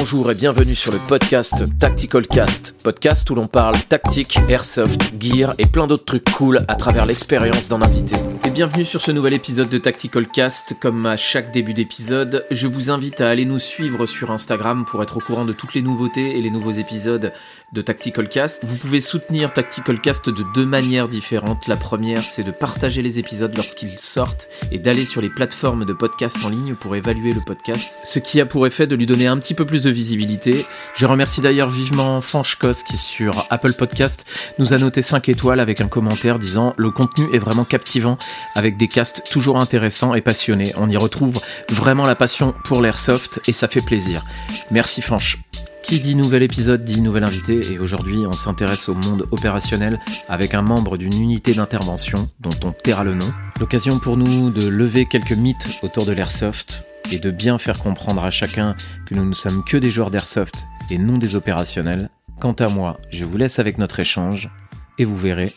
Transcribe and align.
Bonjour 0.00 0.30
et 0.30 0.34
bienvenue 0.34 0.74
sur 0.74 0.92
le 0.92 0.98
podcast 0.98 1.62
Tactical 1.78 2.26
Cast, 2.26 2.74
podcast 2.82 3.28
où 3.28 3.34
l'on 3.34 3.46
parle 3.46 3.74
tactique, 3.86 4.38
airsoft, 4.48 5.12
gear 5.20 5.54
et 5.58 5.66
plein 5.66 5.86
d'autres 5.86 6.06
trucs 6.06 6.24
cool 6.30 6.60
à 6.68 6.74
travers 6.74 7.04
l'expérience 7.04 7.68
d'un 7.68 7.82
invité. 7.82 8.16
Et 8.46 8.50
bienvenue 8.50 8.86
sur 8.86 9.02
ce 9.02 9.12
nouvel 9.12 9.34
épisode 9.34 9.68
de 9.68 9.76
Tactical 9.76 10.26
Cast. 10.26 10.74
Comme 10.80 11.04
à 11.04 11.18
chaque 11.18 11.52
début 11.52 11.74
d'épisode, 11.74 12.46
je 12.50 12.66
vous 12.66 12.90
invite 12.90 13.20
à 13.20 13.28
aller 13.28 13.44
nous 13.44 13.58
suivre 13.58 14.06
sur 14.06 14.30
Instagram 14.30 14.86
pour 14.86 15.02
être 15.02 15.18
au 15.18 15.20
courant 15.20 15.44
de 15.44 15.52
toutes 15.52 15.74
les 15.74 15.82
nouveautés 15.82 16.38
et 16.38 16.40
les 16.40 16.50
nouveaux 16.50 16.72
épisodes 16.72 17.30
de 17.72 17.80
Tactical 17.80 18.28
Cast. 18.28 18.64
Vous 18.64 18.76
pouvez 18.76 19.00
soutenir 19.00 19.52
Tactical 19.52 20.00
Cast 20.00 20.28
de 20.28 20.44
deux 20.54 20.66
manières 20.66 21.08
différentes. 21.08 21.68
La 21.68 21.76
première, 21.76 22.26
c'est 22.26 22.42
de 22.42 22.50
partager 22.50 23.00
les 23.00 23.18
épisodes 23.18 23.56
lorsqu'ils 23.56 23.98
sortent 23.98 24.48
et 24.72 24.78
d'aller 24.78 25.04
sur 25.04 25.20
les 25.20 25.30
plateformes 25.30 25.84
de 25.84 25.92
podcast 25.92 26.36
en 26.44 26.48
ligne 26.48 26.74
pour 26.74 26.96
évaluer 26.96 27.32
le 27.32 27.40
podcast, 27.40 27.98
ce 28.02 28.18
qui 28.18 28.40
a 28.40 28.46
pour 28.46 28.66
effet 28.66 28.86
de 28.86 28.96
lui 28.96 29.06
donner 29.06 29.26
un 29.26 29.38
petit 29.38 29.54
peu 29.54 29.64
plus 29.64 29.82
de 29.82 29.90
visibilité. 29.90 30.66
Je 30.96 31.06
remercie 31.06 31.40
d'ailleurs 31.40 31.70
vivement 31.70 32.20
Fanchkos 32.20 32.82
qui 32.86 32.96
sur 32.96 33.46
Apple 33.50 33.74
Podcast 33.74 34.26
nous 34.58 34.72
a 34.72 34.78
noté 34.78 35.02
5 35.02 35.28
étoiles 35.28 35.60
avec 35.60 35.80
un 35.80 35.88
commentaire 35.88 36.38
disant 36.38 36.74
le 36.76 36.90
contenu 36.90 37.26
est 37.32 37.38
vraiment 37.38 37.64
captivant 37.64 38.18
avec 38.54 38.76
des 38.76 38.88
casts 38.88 39.22
toujours 39.30 39.60
intéressants 39.60 40.14
et 40.14 40.20
passionnés. 40.20 40.72
On 40.76 40.90
y 40.90 40.96
retrouve 40.96 41.40
vraiment 41.68 42.04
la 42.04 42.16
passion 42.16 42.54
pour 42.64 42.82
l'airsoft 42.82 43.40
et 43.46 43.52
ça 43.52 43.68
fait 43.68 43.84
plaisir. 43.84 44.24
Merci 44.70 45.02
Fanch. 45.02 45.38
Qui 45.82 45.98
dit 45.98 46.14
nouvel 46.14 46.42
épisode 46.42 46.84
dit 46.84 47.00
nouvel 47.00 47.24
invité 47.24 47.60
et 47.72 47.78
aujourd'hui 47.78 48.18
on 48.26 48.32
s'intéresse 48.32 48.88
au 48.88 48.94
monde 48.94 49.26
opérationnel 49.30 49.98
avec 50.28 50.54
un 50.54 50.62
membre 50.62 50.96
d'une 50.96 51.20
unité 51.20 51.54
d'intervention 51.54 52.28
dont 52.38 52.50
on 52.64 52.72
taira 52.72 53.02
le 53.02 53.14
nom. 53.14 53.26
L'occasion 53.58 53.98
pour 53.98 54.16
nous 54.16 54.50
de 54.50 54.68
lever 54.68 55.06
quelques 55.06 55.32
mythes 55.32 55.66
autour 55.82 56.06
de 56.06 56.12
l'airsoft 56.12 56.84
et 57.10 57.18
de 57.18 57.30
bien 57.30 57.58
faire 57.58 57.78
comprendre 57.78 58.22
à 58.24 58.30
chacun 58.30 58.76
que 59.06 59.14
nous 59.14 59.24
ne 59.24 59.34
sommes 59.34 59.64
que 59.64 59.76
des 59.76 59.90
joueurs 59.90 60.10
d'airsoft 60.10 60.66
et 60.90 60.98
non 60.98 61.18
des 61.18 61.34
opérationnels. 61.34 62.08
Quant 62.40 62.52
à 62.52 62.68
moi, 62.68 62.98
je 63.10 63.24
vous 63.24 63.36
laisse 63.36 63.58
avec 63.58 63.78
notre 63.78 63.98
échange 64.00 64.50
et 64.98 65.04
vous 65.04 65.16
verrez, 65.16 65.54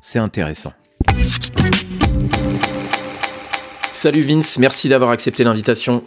c'est 0.00 0.18
intéressant. 0.18 0.72
Salut 3.92 4.22
Vince, 4.22 4.58
merci 4.58 4.88
d'avoir 4.88 5.10
accepté 5.10 5.42
l'invitation. 5.42 6.04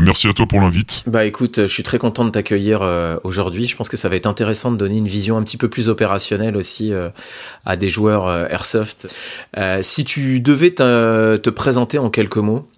Merci 0.00 0.28
à 0.28 0.32
toi 0.32 0.46
pour 0.46 0.60
l'invite. 0.60 1.02
Bah 1.06 1.24
écoute, 1.24 1.62
je 1.62 1.72
suis 1.72 1.82
très 1.82 1.98
content 1.98 2.24
de 2.24 2.30
t'accueillir 2.30 2.82
euh, 2.82 3.16
aujourd'hui. 3.24 3.66
Je 3.66 3.76
pense 3.76 3.88
que 3.88 3.96
ça 3.96 4.08
va 4.08 4.16
être 4.16 4.26
intéressant 4.26 4.70
de 4.70 4.76
donner 4.76 4.96
une 4.96 5.08
vision 5.08 5.36
un 5.36 5.42
petit 5.42 5.56
peu 5.56 5.68
plus 5.68 5.88
opérationnelle 5.88 6.56
aussi 6.56 6.92
euh, 6.92 7.08
à 7.66 7.76
des 7.76 7.88
joueurs 7.88 8.28
euh, 8.28 8.46
airsoft. 8.48 9.12
si 9.82 10.04
tu 10.04 10.40
devais 10.40 10.70
te 10.70 11.50
présenter 11.50 11.98
en 11.98 12.10
quelques 12.10 12.36
mots. 12.36 12.68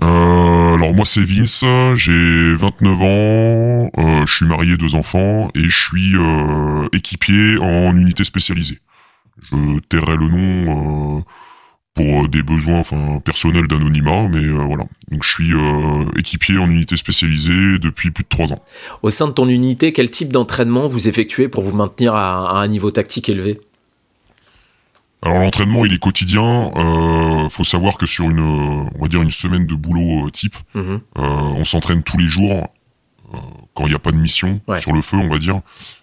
alors 0.00 0.94
moi 0.94 1.06
c'est 1.06 1.24
Vince, 1.24 1.64
j'ai 1.96 2.54
29 2.56 3.02
ans, 3.02 4.24
je 4.26 4.32
suis 4.32 4.46
marié, 4.46 4.76
deux 4.76 4.94
enfants 4.94 5.50
et 5.54 5.64
je 5.68 5.78
suis 5.88 6.14
équipier 6.92 7.56
en 7.58 7.96
unité 7.96 8.24
spécialisée. 8.24 8.80
Je 9.50 9.78
tairai 9.88 10.16
le 10.16 10.28
nom 10.28 11.24
pour 11.94 12.24
euh, 12.24 12.28
des 12.28 12.42
besoins 12.42 12.80
enfin 12.80 13.20
personnels 13.20 13.66
d'anonymat 13.66 14.28
mais 14.28 14.44
euh, 14.44 14.64
voilà. 14.64 14.84
Donc 15.10 15.22
je 15.22 15.30
suis 15.30 15.52
euh, 15.52 16.04
équipier 16.18 16.58
en 16.58 16.70
unité 16.70 16.96
spécialisée 16.96 17.78
depuis 17.78 18.10
plus 18.10 18.24
de 18.24 18.28
trois 18.28 18.52
ans. 18.52 18.62
Au 19.02 19.10
sein 19.10 19.26
de 19.26 19.32
ton 19.32 19.48
unité 19.48 19.92
quel 19.92 20.10
type 20.10 20.32
d'entraînement 20.32 20.86
vous 20.86 21.08
effectuez 21.08 21.48
pour 21.48 21.62
vous 21.62 21.76
maintenir 21.76 22.14
à, 22.14 22.60
un 22.60 22.68
niveau 22.68 22.90
tactique 22.90 23.28
élevé? 23.28 23.60
Alors 25.22 25.38
l'entraînement 25.38 25.84
il 25.84 25.92
est 25.92 25.98
quotidien. 25.98 26.72
Euh, 26.76 27.48
faut 27.48 27.64
savoir 27.64 27.98
que 27.98 28.06
sur 28.06 28.30
une 28.30 28.40
on 28.40 29.00
va 29.00 29.08
dire 29.08 29.22
une 29.22 29.30
semaine 29.30 29.66
de 29.66 29.74
boulot 29.74 30.30
type 30.30 30.56
mhm. 30.74 31.00
on 31.16 31.64
s'entraîne 31.64 32.02
tous 32.02 32.16
les 32.16 32.26
jours 32.26 32.68
quand 33.74 33.86
il 33.86 33.90
n'y 33.90 33.94
a 33.94 33.98
pas 33.98 34.12
de 34.12 34.16
mission 34.16 34.60
sur 34.78 34.92
le 34.92 35.00
feu 35.02 35.16
on 35.16 35.28
va 35.28 35.38
dire 35.38 35.60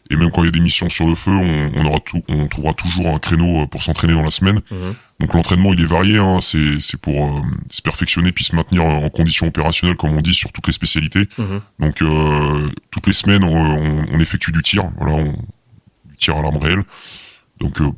et 0.10 0.16
même 0.16 0.32
quand 0.32 0.42
il 0.44 0.46
y 0.46 0.50
a 0.50 0.52
des 0.52 0.60
missions 0.60 0.90
sur 0.90 1.08
le 1.08 1.16
feu, 1.16 1.32
on, 1.32 1.72
on 1.76 1.86
aura 1.86 2.00
tout, 2.00 2.24
on 2.28 2.48
trouvera 2.48 2.74
toujours 2.74 3.08
un 3.08 3.20
créneau 3.20 3.62
euh, 3.62 3.68
pour 3.68 3.84
s'entraîner 3.84 4.14
dans 4.14 4.24
la 4.24 4.32
semaine. 4.32 4.62
Mhm. 4.72 4.96
Donc 5.20 5.34
l'entraînement 5.34 5.74
il 5.74 5.82
est 5.82 5.86
varié, 5.86 6.18
hein, 6.18 6.40
c'est 6.42 6.80
c'est 6.80 7.00
pour 7.00 7.26
euh, 7.26 7.42
se 7.70 7.82
perfectionner 7.82 8.32
puis 8.32 8.44
se 8.44 8.56
maintenir 8.56 8.86
en 8.86 9.10
condition 9.10 9.48
opérationnelle 9.48 9.98
comme 9.98 10.12
on 10.12 10.22
dit 10.22 10.34
sur 10.34 10.52
toutes 10.52 10.68
les 10.68 10.74
spécialités. 10.74 11.28
Mhm. 11.38 11.62
Donc 11.80 12.02
euh, 12.02 12.70
toutes 12.90 13.06
les 13.06 13.14
semaines 13.14 13.44
on, 13.44 14.06
on, 14.12 14.20
effectue 14.20 14.52
du 14.52 14.64
tir, 14.64 14.84
voilà, 14.98 15.14
on, 15.14 15.32
du 16.06 16.18
tir 16.18 16.38
à 16.38 16.42
l'arme 16.42 16.58
réelle. 16.58 16.84
Donc 17.60 17.80
euh, 17.82 17.90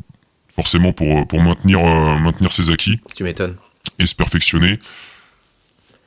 forcément 0.50 0.92
pour 0.92 1.26
pour 1.28 1.42
maintenir 1.42 1.80
maintenir 2.20 2.52
ses 2.52 2.72
acquis. 2.72 3.00
Tu 3.16 3.24
m'étonnes. 3.24 3.56
Et 4.00 4.06
se 4.06 4.16
perfectionner 4.16 4.80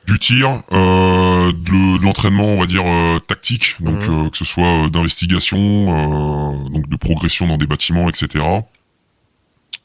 du 0.05 0.19
tir, 0.19 0.61
euh, 0.71 1.51
de, 1.51 2.03
l'entraînement, 2.03 2.45
on 2.45 2.59
va 2.59 2.65
dire 2.65 2.83
euh, 2.85 3.19
tactique, 3.19 3.75
donc 3.79 4.07
mhm. 4.07 4.25
euh, 4.25 4.29
que 4.29 4.37
ce 4.37 4.45
soit 4.45 4.87
d'investigation, 4.89 6.69
donc 6.69 6.87
de 6.87 6.95
progression 6.95 7.47
dans 7.47 7.57
des 7.57 7.67
bâtiments, 7.67 8.07
etc. 8.09 8.43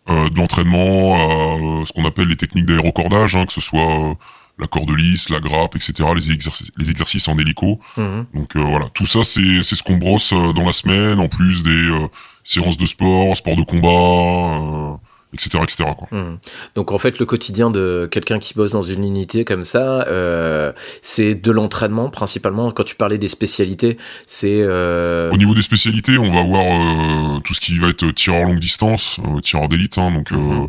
de 0.08 0.36
l'entraînement, 0.36 1.84
ce 1.86 1.92
qu'on 1.92 2.04
appelle 2.04 2.28
les 2.28 2.36
techniques 2.36 2.66
d'aérocordage, 2.66 3.36
hein, 3.36 3.46
que 3.46 3.52
ce 3.52 3.60
soit 3.60 4.16
la 4.58 4.66
corde 4.66 4.90
lisse, 4.90 5.30
la 5.30 5.40
grappe, 5.40 5.76
etc. 5.76 6.08
Les 6.14 6.30
exercices, 6.30 6.70
les 6.76 6.90
exercices 6.90 7.28
en 7.28 7.38
hélico. 7.38 7.80
Mhm. 7.96 8.26
Donc 8.34 8.56
voilà, 8.56 8.88
tout 8.90 9.06
ça 9.06 9.24
c'est 9.24 9.62
c'est 9.62 9.76
ce 9.76 9.82
qu'on 9.82 9.96
brosse 9.96 10.32
dans 10.32 10.66
la 10.66 10.72
semaine, 10.72 11.20
en 11.20 11.28
plus 11.28 11.62
des 11.62 12.08
séances 12.44 12.76
de 12.76 12.86
sport, 12.86 13.36
sport 13.36 13.56
de 13.56 13.62
combat 13.62 14.98
etc 15.32 15.62
etc 15.62 15.90
quoi. 15.96 16.08
Mmh. 16.10 16.38
donc 16.74 16.92
en 16.92 16.98
fait 16.98 17.18
le 17.18 17.26
quotidien 17.26 17.70
de 17.70 18.08
quelqu'un 18.10 18.38
qui 18.38 18.54
bosse 18.54 18.72
dans 18.72 18.82
une 18.82 19.04
unité 19.04 19.44
comme 19.44 19.64
ça 19.64 20.06
euh, 20.08 20.72
c'est 21.02 21.34
de 21.34 21.52
l'entraînement 21.52 22.10
principalement 22.10 22.70
quand 22.72 22.84
tu 22.84 22.96
parlais 22.96 23.18
des 23.18 23.28
spécialités 23.28 23.96
c'est 24.26 24.60
euh... 24.60 25.30
au 25.30 25.36
niveau 25.36 25.54
des 25.54 25.62
spécialités 25.62 26.18
on 26.18 26.32
va 26.32 26.42
voir 26.42 26.64
euh, 26.64 27.40
tout 27.40 27.54
ce 27.54 27.60
qui 27.60 27.78
va 27.78 27.88
être 27.88 28.10
tireur 28.10 28.44
longue 28.44 28.58
distance 28.58 29.20
euh, 29.24 29.40
tireur 29.40 29.68
d'élite 29.68 29.98
hein, 29.98 30.10
donc 30.10 30.32
mmh. 30.32 30.68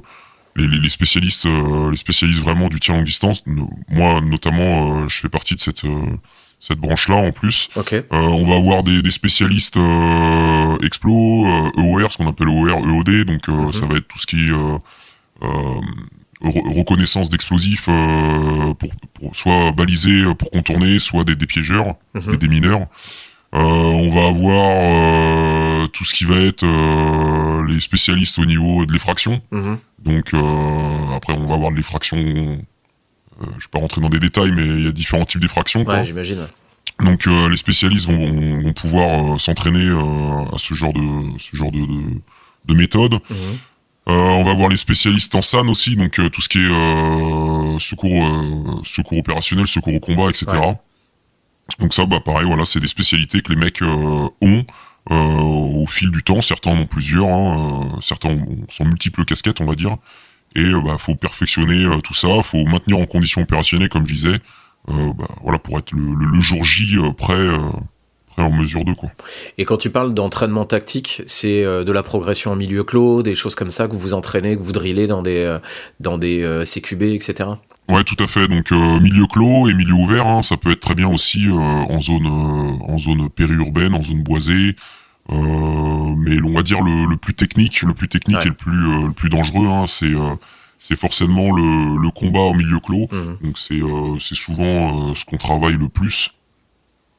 les, 0.57 0.67
les, 0.67 0.89
spécialistes 0.89 1.47
les 1.89 1.97
spécialistes 1.97 2.41
vraiment 2.41 2.69
du 2.69 2.79
tir 2.79 2.93
longue 2.95 3.05
distance 3.05 3.43
moi 3.89 4.21
notamment 4.21 5.07
je 5.07 5.19
fais 5.21 5.29
partie 5.29 5.55
de 5.55 5.59
cette 5.59 5.83
cette 6.61 6.77
branche-là 6.77 7.15
en 7.15 7.31
plus. 7.31 7.69
Euh, 7.91 8.03
on 8.11 8.47
va 8.47 8.55
avoir 8.55 8.83
des, 8.83 9.01
des 9.01 9.11
spécialistes 9.11 9.77
euh, 9.77 10.77
explo, 10.85 11.45
euh, 11.47 11.71
EOR, 11.75 12.11
ce 12.11 12.17
qu'on 12.17 12.27
appelle 12.27 12.47
EOR, 12.47 12.87
EOD, 12.87 13.25
donc 13.25 13.49
euh, 13.49 13.51
mhm. 13.51 13.73
ça 13.73 13.87
va 13.87 13.97
être 13.97 14.07
tout 14.07 14.19
ce 14.19 14.27
qui 14.27 14.47
est 14.47 14.51
euh, 14.51 14.77
reconnaissance 16.41 17.29
d'explosifs 17.29 17.85
pour, 17.85 18.89
pour, 19.13 19.35
soit 19.35 19.71
baliser 19.71 20.23
pour 20.35 20.51
contourner, 20.51 20.99
soit 20.99 21.23
des, 21.23 21.35
des 21.35 21.47
piégeurs, 21.47 21.95
mhm. 22.13 22.37
des 22.37 22.47
mineurs. 22.47 22.87
on 23.51 24.09
va 24.09 24.27
avoir 24.27 25.89
tout 25.89 26.05
ce 26.05 26.13
qui 26.13 26.25
va 26.25 26.35
être 26.35 26.65
les 27.67 27.79
spécialistes 27.79 28.37
au 28.37 28.45
niveau 28.45 28.85
de 28.85 28.93
l'effraction. 28.93 29.41
Mhm. 29.51 29.79
Donc 29.99 30.33
après 31.15 31.33
on 31.33 31.45
va 31.45 31.55
avoir 31.55 31.71
de 31.71 31.77
l'effraction 31.77 32.59
euh, 33.39 33.45
je 33.57 33.65
vais 33.65 33.69
pas 33.71 33.79
rentrer 33.79 34.01
dans 34.01 34.09
des 34.09 34.19
détails, 34.19 34.51
mais 34.51 34.65
il 34.65 34.85
y 34.85 34.87
a 34.87 34.91
différents 34.91 35.25
types 35.25 35.41
d'effractions. 35.41 35.83
Ouais, 35.83 36.03
j'imagine. 36.03 36.47
Donc 36.99 37.27
euh, 37.27 37.49
les 37.49 37.57
spécialistes 37.57 38.07
vont, 38.07 38.61
vont, 38.61 38.73
pouvoir 38.73 39.33
euh, 39.33 39.37
s'entraîner 39.37 39.87
à 39.87 40.57
ce 40.57 40.73
genre 40.75 40.93
de 40.93 41.39
ce 41.39 41.55
genre 41.55 41.71
de, 41.71 41.79
de, 41.79 42.21
de 42.65 42.73
méthode. 42.73 43.13
Mhm. 43.29 43.57
on 44.07 44.43
va 44.43 44.53
voir 44.53 44.69
les 44.69 44.77
spécialistes 44.77 45.33
en 45.33 45.41
SAN 45.41 45.67
aussi, 45.67 45.95
donc 45.95 46.19
tout 46.31 46.41
ce 46.41 46.49
qui 46.49 46.59
est 46.59 47.79
secours 47.79 48.83
secours 48.83 49.17
opérationnel, 49.17 49.67
secours 49.67 49.95
au 49.95 49.99
combat, 49.99 50.29
etc. 50.29 50.45
Donc 51.79 51.93
ça, 51.93 52.05
bah 52.05 52.19
pareil, 52.23 52.45
voilà, 52.45 52.65
c'est 52.65 52.79
des 52.79 52.87
spécialités 52.87 53.41
que 53.41 53.53
les 53.53 53.59
mecs 53.59 53.81
ont 53.81 54.65
au 55.09 55.85
fil 55.87 56.11
du 56.11 56.21
temps. 56.21 56.41
Certains 56.41 56.71
en 56.71 56.81
ont 56.81 56.85
plusieurs, 56.85 57.29
hein, 57.29 57.97
certains 58.01 58.37
sont 58.69 58.85
multiples 58.85 59.25
casquettes, 59.25 59.61
on 59.61 59.65
va 59.65 59.75
dire 59.75 59.97
et 60.55 60.63
euh, 60.63 60.81
bah 60.81 60.97
faut 60.97 61.15
perfectionner 61.15 61.85
euh, 61.85 61.99
tout 62.01 62.13
ça, 62.13 62.27
faut 62.43 62.63
maintenir 62.65 62.97
en 62.97 63.05
condition 63.05 63.41
opérationnelle 63.41 63.89
comme 63.89 64.07
je 64.07 64.13
disais, 64.13 64.39
euh, 64.89 65.13
bah, 65.17 65.27
voilà 65.41 65.59
pour 65.59 65.77
être 65.79 65.91
le, 65.91 66.13
le, 66.13 66.39
jour 66.39 66.63
J 66.63 66.97
prêt 67.17 67.49
prêt 68.27 68.43
en 68.43 68.51
mesure 68.51 68.85
de 68.85 68.93
quoi. 68.93 69.09
Et 69.57 69.65
quand 69.65 69.77
tu 69.77 69.89
parles 69.89 70.13
d'entraînement 70.13 70.65
tactique, 70.65 71.21
c'est 71.27 71.63
de 71.63 71.91
la 71.91 72.03
progression 72.03 72.51
en 72.51 72.55
milieu 72.55 72.83
clos, 72.83 73.23
des 73.23 73.33
choses 73.33 73.55
comme 73.55 73.71
ça 73.71 73.87
que 73.87 73.93
vous 73.93 73.99
vous 73.99 74.13
entraînez, 74.13 74.55
que 74.55 74.61
vous 74.61 74.71
drillez 74.71 75.07
dans 75.07 75.21
des 75.21 75.57
dans 75.99 76.17
des 76.17 76.63
CQB, 76.65 77.03
etc. 77.03 77.49
Ouais, 77.89 78.05
tout 78.05 78.15
à 78.23 78.27
fait. 78.27 78.47
Donc 78.47 78.71
milieu 78.71 79.25
clos 79.27 79.67
et 79.67 79.73
milieu 79.73 79.93
ouvert, 79.93 80.27
hein, 80.27 80.43
ça 80.43 80.55
peut 80.55 80.71
être 80.71 80.79
très 80.79 80.95
bien 80.95 81.09
aussi 81.09 81.49
en 81.49 81.99
zone 81.99 82.25
en 82.25 82.97
zone 82.97 83.29
périurbaine, 83.29 83.93
en 83.93 84.03
zone 84.03 84.23
boisée, 84.23 84.53
euh, 84.69 84.73
mais 85.29 86.41
on 86.43 86.53
va 86.53 86.63
dire 86.63 86.81
le, 86.81 87.05
le, 87.05 87.17
plus 87.17 87.33
technique, 87.33 87.81
le 87.81 87.93
plus 87.93 88.07
technique 88.07 88.45
et 88.45 88.49
le 88.49 88.53
plus 88.53 88.71
euh, 88.71 89.07
le 89.07 89.13
plus 89.13 89.29
dangereux, 89.29 89.67
hein, 89.67 89.85
c'est 89.87 90.13
euh, 90.13 90.35
c'est 90.79 90.97
forcément 90.97 91.51
le, 91.51 92.01
le, 92.01 92.09
combat 92.11 92.39
au 92.39 92.53
milieu 92.53 92.79
clos. 92.79 93.07
Mhm. 93.11 93.37
Donc 93.41 93.57
c'est 93.57 93.81
c'est 94.19 94.35
souvent 94.35 95.13
ce 95.13 95.25
qu'on 95.25 95.37
travaille 95.37 95.77
le 95.77 95.89
plus, 95.89 96.31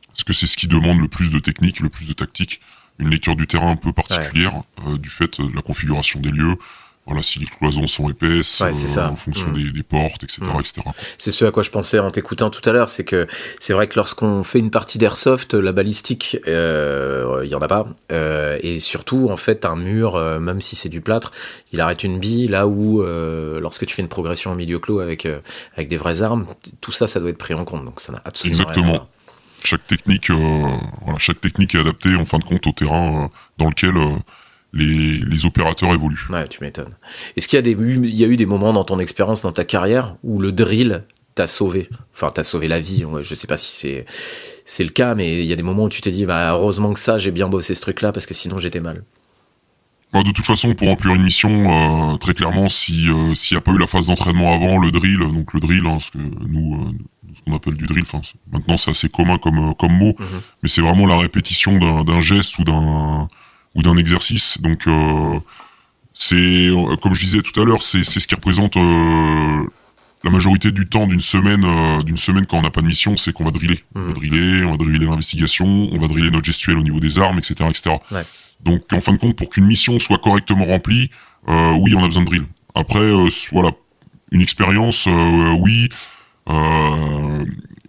parce 0.09 0.25
que 0.25 0.33
c'est 0.33 0.47
ce 0.47 0.57
qui 0.57 0.67
demande 0.67 1.01
le 1.01 1.09
plus 1.09 1.31
de 1.31 1.39
technique, 1.39 1.81
le 1.81 1.89
plus 1.89 2.07
de 2.07 2.13
tactique, 2.13 2.61
une 2.99 3.11
lecture 3.11 3.37
du 3.37 3.47
terrain 3.47 3.71
un 3.71 3.77
peu 3.77 3.93
particulière 3.93 4.63
du 4.99 5.11
fait 5.11 5.41
de 5.41 5.55
la 5.55 5.63
configuration 5.63 6.21
des 6.21 6.31
lieux, 6.31 6.57
voilà, 7.07 7.23
si 7.23 7.41
les 7.41 7.47
cloisons 7.47 7.89
sont 7.89 8.09
épaisses, 8.09 8.61
ouais, 8.61 8.71
euh, 8.71 9.09
en 9.09 9.17
fonction 9.17 9.49
mm. 9.49 9.73
des, 9.73 9.83
portes, 9.83 10.23
etc., 10.23 10.43
mm. 10.43 10.61
etc. 10.61 10.83
C'est 11.19 11.33
ce 11.33 11.45
à 11.45 11.51
quoi 11.51 11.65
je 11.65 11.71
pensais 11.71 11.99
en 11.99 12.13
t'écoutant 12.13 12.49
tout 12.49 12.67
à 12.69 12.73
l'heure, 12.73 12.89
c'est 12.91 13.05
que 13.05 13.27
c'est 13.59 13.73
vrai 13.73 13.89
que 13.89 13.95
lorsqu'on 13.97 14.45
fait 14.45 14.61
une 14.61 14.71
partie 14.71 14.99
d'airsoft, 14.99 15.55
la 15.55 15.73
balistique, 15.73 16.39
il 16.47 16.53
euh, 16.53 17.45
y 17.45 17.57
en 17.57 17.61
a 17.61 17.67
pas, 17.67 17.89
euh, 18.13 18.57
et 18.63 18.79
surtout 18.79 19.31
en 19.31 19.37
fait 19.37 19.65
un 19.65 19.75
mur, 19.75 20.15
euh, 20.15 20.39
même 20.39 20.61
si 20.61 20.77
c'est 20.77 20.89
du 20.89 21.01
plâtre, 21.01 21.33
il 21.73 21.81
arrête 21.81 22.05
une 22.05 22.21
bille 22.21 22.47
là 22.47 22.69
où 22.69 23.03
lorsque 23.03 23.85
tu 23.85 23.97
fais 23.97 24.03
une 24.03 24.09
progression 24.09 24.53
en 24.53 24.55
milieu 24.55 24.79
clos 24.79 25.01
avec 25.01 25.27
avec 25.77 25.89
des 25.89 25.97
vraies 25.97 26.23
armes, 26.23 26.47
tout 26.81 26.93
ça, 26.93 27.09
ça 27.09 27.19
doit 27.19 27.31
être 27.31 27.39
pris 27.39 27.55
en 27.55 27.65
compte, 27.65 27.85
donc 27.85 28.01
ça 28.01 28.13
n'a 28.13 28.23
absolument 28.25 28.61
Exactement. 28.61 28.93
Rien 28.93 29.07
chaque 29.65 29.87
technique, 29.87 30.29
voilà, 30.29 31.19
chaque 31.19 31.41
technique 31.41 31.77
est 31.77 31.79
adaptée 31.79 32.17
en 32.17 32.25
fin 32.25 32.39
de 32.39 32.45
compte 32.45 32.67
au 32.67 32.73
terrain 32.73 33.31
dans 33.59 33.69
lequel 33.69 33.95
les, 34.73 35.19
les 35.19 35.47
opérateurs 35.47 35.93
évoluent. 35.93 36.27
Ouais, 36.31 36.49
tu 36.49 36.63
m'étonnes. 36.63 36.95
Est-ce 37.37 37.49
qu'il 37.49 37.57
y 37.57 37.59
a 37.59 37.63
des, 37.63 37.73
il 37.73 38.17
y 38.17 38.25
a 38.25 38.27
eu 38.27 38.37
des 38.37 38.47
moments 38.47 38.73
dans 38.73 38.85
ton 38.85 38.99
expérience, 38.99 39.43
dans 39.43 39.53
ta 39.53 39.65
carrière, 39.65 40.17
où 40.23 40.39
le 40.39 40.53
drill 40.53 41.05
t'a 41.35 41.47
sauvé, 41.47 41.89
enfin 42.15 42.31
t'a 42.31 42.45
sauvé 42.45 42.69
la 42.69 42.81
vie. 42.81 43.05
Je 43.23 43.35
sais 43.35 43.47
pas 43.47 43.57
si 43.57 43.71
c'est 43.71 44.07
c'est 44.65 44.85
le 44.85 44.91
cas, 44.91 45.15
mais 45.15 45.41
il 45.41 45.47
y 45.47 45.53
a 45.53 45.57
des 45.57 45.63
moments 45.63 45.85
où 45.85 45.89
tu 45.89 46.01
t'es 46.01 46.11
dit, 46.11 46.25
bah 46.25 46.53
heureusement 46.53 46.93
que 46.93 47.01
ça, 47.01 47.19
j'ai 47.19 47.31
bien 47.31 47.49
bossé 47.49 47.75
ce 47.75 47.81
truc-là 47.81 48.13
parce 48.13 48.27
que 48.27 48.35
sinon 48.35 48.59
j'étais 48.59 48.81
mal. 48.81 49.03
Bah, 50.13 50.23
de 50.23 50.31
toute 50.31 50.45
façon, 50.45 50.75
pour 50.75 50.89
remplir 50.89 51.15
une 51.15 51.23
mission, 51.23 52.13
euh, 52.13 52.17
très 52.19 52.35
clairement, 52.35 52.69
si 52.69 53.09
euh, 53.09 53.35
s'il 53.35 53.57
n'y 53.57 53.59
a 53.59 53.63
pas 53.63 53.73
eu 53.73 53.79
la 53.79 53.87
phase 53.87 54.09
d'entraînement 54.09 54.55
avant, 54.55 54.79
le 54.79 54.91
drill, 54.91 55.19
donc 55.19 55.55
le 55.55 55.61
drill, 55.61 55.87
hein, 55.87 55.99
ce 56.01 56.11
que 56.11 56.19
nous, 56.19 56.75
euh, 56.75 56.93
ce 57.35 57.41
qu'on 57.43 57.57
appelle 57.57 57.77
du 57.77 57.87
drill, 57.87 58.03
enfin 58.03 58.21
maintenant 58.53 58.77
c'est 58.77 58.91
assez 58.91 59.09
commun 59.09 59.39
comme 59.39 59.75
comme 59.75 59.93
mot, 59.93 60.15
mhm. 60.19 60.27
mais 60.63 60.69
c'est 60.69 60.83
vraiment 60.83 61.07
la 61.07 61.17
répétition 61.17 62.05
d'un 62.05 62.21
geste 62.21 62.59
ou 62.59 62.65
d'un 62.65 63.27
ou 63.75 63.83
d'un 63.83 63.97
exercice. 63.97 64.61
Donc 64.61 64.87
euh, 64.87 65.39
c'est, 66.13 66.71
comme 67.01 67.15
je 67.15 67.21
disais 67.21 67.41
tout 67.41 67.59
à 67.61 67.65
l'heure, 67.65 67.83
c'est 67.83 68.05
ce 68.05 68.27
qui 68.27 68.35
représente 68.35 68.77
euh, 68.77 69.67
la 70.25 70.31
majorité 70.31 70.71
du 70.71 70.87
temps 70.89 71.07
d'une 71.07 71.21
semaine, 71.21 71.65
euh, 71.65 72.03
d'une 72.03 72.17
semaine 72.17 72.47
quand 72.47 72.59
on 72.59 72.63
n'a 72.63 72.71
pas 72.71 72.83
de 72.83 72.87
mission, 72.87 73.17
c'est 73.17 73.33
qu'on 73.33 73.45
va 73.45 73.51
driller. 73.51 73.85
On 73.95 74.01
va 74.01 74.11
mmh. 74.11 74.15
driller, 74.15 74.65
on 74.65 74.71
va 74.73 74.77
driller 74.77 75.07
l'investigation, 75.07 75.67
on 75.67 75.99
va 75.99 76.09
driller 76.09 76.31
notre 76.31 76.45
gestuelle 76.45 76.79
au 76.79 76.83
niveau 76.83 77.01
des 77.01 77.19
armes, 77.19 77.39
etc., 77.39 77.69
etc. 77.69 77.97
Donc 78.61 78.93
en 78.93 79.01
fin 79.01 79.13
de 79.13 79.19
compte, 79.19 79.37
pour 79.37 79.49
qu'une 79.49 79.67
mission 79.67 79.99
soit 79.99 80.19
correctement 80.19 80.65
remplie, 80.65 81.11
oui, 81.49 81.95
on 81.97 82.05
a 82.05 82.07
besoin 82.07 82.23
de 82.23 82.29
drill. 82.29 82.45
Après, 82.77 83.11
voilà, 83.51 83.73
une 84.31 84.41
expérience, 84.41 85.09
oui. 85.59 85.89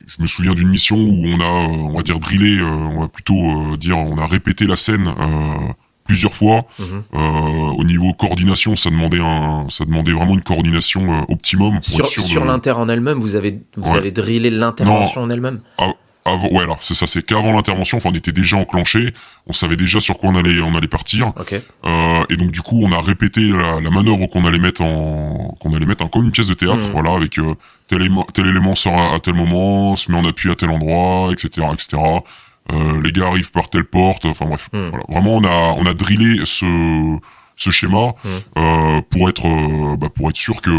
Je 0.07 0.21
me 0.21 0.27
souviens 0.27 0.53
d'une 0.53 0.69
mission 0.69 0.97
où 0.97 1.25
on 1.25 1.39
a, 1.39 1.67
on 1.67 1.95
va 1.95 2.03
dire 2.03 2.19
drillé, 2.19 2.61
on 2.61 3.01
va 3.01 3.07
plutôt 3.07 3.77
dire, 3.77 3.97
on 3.97 4.17
a 4.17 4.25
répété 4.25 4.65
la 4.65 4.75
scène 4.75 5.13
plusieurs 6.03 6.33
fois. 6.33 6.65
Mhm. 6.79 7.03
Euh, 7.13 7.19
au 7.19 7.83
niveau 7.83 8.13
coordination, 8.13 8.75
ça 8.75 8.89
demandait 8.89 9.21
un, 9.21 9.67
ça 9.69 9.85
demandait 9.85 10.11
vraiment 10.11 10.33
une 10.33 10.43
coordination 10.43 11.13
euh, 11.13 11.21
optimum. 11.29 11.79
sur 11.81 12.07
sur 12.07 12.45
l'inter 12.45 12.71
en 12.71 12.89
elle-même, 12.89 13.19
vous 13.19 13.35
avez 13.35 13.59
vous 13.77 13.95
avez 13.95 14.11
drillé 14.11 14.49
l'intervention 14.49 15.21
en 15.21 15.29
elle-même. 15.29 15.61
Avant, 16.25 16.47
ouais, 16.51 16.63
alors 16.63 16.77
c'est 16.79 16.93
ça, 16.93 17.05
c'est 17.05 17.21
qu'avant 17.25 17.51
l'intervention, 17.51 17.97
enfin, 17.97 18.09
on 18.13 18.15
était 18.15 18.31
déjà 18.31 18.55
enclenché, 18.55 19.13
on 19.45 19.51
savait 19.51 19.75
déjà 19.75 19.99
sur 19.99 20.17
quoi 20.17 20.29
on 20.29 20.35
allait, 20.37 20.61
on 20.61 20.73
allait 20.73 20.87
partir. 20.87 21.33
Euh, 21.85 22.23
et 22.29 22.37
donc 22.37 22.51
du 22.51 22.61
coup, 22.61 22.79
on 22.81 22.93
a 22.93 23.01
répété 23.01 23.49
la, 23.49 23.81
la 23.81 23.89
manœuvre 23.89 24.27
qu'on 24.27 24.45
allait 24.45 24.57
mettre 24.57 24.83
en, 24.83 25.53
qu'on 25.59 25.73
allait 25.73 25.85
mettre 25.85 26.05
en 26.05 26.07
comme 26.07 26.23
une 26.23 26.31
pièce 26.31 26.47
de 26.47 26.53
théâtre, 26.53 26.85
mhm. 26.85 26.91
voilà, 26.93 27.13
avec 27.13 27.37
euh, 27.39 27.55
tel, 27.93 28.01
élément, 28.01 28.27
tel 28.33 28.47
élément 28.47 28.75
sort 28.75 29.13
à, 29.13 29.19
tel 29.19 29.35
moment, 29.35 29.95
se 29.95 30.11
met 30.11 30.17
en 30.17 30.25
appui 30.25 30.49
à 30.49 30.55
tel 30.55 30.69
endroit, 30.69 31.31
etc., 31.31 31.67
etc. 31.73 32.01
Euh, 32.71 33.01
les 33.01 33.11
gars 33.11 33.27
arrivent 33.27 33.51
par 33.51 33.69
telle 33.69 33.85
porte. 33.85 34.25
Enfin 34.25 34.45
bref, 34.45 34.69
hmm. 34.73 34.89
voilà. 34.89 35.03
vraiment 35.09 35.35
on 35.35 35.43
a 35.43 35.75
on 35.77 35.85
a 35.85 35.93
drillé 35.93 36.45
ce 36.45 37.17
ce 37.55 37.69
schéma 37.69 38.13
hmm. 38.23 38.29
euh, 38.57 39.01
pour 39.09 39.29
être 39.29 39.47
euh, 39.47 39.97
bah, 39.97 40.07
pour 40.13 40.29
être 40.29 40.37
sûr 40.37 40.61
que 40.61 40.71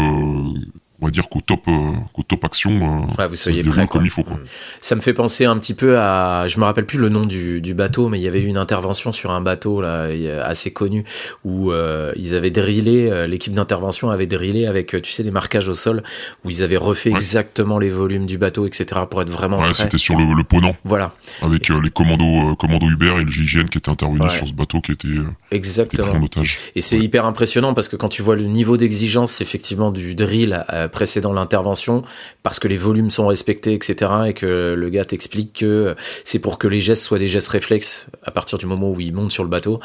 on 1.01 1.07
va 1.07 1.11
dire 1.11 1.27
qu'au 1.27 1.41
top, 1.41 1.67
euh, 1.67 1.91
qu'au 2.13 2.23
top 2.23 2.45
action, 2.45 3.05
euh, 3.19 3.27
vous 3.27 3.35
soyez 3.35 3.63
prêt 3.63 3.85
comme 3.87 4.05
il 4.05 4.09
faut. 4.09 4.23
Quoi. 4.23 4.39
Ça 4.79 4.95
me 4.95 5.01
fait 5.01 5.13
penser 5.13 5.43
un 5.45 5.57
petit 5.57 5.73
peu 5.73 5.99
à, 5.99 6.47
je 6.47 6.57
me 6.59 6.63
rappelle 6.63 6.85
plus 6.85 6.97
le 6.97 7.09
nom 7.09 7.25
du, 7.25 7.59
du 7.59 7.73
bateau, 7.73 8.07
mais 8.07 8.17
il 8.19 8.23
y 8.23 8.27
avait 8.27 8.41
eu 8.41 8.45
une 8.45 8.57
intervention 8.57 9.11
sur 9.11 9.31
un 9.31 9.41
bateau 9.41 9.81
là 9.81 10.07
assez 10.43 10.71
connu 10.71 11.03
où 11.43 11.71
euh, 11.71 12.13
ils 12.15 12.33
avaient 12.33 12.49
drillé, 12.49 13.27
l'équipe 13.27 13.53
d'intervention 13.53 14.09
avait 14.09 14.25
drillé 14.25 14.67
avec, 14.67 15.01
tu 15.01 15.11
sais, 15.11 15.23
des 15.23 15.31
marquages 15.31 15.67
au 15.67 15.75
sol 15.75 16.01
où 16.45 16.49
ils 16.49 16.63
avaient 16.63 16.77
refait 16.77 17.11
exactement 17.11 17.77
les 17.77 17.89
volumes 17.89 18.25
du 18.25 18.37
bateau, 18.37 18.65
etc. 18.65 19.01
pour 19.09 19.21
être 19.21 19.29
vraiment. 19.29 19.59
Ouais, 19.59 19.73
c'était 19.73 19.97
sur 19.97 20.17
le, 20.17 20.23
le 20.33 20.43
ponant. 20.43 20.75
Voilà. 20.85 21.13
Avec 21.41 21.67
les 21.69 21.89
commandos, 21.89 22.55
commandos 22.55 22.87
Uber 22.87 23.15
et 23.19 23.25
le 23.25 23.31
GIGN 23.31 23.65
qui 23.65 23.79
étaient 23.79 23.89
intervenus 23.89 24.31
sur 24.31 24.47
ce 24.47 24.53
bateau 24.53 24.79
qui 24.79 24.93
était. 24.93 25.07
exactement. 25.51 26.11
en 26.11 26.23
otage. 26.23 26.57
Et 26.75 26.81
c'est 26.81 26.97
hyper 26.97 27.25
impressionnant 27.25 27.73
parce 27.73 27.89
que 27.89 27.97
quand 27.97 28.09
tu 28.09 28.21
vois 28.21 28.35
le 28.35 28.45
niveau 28.45 28.77
d'exigence 28.77 29.41
effectivement 29.41 29.91
du 29.91 30.15
drill 30.15 30.63
précédant 30.91 31.33
l'intervention 31.33 32.03
parce 32.43 32.59
que 32.59 32.67
les 32.67 32.77
volumes 32.77 33.09
sont 33.09 33.27
respectés, 33.27 33.73
etc. 33.73 34.11
Et 34.27 34.33
que 34.33 34.75
le 34.77 34.89
gars 34.89 35.05
t'explique 35.05 35.53
que 35.59 35.95
c'est 36.23 36.39
pour 36.39 36.57
que 36.57 36.67
les 36.67 36.79
gestes 36.79 37.03
soient 37.03 37.19
des 37.19 37.27
gestes 37.27 37.49
réflexes 37.49 38.07
à 38.23 38.31
partir 38.31 38.57
du 38.57 38.65
moment 38.65 38.91
où 38.91 38.99
il 38.99 39.13
monte 39.13 39.31
sur 39.31 39.43
le 39.43 39.49
bateau. 39.49 39.79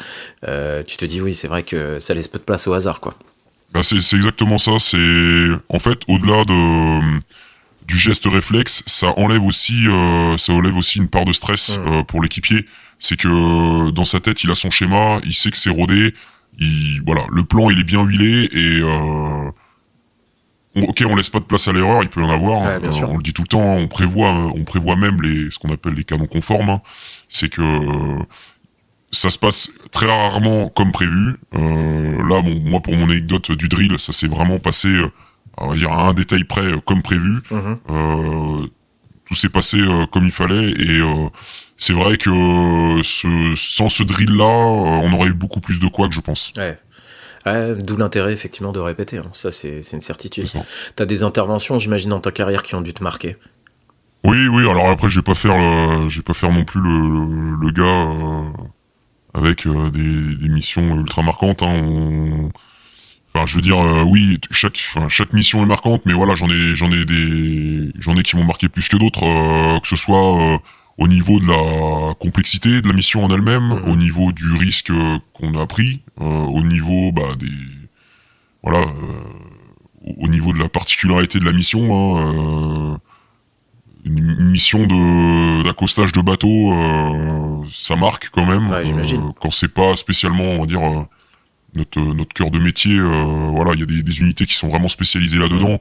Euh, 0.46 0.82
tu 0.82 0.96
te 0.96 1.04
dis 1.04 1.20
oui, 1.20 1.34
c'est 1.34 1.48
vrai 1.48 1.62
que 1.62 1.98
ça 1.98 2.14
laisse 2.14 2.28
peu 2.28 2.38
de 2.38 2.44
place 2.44 2.66
au 2.66 2.72
hasard, 2.72 3.00
quoi. 3.00 3.14
Bah 3.72 3.82
c'est 3.82 3.96
exactement 3.96 4.58
ça. 4.58 4.78
C'est 4.78 5.48
en 5.68 5.78
fait 5.78 6.00
au-delà 6.08 6.44
de 6.44 7.20
du 7.86 7.96
geste 7.96 8.26
réflexe, 8.26 8.82
ça 8.86 9.18
enlève 9.18 9.42
aussi 9.42 9.86
euh, 9.86 10.36
ça 10.36 10.52
enlève 10.52 10.76
aussi 10.76 10.98
une 10.98 11.08
part 11.08 11.24
de 11.24 11.32
stress 11.32 11.78
mmh. 11.78 11.86
euh, 11.86 12.02
pour 12.02 12.22
l'équipier. 12.22 12.66
C'est 12.98 13.16
que 13.16 13.90
dans 13.90 14.04
sa 14.04 14.20
tête, 14.20 14.44
il 14.44 14.50
a 14.50 14.54
son 14.54 14.70
schéma, 14.70 15.20
il 15.24 15.34
sait 15.34 15.50
que 15.50 15.56
c'est 15.56 15.70
rodé. 15.70 16.14
Il, 16.58 17.00
voilà, 17.06 17.24
le 17.32 17.44
plan 17.44 17.70
il 17.70 17.80
est 17.80 17.84
bien 17.84 18.04
huilé 18.04 18.48
et 18.52 18.82
ok, 20.76 21.04
on 21.06 21.16
laisse 21.16 21.30
pas 21.30 21.40
de 21.40 21.44
place 21.44 21.68
à 21.68 21.72
l'erreur, 21.72 22.02
il 22.02 22.08
peut 22.08 22.20
y 22.20 22.24
en 22.24 22.30
avoir. 22.30 22.64
Hein. 22.64 22.80
on 23.08 23.16
le 23.16 23.22
dit 23.22 23.32
tout 23.32 23.42
le 23.42 23.48
temps, 23.48 23.76
on 23.76 23.88
prévoit, 23.88 24.32
on 24.32 24.64
prévoit 24.64 24.96
même 24.96 25.20
les, 25.22 25.50
ce 25.50 25.58
qu'on 25.58 25.72
appelle 25.72 25.94
les 25.94 26.04
canons 26.04 26.26
conformes. 26.26 26.70
Hein. 26.70 26.80
C'est 27.28 27.48
que 27.48 27.62
ça 29.12 29.30
se 29.30 29.38
passe 29.38 29.70
très 29.90 30.06
rarement 30.06 30.68
comme 30.68 30.92
prévu. 30.92 31.36
Euh, 31.54 32.28
là, 32.28 32.40
bon, 32.42 32.60
moi, 32.62 32.80
pour 32.80 32.94
mon 32.94 33.10
anecdote 33.10 33.52
du 33.52 33.68
drill, 33.68 33.98
ça 33.98 34.12
s'est 34.12 34.28
vraiment 34.28 34.58
passé, 34.58 34.88
euh, 34.88 35.10
on 35.58 35.68
va 35.68 35.76
dire 35.76 35.92
à 35.92 36.08
un 36.08 36.14
détail 36.14 36.44
près, 36.44 36.62
euh, 36.62 36.80
comme 36.80 37.02
prévu. 37.02 37.40
Mm-hmm. 37.50 37.76
euh, 37.90 38.66
tout 39.26 39.34
s'est 39.34 39.48
passé 39.48 39.78
euh, 39.78 40.06
comme 40.06 40.24
il 40.24 40.32
fallait 40.32 40.70
et 40.70 41.00
c'est 41.78 41.92
vrai 41.92 42.16
que 42.16 43.00
ce, 43.04 43.54
sans 43.56 43.88
ce 43.88 44.02
drill-là, 44.02 44.44
on 44.44 45.12
aurait 45.12 45.28
eu 45.28 45.34
beaucoup 45.34 45.60
plus 45.60 45.78
de 45.78 45.86
quoi 45.86 46.08
que 46.08 46.14
je 46.14 46.20
pense. 46.20 46.52
Ouais. 46.56 46.78
D'où 47.46 47.96
l'intérêt 47.96 48.32
effectivement 48.32 48.72
de 48.72 48.80
répéter, 48.80 49.18
hein. 49.18 49.30
ça 49.32 49.50
c'est 49.50 49.82
une 49.92 50.02
certitude. 50.02 50.46
Tu 50.96 51.02
as 51.02 51.06
des 51.06 51.22
interventions, 51.22 51.78
j'imagine, 51.78 52.10
dans 52.10 52.20
ta 52.20 52.32
carrière 52.32 52.62
qui 52.62 52.74
ont 52.74 52.82
dû 52.82 52.92
te 52.92 53.02
marquer? 53.02 53.36
Oui, 54.24 54.48
oui. 54.48 54.68
Alors 54.68 54.88
après, 54.88 55.08
je 55.08 55.16
vais 55.16 55.24
pas 55.24 55.34
faire, 55.34 56.08
je 56.08 56.16
vais 56.16 56.22
pas 56.22 56.34
faire 56.34 56.52
non 56.52 56.64
plus 56.64 56.80
le, 56.80 57.56
le, 57.56 57.72
gars 57.72 57.82
euh, 57.82 58.44
avec 59.32 59.66
euh, 59.66 59.90
des, 59.90 60.36
des, 60.36 60.48
missions 60.48 60.96
ultra 60.96 61.22
marquantes. 61.22 61.62
Hein. 61.62 62.50
Enfin, 63.32 63.46
je 63.46 63.56
veux 63.56 63.62
dire, 63.62 63.78
euh, 63.78 64.02
oui, 64.02 64.38
chaque, 64.50 64.78
chaque 65.08 65.32
mission 65.32 65.62
est 65.62 65.66
marquante, 65.66 66.02
mais 66.04 66.12
voilà, 66.12 66.34
j'en 66.34 66.50
ai, 66.50 66.74
j'en 66.74 66.92
ai 66.92 67.04
des, 67.06 67.92
j'en 67.98 68.16
ai 68.16 68.22
qui 68.22 68.36
m'ont 68.36 68.44
marqué 68.44 68.68
plus 68.68 68.88
que 68.88 68.96
d'autres, 68.96 69.80
que 69.80 69.88
ce 69.88 69.96
soit 69.96 70.60
au 71.00 71.08
niveau 71.08 71.40
de 71.40 71.46
la 71.46 72.14
complexité 72.14 72.82
de 72.82 72.86
la 72.86 72.92
mission 72.92 73.24
en 73.24 73.30
elle-même, 73.30 73.68
mhm. 73.68 73.90
au 73.90 73.96
niveau 73.96 74.32
du 74.32 74.52
risque 74.52 74.92
qu'on 75.32 75.58
a 75.58 75.66
pris, 75.66 76.02
euh, 76.20 76.24
au 76.24 76.62
niveau 76.62 77.10
bah, 77.10 77.34
des 77.38 77.48
voilà, 78.62 78.80
euh, 78.80 80.12
au 80.18 80.28
niveau 80.28 80.52
de 80.52 80.58
la 80.58 80.68
particularité 80.68 81.40
de 81.40 81.46
la 81.46 81.52
mission. 81.52 81.80
Hein, 81.80 82.94
euh, 82.94 82.96
une 84.04 84.50
mission 84.50 84.86
de 84.86 85.62
d'accostage 85.62 86.12
de 86.12 86.22
bateau, 86.22 86.72
ça 87.70 87.96
marque 87.96 88.30
quand 88.30 88.46
même. 88.46 88.70
quand 89.38 89.50
c'est 89.50 89.72
pas 89.72 89.94
spécialement, 89.94 90.44
on 90.44 90.60
va 90.60 90.66
dire 90.66 90.80
notre 91.76 92.00
notre 92.00 92.32
cœur 92.32 92.50
de 92.50 92.58
métier, 92.58 92.98
voilà, 92.98 93.72
il 93.74 93.80
y 93.80 93.82
a 93.82 93.86
des, 93.86 94.02
des, 94.02 94.20
unités 94.20 94.46
qui 94.46 94.54
sont 94.54 94.68
vraiment 94.68 94.88
spécialisées 94.88 95.36
là-dedans. 95.38 95.80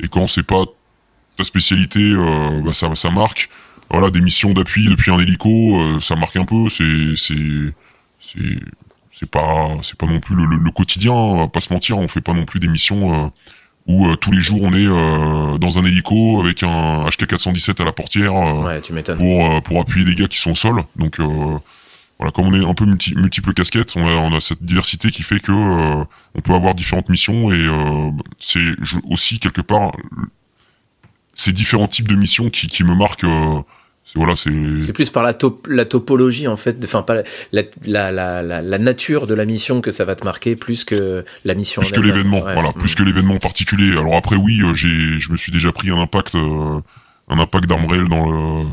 Et 0.00 0.08
quand 0.08 0.26
c'est 0.26 0.42
pas 0.42 0.64
ta 1.36 1.44
spécialité, 1.44 2.12
bah 2.64 2.72
ça 2.72 2.92
ça 2.96 3.10
marque 3.10 3.48
voilà 3.90 4.10
des 4.10 4.20
missions 4.20 4.52
d'appui 4.52 4.88
depuis 4.88 5.10
un 5.10 5.18
hélico 5.18 5.48
euh, 5.48 6.00
ça 6.00 6.16
marque 6.16 6.36
un 6.36 6.44
peu 6.44 6.68
c'est 6.68 7.16
c'est 7.16 7.74
c'est 8.20 8.60
c'est 9.10 9.30
pas 9.30 9.76
c'est 9.82 9.96
pas 9.96 10.06
non 10.06 10.20
plus 10.20 10.36
le, 10.36 10.44
le, 10.46 10.70
quotidien 10.70 11.12
on 11.12 11.38
va 11.38 11.48
pas 11.48 11.60
se 11.60 11.72
mentir 11.72 11.98
on 11.98 12.06
fait 12.08 12.20
pas 12.20 12.32
non 12.32 12.44
plus 12.44 12.60
des 12.60 12.68
missions 12.68 13.12
euh, 13.12 13.28
où 13.86 14.06
euh, 14.06 14.16
tous 14.16 14.30
les 14.30 14.42
jours 14.42 14.60
on 14.62 14.72
est 14.72 14.86
dans 15.58 15.78
un 15.78 15.84
hélico 15.84 16.40
avec 16.40 16.62
un 16.62 17.06
HK 17.08 17.26
417 17.26 17.80
à 17.80 17.84
la 17.84 17.92
portière 17.92 18.34
ouais, 18.34 18.80
tu 18.80 18.92
pour 19.16 19.62
pour 19.62 19.80
appuyer 19.80 20.04
des 20.04 20.14
gars 20.14 20.28
qui 20.28 20.38
sont 20.38 20.52
au 20.52 20.54
sol. 20.54 20.84
Donc 20.96 21.18
voilà 21.18 22.30
comme 22.32 22.46
on 22.46 22.54
est 22.54 22.64
un 22.64 22.74
peu 22.74 22.84
multi, 22.84 23.14
multiples 23.16 23.54
casquettes 23.54 23.96
on 23.96 24.06
a, 24.06 24.12
on 24.12 24.36
a 24.36 24.40
cette 24.40 24.62
diversité 24.62 25.10
qui 25.10 25.22
fait 25.22 25.40
que 25.40 25.50
on 25.52 26.40
peut 26.44 26.52
avoir 26.52 26.74
différentes 26.74 27.08
missions 27.08 27.50
et 27.50 27.66
c'est 28.38 28.60
aussi 29.08 29.40
quelque 29.40 29.62
part 29.62 29.92
ces 31.34 31.52
différents 31.52 31.88
types 31.88 32.06
de 32.06 32.14
missions 32.14 32.50
qui, 32.50 32.68
qui 32.68 32.84
me 32.84 32.94
marquent 32.94 33.26
voilà, 34.14 34.36
c'est. 34.36 34.50
Plus 34.92 35.10
par 35.10 35.22
la, 35.22 35.36
la 35.68 35.84
topologie 35.84 36.48
en 36.48 36.56
fait, 36.56 36.76
enfin 36.84 37.02
pas 37.02 37.22
la, 37.52 37.62
la, 37.84 38.12
la, 38.12 38.42
la, 38.42 38.78
nature 38.78 39.26
de 39.26 39.34
la 39.34 39.44
mission 39.44 39.80
que 39.80 39.90
ça 39.90 40.04
va 40.04 40.14
te 40.14 40.24
marquer 40.24 40.56
plus 40.56 40.84
que 40.84 41.24
la 41.44 41.54
mission. 41.54 41.80
Plus 41.80 41.92
que 41.92 42.00
l'événement, 42.00 42.40
voilà, 42.40 42.72
plus 42.72 42.92
mm. 42.92 42.96
que 42.96 43.02
l'événement 43.04 43.38
particulier. 43.38 43.92
Alors 43.92 44.16
après 44.16 44.36
oui, 44.36 44.60
euh, 44.62 44.74
j'ai, 44.74 45.18
je 45.18 45.30
me 45.30 45.36
suis 45.36 45.52
déjà 45.52 45.72
pris 45.72 45.90
un 45.90 45.98
impact, 45.98 46.34
euh, 46.34 46.80
un 47.28 47.38
impact 47.38 47.66
d'arme 47.66 47.86
réelle 47.86 48.08
dans 48.08 48.28
le. 48.28 48.64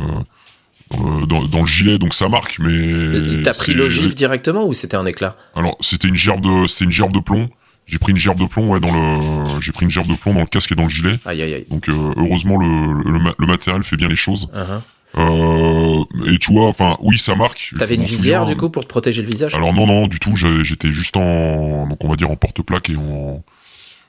Dans 0.90 1.42
le, 1.42 1.50
dans, 1.50 1.62
le 1.64 1.68
gilet, 1.68 2.00
donc 2.00 2.14
ça 2.14 2.30
marque, 2.30 2.60
mais. 2.60 3.44
T'as 3.44 3.52
pris 3.52 3.74
l'ogive 3.74 4.16
directement 4.16 4.66
ou 4.66 4.74
c'était 4.74 4.96
un 4.96 5.06
éclat? 5.06 5.36
Alors 5.54 5.76
c'était 5.82 6.08
une 6.08 6.16
gerbe 6.16 6.40
de, 6.40 6.84
une 6.84 6.92
gerbe 6.92 7.12
de 7.12 7.20
plomb. 7.20 7.50
J'ai 7.88 8.00
pris 8.00 8.12
une 8.12 8.18
gerbe 8.18 8.40
de 8.40 8.46
plomb 8.46 8.72
ouais, 8.72 8.80
dans 8.80 8.94
le, 8.94 9.62
j'ai 9.62 9.72
pris 9.72 9.86
une 9.86 9.92
gerbe 9.92 10.08
de 10.08 10.16
plomb 10.16 10.34
dans 10.34 10.42
le 10.42 10.46
casque 10.46 10.72
et 10.72 10.76
dans 10.76 10.84
le 10.84 10.90
gilet. 10.90 11.20
Aïe 11.26 11.42
aïe 11.42 11.54
aïe. 11.54 11.66
Donc 11.70 11.88
euh, 11.90 12.14
heureusement 12.18 12.58
le, 12.58 13.02
le, 13.38 13.48
matériel 13.48 13.84
fait 13.84 13.96
bien 13.96 14.10
les 14.10 14.18
choses. 14.18 14.50
Uh-huh. 14.54 14.82
Euh, 15.18 16.04
et 16.32 16.38
tu 16.38 16.52
vois, 16.52 16.68
enfin, 16.68 16.96
oui, 17.02 17.18
ça 17.18 17.36
marque. 17.36 17.74
T'avais 17.78 17.96
une 17.96 18.04
visière 18.04 18.46
du 18.46 18.56
coup 18.56 18.70
pour 18.70 18.84
te 18.84 18.90
protéger 18.90 19.22
le 19.22 19.28
visage? 19.28 19.56
Alors 19.56 19.74
non, 19.74 19.88
non, 19.88 20.08
du 20.08 20.20
tout. 20.20 20.36
J'étais 20.36 20.92
juste 20.92 21.18
en, 21.18 21.88
donc 21.88 22.04
on 22.04 22.10
va 22.10 22.16
dire 22.16 22.30
en 22.30 22.36
porte-plaque 22.36 22.90
et 22.90 22.96
en 22.96 23.44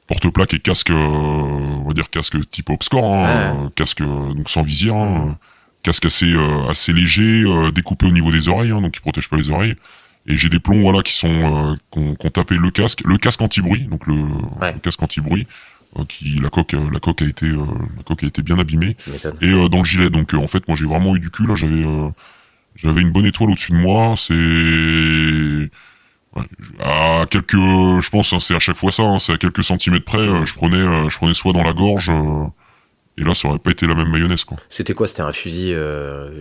porte-plaque 0.07 0.55
et 0.55 0.59
casque, 0.59 0.91
euh, 0.91 0.95
on 0.95 1.85
va 1.87 1.95
dire 1.95 2.11
casque 2.11 2.37
type 2.51 2.71
Oxcore, 2.71 3.05
hein, 3.05 3.71
casque 3.75 4.03
donc 4.03 4.51
sans 4.51 4.63
visière, 4.63 4.97
hein, 4.97 5.39
casque 5.83 6.07
assez 6.07 6.33
euh, 6.33 6.69
assez 6.69 6.93
léger, 6.93 7.45
découpé 7.75 8.07
au 8.07 8.13
niveau 8.13 8.31
des 8.33 8.49
oreilles, 8.49 8.71
hein, 8.71 8.81
donc 8.81 8.93
qui 8.93 9.01
protège 9.01 9.29
pas 9.29 9.37
les 9.37 9.51
oreilles. 9.51 9.77
Et 10.27 10.37
j'ai 10.37 10.51
des 10.51 10.61
plombs 10.61 10.81
voilà 10.81 11.03
qui 11.03 11.15
sont 11.15 11.79
qu'on 11.91 12.15
tapé 12.31 12.57
le 12.57 12.71
casque, 12.71 13.03
le 13.07 13.17
casque 13.17 13.41
anti-bruit, 13.41 13.83
donc 13.83 14.07
le, 14.07 14.15
le 14.15 14.79
casque 14.81 15.03
anti-bruit 15.03 15.47
euh, 15.47 15.78
qui 16.05 16.39
la 16.41 16.51
coque 16.51 16.75
euh, 16.75 16.91
la 16.93 17.01
coque 17.01 17.23
a 17.23 17.25
été 17.25 17.47
euh, 17.47 17.65
la 17.97 18.03
coque 18.03 18.25
a 18.25 18.27
été 18.27 18.43
bien 18.43 18.59
abîmée. 18.59 18.97
Et 19.41 19.69
dans 19.69 19.79
le 19.79 19.85
gilet. 19.85 20.11
Donc 20.11 20.35
en 20.35 20.47
fait 20.47 20.67
moi 20.69 20.77
j'ai 20.79 20.87
vraiment 20.87 21.17
eu 21.17 21.21
du 21.21 21.31
cul 21.31 21.47
là. 21.47 21.55
J'avais 21.55 21.85
j'avais 22.77 23.01
une 23.01 23.11
bonne 23.11 23.27
étoile 23.27 23.51
au-dessus 23.51 23.73
de 23.73 23.79
moi. 23.79 24.15
C'est 24.17 25.71
à 26.81 27.27
quelques 27.31 27.57
je 27.57 28.11
pense 28.11 28.33
hein, 28.33 28.41
c'est 28.41 28.55
à 28.55 28.61
chaque 28.61 28.77
fois 28.77 28.93
ça 28.93 29.03
hein, 29.03 29.19
c'est 29.19 29.33
à 29.33 29.39
quelques 29.39 29.65
centimètres 29.65 30.05
près 30.05 30.25
je 30.47 30.55
prenais 30.55 31.09
je 31.09 31.17
prenais 31.17 31.35
soit 31.35 31.53
dans 31.53 31.65
la 31.65 31.73
gorge 31.73 32.11
et 33.21 33.25
là, 33.25 33.35
ça 33.35 33.49
aurait 33.49 33.59
pas 33.59 33.73
été 33.73 33.85
la 33.89 33.97
même 33.97 34.11
mayonnaise, 34.11 34.45
quoi. 34.45 34.59
C'était 34.69 34.95
quoi? 34.95 35.09
C'était 35.09 35.23
un 35.23 35.33
fusil, 35.33 35.75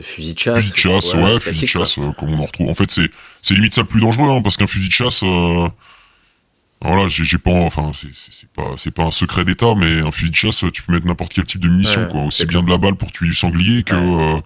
fusil 0.03 0.35
de 0.35 0.39
chasse? 0.39 0.59
Fusil 0.59 0.73
de 0.73 0.77
chasse, 0.77 1.13
ouais, 1.15 1.39
fusil 1.39 1.61
de 1.61 1.65
chasse, 1.65 1.95
comme 1.95 2.29
on 2.29 2.39
en 2.39 2.45
retrouve. 2.45 2.69
En 2.69 2.75
fait, 2.75 2.91
c'est, 2.91 3.09
c'est 3.41 3.55
limite 3.55 3.73
ça 3.73 3.81
le 3.81 3.87
plus 3.87 3.99
dangereux, 3.99 4.29
hein, 4.29 4.43
parce 4.43 4.57
qu'un 4.57 4.67
fusil 4.67 4.89
de 4.89 4.93
chasse, 4.93 5.23
voilà, 6.81 7.07
j'ai 7.07 7.39
pas, 7.39 7.51
enfin, 7.51 7.91
c'est 7.93 8.50
pas, 8.50 8.75
c'est 8.77 8.91
pas 8.91 9.05
un 9.05 9.12
secret 9.12 9.46
d'État, 9.46 9.74
mais 9.75 10.01
un 10.01 10.12
fusil 10.12 10.29
de 10.29 10.36
chasse, 10.36 10.63
tu 10.72 10.84
peux 10.84 10.93
mettre 10.93 11.07
n'importe 11.07 11.34
quel 11.34 11.46
type 11.46 11.62
de 11.62 11.69
munition, 11.69 12.07
quoi. 12.07 12.24
Aussi 12.24 12.46
bien 12.46 12.62
de 12.62 12.69
la 12.69 12.77
balle 12.77 12.96
pour 12.96 13.12
tuer 13.12 13.25
du 13.25 13.34
sanglier 13.34 13.81
que 13.81 13.96
euh, 13.96 14.39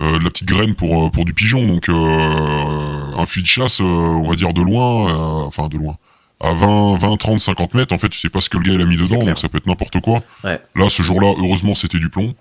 euh, 0.00 0.18
de 0.18 0.24
la 0.24 0.30
petite 0.30 0.46
graine 0.46 0.76
pour 0.76 1.06
euh, 1.06 1.10
pour 1.10 1.24
du 1.24 1.34
pigeon. 1.34 1.66
Donc, 1.66 1.88
un 1.88 3.26
fusil 3.26 3.42
de 3.42 3.48
chasse, 3.48 3.80
on 3.80 4.28
va 4.28 4.36
dire 4.36 4.52
de 4.52 4.62
loin, 4.62 5.44
enfin 5.44 5.68
de 5.68 5.76
loin, 5.76 5.96
à 6.40 6.52
20, 6.52 6.98
20, 6.98 7.16
30, 7.16 7.40
50 7.40 7.74
mètres, 7.74 7.92
en 7.92 7.98
fait, 7.98 8.10
tu 8.10 8.18
sais 8.18 8.30
pas 8.30 8.40
ce 8.40 8.48
que 8.48 8.58
le 8.58 8.62
gars 8.62 8.74
il 8.74 8.80
a 8.80 8.86
mis 8.86 8.96
dedans, 8.96 9.24
donc 9.24 9.38
ça 9.38 9.48
peut 9.48 9.58
être 9.58 9.66
n'importe 9.66 10.00
quoi. 10.00 10.20
Là, 10.44 10.88
ce 10.88 11.02
jour-là, 11.02 11.34
heureusement, 11.36 11.74
c'était 11.74 11.98
du 11.98 12.10
plomb. 12.10 12.32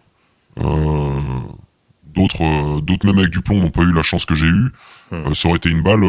d'autres, 0.55 2.79
d'autres 2.82 3.08
même 3.08 3.17
avec 3.17 3.32
du 3.32 3.41
plomb 3.41 3.60
n'ont 3.60 3.72
pas 3.72 3.82
eu 3.82 3.91
la 3.91 4.03
chance 4.03 4.25
que 4.25 4.36
j'ai 4.36 4.46
eue. 4.46 4.72
Hmm. 5.12 5.36
ça 5.36 5.50
aurait 5.50 5.58
été 5.58 5.70
une 5.70 5.84
balle 5.84 6.03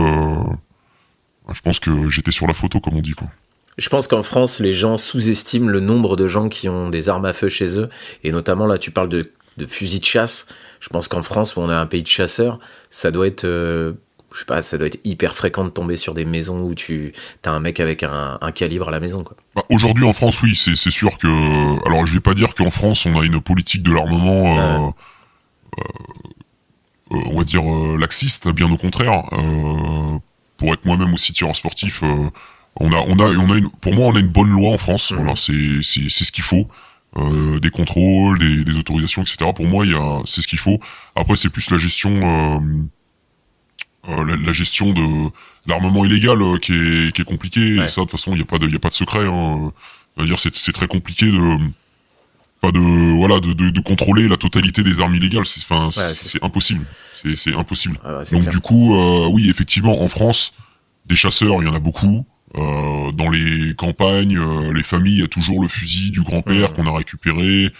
je 1.52 1.60
pense 1.60 1.80
que 1.80 2.08
j'étais 2.08 2.32
sur 2.32 2.46
la 2.46 2.54
photo, 2.54 2.80
comme 2.80 2.96
on 2.96 3.02
dit, 3.02 3.12
quoi. 3.12 3.28
Je 3.78 3.88
pense 3.90 4.08
qu'en 4.08 4.22
France, 4.22 4.60
les 4.60 4.72
gens 4.72 4.96
sous-estiment 4.96 5.68
le 5.68 5.80
nombre 5.80 6.16
de 6.16 6.26
gens 6.26 6.48
qui 6.48 6.68
ont 6.68 6.88
des 6.88 7.08
armes 7.08 7.26
à 7.26 7.34
feu 7.34 7.48
chez 7.48 7.78
eux. 7.78 7.90
Et 8.24 8.32
notamment, 8.32 8.66
là, 8.66 8.78
tu 8.78 8.90
parles 8.90 9.10
de, 9.10 9.30
de 9.58 9.66
fusils 9.66 10.00
de 10.00 10.04
chasse. 10.04 10.46
Je 10.80 10.88
pense 10.88 11.08
qu'en 11.08 11.22
France, 11.22 11.56
où 11.56 11.60
on 11.60 11.70
est 11.70 11.74
un 11.74 11.86
pays 11.86 12.02
de 12.02 12.06
chasseurs, 12.06 12.58
ça 12.90 13.10
doit 13.10 13.26
être, 13.26 13.44
euh, 13.44 13.92
je 14.32 14.38
sais 14.38 14.44
pas, 14.46 14.62
ça 14.62 14.78
doit 14.78 14.86
être 14.86 14.98
hyper 15.04 15.34
fréquent 15.34 15.64
de 15.64 15.68
tomber 15.68 15.98
sur 15.98 16.14
des 16.14 16.24
maisons 16.24 16.60
où 16.60 16.74
tu 16.74 17.12
as 17.44 17.50
un 17.50 17.60
mec 17.60 17.78
avec 17.78 18.02
un, 18.02 18.38
calibre 18.54 18.88
à 18.88 18.90
la 18.90 19.00
maison, 19.00 19.24
quoi. 19.24 19.36
Bah, 19.54 19.64
aujourd'hui, 19.68 20.06
en 20.06 20.14
France, 20.14 20.40
oui, 20.42 20.56
c'est 20.56 20.90
sûr 20.90 21.18
que. 21.18 21.86
Alors, 21.86 22.06
je 22.06 22.14
vais 22.14 22.20
pas 22.20 22.34
dire 22.34 22.54
qu'en 22.54 22.70
France, 22.70 23.04
on 23.04 23.18
a 23.18 23.24
une 23.24 23.42
politique 23.42 23.82
de 23.82 23.92
l'armement. 23.92 24.58
Euh, 24.58 24.88
euh, 25.78 25.82
on 27.10 27.38
va 27.38 27.44
dire 27.44 27.62
laxiste, 27.98 28.48
bien 28.48 28.70
au 28.72 28.76
contraire 28.76 29.22
pour 30.56 30.72
être 30.72 30.84
moi-même 30.84 31.12
aussi 31.14 31.32
tireur 31.32 31.54
sportif, 31.56 32.02
euh, 32.02 32.30
on 32.78 32.92
a, 32.92 32.96
on 32.96 33.18
a, 33.18 33.24
on 33.24 33.50
a 33.50 33.56
une, 33.56 33.70
pour 33.70 33.94
moi, 33.94 34.06
on 34.06 34.16
a 34.16 34.20
une 34.20 34.28
bonne 34.28 34.50
loi 34.50 34.70
en 34.70 34.78
France. 34.78 35.10
Mhm. 35.10 35.18
Voilà, 35.18 35.36
c'est, 35.36 35.82
c'est, 35.82 36.08
c'est 36.08 36.24
ce 36.24 36.32
qu'il 36.32 36.44
faut. 36.44 36.66
Euh, 37.16 37.60
des 37.60 37.70
contrôles, 37.70 38.38
des, 38.38 38.64
des, 38.64 38.76
autorisations, 38.78 39.22
etc. 39.22 39.50
Pour 39.54 39.66
moi, 39.66 39.86
il 39.86 39.92
y 39.92 39.94
a, 39.94 40.20
c'est 40.26 40.42
ce 40.42 40.48
qu'il 40.48 40.58
faut. 40.58 40.78
Après, 41.14 41.36
c'est 41.36 41.48
plus 41.48 41.70
la 41.70 41.78
gestion, 41.78 42.10
euh, 42.10 42.60
euh 44.10 44.36
la, 44.36 44.52
gestion 44.52 44.92
de 44.92 45.30
l'armement 45.66 46.04
illégal 46.04 46.42
euh, 46.42 46.58
qui 46.58 46.72
est, 46.74 47.12
qui 47.12 47.22
est 47.22 47.24
compliquée. 47.24 47.76
Et 47.76 47.88
ça, 47.88 48.02
de 48.02 48.06
toute 48.06 48.10
façon, 48.10 48.32
il 48.32 48.36
n'y 48.36 48.42
a 48.42 48.44
pas 48.44 48.58
de, 48.58 48.66
il 48.66 48.72
y 48.72 48.76
a 48.76 48.80
pas 48.80 48.90
de 48.90 48.94
secret. 48.94 49.26
Hein. 49.26 49.72
dire, 50.18 50.38
c'est, 50.38 50.54
c'est 50.54 50.72
très 50.72 50.88
compliqué 50.88 51.26
de, 51.26 51.58
pas 52.60 52.72
de, 52.72 52.78
voilà, 53.16 53.40
de, 53.40 53.52
de, 53.52 53.70
de, 53.70 53.80
contrôler 53.80 54.28
la 54.28 54.36
totalité 54.36 54.82
des 54.82 55.00
armes 55.00 55.14
illégales. 55.14 55.46
C'est, 55.46 55.60
enfin, 55.60 55.90
c'est, 55.92 56.42
impossible. 56.42 56.84
C'est 57.34 57.54
impossible. 57.54 57.98
Ah 58.04 58.22
Donc 58.32 58.48
du 58.48 58.60
coup, 58.60 58.94
euh, 58.94 59.26
oui, 59.26 59.50
effectivement, 59.50 60.02
en 60.02 60.08
France, 60.08 60.54
des 61.06 61.16
chasseurs, 61.16 61.62
il 61.62 61.66
y 61.66 61.68
en 61.68 61.74
a 61.74 61.80
beaucoup. 61.80 62.24
Euh, 62.54 63.12
dans 63.12 63.28
les 63.28 63.74
campagnes, 63.74 64.38
euh, 64.38 64.72
les 64.72 64.82
familles, 64.82 65.16
il 65.16 65.20
y 65.20 65.24
a 65.24 65.28
toujours 65.28 65.60
le 65.60 65.68
fusil 65.68 66.10
du 66.10 66.22
grand-père 66.22 66.72
qu'on 66.72 66.86
a 66.86 66.96
récupéré, 66.96 67.70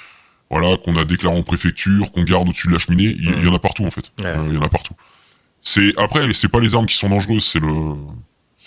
voilà, 0.51 0.77
qu'on 0.77 0.97
a 0.97 1.05
déclaré 1.05 1.37
en 1.37 1.43
préfecture, 1.43 2.13
qu'on 2.13 2.25
garde 2.25 2.49
au-dessus 2.49 2.69
de 2.69 2.73
la 2.73 2.79
cheminée. 2.79 3.17
Il, 3.19 3.45
y 3.45 3.49
en 3.49 3.55
a 3.55 3.59
partout 3.59 3.85
en 3.85 3.91
fait. 3.91 4.13
il 4.19 4.55
y 4.55 4.59
en 4.59 4.63
a 4.63 4.69
partout. 4.69 4.95
C'est 5.63 5.95
après, 5.99 6.33
c'est 6.35 6.49
pas 6.49 6.61
les 6.61 6.75
armes 6.75 6.87
qui 6.87 6.97
sont 6.97 7.09
dangereuses, 7.09 7.45
c'est 7.45 7.61
le 7.61 7.95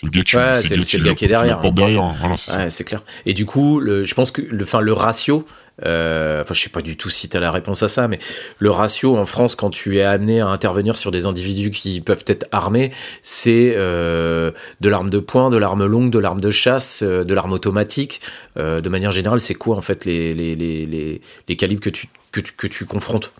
c'est 0.00 0.06
le 0.06 0.10
gars 0.10 0.22
qui, 0.24 0.36
ouais, 0.36 0.56
c'est 0.62 0.76
le, 0.76 0.98
le, 0.98 1.04
gars 1.04 1.14
qui 1.14 1.24
est 1.26 1.28
derrière. 1.28 1.60
derrière. 1.72 2.02
Hein. 2.02 2.14
Voilà, 2.18 2.36
c'est 2.70 2.84
ouais, 2.84 2.84
clair. 2.86 3.02
Et 3.26 3.34
du 3.34 3.44
coup, 3.44 3.80
le, 3.80 4.04
je 4.04 4.14
pense 4.14 4.30
que 4.30 4.40
le, 4.40 4.64
le 4.80 4.92
ratio, 4.92 5.44
euh, 5.84 6.40
enfin, 6.40 6.54
je 6.54 6.60
sais 6.62 6.70
pas 6.70 6.80
du 6.80 6.96
tout 6.96 7.10
si 7.10 7.28
tu 7.28 7.36
as 7.36 7.40
la 7.40 7.50
réponse 7.50 7.82
à 7.82 7.88
ça, 7.88 8.08
mais 8.08 8.18
le 8.58 8.70
ratio 8.70 9.16
en 9.18 9.26
France, 9.26 9.56
quand 9.56 9.68
tu 9.68 9.98
es 9.98 10.02
amené 10.02 10.40
à 10.40 10.46
intervenir 10.46 10.96
sur 10.96 11.10
des 11.10 11.26
individus 11.26 11.70
qui 11.70 12.00
peuvent 12.00 12.24
être 12.26 12.46
armés, 12.50 12.92
c'est 13.22 13.74
euh, 13.76 14.52
de 14.80 14.88
l'arme 14.88 15.10
de 15.10 15.18
poing, 15.18 15.50
de 15.50 15.58
l'arme 15.58 15.84
longue, 15.84 16.10
de 16.10 16.18
l'arme 16.18 16.40
de 16.40 16.50
chasse, 16.50 17.02
euh, 17.02 17.22
de 17.22 17.34
l'arme 17.34 17.52
automatique. 17.52 18.22
Euh, 18.56 18.80
de 18.80 18.88
manière 18.88 19.12
générale, 19.12 19.40
c'est 19.40 19.54
quoi 19.54 19.76
en 19.76 19.82
fait 19.82 20.06
les, 20.06 20.32
les, 20.32 20.54
les, 20.54 20.86
les, 20.86 21.20
les 21.46 21.56
calibres 21.56 21.82
que 21.82 21.90
tu, 21.90 22.08
que 22.32 22.40
tu, 22.40 22.52
que 22.56 22.66
tu 22.66 22.86
confrontes? 22.86 23.32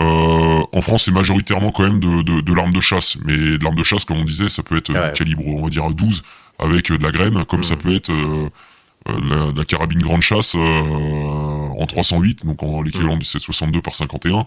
Euh, 0.00 0.62
en 0.72 0.80
France, 0.80 1.04
c'est 1.04 1.12
majoritairement 1.12 1.70
quand 1.70 1.82
même 1.82 2.00
de, 2.00 2.22
de, 2.22 2.40
de 2.40 2.54
l'arme 2.54 2.72
de 2.72 2.80
chasse. 2.80 3.16
Mais 3.24 3.36
de 3.36 3.62
l'arme 3.62 3.76
de 3.76 3.82
chasse, 3.82 4.04
comme 4.04 4.18
on 4.18 4.24
disait, 4.24 4.48
ça 4.48 4.62
peut 4.62 4.76
être 4.76 4.94
ah 4.94 5.10
calibre, 5.10 5.46
on 5.46 5.64
va 5.64 5.70
dire, 5.70 5.88
12 5.90 6.22
avec 6.58 6.90
euh, 6.90 6.98
de 6.98 7.02
la 7.02 7.12
graine, 7.12 7.44
comme 7.44 7.64
ça 7.64 7.74
mmh. 7.74 7.78
peut 7.78 7.94
être 7.94 8.10
euh, 8.10 8.48
la, 9.06 9.52
la, 9.54 9.64
carabine 9.64 10.00
grande 10.00 10.22
chasse 10.22 10.54
en 10.54 11.86
308, 11.86 12.46
donc 12.46 12.62
en 12.62 12.82
l'équivalent 12.82 13.16
mmh. 13.16 13.20
du 13.20 13.24
762 13.24 13.82
par 13.82 13.94
51, 13.94 14.46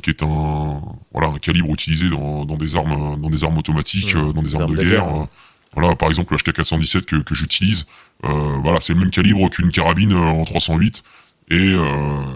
qui 0.00 0.10
est 0.10 0.22
un 0.22 0.80
voilà 1.12 1.28
un 1.28 1.38
calibre 1.38 1.72
utilisé 1.72 2.08
dans, 2.08 2.44
dans 2.44 2.56
des 2.56 2.76
armes 2.76 3.20
dans 3.20 3.30
des 3.30 3.44
armes 3.44 3.58
automatiques, 3.58 4.14
mmh. 4.14 4.32
dans 4.32 4.42
des 4.42 4.54
armes 4.54 4.74
de, 4.74 4.84
guerre. 4.84 5.26
voilà, 5.74 5.96
par 5.96 6.08
exemple 6.08 6.34
le 6.34 6.38
HK417 6.38 7.02
que, 7.02 7.16
que 7.16 7.34
j'utilise, 7.34 7.86
voilà, 8.22 8.80
c'est 8.80 8.94
le 8.94 9.00
même 9.00 9.10
calibre 9.10 9.50
qu'une 9.50 9.70
carabine 9.70 10.14
en 10.14 10.44
308 10.44 11.02
et 11.50 11.74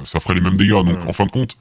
ça 0.04 0.18
ferait 0.18 0.34
les 0.34 0.40
mêmes 0.40 0.56
dégâts. 0.56 0.70
Donc 0.84 1.06
en 1.06 1.12
fin 1.12 1.26
de 1.26 1.30
compte, 1.30 1.56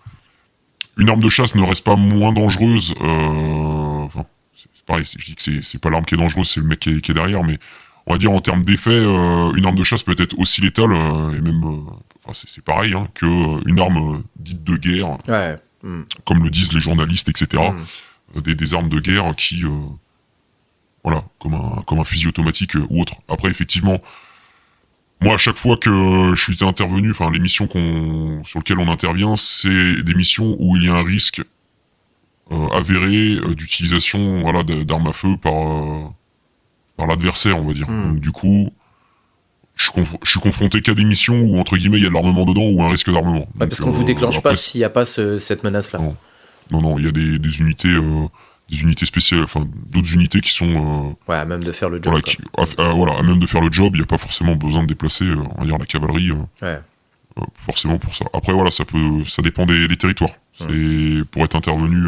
une 0.98 1.10
arme 1.10 1.22
de 1.22 1.30
chasse 1.30 1.56
ne 1.56 1.64
reste 1.64 1.84
pas 1.84 1.96
moins 1.96 2.34
dangereuse. 2.34 2.94
Euh, 3.02 4.04
enfin, 4.04 4.26
c'est 4.56 4.86
pareil, 4.86 5.06
je 5.06 5.26
dis 5.26 5.36
que 5.36 5.62
c'est 5.62 5.80
pas 5.80 5.90
l'arme 5.90 6.06
qui 6.06 6.16
est 6.16 6.18
dangereuse, 6.18 6.50
c'est 6.50 6.60
le 6.60 6.68
mec 6.68 6.80
qui 6.80 6.90
est, 6.90 7.14
derrière, 7.14 7.44
mais 7.44 7.58
on 8.06 8.14
va 8.14 8.18
dire 8.18 8.32
en 8.32 8.40
termes 8.40 8.64
d'effet, 8.64 8.90
euh, 8.92 9.54
une 9.54 9.66
arme 9.66 9.76
de 9.76 9.84
chasse 9.84 10.04
peut 10.04 10.16
être 10.18 10.38
aussi 10.38 10.62
létale, 10.62 10.92
euh, 10.92 11.38
et 11.38 11.42
même, 11.42 11.64
enfin, 12.26 12.46
c'est 12.48 12.64
pareil, 12.64 12.94
hein, 12.94 13.08
que 13.14 13.26
une 13.68 13.80
arme 13.80 14.24
dite 14.38 14.64
de 14.64 14.76
guerre, 14.76 15.18
ouais. 15.28 15.58
Hmm. 15.84 16.04
comme 16.26 16.44
le 16.44 16.50
disent 16.50 16.74
les 16.74 16.82
journalistes, 16.82 17.30
etc. 17.30 17.64
Hmm. 17.72 18.42
Des, 18.42 18.56
des, 18.56 18.74
armes 18.74 18.90
de 18.90 19.00
guerre 19.00 19.36
qui, 19.36 19.64
voilà, 21.04 21.24
comme 21.40 21.54
un, 21.54 21.84
comme 21.86 22.00
un 22.00 22.04
fusil 22.04 22.28
automatique 22.28 22.76
ou 22.76 23.02
autre. 23.02 23.16
Après, 23.28 23.50
effectivement, 23.50 24.00
moi, 25.22 25.36
à 25.36 25.38
chaque 25.38 25.58
fois 25.58 25.78
que 25.78 26.34
je 26.34 26.42
suis 26.42 26.64
intervenu, 26.64 27.12
enfin, 27.12 27.30
les 27.32 27.40
missions 27.40 27.68
qu'on, 27.68 28.44
sur 28.44 28.60
lesquelles 28.60 28.80
on 28.80 28.90
intervient, 28.90 29.38
c'est 29.38 30.02
des 30.02 30.14
missions 30.16 30.56
où 30.60 30.76
il 30.78 30.86
y 30.86 30.90
a 30.90 30.96
un 30.96 31.04
risque 31.04 31.42
euh, 32.52 32.68
avéré 32.70 33.36
euh, 33.36 33.54
d'utilisation, 33.54 34.42
voilà, 34.42 34.64
d'armes 34.64 35.08
à 35.08 35.14
feu 35.14 35.38
par 35.42 35.54
euh, 35.54 36.04
par 36.98 37.08
l'adversaire, 37.08 37.58
on 37.58 37.68
va 37.68 37.74
dire. 37.74 37.90
Hmm. 37.90 38.14
Donc, 38.14 38.20
du 38.20 38.32
coup, 38.32 38.70
je, 39.76 39.92
je 40.24 40.30
suis 40.30 40.40
confronté 40.40 40.82
qu'à 40.82 40.96
des 40.96 41.06
missions 41.06 41.40
où 41.40 41.60
entre 41.60 41.78
guillemets 41.78 41.98
il 41.98 42.04
y 42.04 42.08
a 42.08 42.10
de 42.10 42.14
l'armement 42.14 42.46
dedans 42.46 42.68
ou 42.70 42.82
un 42.82 42.90
risque 42.90 43.12
d'armement. 43.12 43.48
parce 43.58 43.80
qu'on 43.80 43.92
vous 43.92 44.04
déclenche 44.04 44.42
pas 44.42 44.56
s'il 44.56 44.80
n'y 44.80 44.86
a 44.86 44.90
pas 44.90 45.06
ce, 45.06 45.38
cette 45.38 45.64
menace-là. 45.64 46.00
Non. 46.00 46.16
non, 46.72 46.82
non, 46.82 47.00
il 47.00 47.06
y 47.06 47.08
a 47.08 47.12
des, 47.12 47.38
des 47.40 47.60
unités 47.62 47.94
des 48.72 48.82
unités 48.82 49.06
spéciales, 49.06 49.44
enfin 49.44 49.68
d'autres 49.88 50.14
unités 50.14 50.40
qui 50.40 50.52
sont 50.52 50.70
euh, 50.70 51.32
ouais, 51.32 51.38
à 51.38 51.46
même 51.46 51.64
de 51.64 51.72
faire 51.72 51.90
le 51.90 52.02
job. 52.02 52.20
Voilà, 52.78 53.18
à, 53.18 53.22
même 53.22 53.40
de 53.40 53.46
faire 53.46 53.62
le 53.62 53.72
job, 53.72 53.92
il 53.94 53.98
n'y 53.98 54.04
a 54.04 54.08
pas 54.08 54.18
forcément 54.18 54.56
besoin 54.56 54.84
de 54.84 54.88
déplacer, 54.88 55.26
euh, 55.26 55.36
on 55.58 55.62
va 55.62 55.66
dire 55.66 55.78
la 55.78 55.86
cavalerie. 55.86 56.32
Euh. 56.64 56.78
forcément 57.54 57.98
pour 57.98 58.16
ça. 58.16 58.26
Après 58.34 58.54
voilà, 58.54 58.72
ça 58.72 58.86
peut, 58.86 59.26
ça 59.26 59.42
dépend 59.42 59.66
des, 59.66 59.88
territoires. 59.98 60.32
C'est 60.54 61.24
pour 61.32 61.44
être 61.44 61.56
intervenu 61.56 62.08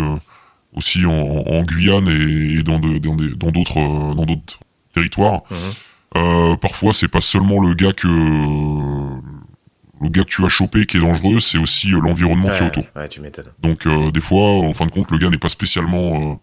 aussi 0.74 1.06
en, 1.06 1.64
Guyane 1.64 2.08
et, 2.08 2.64
dans 2.64 2.80
d'autres 2.80 4.16
dans 4.16 4.26
d'autres 4.26 4.60
territoires. 4.94 5.42
Mhm. 6.16 6.58
parfois, 6.58 6.94
c'est 6.94 7.10
pas 7.10 7.22
seulement 7.22 7.60
le 7.60 7.74
gars 7.74 7.94
que 7.94 8.08
le 8.08 10.10
gars 10.10 10.24
que 10.24 10.30
tu 10.30 10.46
as 10.46 10.50
chopé 10.50 10.86
qui 10.86 10.98
est 10.98 11.02
dangereux, 11.02 11.40
c'est 11.40 11.58
aussi 11.58 11.90
l'environnement 11.90 12.50
qui 12.50 12.64
est 12.64 12.68
autour. 12.68 12.86
Ouais, 12.96 13.10
tu 13.10 13.20
m'étonnes. 13.20 13.52
Donc 13.60 13.86
des 14.14 14.22
fois, 14.22 14.62
en 14.62 14.72
fin 14.72 14.86
de 14.86 14.92
compte, 14.92 15.12
le 15.12 15.18
gars 15.18 15.30
n'est 15.30 15.38
pas 15.38 15.50
spécialement 15.50 16.40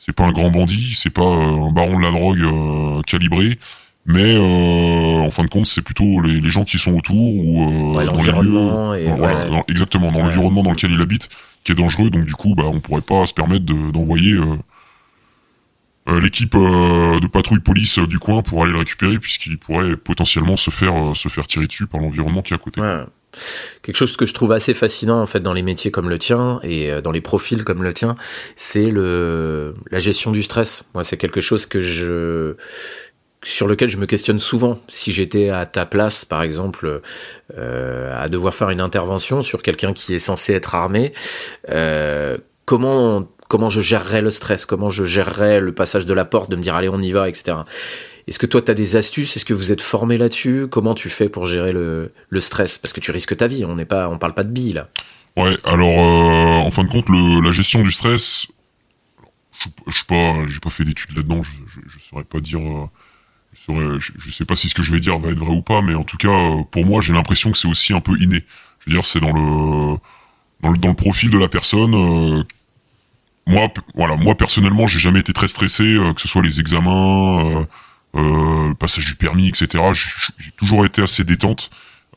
c'est 0.00 0.14
pas 0.14 0.24
un 0.24 0.32
grand 0.32 0.50
bandit, 0.50 0.94
c'est 0.94 1.10
pas 1.10 1.22
euh, 1.22 1.68
un 1.68 1.70
baron 1.70 1.98
de 1.98 2.02
la 2.02 2.10
drogue 2.10 2.40
euh, 2.40 3.02
calibré, 3.02 3.58
mais 4.06 4.34
euh, 4.34 5.20
en 5.20 5.30
fin 5.30 5.44
de 5.44 5.48
compte, 5.48 5.66
c'est 5.66 5.82
plutôt 5.82 6.22
les, 6.22 6.48
gens 6.48 6.64
qui 6.64 6.78
sont 6.78 6.96
autour 6.96 7.16
ou 7.16 7.94
dans 8.02 8.22
les 8.22 8.32
lieux, 8.32 9.62
exactement 9.68 10.10
dans 10.10 10.22
l'environnement 10.22 10.62
dans 10.62 10.70
lequel 10.70 10.90
il 10.90 11.00
habite, 11.00 11.28
qui 11.64 11.72
est 11.72 11.74
dangereux. 11.74 12.08
Donc 12.08 12.24
du 12.24 12.32
coup, 12.32 12.54
bah, 12.54 12.64
on 12.66 12.80
pourrait 12.80 13.02
pas 13.02 13.26
se 13.26 13.34
permettre 13.34 13.66
d'envoyer 13.66 14.36
l'équipe 16.08 16.54
de 16.54 17.26
patrouille 17.26 17.60
police 17.60 17.98
du 17.98 18.18
coin 18.18 18.40
pour 18.40 18.64
aller 18.64 18.72
le 18.72 18.78
récupérer, 18.78 19.18
puisqu'il 19.18 19.58
pourrait 19.58 19.96
potentiellement 19.96 20.56
se 20.56 20.70
faire 20.70 21.14
se 21.14 21.28
faire 21.28 21.46
tirer 21.46 21.66
dessus 21.66 21.86
par 21.86 22.00
l'environnement 22.00 22.40
qui 22.40 22.54
est 22.54 22.56
à 22.56 22.58
côté. 22.58 22.80
Quelque 23.82 23.96
chose 23.96 24.16
que 24.16 24.26
je 24.26 24.34
trouve 24.34 24.52
assez 24.52 24.74
fascinant 24.74 25.20
en 25.20 25.26
fait 25.26 25.40
dans 25.40 25.52
les 25.52 25.62
métiers 25.62 25.90
comme 25.90 26.08
le 26.08 26.18
tien 26.18 26.60
et 26.62 26.90
euh, 26.90 27.00
dans 27.00 27.12
les 27.12 27.20
profils 27.20 27.64
comme 27.64 27.82
le 27.82 27.92
tien, 27.92 28.14
c'est 28.56 28.90
le 28.90 29.74
la 29.90 29.98
gestion 29.98 30.32
du 30.32 30.42
stress. 30.42 30.84
Moi, 30.94 31.04
c'est 31.04 31.16
quelque 31.16 31.40
chose 31.40 31.66
que 31.66 31.80
je 31.80 32.56
sur 33.42 33.66
lequel 33.66 33.88
je 33.88 33.96
me 33.96 34.06
questionne 34.06 34.38
souvent. 34.38 34.78
Si 34.88 35.12
j'étais 35.12 35.48
à 35.48 35.64
ta 35.66 35.86
place, 35.86 36.24
par 36.24 36.42
exemple, 36.42 37.00
euh, 37.56 38.22
à 38.22 38.28
devoir 38.28 38.54
faire 38.54 38.70
une 38.70 38.80
intervention 38.80 39.42
sur 39.42 39.62
quelqu'un 39.62 39.92
qui 39.92 40.14
est 40.14 40.18
censé 40.18 40.52
être 40.52 40.74
armé, 40.74 41.12
euh, 41.70 42.36
comment 42.64 43.28
comment 43.48 43.68
je 43.68 43.80
gérerais 43.80 44.22
le 44.22 44.30
stress, 44.30 44.64
comment 44.64 44.90
je 44.90 45.04
gérerais 45.04 45.58
le 45.60 45.72
passage 45.72 46.06
de 46.06 46.14
la 46.14 46.24
porte, 46.24 46.50
de 46.50 46.56
me 46.56 46.62
dire 46.62 46.76
allez 46.76 46.88
on 46.88 47.00
y 47.00 47.10
va, 47.10 47.28
etc. 47.28 47.58
Est-ce 48.30 48.38
que 48.38 48.46
toi, 48.46 48.62
tu 48.62 48.70
as 48.70 48.74
des 48.74 48.94
astuces? 48.94 49.36
Est-ce 49.36 49.44
que 49.44 49.54
vous 49.54 49.72
êtes 49.72 49.80
formé 49.80 50.16
là-dessus? 50.16 50.68
Comment 50.70 50.94
tu 50.94 51.10
fais 51.10 51.28
pour 51.28 51.46
gérer 51.46 51.72
le, 51.72 52.12
stress? 52.38 52.78
Parce 52.78 52.92
que 52.92 53.00
tu 53.00 53.10
risques 53.10 53.36
ta 53.36 53.48
vie, 53.48 53.64
on 53.64 53.74
n'est 53.74 53.84
pas, 53.84 54.08
on 54.08 54.18
parle 54.18 54.34
pas 54.34 54.44
de 54.44 54.52
billes 54.52 54.74
là. 54.74 54.88
Ouais, 55.36 55.56
alors 55.64 55.88
euh, 55.88 56.66
en 56.66 56.70
fin 56.70 56.84
de 56.84 56.88
compte, 56.88 57.08
la 57.08 57.50
gestion 57.50 57.82
du 57.82 57.90
stress, 57.90 58.46
je, 59.60 59.68
je 59.88 59.96
suis 59.96 60.06
pas, 60.06 60.34
pas 60.62 60.70
fait 60.70 60.84
d'études 60.84 61.16
là-dedans, 61.16 61.42
je, 61.42 61.50
je, 61.88 61.98
saurais 61.98 62.24
pas 62.24 62.40
dire, 62.40 62.60
euh, 62.60 63.98
je, 63.98 64.12
je, 64.16 64.30
sais 64.30 64.44
pas 64.44 64.54
si 64.54 64.68
ce 64.68 64.74
que 64.74 64.84
je 64.84 64.92
vais 64.92 65.00
dire 65.00 65.18
va 65.18 65.30
être 65.30 65.38
vrai 65.38 65.50
ou 65.50 65.62
pas, 65.62 65.82
mais 65.82 65.94
en 65.94 66.04
tout 66.04 66.16
cas, 66.16 66.28
euh, 66.28 66.62
pour 66.70 66.84
moi, 66.84 67.00
j'ai 67.02 67.12
l'impression 67.12 67.50
que 67.50 67.58
c'est 67.58 67.68
aussi 67.68 67.92
un 67.92 68.00
peu 68.00 68.12
inné. 68.20 68.44
Je 68.80 68.90
veux 68.90 68.96
dire, 68.96 69.04
c'est 69.04 69.20
dans 69.20 69.32
le, 69.32 69.96
dans 70.60 70.70
le, 70.70 70.78
dans 70.78 70.88
le 70.88 70.94
profil 70.94 71.30
de 71.30 71.38
la 71.38 71.48
personne. 71.48 72.44
moi, 73.46 73.68
voilà, 73.96 74.14
moi 74.14 74.36
personnellement, 74.36 74.86
j'ai 74.86 75.00
jamais 75.00 75.20
été 75.20 75.32
très 75.32 75.48
stressé, 75.48 75.96
que 76.14 76.20
ce 76.20 76.28
soit 76.28 76.42
les 76.42 76.60
examens 76.60 77.66
euh, 78.16 78.74
passage 78.74 79.06
du 79.06 79.14
permis, 79.14 79.48
etc. 79.48 79.82
J'ai 80.38 80.50
toujours 80.52 80.84
été 80.84 81.02
assez 81.02 81.24
détente. 81.24 81.70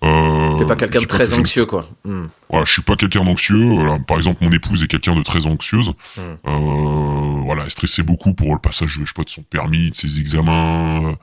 Euh, 0.03 0.57
T'es 0.57 0.65
pas 0.65 0.75
quelqu'un 0.75 0.99
de 0.99 1.05
très 1.05 1.33
anxieux, 1.33 1.65
quoi. 1.65 1.87
Hmm. 2.03 2.25
Voilà, 2.49 2.65
je 2.65 2.71
suis 2.73 2.81
pas 2.81 2.95
quelqu'un 2.95 3.23
d'anxieux. 3.23 3.77
par 4.05 4.17
exemple, 4.17 4.43
mon 4.43 4.51
épouse 4.51 4.83
est 4.83 4.87
quelqu'un 4.87 5.15
de 5.15 5.23
très 5.23 5.45
anxieuse. 5.45 5.93
Hmm. 6.17 6.21
Euh, 6.47 7.41
voilà, 7.45 7.63
elle 7.63 7.71
stressait 7.71 8.03
beaucoup 8.03 8.33
pour 8.33 8.53
le 8.53 8.59
passage, 8.59 8.97
je 8.99 9.05
sais 9.05 9.13
pas, 9.15 9.23
de 9.23 9.29
son 9.29 9.43
permis, 9.43 9.91
de 9.91 9.95
ses 9.95 10.19
examens, 10.19 11.15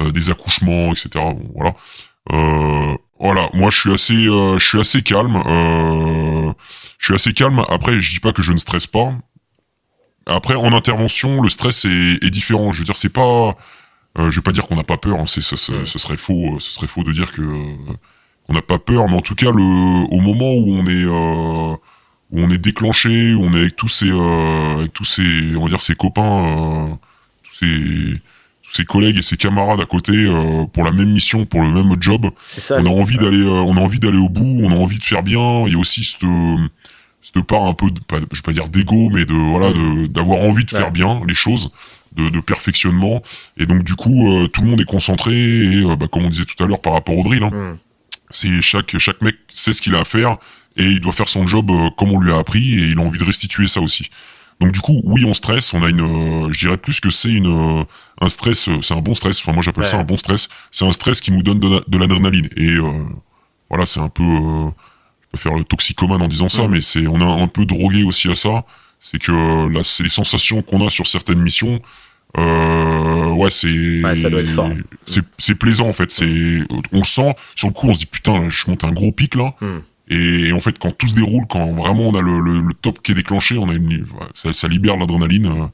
euh, 0.00 0.10
des 0.10 0.30
accouchements, 0.30 0.92
etc. 0.92 1.24
voilà. 1.54 1.74
Euh, 2.32 2.96
voilà, 3.20 3.48
moi 3.52 3.70
je 3.70 3.78
suis 3.78 3.92
assez, 3.92 4.26
euh, 4.26 4.58
je 4.58 4.66
suis 4.66 4.80
assez 4.80 5.02
calme. 5.02 5.40
je 6.98 7.04
suis 7.04 7.14
assez 7.14 7.32
calme. 7.32 7.64
Après, 7.68 8.00
je 8.00 8.14
dis 8.14 8.20
pas 8.20 8.32
que 8.32 8.42
je 8.42 8.52
ne 8.52 8.58
stresse 8.58 8.88
pas. 8.88 9.14
Après, 10.26 10.54
en 10.56 10.72
intervention, 10.72 11.40
le 11.42 11.48
stress 11.48 11.84
est, 11.84 12.18
est 12.22 12.30
différent. 12.30 12.72
Je 12.72 12.78
veux 12.78 12.84
dire, 12.84 12.96
c'est 12.96 13.12
pas 13.12 13.56
euh, 14.18 14.30
je 14.30 14.36
vais 14.36 14.42
pas 14.42 14.52
dire 14.52 14.66
qu'on 14.66 14.76
n'a 14.76 14.84
pas 14.84 14.96
peur, 14.96 15.18
hein, 15.18 15.26
c'est, 15.26 15.42
ce, 15.42 15.56
serait 15.56 16.16
faux, 16.16 16.58
ce 16.60 16.70
serait 16.72 16.86
faux 16.86 17.02
de 17.02 17.12
dire 17.12 17.32
que 17.32 17.42
qu'on 18.46 18.52
n'a 18.52 18.62
pas 18.62 18.78
peur, 18.78 19.08
mais 19.08 19.16
en 19.16 19.20
tout 19.20 19.34
cas 19.34 19.50
le, 19.50 19.62
au 19.62 20.20
moment 20.20 20.52
où 20.52 20.74
on 20.74 20.86
est 20.86 21.04
euh, 21.04 21.74
où 22.30 22.40
on 22.40 22.50
est 22.50 22.58
déclenché, 22.58 23.34
où 23.34 23.44
on 23.44 23.54
est 23.54 23.60
avec 23.60 23.76
tous 23.76 23.88
ses 23.88 24.10
euh, 24.10 24.78
avec 24.78 24.92
tous 24.92 25.04
ses 25.04 25.56
on 25.56 25.64
va 25.64 25.68
dire 25.68 25.80
ses 25.80 25.94
copains, 25.94 26.22
euh, 26.22 26.94
tous 27.42 27.54
ses 27.54 28.20
tous 28.62 28.74
ses 28.74 28.84
collègues 28.84 29.18
et 29.18 29.22
ses 29.22 29.36
camarades 29.36 29.80
à 29.80 29.86
côté 29.86 30.12
euh, 30.12 30.64
pour 30.66 30.84
la 30.84 30.92
même 30.92 31.10
mission, 31.10 31.46
pour 31.46 31.62
le 31.62 31.70
même 31.70 31.96
job, 32.00 32.30
ça, 32.46 32.76
on 32.80 32.86
a 32.86 32.90
envie 32.90 33.16
d'aller 33.18 33.42
on 33.42 33.76
a 33.76 33.80
envie 33.80 33.98
d'aller 33.98 34.18
au 34.18 34.28
bout, 34.28 34.58
on 34.62 34.70
a 34.70 34.76
envie 34.76 34.98
de 34.98 35.04
faire 35.04 35.22
bien. 35.22 35.64
Il 35.66 35.72
y 35.72 35.76
a 35.76 35.78
aussi 35.78 36.04
cette 36.04 36.28
cette 37.22 37.42
part 37.42 37.64
un 37.64 37.72
peu, 37.72 37.90
de, 37.90 38.00
pas, 38.00 38.18
je 38.18 38.36
vais 38.36 38.42
pas 38.42 38.52
dire 38.52 38.68
d'ego, 38.68 39.08
mais 39.10 39.24
de 39.24 39.32
voilà, 39.32 39.72
de 39.72 40.06
d'avoir 40.06 40.40
envie 40.40 40.64
de 40.64 40.70
faire 40.70 40.90
bien 40.90 41.22
les 41.26 41.34
choses 41.34 41.70
de, 42.16 42.28
de, 42.28 42.40
perfectionnement. 42.40 43.22
Et 43.56 43.66
donc 43.66 43.82
du 43.82 43.94
coup, 43.94 44.32
euh, 44.32 44.48
tout 44.48 44.62
le 44.62 44.68
monde 44.68 44.80
est 44.80 44.88
concentré 44.88 45.34
et 45.34 45.84
euh, 45.84 45.96
bah, 45.96 46.06
comme 46.10 46.24
on 46.24 46.30
disait 46.30 46.44
tout 46.44 46.62
à 46.62 46.66
l'heure 46.66 46.80
par 46.80 46.92
rapport 46.92 47.16
au 47.16 47.24
drill, 47.24 47.42
hein, 47.42 47.50
mm. 47.50 47.78
c'est 48.30 48.62
chaque 48.62 48.96
chaque 48.98 49.20
mec 49.22 49.36
sait 49.52 49.72
ce 49.72 49.82
qu'il 49.82 49.94
a 49.94 50.00
à 50.00 50.04
faire 50.04 50.36
et 50.76 50.84
il 50.84 51.00
doit 51.00 51.12
faire 51.12 51.28
son 51.28 51.46
job 51.46 51.70
euh, 51.70 51.90
comme 51.96 52.12
on 52.12 52.20
lui 52.20 52.32
a 52.32 52.38
appris 52.38 52.74
et 52.74 52.88
il 52.88 52.98
a 52.98 53.02
envie 53.02 53.18
de 53.18 53.24
restituer 53.24 53.68
ça 53.68 53.80
aussi. 53.80 54.10
Donc 54.60 54.70
du 54.70 54.80
coup, 54.80 55.00
oui, 55.04 55.24
on 55.24 55.34
stresse. 55.34 55.74
On 55.74 55.82
a 55.82 55.88
une, 55.88 56.52
je 56.52 56.58
dirais 56.58 56.76
plus 56.76 57.00
que 57.00 57.10
c'est 57.10 57.32
une 57.32 57.84
un 58.20 58.28
stress. 58.28 58.68
C'est 58.82 58.94
un 58.94 59.00
bon 59.00 59.14
stress. 59.14 59.40
Enfin, 59.40 59.52
moi 59.52 59.62
j'appelle 59.62 59.84
ça 59.84 59.98
un 59.98 60.04
bon 60.04 60.16
stress. 60.16 60.48
C'est 60.70 60.84
un 60.84 60.92
stress 60.92 61.20
qui 61.20 61.32
nous 61.32 61.42
donne 61.42 61.58
de, 61.58 61.98
l'adrénaline. 61.98 62.48
Et 62.56 62.76
voilà, 63.68 63.84
c'est 63.84 63.98
un 63.98 64.08
peu. 64.08 64.22
faire 65.34 65.54
le 65.54 65.64
toxicomane 65.64 66.22
en 66.22 66.28
disant 66.28 66.48
ça, 66.48 66.68
mm. 66.68 66.70
mais 66.70 66.82
c'est 66.82 67.04
on 67.08 67.20
a 67.20 67.42
un 67.42 67.48
peu 67.48 67.66
drogué 67.66 68.04
aussi 68.04 68.30
à 68.30 68.36
ça. 68.36 68.64
C'est 69.04 69.18
que 69.18 69.68
là, 69.68 69.82
c'est 69.84 70.02
les 70.02 70.08
sensations 70.08 70.62
qu'on 70.62 70.86
a 70.86 70.88
sur 70.88 71.06
certaines 71.06 71.40
missions 71.42 71.78
euh, 72.36 73.32
ouais, 73.32 73.50
c'est. 73.50 74.14
ça 74.14 74.30
doit 74.30 74.40
être 74.40 74.50
fort. 74.50 74.70
C'est 75.38 75.54
plaisant 75.54 75.88
en 75.88 75.92
fait. 75.92 76.10
C'est, 76.10 76.62
on 76.92 76.98
le 76.98 77.04
sent. 77.04 77.34
Sur 77.54 77.68
le 77.68 77.74
coup, 77.74 77.88
on 77.88 77.94
se 77.94 78.00
dit 78.00 78.06
putain, 78.06 78.48
je 78.48 78.68
monte 78.68 78.84
un 78.84 78.92
gros 78.92 79.12
pic 79.12 79.34
là. 79.34 79.54
Hmm. 79.60 79.80
Et, 80.10 80.52
en 80.52 80.60
fait, 80.60 80.78
quand 80.78 80.90
tout 80.90 81.06
se 81.06 81.14
déroule, 81.14 81.44
quand 81.48 81.72
vraiment 81.72 82.08
on 82.08 82.14
a 82.14 82.20
le, 82.20 82.38
le, 82.40 82.74
top 82.82 83.00
qui 83.02 83.12
est 83.12 83.14
déclenché, 83.14 83.56
on 83.56 83.70
a 83.70 83.72
une, 83.72 84.04
ça, 84.34 84.52
ça 84.52 84.68
libère 84.68 84.96
l'adrénaline. 84.96 85.46
Euh, 85.46 85.66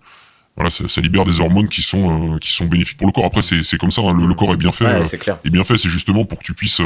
voilà, 0.57 0.71
ça, 0.71 0.87
ça, 0.89 1.01
libère 1.01 1.25
des 1.25 1.41
hormones 1.41 1.69
qui 1.69 1.83
sont 1.83 2.35
euh, 2.35 2.39
qui 2.39 2.53
sont 2.53 2.67
bénéfiques 2.67 2.99
pour 2.99 3.07
le 3.07 3.13
corps. 3.13 3.25
Après, 3.25 3.43
c'est 3.43 3.65
c'est 3.65 3.79
comme 3.79 3.91
ça. 3.91 4.03
Hein, 4.03 4.15
le, 4.15 4.35
corps 4.35 4.53
est 4.53 4.59
bien 4.59 4.73
fait. 4.73 4.85
Ouais, 4.85 5.05
c'est 5.05 5.19
clair. 5.19 5.39
Est 5.45 5.51
bien 5.51 5.65
fait. 5.65 5.79
C'est 5.79 5.89
justement 5.89 6.25
pour 6.25 6.39
que 6.39 6.45
tu 6.45 6.55
puisses 6.55 6.83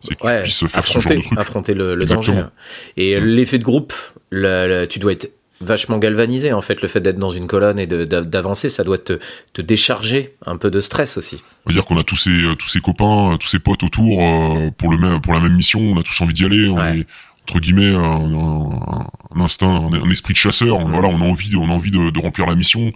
c'est 0.00 0.16
que 0.16 0.36
tu 0.36 0.42
puisses 0.42 0.66
faire 0.66 0.80
affronter, 0.80 1.08
ce 1.08 1.08
genre 1.08 1.16
de 1.16 1.26
truc. 1.26 1.38
affronter 1.38 1.74
le, 1.74 1.94
le 1.94 2.04
danger. 2.04 2.42
Et 2.96 3.20
l'effet 3.20 3.58
de 3.58 3.64
groupe, 3.64 3.94
tu 4.32 4.98
dois 4.98 5.12
être 5.12 5.30
vachement 5.62 5.98
galvanisé 5.98 6.52
en 6.52 6.60
fait 6.60 6.82
le 6.82 6.88
fait 6.88 7.00
d'être 7.00 7.18
dans 7.18 7.30
une 7.30 7.46
colonne 7.46 7.78
et 7.78 7.86
d'avancer 7.86 8.68
ça 8.68 8.84
doit 8.84 8.98
te, 8.98 9.18
te, 9.52 9.62
décharger 9.62 10.34
un 10.46 10.56
peu 10.56 10.70
de 10.70 10.80
stress 10.80 11.16
aussi. 11.16 11.42
On 11.66 11.70
va 11.70 11.74
dire 11.74 11.84
qu'on 11.84 11.98
a 11.98 12.04
tous 12.04 12.16
ces 12.16 12.30
tous 12.58 12.68
ces 12.68 12.80
copains 12.80 13.36
tous 13.38 13.48
ces 13.48 13.58
potes 13.58 13.82
autour 13.82 14.22
euh, 14.22 14.70
pour 14.76 14.90
le 14.90 14.98
même 14.98 15.20
pour 15.20 15.32
la 15.32 15.40
même 15.40 15.54
mission 15.54 15.80
on 15.80 15.98
a 15.98 16.02
tous 16.02 16.20
envie 16.20 16.34
d'y 16.34 16.44
aller 16.44 16.68
on 16.68 16.78
est 16.78 17.06
entre 17.42 17.60
guillemets 17.60 17.94
un, 17.94 19.40
instinct 19.40 19.90
un, 19.92 20.10
esprit 20.10 20.32
de 20.32 20.38
chasseur 20.38 20.78
voilà 20.88 21.08
on 21.08 21.20
a 21.20 21.24
envie 21.24 21.56
on 21.56 21.68
a 21.70 21.72
envie 21.72 21.90
de, 21.90 22.10
de, 22.10 22.18
remplir 22.20 22.46
la 22.46 22.54
mission 22.54 22.92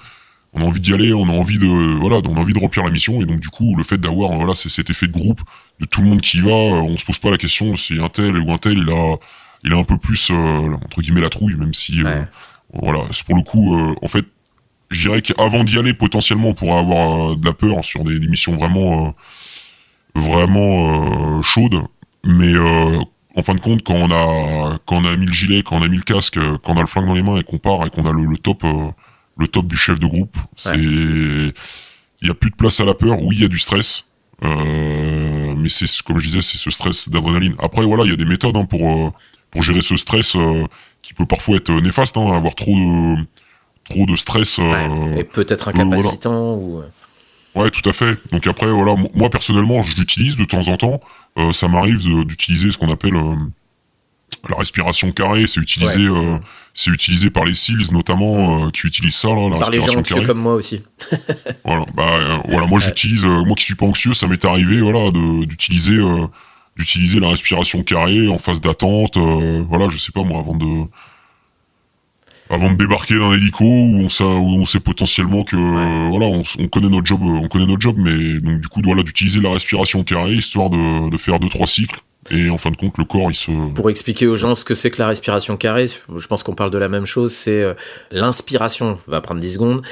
on 0.53 0.63
a 0.63 0.65
envie 0.65 0.81
d'y 0.81 0.95
aller 0.95 1.13
on 1.13 1.29
a 1.29 1.33
envie 1.33 1.59
de 1.59 1.67
voilà 1.67 2.21
on 2.29 2.37
a 2.37 2.41
envie 2.41 2.53
de 2.53 2.59
remplir 2.59 2.85
la 2.85 2.91
mission 2.91 3.21
et 3.21 3.27
donc 3.27 3.41
du 3.41 3.49
coup 3.49 3.77
le 3.77 3.83
fait 3.83 3.99
d'avoir 3.99 4.35
voilà 4.35 4.55
cet 4.55 4.91
effet 4.91 5.07
de 5.07 5.13
groupe 5.13 5.41
de 5.81 5.87
tout 5.87 6.01
le 6.01 6.09
monde 6.09 6.21
qui 6.21 6.41
va 6.41 6.51
on 6.51 6.97
se 6.97 7.05
pose 7.05 7.19
pas 7.19 7.31
la 7.31 7.39
question 7.39 7.77
si 7.77 7.99
un 8.01 8.09
tel 8.09 8.37
ou 8.39 8.53
un 8.53 8.59
tel 8.59 8.79
il 8.79 8.91
a 8.91 9.17
il 9.65 9.73
a 9.73 9.77
un 9.77 9.85
peu 9.85 9.99
plus 9.99 10.31
euh, 10.31 10.35
entre 10.35 11.03
guillemets 11.03 11.21
la 11.21 11.31
trouille 11.31 11.57
même 11.57 11.75
si 11.75 12.03
euh, 12.05 12.23
voilà, 12.83 13.05
c'est 13.11 13.25
pour 13.25 13.37
le 13.37 13.43
coup, 13.43 13.77
euh, 13.77 13.95
en 14.03 14.09
fait, 14.09 14.25
je 14.91 15.09
dirais 15.09 15.23
qu'avant 15.23 15.65
d'y 15.65 15.79
aller, 15.79 15.95
potentiellement, 15.95 16.49
on 16.49 16.55
pourrait 16.55 16.79
avoir 16.79 17.33
euh, 17.33 17.37
de 17.37 17.45
la 17.45 17.53
peur 17.53 17.85
sur 17.85 18.05
des, 18.05 18.19
missions 18.21 18.57
vraiment, 18.57 19.09
euh, 19.09 19.11
vraiment 20.15 21.43
chaudes. 21.43 21.83
Mais 22.25 22.55
en 22.57 23.43
fin 23.43 23.55
de 23.55 23.61
compte, 23.61 23.83
quand 23.85 23.95
on 23.95 24.11
a, 24.11 24.79
quand 24.85 24.97
on 24.97 25.05
a 25.05 25.17
mis 25.17 25.27
le 25.27 25.33
gilet, 25.33 25.63
quand 25.63 25.77
on 25.77 25.83
a 25.83 25.89
mis 25.89 25.97
le 25.97 26.03
casque, 26.03 26.39
quand 26.63 26.75
on 26.75 26.77
a 26.77 26.81
le 26.81 26.87
flingue 26.87 27.07
dans 27.07 27.15
les 27.15 27.23
mains 27.23 27.37
et 27.37 27.45
qu'on 27.45 27.59
part 27.59 27.87
et 27.87 27.91
qu'on 27.91 28.07
a 28.07 28.13
le, 28.13 28.37
top, 28.37 28.65
le 29.37 29.49
top 29.49 29.67
du 29.67 29.77
chef 29.77 30.01
de 30.01 30.07
groupe, 30.07 30.37
c'est, 30.57 30.75
il 30.77 31.53
y 32.23 32.31
a 32.31 32.35
plus 32.35 32.51
de 32.51 32.57
place 32.57 32.81
à 32.81 32.85
la 32.85 32.95
peur. 32.95 33.23
Oui, 33.23 33.37
il 33.37 33.43
y 33.43 33.45
a 33.45 33.49
du 33.49 33.61
stress. 33.61 34.07
mais 34.43 35.69
c'est 35.69 36.03
comme 36.03 36.19
je 36.19 36.27
disais, 36.27 36.43
c'est 36.43 36.59
ce 36.59 36.71
stress 36.71 37.09
d'adrénaline. 37.09 37.55
Après 37.61 37.85
voilà, 37.85 38.05
il 38.05 38.11
y 38.11 38.15
a 38.15 38.17
des 38.17 38.25
méthodes 38.25 38.57
hein, 38.57 38.65
pour 38.65 39.13
pour 39.51 39.63
gérer 39.63 39.83
ce 39.83 39.97
stress 39.97 40.37
qui 41.07 41.15
peut 41.15 41.25
parfois 41.25 41.57
être 41.57 41.71
néfaste, 41.71 42.17
hein, 42.17 42.37
avoir 42.37 42.57
trop 42.57 42.75
de 42.75 43.17
trop 43.89 44.07
de 44.07 44.17
stress. 44.17 44.59
Euh, 44.59 45.15
et 45.15 45.23
peut-être 45.23 45.69
incapacitant 45.69 46.55
ou. 46.55 46.81
Euh. 46.81 47.61
Ouais, 47.61 47.71
tout 47.71 47.89
à 47.89 47.93
fait. 47.93 48.19
Donc 48.33 48.45
après, 48.49 48.69
voilà, 48.69 48.97
moi 49.15 49.31
personnellement, 49.31 49.85
je 49.85 49.95
l'utilise 49.95 50.37
de 50.37 50.45
temps 50.45 50.67
en 50.67 50.77
temps. 50.77 51.01
Euh, 51.39 51.53
ça 51.53 51.69
m'arrive 51.69 52.01
d'utiliser 52.27 52.73
ce 52.73 52.77
qu'on 52.77 52.91
appelle 52.91 53.15
la 54.49 54.57
respiration 54.57 55.13
carrée. 55.13 55.47
C'est 55.47 55.61
utilisé, 55.61 56.07
c'est 56.75 56.91
utilisé 56.91 57.31
par 57.31 57.45
les 57.45 57.55
SEALs 57.55 57.93
notamment, 57.93 58.69
qui 58.73 58.89
utilisent 58.89 59.17
ça, 59.17 59.29
là, 59.29 59.49
la 59.49 59.51
par 59.51 59.59
respiration 59.61 60.01
les 60.01 60.05
gens 60.05 60.15
carrée. 60.17 60.27
comme 60.27 60.41
moi 60.41 60.55
aussi. 60.55 60.83
voilà, 61.65 61.87
bah 61.95 62.43
voilà, 62.49 62.67
moi 62.67 62.81
j'utilise, 62.81 63.25
moi 63.25 63.55
qui 63.55 63.65
suis 63.65 63.77
pas 63.77 63.87
anxieux, 63.87 64.13
ça 64.13 64.27
m'est 64.27 64.45
arrivé, 64.45 64.81
voilà, 64.81 65.11
d'utiliser 65.47 65.99
d'utiliser 66.77 67.21
la 67.21 67.29
respiration 67.29 67.83
carrée 67.83 68.29
en 68.29 68.39
phase 68.39 68.61
d'attente. 68.61 69.17
voilà, 69.17 69.89
je 69.89 69.99
sais 69.99 70.13
pas 70.13 70.23
moi, 70.23 70.41
avant 70.41 70.57
de 70.57 70.87
avant 72.49 72.71
de 72.71 72.77
débarquer 72.77 73.19
d'un 73.19 73.33
hélico 73.33 73.65
où 73.65 73.99
on 73.99 74.09
sait, 74.09 74.23
où 74.23 74.55
on 74.55 74.67
sait 74.67 74.79
potentiellement 74.81 75.43
que 75.43 75.57
voilà 75.57 76.27
on, 76.27 76.43
on, 76.61 76.69
connaît 76.69 76.89
notre 76.89 77.07
job 77.07 77.21
on 77.23 77.49
connaît 77.49 77.67
notre 77.67 77.81
job 77.81 77.97
mais 77.99 78.41
donc 78.41 78.61
du 78.61 78.69
coup 78.69 78.81
voilà 78.85 79.03
d'utiliser 79.03 79.41
la 79.41 79.53
respiration 79.53 80.05
carrée 80.05 80.35
histoire 80.35 80.71
de, 80.71 81.11
de 81.11 81.17
faire 81.17 81.41
deux 81.41 81.49
trois 81.49 81.67
cycles 81.67 82.01
et 82.31 82.51
en 82.51 82.59
fin 82.59 82.71
de 82.71 82.77
compte, 82.77 82.99
le 82.99 83.05
corps, 83.05 83.31
il 83.31 83.35
se... 83.35 83.51
Pour 83.75 83.91
expliquer 83.91 84.27
aux 84.27 84.37
gens 84.37 84.55
ce 84.55 84.65
que 84.65 84.75
c'est 84.75 84.91
que 84.91 84.99
la 84.99 85.09
respiration 85.09 85.57
carrée, 85.57 85.87
je 85.87 86.27
pense 86.27 86.43
qu'on 86.43 86.55
parle 86.55 86.71
de 86.71 86.79
la 86.79 86.89
même 86.89 87.07
chose, 87.07 87.33
c'est 87.33 87.63
euh, 87.63 87.75
l'inspiration 88.11 88.99
va 89.07 89.21
prendre 89.21 89.41
10 89.41 89.55
secondes, 89.55 89.83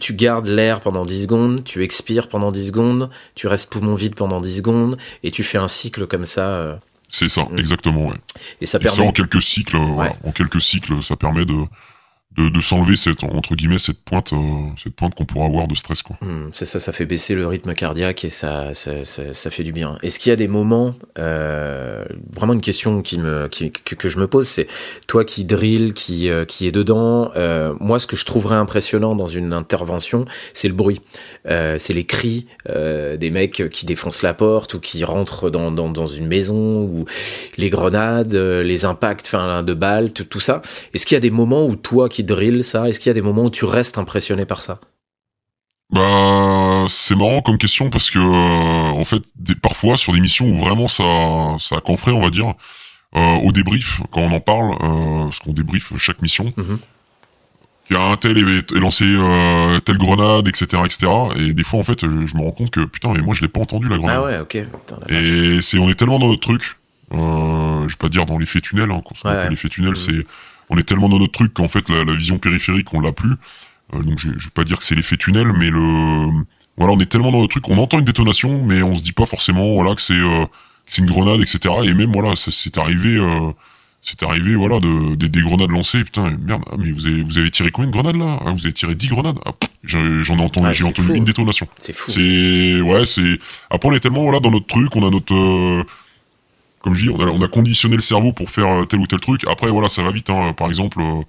tu 0.00 0.14
gardes 0.14 0.46
l'air 0.46 0.80
pendant 0.80 1.04
10 1.04 1.22
secondes, 1.22 1.64
tu 1.64 1.82
expires 1.84 2.28
pendant 2.28 2.52
10 2.52 2.68
secondes, 2.68 3.10
tu 3.34 3.46
restes 3.46 3.70
poumon 3.70 3.94
vide 3.94 4.14
pendant 4.14 4.40
10 4.40 4.56
secondes, 4.56 4.96
et 5.22 5.30
tu 5.30 5.42
fais 5.42 5.58
un 5.58 5.68
cycle 5.68 6.06
comme 6.06 6.24
ça. 6.24 6.48
Euh. 6.48 6.74
C'est 7.08 7.28
ça, 7.28 7.42
mm. 7.50 7.58
exactement, 7.58 8.08
ouais. 8.08 8.16
Et 8.60 8.66
ça 8.66 8.78
permet... 8.78 9.06
en 9.06 9.12
quelques 9.12 9.42
cycles, 9.42 9.76
en 9.76 10.32
quelques 10.34 10.60
cycles, 10.60 11.02
ça 11.02 11.16
permet 11.16 11.44
de 11.44 11.56
de, 12.38 12.60
s'enlever 12.60 12.96
cette 12.96 13.24
entre 13.24 13.54
guillemets 13.54 13.78
cette 13.78 14.02
pointe 14.04 14.32
euh, 14.32 14.36
cette 14.82 14.94
pointe 14.94 15.14
qu'on 15.14 15.24
pourra 15.24 15.46
avoir 15.46 15.66
de 15.66 15.74
stress 15.74 16.02
quoi. 16.02 16.16
Hmm, 16.20 16.48
c'est 16.52 16.66
ça, 16.66 16.78
ça 16.78 16.92
fait 16.92 17.06
baisser 17.06 17.34
le 17.34 17.46
rythme 17.46 17.74
cardiaque 17.74 18.24
et 18.24 18.30
ça 18.30 18.72
ça, 18.74 19.50
fait 19.50 19.62
du 19.62 19.72
bien. 19.72 19.98
Est-ce 20.02 20.18
qu'il 20.18 20.30
y 20.30 20.32
a 20.32 20.36
des 20.36 20.48
moments 20.48 20.94
euh, 21.18 22.04
vraiment 22.32 22.52
une 22.52 22.60
question 22.60 23.02
qui 23.02 23.18
me 23.18 23.48
qui, 23.48 23.70
que, 23.72 24.08
je 24.08 24.18
me 24.18 24.26
pose 24.26 24.46
c'est 24.46 24.68
toi 25.06 25.24
qui 25.24 25.44
drill 25.44 25.94
qui 25.94 26.28
euh, 26.28 26.44
qui 26.44 26.66
est 26.66 26.72
dedans 26.72 27.32
moi 27.80 27.98
ce 27.98 28.06
que 28.06 28.16
je 28.16 28.24
trouverais 28.24 28.56
impressionnant 28.56 29.14
dans 29.14 29.26
une 29.26 29.52
intervention 29.52 30.24
c'est 30.54 30.68
le 30.68 30.74
bruit 30.74 31.00
c'est 31.44 31.92
les 31.92 32.04
cris 32.04 32.46
des 32.66 33.30
mecs 33.30 33.68
qui 33.70 33.86
défoncent 33.86 34.22
la 34.22 34.34
porte 34.34 34.74
ou 34.74 34.80
qui 34.80 35.04
rentrent 35.04 35.50
dans 35.50 35.70
dans, 35.72 35.88
dans 35.88 36.06
une 36.06 36.26
maison 36.26 36.82
ou 36.82 37.04
les 37.56 37.70
grenades 37.70 38.34
les 38.34 38.84
impacts 38.84 39.26
enfin 39.26 39.62
de 39.62 39.74
balles 39.74 40.12
tout, 40.12 40.24
tout 40.24 40.40
ça 40.40 40.62
est-ce 40.94 41.06
qu'il 41.06 41.16
y 41.16 41.18
a 41.18 41.20
des 41.20 41.30
moments 41.30 41.66
où 41.66 41.76
toi 41.76 42.08
qui 42.08 42.22
drill 42.28 42.62
ça? 42.62 42.88
Est-ce 42.88 43.00
qu'il 43.00 43.10
y 43.10 43.10
a 43.10 43.14
des 43.14 43.22
moments 43.22 43.44
où 43.44 43.50
tu 43.50 43.64
restes 43.64 43.98
impressionné 43.98 44.46
par 44.46 44.62
ça? 44.62 44.80
Bah, 45.90 46.84
c'est 46.88 47.16
marrant 47.16 47.40
comme 47.40 47.56
question 47.56 47.88
parce 47.88 48.10
que 48.10 48.18
euh, 48.18 48.92
en 48.92 49.04
fait, 49.04 49.22
des, 49.36 49.54
parfois 49.54 49.96
sur 49.96 50.12
des 50.12 50.20
missions 50.20 50.46
où 50.46 50.56
vraiment 50.56 50.86
ça, 50.86 51.04
ça 51.58 51.76
a 51.76 51.80
on 51.86 52.22
va 52.22 52.30
dire, 52.30 52.54
euh, 53.16 53.36
au 53.36 53.52
débrief 53.52 54.02
quand 54.10 54.20
on 54.20 54.32
en 54.32 54.40
parle, 54.40 54.72
euh, 54.82 55.24
parce 55.24 55.38
qu'on 55.38 55.54
débrief 55.54 55.96
chaque 55.96 56.20
mission, 56.20 56.52
mhm. 56.58 56.78
il 57.88 57.94
y 57.94 57.96
a 57.96 58.02
un 58.02 58.16
tel 58.18 58.36
est, 58.36 58.70
lancé 58.72 59.04
euh, 59.06 59.80
telle 59.80 59.96
grenade, 59.96 60.46
etc., 60.46 60.82
etc. 60.84 61.10
Et 61.36 61.54
des 61.54 61.64
fois, 61.64 61.80
en 61.80 61.84
fait, 61.84 62.02
je, 62.02 62.06
me 62.06 62.42
rends 62.42 62.50
compte 62.50 62.70
que 62.70 62.84
putain, 62.84 63.14
mais 63.14 63.22
moi, 63.22 63.34
je 63.34 63.40
l'ai 63.40 63.48
pas 63.48 63.60
entendu 63.60 63.88
la 63.88 63.96
grenade. 63.96 64.16
Ah 64.18 64.24
ouais, 64.24 64.38
ok. 64.40 64.56
et 65.08 65.62
c'est, 65.62 65.78
on 65.78 65.88
est 65.88 65.94
tellement 65.94 66.18
dans 66.18 66.28
notre 66.28 66.42
truc. 66.42 66.76
Je 67.10 67.16
vais 67.16 67.96
pas 67.98 68.10
dire 68.10 68.26
dans 68.26 68.36
l'effet 68.36 68.60
tunnel. 68.60 68.90
Hein, 68.90 69.00
quand 69.02 69.26
ouais, 69.26 69.48
l'effet 69.48 69.70
tunnel, 69.70 69.92
mhm. 69.92 69.96
c'est 69.96 70.26
on 70.70 70.76
est 70.76 70.82
tellement 70.82 71.08
dans 71.08 71.18
notre 71.18 71.32
truc 71.32 71.54
qu'en 71.54 71.68
fait 71.68 71.88
la, 71.88 72.04
vision 72.14 72.38
périphérique 72.38 72.92
on 72.94 73.00
l'a 73.00 73.12
plus. 73.12 73.34
Euh, 73.94 74.02
donc 74.02 74.18
je, 74.18 74.30
je 74.36 74.44
vais 74.44 74.50
pas 74.52 74.64
dire 74.64 74.78
que 74.78 74.84
c'est 74.84 74.94
l'effet 74.94 75.16
tunnel, 75.16 75.52
mais 75.58 75.70
le 75.70 76.28
voilà 76.76 76.92
on 76.92 77.00
est 77.00 77.06
tellement 77.06 77.32
dans 77.32 77.40
notre 77.40 77.60
truc, 77.60 77.68
on 77.68 77.78
entend 77.78 77.98
une 77.98 78.04
détonation, 78.04 78.64
mais 78.64 78.82
on 78.82 78.94
se 78.94 79.02
dit 79.02 79.12
pas 79.12 79.26
forcément 79.26 79.74
voilà 79.74 79.94
que 79.94 80.02
c'est 80.02 80.14
euh, 80.14 80.46
c'est 80.86 81.02
une 81.02 81.08
grenade, 81.08 81.40
etc. 81.40 81.74
Et 81.84 81.94
même 81.94 82.12
voilà 82.12 82.34
c'est 82.36 82.78
arrivé. 82.78 83.16
Euh, 83.16 83.52
c'est 84.00 84.22
arrivé, 84.22 84.54
voilà, 84.54 84.80
de, 84.80 85.16
des 85.16 85.40
grenades 85.40 85.70
lancées. 85.70 86.04
Putain, 86.04 86.30
merde, 86.30 86.62
ah, 86.70 86.76
mais 86.78 86.92
vous 86.92 87.06
avez, 87.06 87.22
vous 87.22 87.36
avez 87.36 87.50
tiré 87.50 87.70
combien 87.70 87.90
de 87.90 87.94
grenades 87.94 88.16
là? 88.16 88.38
Ah, 88.44 88.52
Vous 88.52 88.64
avez 88.64 88.72
tiré 88.72 88.94
10 88.94 89.08
grenades? 89.08 89.38
Ah, 89.44 89.52
J'en 89.82 90.38
ai 90.38 90.40
entendu, 90.40 90.68
j'ai 90.72 90.84
entendu 90.84 91.14
une 91.14 91.24
détonation. 91.24 91.66
C'est 91.80 91.92
fou. 91.92 92.10
C'est, 92.10 92.80
ouais, 92.80 93.06
c'est. 93.06 93.38
Après, 93.70 93.88
on 93.88 93.92
est 93.92 94.00
tellement 94.00 94.22
voilà 94.22 94.40
dans 94.40 94.50
notre 94.50 94.66
truc, 94.66 94.94
on 94.96 95.06
a 95.06 95.10
notre, 95.10 95.84
comme 96.80 96.94
je 96.94 97.02
dis, 97.02 97.10
on 97.10 97.42
a, 97.42 97.48
conditionné 97.48 97.96
le 97.96 98.02
cerveau 98.02 98.32
pour 98.32 98.50
faire 98.50 98.68
euh, 98.68 98.84
tel 98.84 99.00
ou 99.00 99.06
tel 99.06 99.20
truc. 99.20 99.42
Après, 99.48 99.70
voilà, 99.70 99.88
ça 99.88 100.02
va 100.02 100.10
vite. 100.10 100.30
Hein. 100.30 100.52
Par 100.52 100.68
exemple, 100.68 101.00
euh, 101.00 101.22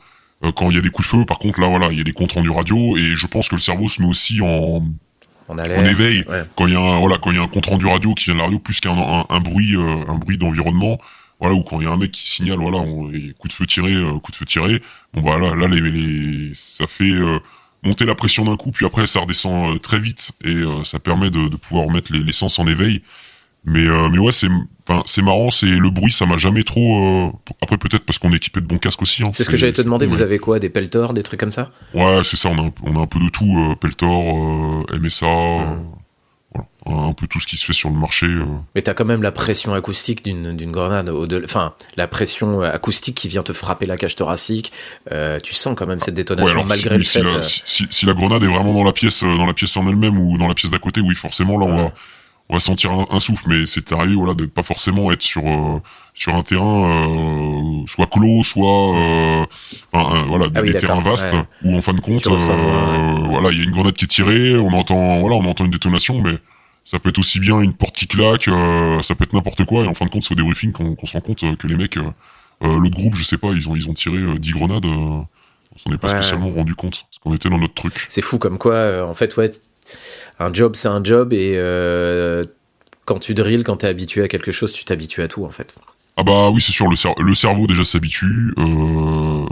euh, 0.46 0.52
quand 0.52 0.70
il 0.70 0.76
y 0.76 0.80
a 0.80 0.82
des 0.82 0.90
coups 0.90 1.08
de 1.08 1.18
feu, 1.18 1.26
par 1.26 1.40
contre, 1.40 1.60
là, 1.60 1.68
voilà, 1.68 1.90
il 1.92 1.98
y 1.98 2.02
a 2.02 2.04
des 2.04 2.14
comptes 2.14 2.34
rendus 2.34 2.52
radio, 2.52 2.98
et 2.98 3.16
je 3.16 3.28
pense 3.28 3.50
que 3.50 3.56
le 3.56 3.62
cerveau 3.62 3.90
se 3.90 4.02
met 4.02 4.08
aussi 4.08 4.42
en 4.42 4.84
en, 5.48 5.58
éveil 5.58 6.24
quand 6.56 6.68
il 6.68 6.74
y 6.74 6.76
a 6.76 6.80
un, 6.80 7.00
voilà 7.00 7.18
quand 7.18 7.32
il 7.32 7.38
y 7.38 7.40
a 7.40 7.42
un 7.42 7.48
compte 7.48 7.66
rendu 7.66 7.88
radio 7.88 8.14
qui 8.14 8.26
vient 8.26 8.36
de 8.36 8.38
la 8.38 8.44
radio 8.46 8.60
plus 8.60 8.80
qu'un 8.80 8.92
un, 8.92 9.40
bruit 9.40 9.76
un 9.76 10.14
bruit 10.14 10.38
d'environnement 10.38 11.00
voilà 11.40 11.56
ou 11.56 11.64
quand 11.64 11.82
il 11.82 11.86
y 11.86 11.88
a 11.88 11.92
un 11.92 11.98
mec 11.98 12.12
qui 12.12 12.28
signale 12.28 12.60
voilà 12.60 12.78
on, 12.78 13.12
coup 13.40 13.48
de 13.48 13.54
feu 13.54 13.66
tiré 13.66 13.96
coup 14.22 14.32
de 14.32 14.36
feu 14.36 14.46
tiré 14.46 14.80
bon 15.16 15.22
bah 15.24 15.40
là 15.40 15.56
là 15.56 15.68
les, 15.68 15.82
les 15.82 16.52
ça 16.54 16.86
fait 16.86 17.16
monter 17.82 18.06
la 18.06 18.14
pression 18.14 18.46
d'un 18.46 18.58
coup 18.58 18.70
puis 18.70 18.86
après 18.86 19.08
ça 19.08 19.22
redescend 19.22 19.82
très 19.82 20.00
vite 20.00 20.34
et 20.46 20.62
ça 20.84 21.00
permet 21.00 21.32
de, 21.32 21.48
de 21.48 21.56
pouvoir 21.56 21.90
mettre 21.90 22.14
les, 22.14 22.22
les 22.22 22.32
sens 22.32 22.60
en 22.60 22.68
éveil 22.68 23.02
mais 23.66 23.86
euh, 23.86 24.10
mais 24.10 24.20
ouais, 24.20 24.32
c'est 24.32 24.48
enfin 24.88 25.04
c'est 25.06 25.22
marrant, 25.22 25.52
c'est 25.52 25.68
le 25.68 25.90
bruit, 25.90 26.12
ça 26.12 26.26
m'a 26.26 26.38
jamais 26.38 26.64
trop. 26.64 27.28
Euh, 27.28 27.32
après 27.62 27.78
peut-être 27.78 28.06
parce 28.06 28.18
qu'on 28.18 28.32
est 28.32 28.38
équipé 28.38 28.62
de 28.62 28.66
bons 28.66 28.78
casques 28.78 29.02
aussi. 29.02 29.22
Hein, 29.24 29.32
c'est 29.34 29.44
ce 29.44 29.50
que 29.50 29.58
j'allais 29.58 29.74
te 29.74 29.82
demander. 29.82 30.06
Vous 30.06 30.22
avez 30.22 30.40
quoi, 30.40 30.60
des 30.60 30.70
Peltor, 30.70 31.14
des 31.14 31.24
trucs 31.24 31.40
comme 31.40 31.52
ça? 31.52 31.72
Ouais, 31.94 32.22
c'est 32.24 32.38
ça. 32.38 32.50
On 32.50 32.68
a 32.68 32.72
on 32.84 32.96
a 32.98 33.00
un 33.00 33.08
peu 33.08 33.20
de 33.20 33.30
tout, 33.30 33.54
euh, 33.58 33.76
Peltor, 33.76 34.86
MSA. 34.94 35.28
Mmh. 35.28 35.84
Voilà, 36.86 37.04
un 37.10 37.14
peu 37.14 37.28
tout 37.28 37.40
ce 37.40 37.46
qui 37.46 37.58
se 37.58 37.66
fait 37.66 37.74
sur 37.74 37.90
le 37.90 37.96
marché. 37.96 38.26
Mais 38.74 38.82
t'as 38.82 38.96
quand 38.96 39.06
même 39.06 39.22
la 39.22 39.32
pression 39.32 39.74
acoustique 39.74 40.24
d'une 40.24 40.56
d'une 40.56 40.72
grenade, 40.72 41.10
au 41.10 41.28
enfin 41.44 41.74
la 41.98 42.08
pression 42.08 42.62
acoustique 42.62 43.16
qui 43.16 43.28
vient 43.28 43.44
te 43.44 43.54
frapper 43.54 43.86
la 43.86 43.98
cage 43.98 44.16
thoracique. 44.16 44.72
tu 45.44 45.54
sens 45.54 45.76
quand 45.78 45.86
même 45.86 46.00
cette 46.00 46.16
détonation 46.16 46.64
malgré 46.64 46.98
le 46.98 47.04
fait. 47.04 47.22
La, 47.22 47.44
si, 47.44 47.86
si, 47.92 48.06
la 48.06 48.14
grenade 48.14 48.42
est 48.42 48.48
vraiment 48.48 48.74
dans 48.74 48.86
la 48.86 48.94
pièce, 48.94 49.22
dans 49.22 49.46
la 49.46 49.54
pièce 49.54 49.76
en 49.78 49.88
elle-même 49.88 50.18
ou 50.18 50.38
dans 50.38 50.48
la 50.48 50.56
pièce 50.56 50.72
d'à 50.72 50.80
côté, 50.80 51.02
oui, 51.02 51.14
forcément 51.14 51.60
là 51.60 51.66
on 51.66 51.78
va 51.84 51.94
on 52.50 52.56
va 52.56 52.60
sentir 52.60 52.92
un, 52.92 53.20
souffle, 53.20 53.46
mais 53.48 53.68
c'est 53.68 53.92
arrivé 53.92 54.16
voilà 54.16 54.34
de 54.34 54.46
pas 54.46 54.64
forcément 54.64 55.12
être 55.12 55.22
sur 55.22 55.46
euh, 55.46 55.80
sur 56.16 56.36
un 56.36 56.42
terrain 56.42 56.90
euh, 56.90 57.84
soit 57.86 58.08
clos, 58.08 58.44
soit 58.44 58.98
euh, 58.98 59.46
voilà 59.92 60.48
ah 60.56 60.62
des 60.64 60.74
terrains 60.74 61.02
vastes 61.02 61.36
où 61.64 61.76
en 61.76 61.82
fin 61.82 61.94
de 61.94 62.02
compte 62.02 62.28
voilà 62.28 63.52
il 63.52 63.58
y 63.58 63.62
a 63.62 63.64
une 63.64 63.72
grenade 63.72 63.94
qui 63.94 64.06
est 64.06 64.08
tirée, 64.08 64.58
on 64.58 64.74
entend 64.74 65.20
voilà 65.20 65.36
on 65.36 65.46
entend 65.46 65.66
une 65.66 65.72
détonation, 65.72 66.22
mais 66.22 66.38
ça 66.86 66.98
peut 66.98 67.10
être 67.10 67.20
aussi 67.20 67.40
bien 67.40 67.60
une 67.60 67.76
porte 67.76 67.96
qui 67.96 68.08
claque, 68.08 68.46
ça 69.04 69.14
peut 69.14 69.26
être 69.26 69.34
n'importe 69.34 69.64
quoi 69.66 69.86
et 69.86 69.88
en 69.88 69.94
fin 69.94 70.06
de 70.06 70.10
compte 70.10 70.24
c'est 70.24 70.34
au 70.34 70.36
débriefing 70.36 70.72
qu'on 70.72 71.06
se 71.06 71.14
rend 71.14 71.22
compte 71.22 71.44
que 71.58 71.68
les 71.68 71.76
mecs 71.76 72.00
l'autre 72.62 72.96
groupe 72.96 73.16
je 73.16 73.24
sais 73.24 73.38
pas 73.38 73.50
ils 73.50 73.70
ont 73.70 73.76
ils 73.76 73.88
ont 73.88 73.94
tiré 73.94 74.18
10 74.40 74.52
grenades 74.54 74.86
on 74.86 75.28
s'en 75.78 75.94
est 75.94 76.00
pas 76.00 76.10
spécialement 76.10 76.50
rendu 76.50 76.74
compte 76.74 77.04
parce 77.04 77.20
qu'on 77.20 77.36
était 77.36 77.48
dans 77.48 77.60
notre 77.60 77.76
truc. 77.76 78.08
C'est 78.10 78.24
fou 78.24 78.40
comme 78.40 78.58
quoi 78.58 79.08
en 79.08 79.14
fait 79.14 79.38
ouais 79.38 79.52
un 80.40 80.54
job, 80.54 80.76
c'est 80.76 80.88
un 80.88 81.04
job 81.04 81.34
et 81.34 81.54
euh, 81.56 82.44
quand 83.06 83.20
tu 83.20 83.34
drilles, 83.34 83.64
quand 83.64 83.78
tu 83.78 83.86
es 83.86 83.90
habitué 83.90 84.24
à 84.24 84.28
quelque 84.28 84.52
chose, 84.52 84.72
tu 84.72 84.86
t'habitues 84.86 85.22
à 85.22 85.28
tout 85.28 85.46
en 85.46 85.52
fait. 85.52 85.74
Ah 86.20 86.24
bah 86.24 86.50
oui, 86.50 86.62
c'est 86.62 86.74
sûr, 86.74 86.88
le, 86.90 87.34
cerveau 87.34 87.66
déjà 87.66 87.86
s'habitue. 87.86 88.54
Euh, 88.58 89.46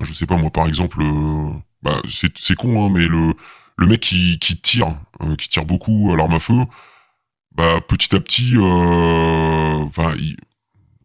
je 0.00 0.12
sais 0.12 0.26
pas 0.26 0.36
moi, 0.36 0.48
par 0.48 0.68
exemple, 0.68 1.02
euh, 1.02 1.50
bah, 1.82 2.00
c'est 2.08 2.54
con, 2.54 2.86
hein, 2.86 2.90
mais 2.94 3.08
le, 3.08 3.34
le 3.76 3.86
mec 3.86 3.98
qui, 3.98 4.38
tire, 4.38 4.96
euh, 5.22 5.34
qui 5.34 5.48
tire 5.48 5.64
beaucoup 5.64 6.12
à 6.14 6.16
l'arme 6.16 6.34
à 6.34 6.38
feu, 6.38 6.54
bah 7.56 7.80
petit 7.88 8.14
à 8.14 8.20
petit, 8.20 8.54
enfin, 8.56 10.14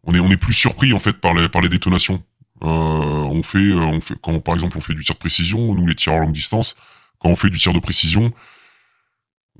on 0.04 0.14
est 0.14 0.20
on 0.20 0.30
est 0.30 0.36
plus 0.36 0.54
surpris 0.54 0.92
en 0.92 1.00
fait 1.00 1.14
par 1.14 1.34
les 1.34 1.48
par 1.48 1.60
les 1.60 1.68
détonations. 1.68 2.22
on 2.60 3.42
fait 3.42 3.72
on 3.72 4.00
fait 4.00 4.14
quand 4.22 4.38
par 4.38 4.54
exemple 4.54 4.78
on 4.78 4.80
fait 4.80 4.94
du 4.94 5.04
tir 5.04 5.16
de 5.16 5.20
précision, 5.20 5.74
nous 5.74 5.86
les 5.88 5.96
tireurs 5.96 6.20
longue 6.20 6.32
distance, 6.32 6.76
quand 7.18 7.30
on 7.30 7.36
fait 7.36 7.50
du 7.50 7.58
tir 7.58 7.72
de 7.72 7.80
précision, 7.80 8.32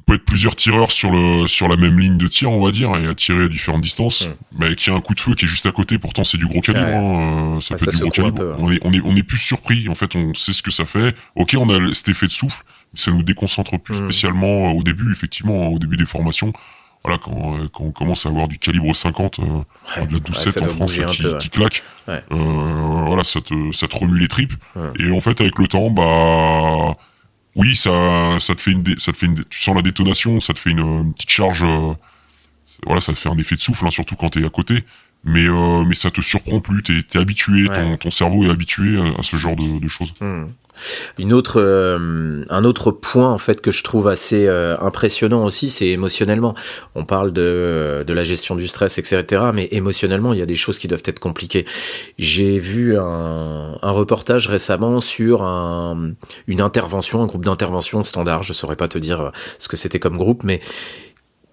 peut 0.07 0.15
être 0.15 0.25
plusieurs 0.25 0.57
tireurs 0.57 0.91
sur 0.91 1.11
le 1.11 1.47
sur 1.47 1.69
la 1.69 1.77
même 1.77 1.99
ligne 1.99 2.19
de 2.19 2.27
tir, 2.29 2.51
on 2.51 2.65
va 2.65 2.71
dire, 2.71 2.97
et 2.97 3.07
à 3.07 3.15
tirer 3.15 3.45
à 3.45 3.49
différentes 3.49 3.83
distances, 3.83 4.27
hmm. 4.27 4.59
mais 4.59 4.77
qui 4.77 4.91
a 4.91 4.95
un 4.95 5.01
coup 5.01 5.15
de 5.15 5.21
feu 5.21 5.35
qui 5.35 5.45
est 5.45 5.49
juste 5.49 5.67
à 5.67 5.73
côté. 5.73 5.99
Pourtant, 5.99 6.25
c'est 6.25 6.39
du 6.39 6.47
gros 6.47 6.61
calibre. 6.61 6.87
Hein, 6.87 7.57
euh, 7.57 7.61
ça 7.61 7.77
peut 7.77 7.85
être 7.85 7.97
du 7.97 8.03
gros 8.03 8.11
calibre. 8.11 8.57
On 8.59 8.71
est 8.71 8.81
on 8.85 8.93
est 8.93 9.01
on 9.05 9.17
est 9.17 9.23
plus 9.23 9.39
surpris. 9.39 9.89
En 9.89 9.95
fait, 9.95 10.15
on 10.17 10.35
sait 10.35 10.53
ce 10.53 10.63
que 10.63 10.71
ça 10.71 10.85
fait. 10.85 11.15
Ok, 11.37 11.57
on 11.59 11.69
a 11.71 11.95
cet 11.95 12.09
effet 12.09 12.27
de 12.27 12.33
souffle, 12.33 12.63
mais 12.93 13.01
ça 13.01 13.11
nous 13.11 13.23
déconcentre 13.23 13.79
plus 13.79 14.01
hmm. 14.01 14.05
spécialement 14.05 14.71
euh, 14.71 14.79
au 14.79 14.83
début. 14.83 15.11
Effectivement, 15.13 15.69
au 15.69 15.79
début 15.79 15.97
des 15.97 16.07
formations. 16.07 16.53
Voilà, 17.03 17.19
quand, 17.19 17.57
euh, 17.57 17.69
quand 17.73 17.85
on 17.85 17.93
commence 17.93 18.27
à 18.27 18.29
avoir 18.29 18.47
du 18.47 18.59
calibre 18.59 18.95
50, 18.95 19.39
euh, 19.39 20.05
de 20.07 20.13
la 20.13 20.19
12-7 20.19 20.63
en 20.63 20.69
France 20.69 20.93
qui, 20.93 21.39
qui, 21.39 21.49
claque, 21.49 21.83
euh, 22.09 22.21
voilà, 22.31 23.25
ça 23.25 23.41
te, 23.41 23.55
ça 23.73 23.89
te 23.89 23.97
remue 23.97 24.19
les 24.19 24.29
tripes. 24.29 24.53
Et 24.99 25.11
en 25.11 25.21
fait, 25.21 25.41
avec 25.41 25.59
le 25.59 25.67
temps, 25.67 25.91
bah, 25.91 26.97
oui, 27.57 27.77
ça, 27.77 28.39
ça 28.39 28.55
te 28.55 28.61
fait 28.61 28.73
une, 28.73 28.99
ça 28.99 29.13
te 29.13 29.17
fait 29.17 29.27
une, 29.27 29.45
tu 29.45 29.61
sens 29.61 29.75
la 29.75 29.83
détonation, 29.83 30.41
ça 30.41 30.53
te 30.53 30.59
fait 30.59 30.71
une, 30.71 31.13
petite 31.13 31.31
charge, 31.31 31.63
euh, 31.63 31.95
voilà, 32.85 33.01
ça 33.01 33.13
te 33.13 33.19
fait 33.19 33.29
un 33.29 33.37
effet 33.39 33.57
de 33.57 33.61
souffle, 33.61 33.87
hein, 33.87 33.91
surtout 33.91 34.17
quand 34.17 34.31
t'es 34.31 34.45
à 34.45 34.51
côté. 34.51 34.85
Mais, 35.23 35.45
euh, 35.45 35.85
mais 35.85 35.95
ça 35.95 36.11
te 36.11 36.23
surprend 36.23 36.61
plus, 36.61 36.83
t'es, 36.83 36.95
es 36.95 37.19
habitué, 37.19 37.69
ton, 37.69 37.97
ton 37.99 38.11
cerveau 38.11 38.45
est 38.45 38.51
habitué 38.51 38.99
à, 39.19 39.23
ce 39.23 39.37
genre 39.37 39.57
de, 39.57 39.79
de 39.79 39.89
choses. 39.89 40.15
Hmm. 40.21 40.47
Une 41.19 41.33
autre, 41.33 41.61
euh, 41.61 42.45
un 42.49 42.65
autre 42.65 42.91
point 42.91 43.31
en 43.31 43.39
fait 43.39 43.61
que 43.61 43.71
je 43.71 43.83
trouve 43.83 44.09
assez 44.09 44.47
euh, 44.47 44.77
impressionnant 44.81 45.45
aussi, 45.45 45.69
c'est 45.69 45.89
émotionnellement. 45.89 46.55
On 46.95 47.05
parle 47.05 47.33
de, 47.33 48.05
de 48.07 48.13
la 48.13 48.25
gestion 48.25 48.57
du 48.57 48.69
stress, 48.69 48.99
etc. 48.99 49.25
Mais 49.55 49.69
émotionnellement, 49.73 50.33
il 50.33 50.39
y 50.39 50.43
a 50.43 50.47
des 50.47 50.57
choses 50.57 50.79
qui 50.79 50.89
doivent 50.89 51.03
être 51.05 51.21
compliquées. 51.21 51.67
J'ai 52.19 52.59
vu 52.59 52.99
un, 52.99 53.79
un, 53.81 53.91
reportage 53.91 54.47
récemment 54.47 55.01
sur 55.01 55.43
un, 55.43 56.13
une 56.47 56.61
intervention, 56.61 57.23
un 57.23 57.27
groupe 57.27 57.45
d'intervention 57.45 58.03
standard. 58.05 58.43
Je 58.43 58.53
saurais 58.53 58.77
pas 58.77 58.89
te 58.89 58.99
dire 58.99 59.33
ce 59.59 59.69
que 59.69 59.77
c'était 59.77 59.99
comme 59.99 60.17
groupe, 60.17 60.43
mais 60.45 60.61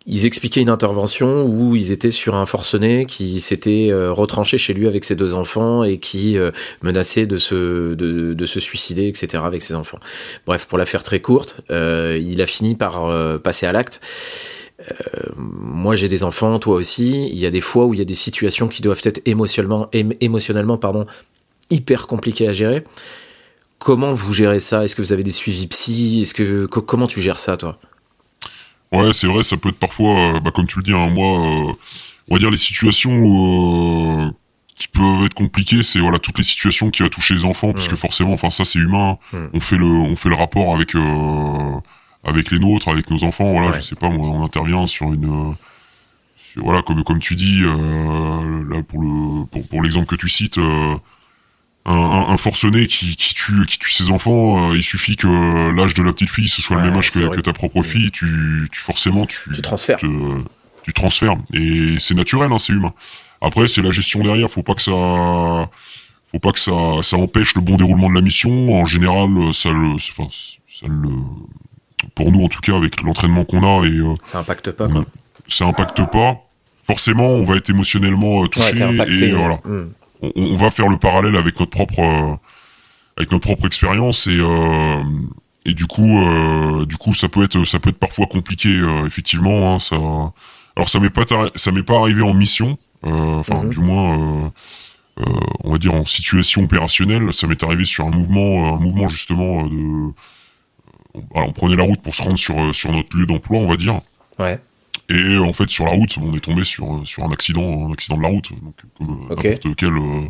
ils 0.09 0.25
expliquaient 0.25 0.61
une 0.61 0.69
intervention 0.69 1.45
où 1.45 1.75
ils 1.75 1.91
étaient 1.91 2.11
sur 2.11 2.35
un 2.35 2.45
forcené 2.45 3.05
qui 3.05 3.41
s'était 3.41 3.89
euh, 3.91 4.13
retranché 4.13 4.57
chez 4.57 4.73
lui 4.73 4.87
avec 4.87 5.03
ses 5.03 5.17
deux 5.17 5.33
enfants 5.33 5.83
et 5.83 5.97
qui 5.97 6.37
euh, 6.37 6.51
menaçait 6.81 7.25
de 7.25 7.37
se, 7.37 7.93
de, 7.93 8.33
de, 8.33 8.45
se 8.45 8.61
suicider, 8.61 9.09
etc. 9.09 9.43
avec 9.45 9.61
ses 9.61 9.75
enfants. 9.75 9.99
Bref, 10.45 10.65
pour 10.65 10.77
la 10.77 10.85
faire 10.85 11.03
très 11.03 11.19
courte, 11.19 11.59
euh, 11.71 12.17
il 12.23 12.41
a 12.41 12.45
fini 12.45 12.75
par 12.75 13.11
passer 13.41 13.65
à 13.65 13.73
l'acte. 13.73 13.99
moi 15.35 15.95
j'ai 15.95 16.07
des 16.07 16.23
enfants, 16.23 16.57
toi 16.57 16.75
aussi. 16.75 17.27
Il 17.27 17.37
y 17.37 17.45
a 17.45 17.51
des 17.51 17.61
fois 17.61 17.85
où 17.85 17.93
il 17.93 17.97
y 17.97 18.01
a 18.01 18.05
des 18.05 18.15
situations 18.15 18.69
qui 18.69 18.81
doivent 18.81 19.01
être 19.03 19.21
émotionnellement, 19.25 19.89
émotionnellement 19.91 20.77
pardon, 20.77 21.05
hyper 21.69 22.07
compliquées 22.07 22.47
à 22.47 22.53
gérer. 22.53 22.85
Comment 23.77 24.13
vous 24.13 24.33
gérez 24.33 24.61
ça? 24.61 24.85
Est-ce 24.85 24.95
que 24.95 25.01
vous 25.01 25.11
avez 25.11 25.23
des 25.23 25.33
suivis 25.33 25.67
psy? 25.67 26.21
Est-ce 26.21 26.33
que 26.33 26.65
comment 26.65 27.07
tu 27.07 27.19
gères 27.19 27.41
ça, 27.41 27.57
toi? 27.57 27.77
Ouais, 28.91 29.11
c'est 29.13 29.27
vrai, 29.27 29.43
ça 29.43 29.57
peut 29.57 29.69
être 29.69 29.79
parfois, 29.79 30.35
euh, 30.35 30.39
bah, 30.39 30.51
comme 30.51 30.67
tu 30.67 30.77
le 30.79 30.83
dis, 30.83 30.93
hein, 30.93 31.09
moi, 31.09 31.39
euh, 31.39 31.73
on 32.29 32.35
va 32.35 32.39
dire 32.39 32.49
les 32.49 32.57
situations 32.57 33.11
euh, 33.11 34.31
qui 34.75 34.87
peuvent 34.87 35.25
être 35.25 35.33
compliquées, 35.33 35.83
c'est 35.83 35.99
voilà 35.99 36.19
toutes 36.19 36.37
les 36.37 36.43
situations 36.43 36.89
qui 36.89 37.03
va 37.03 37.09
toucher 37.09 37.33
les 37.33 37.45
enfants, 37.45 37.73
parce 37.73 37.87
que 37.87 37.95
forcément, 37.95 38.33
enfin 38.33 38.49
ça 38.49 38.63
c'est 38.63 38.79
humain. 38.79 39.17
On 39.53 39.59
fait 39.59 39.77
le, 39.77 39.85
on 39.85 40.15
fait 40.15 40.29
le 40.29 40.35
rapport 40.35 40.73
avec 40.73 40.93
avec 42.23 42.51
les 42.51 42.59
nôtres, 42.59 42.89
avec 42.89 43.09
nos 43.09 43.23
enfants. 43.23 43.51
Voilà, 43.51 43.77
je 43.77 43.81
sais 43.81 43.95
pas, 43.95 44.09
moi, 44.09 44.27
on 44.27 44.43
intervient 44.43 44.87
sur 44.87 45.11
une 45.13 45.55
voilà 46.55 46.81
comme 46.81 47.03
comme 47.03 47.19
tu 47.19 47.35
dis 47.35 47.61
là 47.61 48.83
pour 48.87 49.01
le 49.01 49.45
pour, 49.45 49.67
pour 49.67 49.81
l'exemple 49.81 50.07
que 50.07 50.15
tu 50.15 50.29
cites 50.29 50.59
un, 51.87 52.25
un, 52.29 52.37
forcené 52.37 52.85
qui, 52.87 53.15
qui, 53.15 53.33
tue 53.33 53.65
qui 53.65 53.79
tue 53.79 53.91
ses 53.91 54.11
enfants, 54.11 54.71
euh, 54.71 54.75
il 54.75 54.83
suffit 54.83 55.15
que 55.15 55.27
l'âge 55.75 55.93
de 55.93 56.03
la 56.03 56.11
petite 56.11 56.29
fille 56.29 56.49
ce 56.49 56.61
soit 56.61 56.75
le 56.77 56.83
même 56.83 56.97
âge 56.97 57.11
que, 57.11 57.39
ta 57.39 57.53
propre 57.53 57.81
fille, 57.81 58.11
tu, 58.11 58.67
tu 58.71 58.79
forcément 58.79 59.25
tu, 59.25 59.51
tu 59.53 59.61
transfères. 59.61 59.97
tu 59.97 60.93
transfères 60.93 61.37
et 61.53 61.95
c'est 61.99 62.13
naturel, 62.13 62.51
hein, 62.51 62.59
c'est 62.59 62.73
humain. 62.73 62.93
Après 63.41 63.67
c'est 63.67 63.81
la 63.81 63.91
gestion 63.91 64.21
derrière, 64.21 64.49
faut 64.51 64.63
pas 64.63 64.75
que 64.75 64.81
ça 64.81 64.91
faut 64.91 66.39
pas 66.39 66.51
que 66.51 66.59
ça 66.59 66.73
ça 67.03 67.17
empêche 67.17 67.55
le 67.55 67.61
bon 67.61 67.77
déroulement 67.77 68.09
de 68.09 68.15
la 68.15 68.21
mission. 68.21 68.81
En 68.81 68.85
général, 68.85 69.29
ça 69.53 69.69
le 69.69 69.93
enfin, 69.93 70.27
ça 70.67 70.87
le 70.87 71.09
pour 72.15 72.31
nous 72.31 72.43
en 72.43 72.49
tout 72.49 72.59
cas 72.59 72.75
avec 72.75 73.01
l'entraînement 73.01 73.45
qu'on 73.45 73.63
a 73.63 73.85
et 73.87 73.91
euh, 73.91 74.13
ça 74.23 74.39
impacte 74.39 74.71
pas 74.71 74.89
quoi. 74.89 75.05
Ça 75.47 75.65
impacte 75.65 76.01
pas. 76.11 76.41
Forcément, 76.83 77.27
on 77.27 77.43
va 77.43 77.55
être 77.55 77.69
émotionnellement 77.69 78.43
euh, 78.43 78.47
touché 78.47 78.75
et 78.77 79.31
voilà. 79.31 79.59
Hmm 79.65 79.87
on, 80.21 80.55
va 80.55 80.71
faire 80.71 80.87
le 80.87 80.97
parallèle 80.97 81.35
avec 81.35 81.59
notre 81.59 81.71
propre 81.71 81.99
euh, 81.99 82.35
avec 83.17 83.31
notre 83.31 83.45
propre 83.45 83.65
expérience 83.65 84.27
et 84.27 84.37
euh, 84.39 85.03
et 85.65 85.73
du 85.73 85.85
coup 85.85 86.19
euh, 86.19 86.85
du 86.85 86.97
coup 86.97 87.13
ça 87.13 87.29
peut 87.29 87.43
être 87.43 87.63
ça 87.65 87.79
peut 87.79 87.89
être 87.89 87.99
parfois 87.99 88.25
compliqué 88.27 88.69
effectivement 89.05 89.75
hein, 89.75 89.79
ça 89.79 89.95
alors 90.75 90.89
ça 90.89 90.99
m'est 90.99 91.09
pas 91.09 91.23
ça 91.55 91.71
m'est 91.71 91.83
pas 91.83 91.99
arrivé 91.99 92.21
en 92.21 92.33
mission 92.33 92.77
enfin 93.03 93.63
mhm. 93.63 93.69
du 93.69 93.79
moins 93.79 94.51
on 95.63 95.71
va 95.71 95.77
dire 95.77 95.93
en 95.93 96.05
situation 96.05 96.63
opérationnelle 96.63 97.33
ça 97.33 97.47
m'est 97.47 97.61
arrivé 97.63 97.85
sur 97.85 98.05
un 98.05 98.11
mouvement 98.11 98.75
un 98.75 98.79
mouvement 98.79 99.09
justement 99.09 99.65
de 99.65 100.13
on 101.33 101.51
prenait 101.51 101.75
la 101.75 101.83
route 101.83 102.01
pour 102.01 102.13
se 102.13 102.21
rendre 102.21 102.37
sur 102.37 102.73
sur 102.73 102.91
notre 102.91 103.17
lieu 103.17 103.25
d'emploi 103.25 103.59
on 103.59 103.67
va 103.67 103.75
dire 103.75 103.99
ouais 104.39 104.59
et 105.09 105.37
en 105.37 105.53
fait, 105.53 105.69
sur 105.69 105.85
la 105.85 105.91
route, 105.91 106.17
on 106.21 106.35
est 106.35 106.41
tombé 106.41 106.65
sur 106.65 107.01
sur 107.05 107.23
un 107.23 107.31
accident, 107.31 107.87
un 107.87 107.93
accident 107.93 108.17
de 108.17 108.23
la 108.23 108.27
route, 108.27 108.51
donc 108.61 108.75
comme 108.97 109.27
euh, 109.31 109.35
n'importe 109.35 109.75
quel 109.77 109.93
euh, 109.93 110.21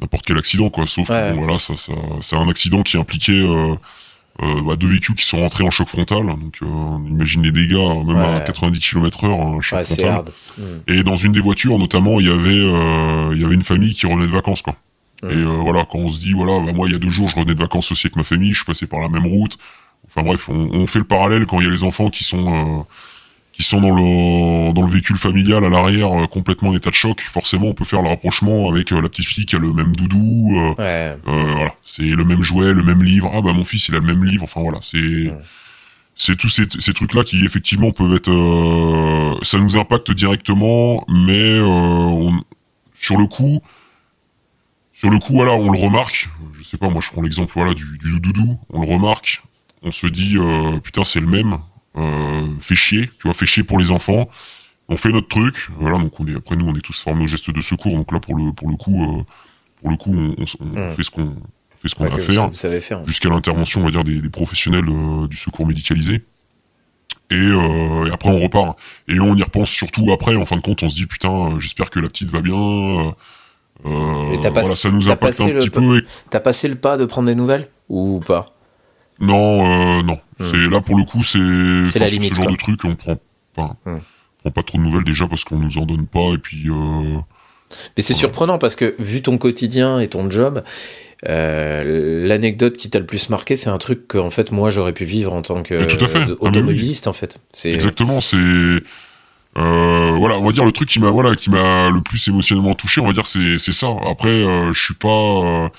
n'importe 0.00 0.24
quel 0.24 0.38
accident, 0.38 0.70
quoi. 0.70 0.86
Sauf 0.86 1.08
que 1.08 1.34
bon, 1.34 1.42
voilà, 1.42 1.58
ça, 1.58 1.76
ça 1.76 1.92
c'est 2.22 2.36
un 2.36 2.48
accident 2.48 2.82
qui 2.82 2.96
impliquait 2.96 3.32
euh, 3.32 3.74
euh, 4.42 4.62
bah, 4.62 4.76
deux 4.76 4.86
véhicules 4.86 5.14
qui 5.16 5.26
sont 5.26 5.40
rentrés 5.40 5.64
en 5.64 5.70
choc 5.70 5.86
frontal. 5.88 6.24
Donc, 6.24 6.56
on 6.62 7.04
imagine 7.04 7.42
les 7.42 7.52
dégâts, 7.52 8.06
même 8.06 8.16
à 8.16 8.40
90 8.40 8.80
km/h, 8.80 9.58
un 9.58 9.60
choc 9.60 9.82
frontal. 9.82 10.24
Hmm. 10.56 10.62
Et 10.86 11.02
dans 11.02 11.16
une 11.16 11.32
des 11.32 11.40
voitures, 11.40 11.78
notamment, 11.78 12.20
il 12.20 12.26
y 12.26 12.30
avait 12.30 13.34
il 13.34 13.40
y 13.40 13.44
avait 13.44 13.54
une 13.54 13.62
famille 13.62 13.92
qui 13.92 14.06
revenait 14.06 14.26
de 14.26 14.32
vacances, 14.32 14.62
quoi. 14.62 14.76
Hmm. 15.22 15.30
Et 15.30 15.44
voilà, 15.44 15.84
quand 15.84 15.98
on 15.98 16.08
se 16.08 16.20
dit, 16.20 16.32
voilà, 16.32 16.58
bah, 16.64 16.72
moi, 16.72 16.88
il 16.88 16.92
y 16.92 16.96
a 16.96 16.98
deux 16.98 17.10
jours, 17.10 17.28
je 17.28 17.34
revenais 17.34 17.54
de 17.54 17.60
vacances 17.60 17.92
aussi 17.92 18.06
avec 18.06 18.16
ma 18.16 18.24
famille, 18.24 18.52
je 18.52 18.56
suis 18.56 18.64
passé 18.64 18.86
par 18.86 19.00
la 19.00 19.10
même 19.10 19.26
route. 19.26 19.58
Enfin 20.06 20.22
bref, 20.22 20.48
on, 20.48 20.70
on 20.72 20.86
fait 20.86 20.98
le 20.98 21.04
parallèle 21.04 21.44
quand 21.44 21.60
il 21.60 21.66
y 21.66 21.68
a 21.68 21.70
les 21.70 21.84
enfants 21.84 22.08
qui 22.08 22.24
sont 22.24 22.86
qui 23.60 23.66
sont 23.66 23.82
dans 23.82 23.94
le 23.94 24.72
dans 24.72 24.80
le 24.80 24.90
véhicule 24.90 25.18
familial 25.18 25.62
à 25.66 25.68
l'arrière 25.68 26.18
euh, 26.18 26.26
complètement 26.26 26.70
en 26.70 26.74
état 26.74 26.88
de 26.88 26.94
choc, 26.94 27.20
forcément 27.20 27.66
on 27.66 27.74
peut 27.74 27.84
faire 27.84 28.00
le 28.00 28.08
rapprochement 28.08 28.70
avec 28.70 28.90
euh, 28.90 29.02
la 29.02 29.10
petite 29.10 29.26
fille 29.26 29.44
qui 29.44 29.54
a 29.54 29.58
le 29.58 29.74
même 29.74 29.94
doudou, 29.94 30.74
euh, 30.78 31.14
voilà, 31.26 31.74
c'est 31.84 32.02
le 32.02 32.24
même 32.24 32.42
jouet, 32.42 32.72
le 32.72 32.82
même 32.82 33.02
livre. 33.02 33.30
Ah 33.34 33.42
bah 33.42 33.52
mon 33.52 33.64
fils 33.64 33.88
il 33.88 33.96
a 33.96 33.98
le 33.98 34.06
même 34.06 34.24
livre. 34.24 34.44
Enfin 34.44 34.62
voilà, 34.62 34.78
c'est 34.80 35.30
c'est 36.16 36.36
tous 36.36 36.48
ces, 36.48 36.66
ces 36.78 36.94
trucs 36.94 37.12
là 37.12 37.22
qui 37.22 37.44
effectivement 37.44 37.92
peuvent 37.92 38.14
être, 38.14 38.30
ça 39.42 39.58
nous 39.58 39.76
impacte 39.76 40.10
directement, 40.10 41.04
mais 41.08 41.60
on, 41.60 42.42
sur 42.94 43.18
le 43.18 43.26
coup, 43.26 43.60
sur 44.94 45.10
le 45.10 45.18
coup 45.18 45.34
voilà, 45.34 45.52
on 45.52 45.70
le 45.70 45.78
remarque. 45.78 46.30
Je 46.54 46.62
sais 46.62 46.78
pas, 46.78 46.88
moi 46.88 47.02
je 47.04 47.10
prends 47.10 47.20
l'exemple 47.20 47.52
voilà 47.54 47.74
du, 47.74 47.98
du 47.98 48.20
doudou, 48.20 48.58
on 48.70 48.80
le 48.80 48.88
remarque, 48.90 49.42
on 49.82 49.92
se 49.92 50.06
dit 50.06 50.38
putain 50.82 51.04
c'est 51.04 51.20
le 51.20 51.26
même 51.26 51.58
euh, 51.96 52.46
fait 52.60 52.74
chier, 52.74 53.10
tu 53.18 53.24
vois, 53.24 53.34
fait 53.34 53.46
chier 53.46 53.64
pour 53.64 53.78
les 53.78 53.90
enfants. 53.90 54.28
On 54.88 54.96
fait 54.96 55.10
notre 55.10 55.28
truc, 55.28 55.68
voilà. 55.78 55.98
Donc 55.98 56.18
on 56.20 56.26
est 56.26 56.34
après 56.34 56.56
nous, 56.56 56.66
on 56.66 56.74
est 56.74 56.80
tous 56.80 57.00
formés 57.00 57.24
aux 57.24 57.28
gestes 57.28 57.50
de 57.50 57.60
secours. 57.60 57.94
Donc 57.94 58.12
là, 58.12 58.20
pour 58.20 58.36
le 58.36 58.52
pour 58.52 58.68
le 58.68 58.76
coup, 58.76 59.02
euh, 59.02 59.22
pour 59.80 59.90
le 59.90 59.96
coup, 59.96 60.12
on, 60.12 60.42
hmm. 60.64 60.90
fait 60.90 61.02
ce 61.02 61.10
qu'on 61.10 61.36
fait 61.74 61.88
ce 61.88 61.94
qu'on 61.94 62.04
a 62.04 62.14
à 62.14 62.18
faire, 62.18 62.50
faire 62.82 63.06
jusqu'à 63.06 63.28
l'intervention, 63.28 63.80
on 63.80 63.84
va 63.84 63.90
dire, 63.90 64.04
des, 64.04 64.20
professionnels 64.28 64.88
euh, 64.88 65.26
du 65.26 65.36
secours 65.36 65.66
médicalisé. 65.66 66.24
Et, 67.32 67.50
après 68.12 68.28
on 68.28 68.38
repart. 68.38 68.76
Et 69.06 69.20
on 69.20 69.36
y 69.36 69.42
repense 69.42 69.70
surtout 69.70 70.12
après. 70.12 70.34
En 70.34 70.46
fin 70.46 70.56
de 70.56 70.62
compte, 70.62 70.82
on 70.82 70.88
se 70.88 70.96
dit 70.96 71.06
putain, 71.06 71.58
j'espère 71.60 71.90
que 71.90 72.00
la 72.00 72.08
petite 72.08 72.30
va 72.30 72.40
bien. 72.40 73.14
Euh, 73.86 74.36
voilà, 74.36 74.64
ça 74.64 74.90
nous 74.90 75.10
impacte 75.10 75.40
un 75.40 75.48
petit 75.48 75.70
peu. 75.70 76.02
T'as 76.30 76.40
passé 76.40 76.68
le 76.68 76.74
pas 76.74 76.96
de 76.96 77.04
prendre 77.04 77.26
des 77.26 77.34
nouvelles 77.34 77.68
ou 77.88 78.20
pas? 78.20 78.46
Non, 79.20 79.98
euh, 79.98 80.02
non. 80.02 80.18
Hmm. 80.38 80.44
C'est 80.50 80.70
là 80.70 80.80
pour 80.80 80.96
le 80.96 81.04
coup, 81.04 81.22
c'est 81.22 81.38
ce 81.38 82.34
genre 82.34 82.46
de 82.46 82.56
truc, 82.56 82.80
on 82.84 82.94
prend 82.94 83.16
pas, 83.54 83.76
hmm. 83.84 83.98
prend 84.40 84.50
pas 84.50 84.62
trop 84.62 84.78
de 84.78 84.82
nouvelles 84.82 85.04
déjà 85.04 85.26
parce 85.26 85.44
qu'on 85.44 85.58
nous 85.58 85.78
en 85.78 85.86
donne 85.86 86.06
pas 86.06 86.32
et 86.34 86.38
puis. 86.38 86.68
Euh, 86.68 87.18
Mais 87.96 88.02
c'est 88.02 88.14
surprenant 88.14 88.58
parce 88.58 88.76
que 88.76 88.94
vu 88.98 89.22
ton 89.22 89.38
quotidien 89.38 90.00
et 90.00 90.08
ton 90.08 90.30
job, 90.30 90.62
euh, 91.28 92.26
l'anecdote 92.26 92.78
qui 92.78 92.88
t'a 92.88 92.98
le 92.98 93.06
plus 93.06 93.28
marqué, 93.28 93.56
c'est 93.56 93.68
un 93.68 93.76
truc 93.76 94.08
que 94.08 94.16
en 94.16 94.30
fait 94.30 94.52
moi 94.52 94.70
j'aurais 94.70 94.94
pu 94.94 95.04
vivre 95.04 95.34
en 95.34 95.42
tant 95.42 95.62
que 95.62 95.74
ah, 95.74 96.26
automobiliste 96.40 97.06
en 97.06 97.12
fait. 97.12 97.38
Exactement, 97.64 98.22
c'est 98.22 98.36
euh, 98.36 100.12
voilà, 100.16 100.38
on 100.38 100.44
va 100.44 100.52
dire 100.52 100.64
le 100.64 100.72
truc 100.72 100.88
qui 100.88 101.00
m'a 101.00 101.10
voilà 101.10 101.34
qui 101.34 101.50
m'a 101.50 101.90
le 101.90 102.00
plus 102.00 102.26
émotionnellement 102.28 102.74
touché, 102.74 103.00
on 103.00 103.06
va 103.06 103.12
dire 103.12 103.26
c'est 103.26 103.58
c'est 103.58 103.72
ça. 103.72 103.88
Après, 104.08 104.28
euh, 104.28 104.72
je 104.72 104.80
suis 104.82 104.94
pas 104.94 105.70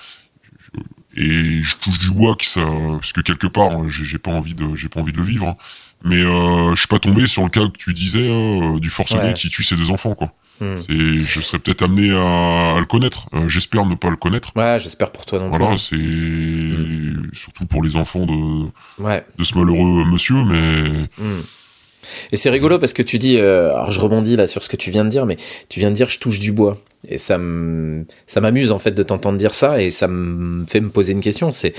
et 1.15 1.61
je 1.61 1.75
touche 1.77 1.99
du 1.99 2.11
bois 2.11 2.35
que 2.35 2.45
ça 2.45 2.65
parce 2.99 3.13
que 3.13 3.21
quelque 3.21 3.47
part 3.47 3.71
hein, 3.71 3.87
j'ai 3.89 4.17
pas 4.17 4.31
envie 4.31 4.53
de 4.53 4.75
j'ai 4.75 4.89
pas 4.89 5.01
envie 5.01 5.11
de 5.11 5.17
le 5.17 5.23
vivre 5.23 5.49
hein. 5.49 5.57
mais 6.03 6.21
euh, 6.21 6.73
je 6.73 6.79
suis 6.79 6.87
pas 6.87 6.99
tombé 6.99 7.27
sur 7.27 7.43
le 7.43 7.49
cas 7.49 7.67
que 7.67 7.77
tu 7.77 7.93
disais 7.93 8.31
hein, 8.31 8.77
du 8.79 8.89
forcené 8.89 9.33
qui 9.33 9.49
tue 9.49 9.63
ses 9.63 9.75
deux 9.75 9.91
enfants 9.91 10.15
quoi 10.15 10.33
hmm. 10.61 10.77
c'est 10.77 11.17
je 11.17 11.41
serais 11.41 11.59
peut-être 11.59 11.81
amené 11.81 12.11
à, 12.11 12.79
le 12.79 12.85
connaître 12.85 13.27
euh, 13.33 13.47
j'espère 13.49 13.85
ne 13.85 13.95
pas 13.95 14.09
le 14.09 14.15
connaître 14.15 14.51
ouais 14.55 14.77
j'espère 14.79 15.11
pour 15.11 15.25
toi 15.25 15.39
non 15.39 15.49
voilà 15.49 15.77
c'est 15.77 15.95
hmm. 15.95 17.31
surtout 17.33 17.65
pour 17.65 17.83
les 17.83 17.97
enfants 17.97 18.25
de 18.25 18.67
de 19.37 19.43
ce 19.43 19.57
malheureux 19.57 20.05
monsieur 20.05 20.43
mais 20.43 21.07
hmm. 21.17 21.41
Et 22.31 22.35
c'est 22.35 22.49
rigolo 22.49 22.79
parce 22.79 22.93
que 22.93 23.03
tu 23.03 23.19
dis, 23.19 23.37
euh, 23.37 23.73
alors 23.73 23.91
je 23.91 23.99
rebondis 23.99 24.35
là 24.35 24.47
sur 24.47 24.63
ce 24.63 24.69
que 24.69 24.75
tu 24.75 24.91
viens 24.91 25.05
de 25.05 25.09
dire, 25.09 25.25
mais 25.25 25.37
tu 25.69 25.79
viens 25.79 25.91
de 25.91 25.95
dire 25.95 26.09
je 26.09 26.19
touche 26.19 26.39
du 26.39 26.51
bois. 26.51 26.81
Et 27.07 27.17
ça 27.17 27.39
ça 28.27 28.41
m'amuse 28.41 28.71
en 28.71 28.79
fait 28.79 28.91
de 28.91 29.01
t'entendre 29.01 29.37
dire 29.37 29.55
ça 29.55 29.81
et 29.81 29.89
ça 29.89 30.07
me 30.07 30.65
fait 30.67 30.79
me 30.79 30.89
poser 30.89 31.13
une 31.13 31.21
question. 31.21 31.51
C'est 31.51 31.73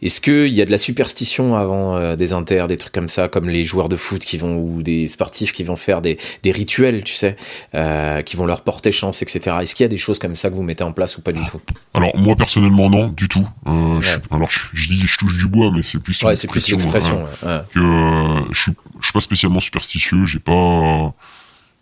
est-ce 0.00 0.20
qu'il 0.20 0.48
y 0.48 0.62
a 0.62 0.64
de 0.64 0.70
la 0.70 0.78
superstition 0.78 1.56
avant 1.56 1.96
euh, 1.96 2.14
des 2.14 2.32
inters, 2.32 2.68
des 2.68 2.76
trucs 2.76 2.92
comme 2.92 3.08
ça, 3.08 3.28
comme 3.28 3.48
les 3.48 3.64
joueurs 3.64 3.88
de 3.88 3.96
foot 3.96 4.24
qui 4.24 4.38
vont 4.38 4.58
ou 4.58 4.82
des 4.82 5.08
sportifs 5.08 5.52
qui 5.52 5.64
vont 5.64 5.76
faire 5.76 6.00
des, 6.00 6.18
des 6.42 6.52
rituels, 6.52 7.02
tu 7.02 7.14
sais, 7.14 7.36
euh, 7.74 8.22
qui 8.22 8.36
vont 8.36 8.46
leur 8.46 8.62
porter 8.62 8.92
chance, 8.92 9.22
etc. 9.22 9.56
Est-ce 9.62 9.74
qu'il 9.74 9.84
y 9.84 9.86
a 9.86 9.88
des 9.88 9.98
choses 9.98 10.18
comme 10.18 10.34
ça 10.36 10.50
que 10.50 10.54
vous 10.54 10.62
mettez 10.62 10.84
en 10.84 10.92
place 10.92 11.18
ou 11.18 11.22
pas 11.22 11.32
du 11.32 11.40
tout? 11.50 11.60
Alors 11.94 12.16
moi 12.16 12.36
personnellement 12.36 12.88
non, 12.88 13.08
du 13.08 13.28
tout. 13.28 13.46
Euh, 13.66 14.00
je, 14.00 14.18
alors 14.30 14.50
je, 14.50 14.88
dis 14.88 15.00
je 15.00 15.18
touche 15.18 15.38
du 15.38 15.48
bois, 15.48 15.70
mais 15.74 15.82
c'est 15.82 15.98
plus 15.98 16.22
ouais, 16.22 16.36
c'est 16.36 16.48
plus 16.48 16.70
l'expression. 16.70 17.24
Hein, 17.44 17.64
que 17.74 17.80
euh, 17.80 18.40
je, 18.52 18.60
suis, 18.60 18.72
je 19.00 19.06
suis 19.06 19.12
pas 19.12 19.20
spécialement 19.20 19.60
superstitieux, 19.60 20.26
j'ai 20.26 20.38
pas 20.38 21.12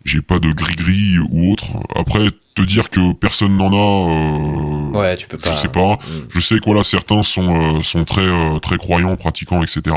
j'ai 0.05 0.21
pas 0.21 0.39
de 0.39 0.51
gris-gris 0.51 1.19
ou 1.29 1.51
autre. 1.51 1.65
Après, 1.95 2.29
te 2.55 2.61
dire 2.61 2.89
que 2.89 3.13
personne 3.13 3.57
n'en 3.57 3.71
a, 3.71 4.09
euh, 4.09 4.99
ouais, 4.99 5.17
tu 5.17 5.27
peux 5.27 5.37
pas. 5.37 5.51
Je 5.51 5.57
sais 5.57 5.67
pas. 5.67 5.93
Mm. 5.93 6.27
Je 6.29 6.39
sais 6.39 6.55
que 6.55 6.65
voilà, 6.65 6.83
certains 6.83 7.23
sont 7.23 7.77
euh, 7.77 7.81
sont 7.81 8.05
très 8.05 8.25
euh, 8.25 8.59
très 8.59 8.77
croyants, 8.77 9.15
pratiquants, 9.15 9.61
etc. 9.61 9.95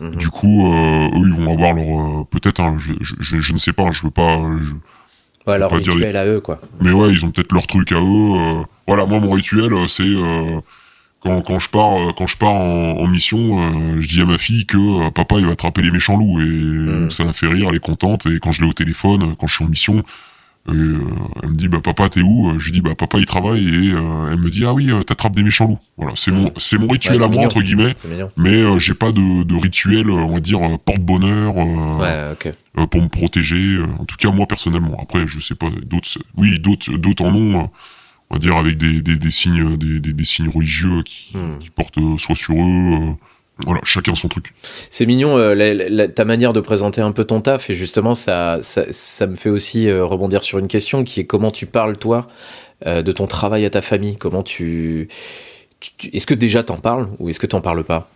Mm-hmm. 0.00 0.16
Du 0.16 0.28
coup, 0.28 0.66
eux, 0.66 1.22
ils 1.26 1.34
vont 1.34 1.52
avoir 1.52 1.74
leur 1.74 2.26
peut-être. 2.26 2.60
Hein, 2.60 2.78
je, 2.80 2.92
je, 3.00 3.40
je, 3.40 3.52
ne 3.52 3.58
sais 3.58 3.72
pas. 3.72 3.90
Je 3.92 4.02
veux 4.02 4.10
pas. 4.10 4.38
Je, 4.58 5.50
ouais, 5.50 5.58
leur 5.58 5.70
rituel 5.70 6.16
à 6.16 6.26
eux, 6.26 6.40
quoi. 6.40 6.60
Mais 6.80 6.92
ouais, 6.92 7.12
ils 7.12 7.24
ont 7.24 7.30
peut-être 7.30 7.52
leur 7.52 7.66
truc 7.66 7.92
à 7.92 8.00
eux. 8.00 8.64
voilà, 8.86 9.06
moi, 9.06 9.20
mon 9.20 9.32
rituel, 9.32 9.72
c'est 9.88 10.10
quand, 11.22 11.42
quand 11.42 11.58
je 11.58 11.70
pars 11.70 12.14
quand 12.16 12.26
je 12.26 12.36
pars 12.36 12.52
en, 12.52 13.06
mission, 13.06 14.00
je 14.00 14.08
dis 14.08 14.20
à 14.20 14.24
ma 14.24 14.38
fille 14.38 14.66
que 14.66 15.10
papa 15.10 15.36
il 15.38 15.46
va 15.46 15.52
attraper 15.52 15.82
les 15.82 15.90
méchants 15.90 16.16
loups 16.16 16.40
et 16.40 16.44
mm. 16.44 17.10
ça 17.10 17.24
la 17.24 17.32
fait 17.32 17.46
rire, 17.46 17.68
elle 17.70 17.76
est 17.76 17.80
contente 17.80 18.26
et 18.26 18.38
quand 18.40 18.52
je 18.52 18.62
l'ai 18.62 18.68
au 18.68 18.72
téléphone, 18.72 19.36
quand 19.38 19.46
je 19.46 19.54
suis 19.54 19.64
en 19.64 19.68
mission, 19.68 20.02
euh, 20.68 21.00
elle 21.42 21.48
me 21.48 21.54
dit 21.54 21.66
bah 21.66 21.80
papa 21.82 22.08
t'es 22.08 22.22
où? 22.22 22.54
Je 22.58 22.66
lui 22.66 22.72
dis 22.72 22.80
bah 22.80 22.94
papa 22.96 23.18
il 23.18 23.26
travaille 23.26 23.66
et 23.66 23.92
euh, 23.94 24.30
elle 24.30 24.38
me 24.38 24.48
dit 24.48 24.64
ah 24.64 24.72
oui 24.72 24.92
euh, 24.92 25.02
t'attrapes 25.02 25.34
des 25.34 25.42
méchants 25.42 25.66
loups. 25.66 25.78
Voilà 25.96 26.12
c'est 26.14 26.30
mon 26.30 26.52
c'est 26.56 26.78
mon 26.78 26.86
rituel 26.86 27.20
à 27.20 27.28
moi 27.28 27.44
entre 27.44 27.62
guillemets. 27.62 27.94
Mais 28.36 28.78
j'ai 28.78 28.94
pas 28.94 29.10
de, 29.10 29.42
de 29.42 29.54
rituel 29.56 30.08
on 30.08 30.32
va 30.32 30.40
dire 30.40 30.60
porte 30.84 31.00
bonheur 31.00 31.54
pour 31.54 33.02
me 33.02 33.08
protéger. 33.08 33.80
en 33.98 34.04
tout 34.04 34.16
cas 34.16 34.30
moi 34.30 34.46
personnellement. 34.46 34.98
Après 35.02 35.26
je 35.26 35.40
sais 35.40 35.56
pas 35.56 35.68
d'autres 35.82 36.18
oui 36.36 36.60
d'autres 36.60 36.92
d'autres 36.92 37.24
en 37.24 37.34
ont. 37.34 37.70
On 38.32 38.36
va 38.36 38.38
dire 38.38 38.56
avec 38.56 38.78
des, 38.78 39.02
des, 39.02 39.16
des 39.16 39.30
signes 39.30 39.76
des, 39.76 40.00
des, 40.00 40.24
signes 40.24 40.48
religieux 40.48 41.02
qui, 41.04 41.36
hmm. 41.36 41.58
qui 41.58 41.70
portent 41.70 41.98
soit 42.18 42.34
sur 42.34 42.54
eux 42.54 43.14
voilà, 43.58 43.80
chacun 43.84 44.14
son 44.14 44.28
truc. 44.28 44.54
C'est 44.90 45.06
mignon, 45.06 45.38
euh, 45.38 46.08
ta 46.08 46.24
manière 46.24 46.52
de 46.52 46.60
présenter 46.60 47.00
un 47.00 47.12
peu 47.12 47.24
ton 47.24 47.40
taf, 47.40 47.70
et 47.70 47.74
justement, 47.74 48.14
ça, 48.14 48.58
ça, 48.60 49.26
me 49.26 49.34
fait 49.34 49.50
aussi 49.50 49.88
euh, 49.88 50.04
rebondir 50.04 50.42
sur 50.42 50.58
une 50.58 50.68
question 50.68 51.04
qui 51.04 51.20
est 51.20 51.26
comment 51.26 51.50
tu 51.50 51.66
parles, 51.66 51.96
toi, 51.96 52.26
euh, 52.86 53.02
de 53.02 53.12
ton 53.12 53.26
travail 53.26 53.64
à 53.64 53.70
ta 53.70 53.82
famille? 53.82 54.16
Comment 54.16 54.42
tu. 54.42 55.08
est-ce 56.12 56.26
que 56.26 56.34
déjà 56.34 56.62
t'en 56.62 56.76
parles, 56.76 57.08
ou 57.18 57.28
est-ce 57.28 57.38
que 57.38 57.46
t'en 57.46 57.60
parles 57.60 57.84
pas? 57.84 58.10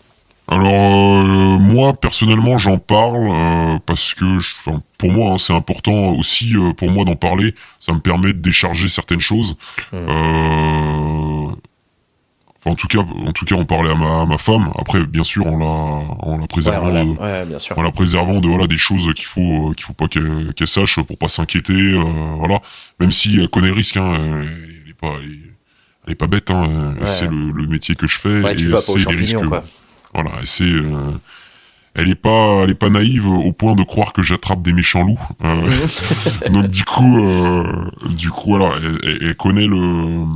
Alors 0.49 1.25
moi 1.59 1.93
personnellement 1.95 2.59
j'en 2.59 2.79
parle 2.79 3.81
parce 3.85 4.15
que 4.15 4.25
pour 4.99 5.11
moi 5.11 5.35
hein, 5.35 5.39
c'est 5.39 5.53
important 5.53 6.11
aussi 6.11 6.55
pour 6.77 6.91
moi 6.91 7.05
d'en 7.05 7.17
parler 7.17 7.55
ça 7.81 7.93
me 7.93 8.01
permet 8.01 8.33
de 8.33 8.39
décharger 8.39 8.89
certaines 8.89 9.21
choses 9.21 9.57
mmh 9.93 11.55
en 12.67 12.75
tout 12.75 12.89
cas, 12.89 12.99
en 12.99 13.33
tout 13.33 13.45
cas, 13.45 13.55
on 13.55 13.65
parlait 13.65 13.91
à 13.91 13.95
ma, 13.95 14.27
ma 14.27 14.39
femme. 14.39 14.73
Après, 14.77 15.05
bien 15.07 15.23
sûr, 15.23 15.47
on 15.47 15.59
la, 15.59 15.67
on 16.23 16.39
la 16.39 16.47
préservant, 16.49 16.93
de, 16.93 17.83
la 17.83 17.91
préservant 17.93 18.41
de 18.41 18.49
voilà 18.49 18.67
des 18.67 18.77
choses 18.77 19.13
qu'il 19.15 19.25
faut, 19.25 19.73
qu'il 19.77 19.87
faut 19.87 19.93
pas 19.93 20.09
qu'elle 20.09 20.67
sache 20.67 20.99
pour 21.01 21.17
pas 21.17 21.29
s'inquiéter, 21.29 21.73
euh, 21.73 22.03
voilà. 22.39 22.61
Même 22.99 23.13
si 23.13 23.39
elle 23.39 23.49
connaît 23.49 23.69
le 23.69 23.75
risque, 23.75 23.97
hein, 23.97 24.17
elle 24.19 24.91
est 24.91 24.95
pas, 24.95 25.13
elle 26.07 26.13
est, 26.13 26.17
pas 26.17 26.27
bête, 26.27 26.51
hein. 26.51 26.95
C'est 27.05 27.29
le, 27.29 27.53
le, 27.53 27.67
métier 27.69 27.95
que 27.95 28.09
je 28.09 28.19
fais 28.19 28.41
et 28.41 28.77
c'est 28.79 28.99
les 28.99 29.17
risques. 29.17 29.37
Voilà, 30.17 30.33
c'est. 30.45 30.65
Euh, 30.65 31.13
elle 31.95 32.11
est 32.11 32.15
pas, 32.15 32.65
elle 32.65 32.71
est 32.71 32.75
pas 32.75 32.91
naïve 32.91 33.27
au 33.27 33.53
point 33.53 33.75
de 33.75 33.83
croire 33.83 34.13
que 34.13 34.23
j'attrape 34.23 34.61
des 34.61 34.75
méchants 34.75 35.05
loups. 35.05 35.29
Euh, 35.43 35.87
donc 36.51 36.67
du 36.67 36.85
coup, 36.85 37.19
du 38.11 38.29
coup, 38.29 38.51
voilà, 38.51 38.79
elle 39.03 39.35
connaît 39.37 39.67
le 39.67 40.27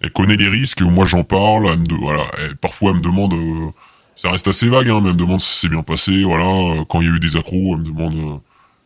elle 0.00 0.12
connaît 0.12 0.36
les 0.36 0.48
risques, 0.48 0.82
moi 0.82 1.06
j'en 1.06 1.24
parle, 1.24 1.66
elle 1.66 1.78
me 1.80 1.98
voilà, 1.98 2.26
parfois 2.60 2.90
elle 2.90 2.98
me 2.98 3.02
demande, 3.02 3.32
euh, 3.34 3.70
ça 4.14 4.30
reste 4.30 4.48
assez 4.48 4.68
vague, 4.68 4.88
hein, 4.88 5.00
mais 5.02 5.08
elle 5.08 5.14
me 5.14 5.18
demande 5.18 5.40
si 5.40 5.58
c'est 5.58 5.68
bien 5.68 5.82
passé, 5.82 6.24
voilà, 6.24 6.44
euh, 6.44 6.84
quand 6.88 7.00
il 7.00 7.08
y 7.08 7.10
a 7.10 7.14
eu 7.14 7.20
des 7.20 7.36
accros, 7.36 7.74
elle 7.74 7.80
me 7.80 7.84
demande, 7.84 8.14
euh, 8.14 8.38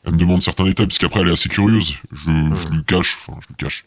elle 0.06 0.12
me 0.12 0.18
demande 0.18 0.42
certains 0.42 0.64
détails, 0.64 0.86
parce 0.86 0.98
qu'après 0.98 1.20
elle 1.20 1.28
est 1.28 1.32
assez 1.32 1.48
curieuse, 1.48 1.94
je, 2.12 2.30
je 2.30 2.68
lui 2.68 2.84
cache, 2.84 3.18
enfin 3.20 3.38
je 3.42 3.48
lui 3.48 3.54
cache, 3.56 3.84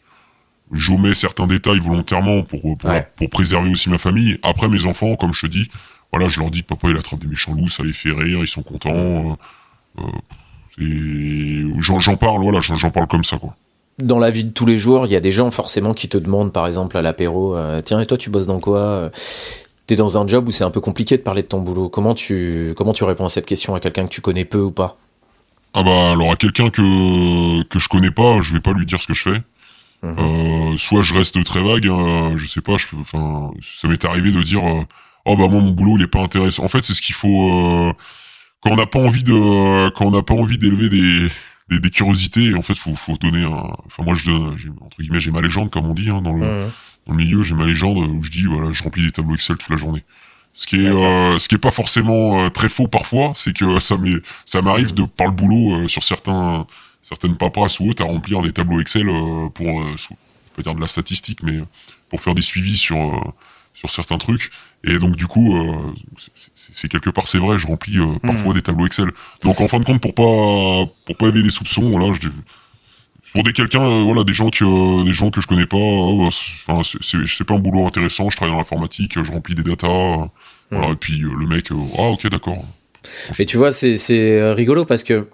j'omets 0.72 1.14
certains 1.14 1.46
détails 1.46 1.78
volontairement 1.78 2.42
pour 2.42 2.76
pour, 2.76 2.90
pour, 3.16 3.30
préserver 3.30 3.70
aussi 3.70 3.90
ma 3.90 3.98
famille. 3.98 4.38
Après 4.42 4.68
mes 4.68 4.86
enfants, 4.86 5.16
comme 5.16 5.32
je 5.32 5.42
te 5.42 5.46
dis, 5.46 5.70
voilà, 6.14 6.28
je 6.28 6.38
leur 6.40 6.50
dis 6.50 6.62
papa 6.62 6.88
il 6.90 6.96
attrape 6.96 7.20
des 7.20 7.26
méchants 7.26 7.54
loups, 7.54 7.68
ça 7.68 7.82
les 7.82 7.92
fait 7.92 8.12
rire, 8.12 8.38
ils 8.40 8.48
sont 8.48 8.62
contents, 8.62 9.36
euh, 9.98 11.72
j'en 11.80 12.16
parle, 12.16 12.42
voilà, 12.42 12.60
j'en 12.60 12.90
parle 12.90 13.06
comme 13.06 13.24
ça 13.24 13.38
quoi 13.38 13.56
dans 13.98 14.18
la 14.18 14.30
vie 14.30 14.44
de 14.44 14.50
tous 14.50 14.66
les 14.66 14.78
jours, 14.78 15.06
il 15.06 15.12
y 15.12 15.16
a 15.16 15.20
des 15.20 15.32
gens 15.32 15.50
forcément 15.50 15.94
qui 15.94 16.08
te 16.08 16.18
demandent, 16.18 16.52
par 16.52 16.66
exemple, 16.66 16.96
à 16.96 17.02
l'apéro, 17.02 17.56
euh, 17.56 17.80
tiens, 17.80 18.00
et 18.00 18.06
toi, 18.06 18.16
tu 18.16 18.30
bosses 18.30 18.46
dans 18.46 18.58
quoi 18.58 18.78
euh, 18.78 19.08
T'es 19.86 19.96
dans 19.96 20.18
un 20.18 20.26
job 20.26 20.48
où 20.48 20.50
c'est 20.50 20.64
un 20.64 20.70
peu 20.70 20.80
compliqué 20.80 21.16
de 21.16 21.22
parler 21.22 21.42
de 21.42 21.46
ton 21.46 21.60
boulot. 21.60 21.88
Comment 21.88 22.14
tu, 22.14 22.72
comment 22.76 22.92
tu 22.92 23.04
réponds 23.04 23.26
à 23.26 23.28
cette 23.28 23.46
question 23.46 23.74
à 23.74 23.80
quelqu'un 23.80 24.06
que 24.06 24.10
tu 24.10 24.20
connais 24.20 24.44
peu 24.44 24.60
ou 24.60 24.70
pas? 24.70 24.96
Ah 25.74 25.82
bah 25.82 26.12
alors 26.12 26.32
à 26.32 26.36
quelqu'un 26.36 26.70
que 26.70 27.62
que 27.64 27.78
je 27.78 27.88
connais 27.88 28.12
pas, 28.12 28.38
je 28.40 28.54
vais 28.54 28.60
pas 28.60 28.72
lui 28.72 28.86
dire 28.86 29.00
ce 29.00 29.08
que 29.08 29.14
je 29.14 29.22
fais. 29.22 29.42
Euh, 30.04 30.76
soit 30.76 31.02
je 31.02 31.12
reste 31.12 31.42
très 31.44 31.62
vague, 31.62 31.86
hein, 31.86 32.34
je 32.36 32.46
sais 32.46 32.60
pas. 32.62 32.76
Je, 32.78 32.86
enfin, 32.98 33.50
ça 33.60 33.88
m'est 33.88 34.02
arrivé 34.04 34.30
de 34.32 34.42
dire, 34.42 34.62
oh 35.24 35.36
bah 35.36 35.48
moi 35.48 35.60
mon 35.60 35.72
boulot 35.72 35.96
il 35.98 36.04
est 36.04 36.08
pas 36.08 36.20
intéressant. 36.20 36.64
En 36.64 36.68
fait, 36.68 36.84
c'est 36.84 36.94
ce 36.94 37.02
qu'il 37.02 37.14
faut 37.14 37.92
quand 38.60 38.70
on 38.70 38.76
n'a 38.76 38.86
pas 38.86 38.98
envie 38.98 39.22
de, 39.22 39.90
quand 39.90 40.06
on 40.06 40.10
n'a 40.10 40.22
pas 40.22 40.34
envie 40.34 40.58
d'élever 40.58 40.88
des 40.88 41.28
des, 41.68 41.80
des, 41.80 41.90
curiosités. 41.90 42.54
En 42.54 42.62
fait, 42.62 42.74
faut, 42.74 42.94
faut 42.94 43.16
donner 43.16 43.42
un. 43.42 43.72
Enfin, 43.86 44.02
moi, 44.02 44.14
je 44.14 44.26
donne, 44.26 44.56
entre 44.80 44.98
guillemets, 44.98 45.20
j'ai 45.20 45.30
ma 45.30 45.40
légende, 45.40 45.70
comme 45.70 45.86
on 45.86 45.94
dit 45.94 46.10
hein, 46.10 46.20
dans, 46.22 46.34
le, 46.34 46.66
dans 47.06 47.12
le 47.12 47.16
milieu. 47.16 47.42
J'ai 47.42 47.54
ma 47.54 47.66
légende 47.66 47.98
où 47.98 48.22
je 48.22 48.30
dis, 48.30 48.44
voilà, 48.44 48.72
je 48.72 48.82
remplis 48.82 49.04
des 49.04 49.12
tableaux 49.12 49.34
Excel 49.34 49.56
toute 49.56 49.70
la 49.70 49.76
journée. 49.76 50.04
Ce 50.52 50.66
qui 50.66 50.76
est, 50.76 50.88
euh, 50.88 51.38
ce 51.38 51.48
qui 51.48 51.56
est 51.56 51.58
pas 51.58 51.72
forcément 51.72 52.44
euh, 52.44 52.48
très 52.48 52.68
faux 52.68 52.86
parfois, 52.86 53.32
c'est 53.34 53.56
que 53.56 53.80
ça 53.80 53.96
m'est, 53.96 54.20
ça 54.44 54.62
m'arrive 54.62 54.94
de 54.94 55.04
par 55.04 55.26
le 55.26 55.32
boulot 55.32 55.74
euh, 55.74 55.88
sur 55.88 56.04
certains, 56.04 56.66
certaines 57.02 57.36
paperasses 57.36 57.80
ou 57.80 57.88
autres 57.90 58.04
à 58.04 58.06
remplir 58.06 58.40
des 58.40 58.52
tableaux 58.52 58.80
Excel 58.80 59.06
pour, 59.54 59.96
je 59.96 60.08
peux 60.54 60.62
dire 60.62 60.76
de 60.76 60.80
la 60.80 60.86
statistique, 60.86 61.42
mais 61.42 61.58
pour 62.08 62.20
faire 62.20 62.36
des 62.36 62.42
suivis 62.42 62.76
sur 62.76 63.34
sur 63.74 63.90
certains 63.90 64.18
trucs. 64.18 64.52
Et 64.86 64.98
donc 64.98 65.16
du 65.16 65.26
coup, 65.26 65.56
euh, 65.56 65.94
c'est 66.54 66.88
quelque 66.88 67.10
part 67.10 67.26
c'est 67.26 67.38
vrai, 67.38 67.58
je 67.58 67.66
remplis 67.66 67.98
euh, 67.98 68.18
parfois 68.22 68.52
mm. 68.52 68.54
des 68.54 68.62
tableaux 68.62 68.86
Excel. 68.86 69.10
Donc 69.42 69.60
en 69.60 69.68
fin 69.68 69.78
de 69.78 69.84
compte, 69.84 70.00
pour 70.00 70.14
pas 70.14 70.92
pour 71.06 71.16
pas 71.16 71.28
éveiller 71.28 71.44
des 71.44 71.50
soupçons, 71.50 71.90
voilà, 71.90 72.12
je 72.20 72.28
pour 73.32 73.42
des 73.42 73.52
quelqu'un, 73.52 73.82
euh, 73.82 74.02
voilà, 74.02 74.22
des 74.24 74.32
gens 74.32 74.50
que 74.50 75.04
des 75.04 75.12
gens 75.12 75.30
que 75.30 75.40
je 75.40 75.46
connais 75.46 75.66
pas, 75.66 75.76
enfin 75.76 76.82
c'est 76.84 77.44
pas 77.44 77.54
un 77.54 77.58
boulot 77.58 77.86
intéressant. 77.86 78.28
Je 78.30 78.36
travaille 78.36 78.52
dans 78.52 78.58
l'informatique, 78.58 79.22
je 79.22 79.32
remplis 79.32 79.54
des 79.54 79.62
datas, 79.62 80.28
voilà, 80.70 80.88
mm. 80.88 80.92
et 80.92 80.96
puis 80.96 81.18
le 81.18 81.46
mec, 81.46 81.68
ah 81.98 82.10
ok 82.10 82.28
d'accord. 82.28 82.64
Mais 83.38 83.46
tu 83.46 83.56
vois, 83.56 83.70
c'est 83.70 84.52
rigolo 84.52 84.84
parce 84.84 85.02
que 85.02 85.28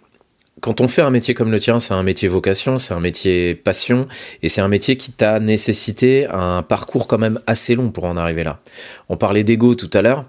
quand 0.61 0.81
on 0.81 0.89
fait 0.89 1.03
un 1.03 1.11
métier 1.11 1.35
comme 1.35 1.51
le 1.51 1.59
tien, 1.59 1.81
c'est 1.81 1.95
un 1.95 2.03
métier 2.03 2.29
vocation, 2.29 2.79
c'est 2.79 2.95
un 2.95 3.01
métier 3.01 3.55
passion, 3.55 4.07
et 4.43 4.49
c'est 4.49 4.61
un 4.61 4.69
métier 4.69 4.97
qui 4.97 5.13
t'a 5.13 5.41
nécessité 5.41 6.27
un 6.27 6.63
parcours 6.63 7.07
quand 7.07 7.19
même 7.19 7.41
assez 7.47 7.75
long 7.75 7.91
pour 7.91 8.05
en 8.05 8.17
arriver 8.17 8.45
là. 8.45 8.61
On 9.09 9.17
parlait 9.17 9.45
d'ego 9.45 9.75
tout 9.75 9.91
à 9.93 10.03
l'heure, 10.03 10.25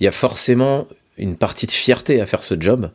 il 0.00 0.04
y 0.04 0.06
a 0.06 0.12
forcément 0.12 0.86
une 1.16 1.36
partie 1.36 1.66
de 1.66 1.72
fierté 1.72 2.20
à 2.20 2.26
faire 2.26 2.42
ce 2.42 2.54
job. 2.58 2.90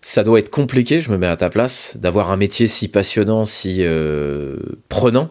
Ça 0.00 0.24
doit 0.24 0.38
être 0.38 0.50
compliqué, 0.50 1.00
je 1.00 1.10
me 1.10 1.18
mets 1.18 1.26
à 1.26 1.36
ta 1.36 1.48
place, 1.48 1.96
d'avoir 1.96 2.30
un 2.30 2.36
métier 2.36 2.66
si 2.66 2.88
passionnant, 2.88 3.44
si 3.44 3.78
euh, 3.80 4.56
prenant. 4.88 5.30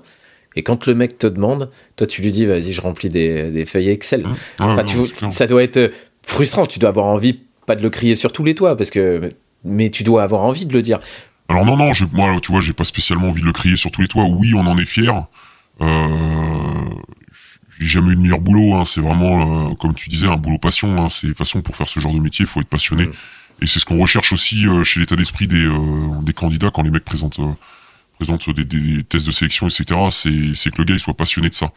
Et 0.56 0.64
quand 0.64 0.86
le 0.86 0.96
mec 0.96 1.18
te 1.18 1.28
demande, 1.28 1.70
toi 1.96 2.08
tu 2.08 2.22
lui 2.22 2.32
dis 2.32 2.46
vas-y 2.46 2.74
je 2.74 2.82
remplis 2.82 3.10
des, 3.10 3.66
feuilles 3.66 3.90
Excel. 3.90 4.26
Enfin, 4.60 4.84
tu, 4.84 4.98
ça 5.30 5.48
doit 5.48 5.64
être 5.64 5.92
frustrant, 6.24 6.66
tu 6.66 6.80
dois 6.80 6.90
avoir 6.90 7.06
envie 7.06 7.40
pas 7.66 7.76
de 7.76 7.84
le 7.84 7.90
crier 7.90 8.16
sur 8.16 8.32
tous 8.32 8.44
les 8.44 8.56
toits 8.56 8.76
parce 8.76 8.90
que 8.90 9.34
mais 9.64 9.90
tu 9.90 10.04
dois 10.04 10.24
avoir 10.24 10.44
envie 10.44 10.66
de 10.66 10.74
le 10.74 10.82
dire. 10.82 11.00
Alors 11.52 11.66
non, 11.66 11.76
non, 11.76 11.92
moi, 12.14 12.40
tu 12.42 12.52
vois, 12.52 12.62
j'ai 12.62 12.74
pas 12.74 12.86
spécialement 12.86 13.28
envie 13.28 13.42
de 13.42 13.46
le 13.46 13.52
crier 13.52 13.76
sur 13.76 13.92
tous 13.92 14.02
les 14.02 14.08
toits. 14.08 14.24
Oui, 14.24 14.54
on 14.56 14.66
en 14.66 14.78
est 14.78 14.86
fier. 14.86 15.26
Euh, 15.82 16.90
j'ai 17.80 17.88
jamais 17.88 18.14
eu 18.14 18.16
de 18.16 18.22
meilleur 18.22 18.40
boulot. 18.40 18.76
Hein. 18.76 18.86
C'est 18.86 19.02
vraiment, 19.02 19.72
euh, 19.72 19.76
comme 19.76 19.94
tu 19.94 20.10
disais, 20.10 20.28
un 20.28 20.38
boulot 20.38 20.60
passion. 20.60 21.04
Hein. 21.04 21.10
C'est 21.10 21.36
façon 21.36 21.62
pour 21.62 21.76
faire 21.76 21.90
ce 21.90 22.00
genre 22.00 22.14
de 22.14 22.20
métier, 22.20 22.44
il 22.44 22.48
faut 22.48 22.62
être 22.62 22.70
passionné. 22.70 23.06
Mm. 23.06 23.14
Et 23.64 23.68
c'est 23.68 23.80
ce 23.80 23.86
qu'on 23.86 24.00
recherche 24.00 24.32
aussi 24.32 24.66
euh, 24.66 24.84
chez 24.84 25.02
l'état 25.02 25.16
d'esprit 25.16 25.48
des, 25.48 25.68
des 26.24 26.34
candidats 26.34 26.72
quand 26.74 26.84
les 26.84 26.90
mecs 26.90 27.06
présentent, 27.06 27.42
présentent 28.16 28.50
des, 28.50 28.64
des, 28.64 29.04
tests 29.04 29.28
de 29.28 29.32
sélection, 29.32 29.68
etc. 29.68 30.00
C'est 30.10 30.72
que 30.72 30.78
le 30.78 30.84
gars 30.86 30.96
il 30.96 31.00
soit 31.00 31.14
passionné 31.14 31.50
de 31.50 31.54
ça. 31.54 31.72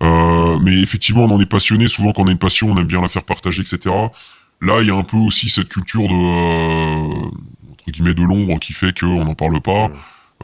mais 0.00 0.80
effectivement, 0.80 1.24
on 1.24 1.30
en 1.30 1.40
est 1.40 1.46
passionné. 1.46 1.88
Souvent, 1.88 2.12
quand 2.12 2.22
on 2.22 2.28
a 2.28 2.32
une 2.32 2.38
passion, 2.38 2.70
on 2.70 2.78
aime 2.78 2.86
bien 2.86 3.02
la 3.02 3.08
faire 3.08 3.24
partager, 3.24 3.60
etc. 3.60 3.94
Là, 4.64 4.80
il 4.80 4.88
y 4.88 4.90
a 4.90 4.94
un 4.94 5.04
peu 5.04 5.16
aussi 5.18 5.50
cette 5.50 5.68
culture 5.68 6.08
de 6.08 6.14
euh, 6.14 7.30
entre 7.72 7.90
guillemets 7.90 8.14
de 8.14 8.22
l'ombre 8.22 8.58
qui 8.58 8.72
fait 8.72 8.98
qu'on 8.98 9.24
n'en 9.24 9.34
parle 9.34 9.60
pas. 9.60 9.90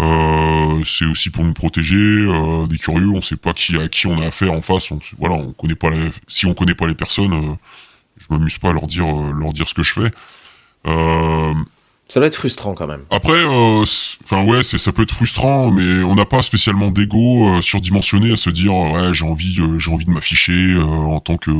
Euh, 0.00 0.82
c'est 0.84 1.04
aussi 1.04 1.30
pour 1.30 1.44
nous 1.44 1.52
protéger 1.52 1.96
euh, 1.96 2.66
des 2.66 2.78
curieux. 2.78 3.08
On 3.08 3.20
sait 3.20 3.36
pas 3.36 3.52
qui 3.52 3.76
à 3.76 3.88
qui 3.88 4.06
on 4.06 4.20
a 4.20 4.26
affaire 4.26 4.52
en 4.52 4.62
face. 4.62 4.90
On, 4.90 4.98
voilà, 5.18 5.34
on 5.34 5.52
connaît 5.52 5.74
pas 5.74 5.90
les, 5.90 6.10
si 6.28 6.46
on 6.46 6.54
connaît 6.54 6.74
pas 6.74 6.86
les 6.86 6.94
personnes, 6.94 7.32
euh, 7.32 7.54
je 8.18 8.26
m'amuse 8.30 8.58
pas 8.58 8.70
à 8.70 8.72
leur 8.72 8.86
dire 8.86 9.06
leur 9.06 9.52
dire 9.52 9.68
ce 9.68 9.74
que 9.74 9.82
je 9.82 9.92
fais. 9.92 10.10
ça 10.84 12.20
doit 12.20 12.26
être 12.26 12.34
frustrant 12.34 12.74
quand 12.74 12.86
même. 12.86 13.04
Après, 13.10 13.44
enfin 13.44 14.44
ouais, 14.44 14.62
ça 14.62 14.92
peut 14.92 15.02
être 15.02 15.14
frustrant, 15.14 15.70
mais 15.70 16.02
on 16.02 16.14
n'a 16.14 16.24
pas 16.26 16.42
spécialement 16.42 16.90
d'ego 16.90 17.60
surdimensionné 17.60 18.32
à 18.32 18.36
se 18.36 18.50
dire 18.50 18.74
ouais 18.74 19.12
j'ai 19.12 19.24
envie 19.24 19.60
j'ai 19.78 19.90
envie 19.90 20.04
de 20.04 20.10
m'afficher 20.10 20.76
en 20.78 21.20
tant 21.20 21.36
que 21.36 21.50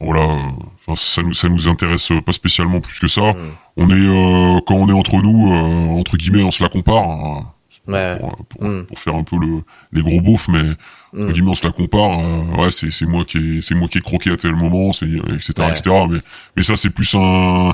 voilà, 0.00 0.38
enfin, 0.86 0.94
ça 0.94 1.22
nous 1.22 1.34
ça 1.34 1.48
nous 1.48 1.66
intéresse 1.66 2.12
pas 2.24 2.32
spécialement 2.32 2.80
plus 2.80 2.98
que 3.00 3.08
ça. 3.08 3.34
On 3.76 3.90
est 3.90 3.94
euh, 3.94 4.60
quand 4.66 4.74
on 4.74 4.88
est 4.88 4.92
entre 4.92 5.16
nous, 5.16 5.52
euh, 5.52 5.98
entre 5.98 6.16
guillemets, 6.16 6.42
on 6.42 6.52
se 6.52 6.62
la 6.62 6.68
compare. 6.68 7.02
Hein. 7.02 7.52
pour, 7.86 8.64
mm. 8.64 8.84
pour, 8.84 8.98
faire 8.98 9.14
un 9.14 9.24
peu 9.24 9.36
le, 9.38 9.62
les 9.92 10.02
gros 10.02 10.20
beaufs, 10.20 10.48
mais 10.48 10.62
mm. 10.62 11.22
entre 11.22 11.32
guillemets, 11.32 11.50
on 11.50 11.54
se 11.54 11.66
la 11.66 11.72
compare. 11.72 12.20
Euh, 12.20 12.62
ouais, 12.62 12.70
c'est 12.70 12.92
c'est 12.92 13.06
moi 13.06 13.24
qui 13.24 13.60
c'est 13.60 13.74
moi 13.74 13.88
qui 13.88 13.98
ai 13.98 14.00
croqué 14.00 14.30
à 14.30 14.36
tel 14.36 14.54
moment, 14.54 14.92
c'est 14.92 15.10
etc 15.34 15.52
etc. 15.70 15.90
Mais 16.08 16.20
mais 16.56 16.62
ça 16.62 16.76
c'est 16.76 16.90
plus 16.90 17.12
un 17.16 17.72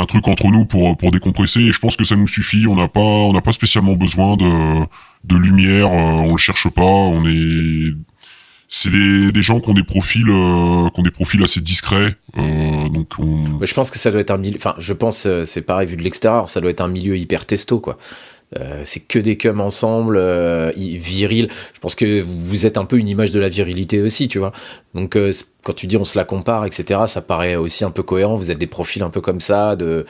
un 0.00 0.06
truc 0.06 0.26
entre 0.28 0.46
nous 0.46 0.64
pour 0.64 0.96
pour 0.96 1.10
décompresser 1.10 1.60
et 1.60 1.72
je 1.72 1.80
pense 1.80 1.96
que 1.96 2.04
ça 2.04 2.14
nous 2.14 2.28
suffit 2.28 2.66
on 2.68 2.76
n'a 2.76 2.86
pas 2.86 3.00
on 3.00 3.32
n'a 3.32 3.40
pas 3.40 3.50
spécialement 3.50 3.94
besoin 3.94 4.36
de 4.36 4.86
de 5.24 5.36
lumière 5.36 5.90
on 5.90 6.30
le 6.30 6.38
cherche 6.38 6.68
pas 6.68 6.82
on 6.82 7.26
est 7.26 7.94
c'est 8.68 8.90
des, 8.90 9.32
des, 9.32 9.42
gens 9.42 9.60
qui 9.60 9.70
ont 9.70 9.74
des 9.74 9.82
profils, 9.82 10.24
qui 10.24 10.30
ont 10.30 11.02
des 11.02 11.10
profils 11.10 11.42
assez 11.42 11.60
discrets. 11.60 12.16
donc, 12.36 13.14
je 13.62 13.74
pense 13.74 13.90
que 13.90 13.98
ça 13.98 14.10
doit 14.10 14.20
être 14.20 14.30
un 14.30 14.38
milieu. 14.38 14.56
Enfin, 14.56 14.74
je 14.78 14.92
pense, 14.92 15.26
c'est 15.44 15.62
pareil 15.62 15.86
vu 15.86 15.96
de 15.96 16.02
l'extérieur, 16.02 16.48
ça 16.48 16.60
doit 16.60 16.70
être 16.70 16.80
un 16.82 16.88
milieu 16.88 17.16
hyper 17.16 17.46
testo, 17.46 17.80
quoi. 17.80 17.98
Euh, 18.56 18.80
c'est 18.84 19.00
que 19.00 19.18
des 19.18 19.36
cums 19.36 19.60
ensemble, 19.60 20.16
euh, 20.16 20.72
viril. 20.74 21.50
Je 21.74 21.80
pense 21.80 21.94
que 21.94 22.22
vous 22.22 22.64
êtes 22.64 22.78
un 22.78 22.86
peu 22.86 22.98
une 22.98 23.08
image 23.08 23.30
de 23.30 23.40
la 23.40 23.48
virilité 23.48 24.00
aussi, 24.00 24.28
tu 24.28 24.38
vois. 24.38 24.52
Donc 24.94 25.16
euh, 25.16 25.32
quand 25.64 25.74
tu 25.74 25.86
dis 25.86 25.98
on 25.98 26.04
se 26.04 26.16
la 26.16 26.24
compare, 26.24 26.64
etc., 26.64 27.00
ça 27.06 27.20
paraît 27.20 27.56
aussi 27.56 27.84
un 27.84 27.90
peu 27.90 28.02
cohérent. 28.02 28.36
Vous 28.36 28.50
êtes 28.50 28.58
des 28.58 28.66
profils 28.66 29.02
un 29.02 29.10
peu 29.10 29.20
comme 29.20 29.40
ça 29.40 29.76
de 29.76 30.06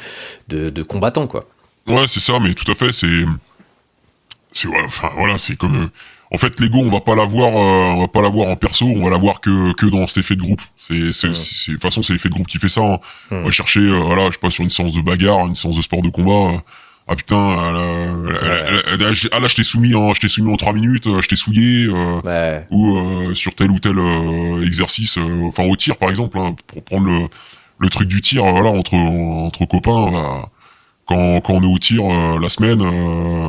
de, 0.49 0.71
de 0.71 0.83
combattants, 0.83 1.27
quoi. 1.27 1.49
Ouais, 1.89 2.07
c'est 2.07 2.21
ça, 2.21 2.39
mais 2.41 2.55
tout 2.55 2.71
à 2.71 2.75
fait. 2.77 2.93
C'est 2.93 3.25
c'est 4.53 4.69
enfin 4.85 5.11
voilà, 5.17 5.37
c'est 5.37 5.57
comme 5.57 5.85
euh, 5.85 5.89
en 6.31 6.37
fait 6.39 6.61
l'ego, 6.61 6.79
on 6.79 6.91
va 6.91 7.01
pas 7.01 7.15
l'avoir, 7.15 7.53
on 7.53 8.01
va 8.01 8.09
pas 8.09 8.23
l'avoir 8.23 8.49
en 8.49 8.57
perso, 8.57 8.87
on 8.87 9.05
va 9.05 9.11
l'avoir 9.11 9.41
que 9.41 9.73
que 9.75 9.87
dans 9.87 10.07
cet 10.07 10.19
effet 10.19 10.37
de 10.37 10.43
groupe. 10.43 10.63
C'est 10.77 11.13
c'est 11.13 11.29
de 11.29 11.73
toute 11.73 11.83
façon 11.83 12.03
c'est 12.03 12.13
l'effet 12.13 12.29
de 12.29 12.35
groupe 12.35 12.47
qui 12.47 12.59
fait 12.59 12.69
ça. 12.69 12.83
Hein. 12.83 12.99
On 13.31 13.45
va 13.45 13.51
chercher, 13.51 13.81
voilà, 13.89 14.27
je 14.27 14.33
sais 14.33 14.39
pas 14.41 14.51
sur 14.51 14.65
une 14.65 14.71
séance 14.71 14.93
de 14.93 15.01
bagarre, 15.01 15.47
une 15.47 15.57
séance 15.57 15.77
de 15.77 15.83
sport 15.83 16.03
de 16.03 16.11
combat 16.11 16.63
ah 17.11 17.17
putain, 17.17 17.37
ah 17.39 17.73
là 19.01 19.13
je 19.49 19.55
t'ai 19.55 19.65
soumis 19.65 19.95
en, 19.95 20.13
je 20.13 20.21
t'ai 20.21 20.29
soumis 20.29 20.53
en 20.53 20.57
trois 20.57 20.75
minutes, 20.75 21.07
euh, 21.07 21.23
je 21.23 21.29
t'ai 21.29 21.37
souillé, 21.37 21.87
euh, 21.87 22.61
ou 22.71 22.99
euh, 22.99 23.35
sur 23.35 23.55
tel 23.55 23.71
ou 23.71 23.79
tel 23.79 23.97
exercice, 24.63 25.19
enfin 25.45 25.65
au 25.65 25.75
tir 25.75 25.97
par 25.97 26.11
exemple, 26.11 26.39
hein, 26.39 26.55
pour 26.67 26.85
prendre 26.85 27.07
le, 27.07 27.29
le 27.79 27.89
truc 27.89 28.09
du 28.09 28.21
tir, 28.21 28.45
voilà 28.45 28.69
entre 28.69 28.95
entre 28.95 29.65
copains, 29.65 30.11
bah, 30.13 30.51
quand 31.09 31.41
quand 31.41 31.55
on 31.55 31.63
est 31.63 31.75
au 31.75 31.79
tir 31.79 32.03
la 32.41 32.49
semaine, 32.49 32.83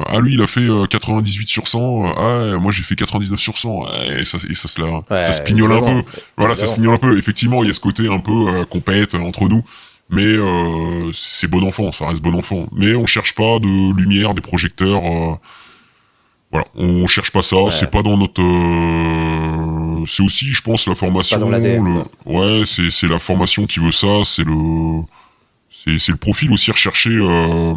ah 0.08 0.20
lui 0.20 0.34
il 0.34 0.42
a 0.42 0.48
fait 0.48 0.68
98 0.90 1.48
sur 1.48 1.68
100, 1.68 2.14
ah 2.18 2.58
moi 2.60 2.72
j'ai 2.72 2.84
fait 2.84 2.96
99 2.96 3.40
sur 3.40 3.58
100, 3.58 3.84
et 4.18 4.26
ça 4.26 4.38
et 4.50 4.56
ça 4.56 4.68
se 4.68 4.82
la, 4.82 5.24
ça 5.24 5.32
se 5.32 5.42
pignole 5.42 5.74
un 5.74 5.82
peu, 5.82 6.10
voilà 6.38 6.56
ça 6.56 6.66
se 6.66 6.74
pignole 6.76 6.96
un 6.96 6.98
peu. 6.98 7.18
Effectivement 7.18 7.64
il 7.64 7.68
y 7.68 7.70
a 7.70 7.74
ce 7.74 7.80
côté 7.80 8.08
un 8.08 8.20
peu 8.20 8.66
compète 8.66 9.16
entre 9.16 9.48
nous 9.48 9.64
mais 10.10 10.24
euh, 10.26 11.12
c'est 11.14 11.48
bon 11.48 11.64
enfant, 11.66 11.92
ça 11.92 12.08
reste 12.08 12.22
bon 12.22 12.36
enfant. 12.36 12.68
Mais 12.72 12.96
on 12.96 13.06
cherche 13.06 13.36
pas 13.36 13.60
de 13.60 13.96
lumière, 13.96 14.34
des 14.34 14.42
projecteurs. 14.42 15.04
Euh, 15.06 15.36
voilà, 16.52 16.66
on 16.76 17.06
cherche 17.06 17.32
pas 17.32 17.44
ça. 17.44 17.58
C'est 17.70 17.92
pas 17.92 18.02
dans 18.02 18.18
notre. 18.18 18.42
Euh, 18.42 20.04
c'est 20.08 20.24
aussi, 20.24 20.48
je 20.48 20.62
pense, 20.62 20.88
la 20.88 20.96
formation. 20.96 21.48
le, 21.48 22.04
ouais, 22.26 22.64
c'est 22.66 22.90
c'est 22.90 23.08
la 23.08 23.20
formation 23.20 23.68
qui 23.68 23.80
veut 23.80 23.92
ça. 23.92 24.24
C'est 24.26 24.44
le 24.44 25.04
c'est 25.86 26.12
le 26.12 26.18
profil 26.18 26.52
aussi 26.52 26.72
recherché 26.72 27.10
euh, 27.10 27.74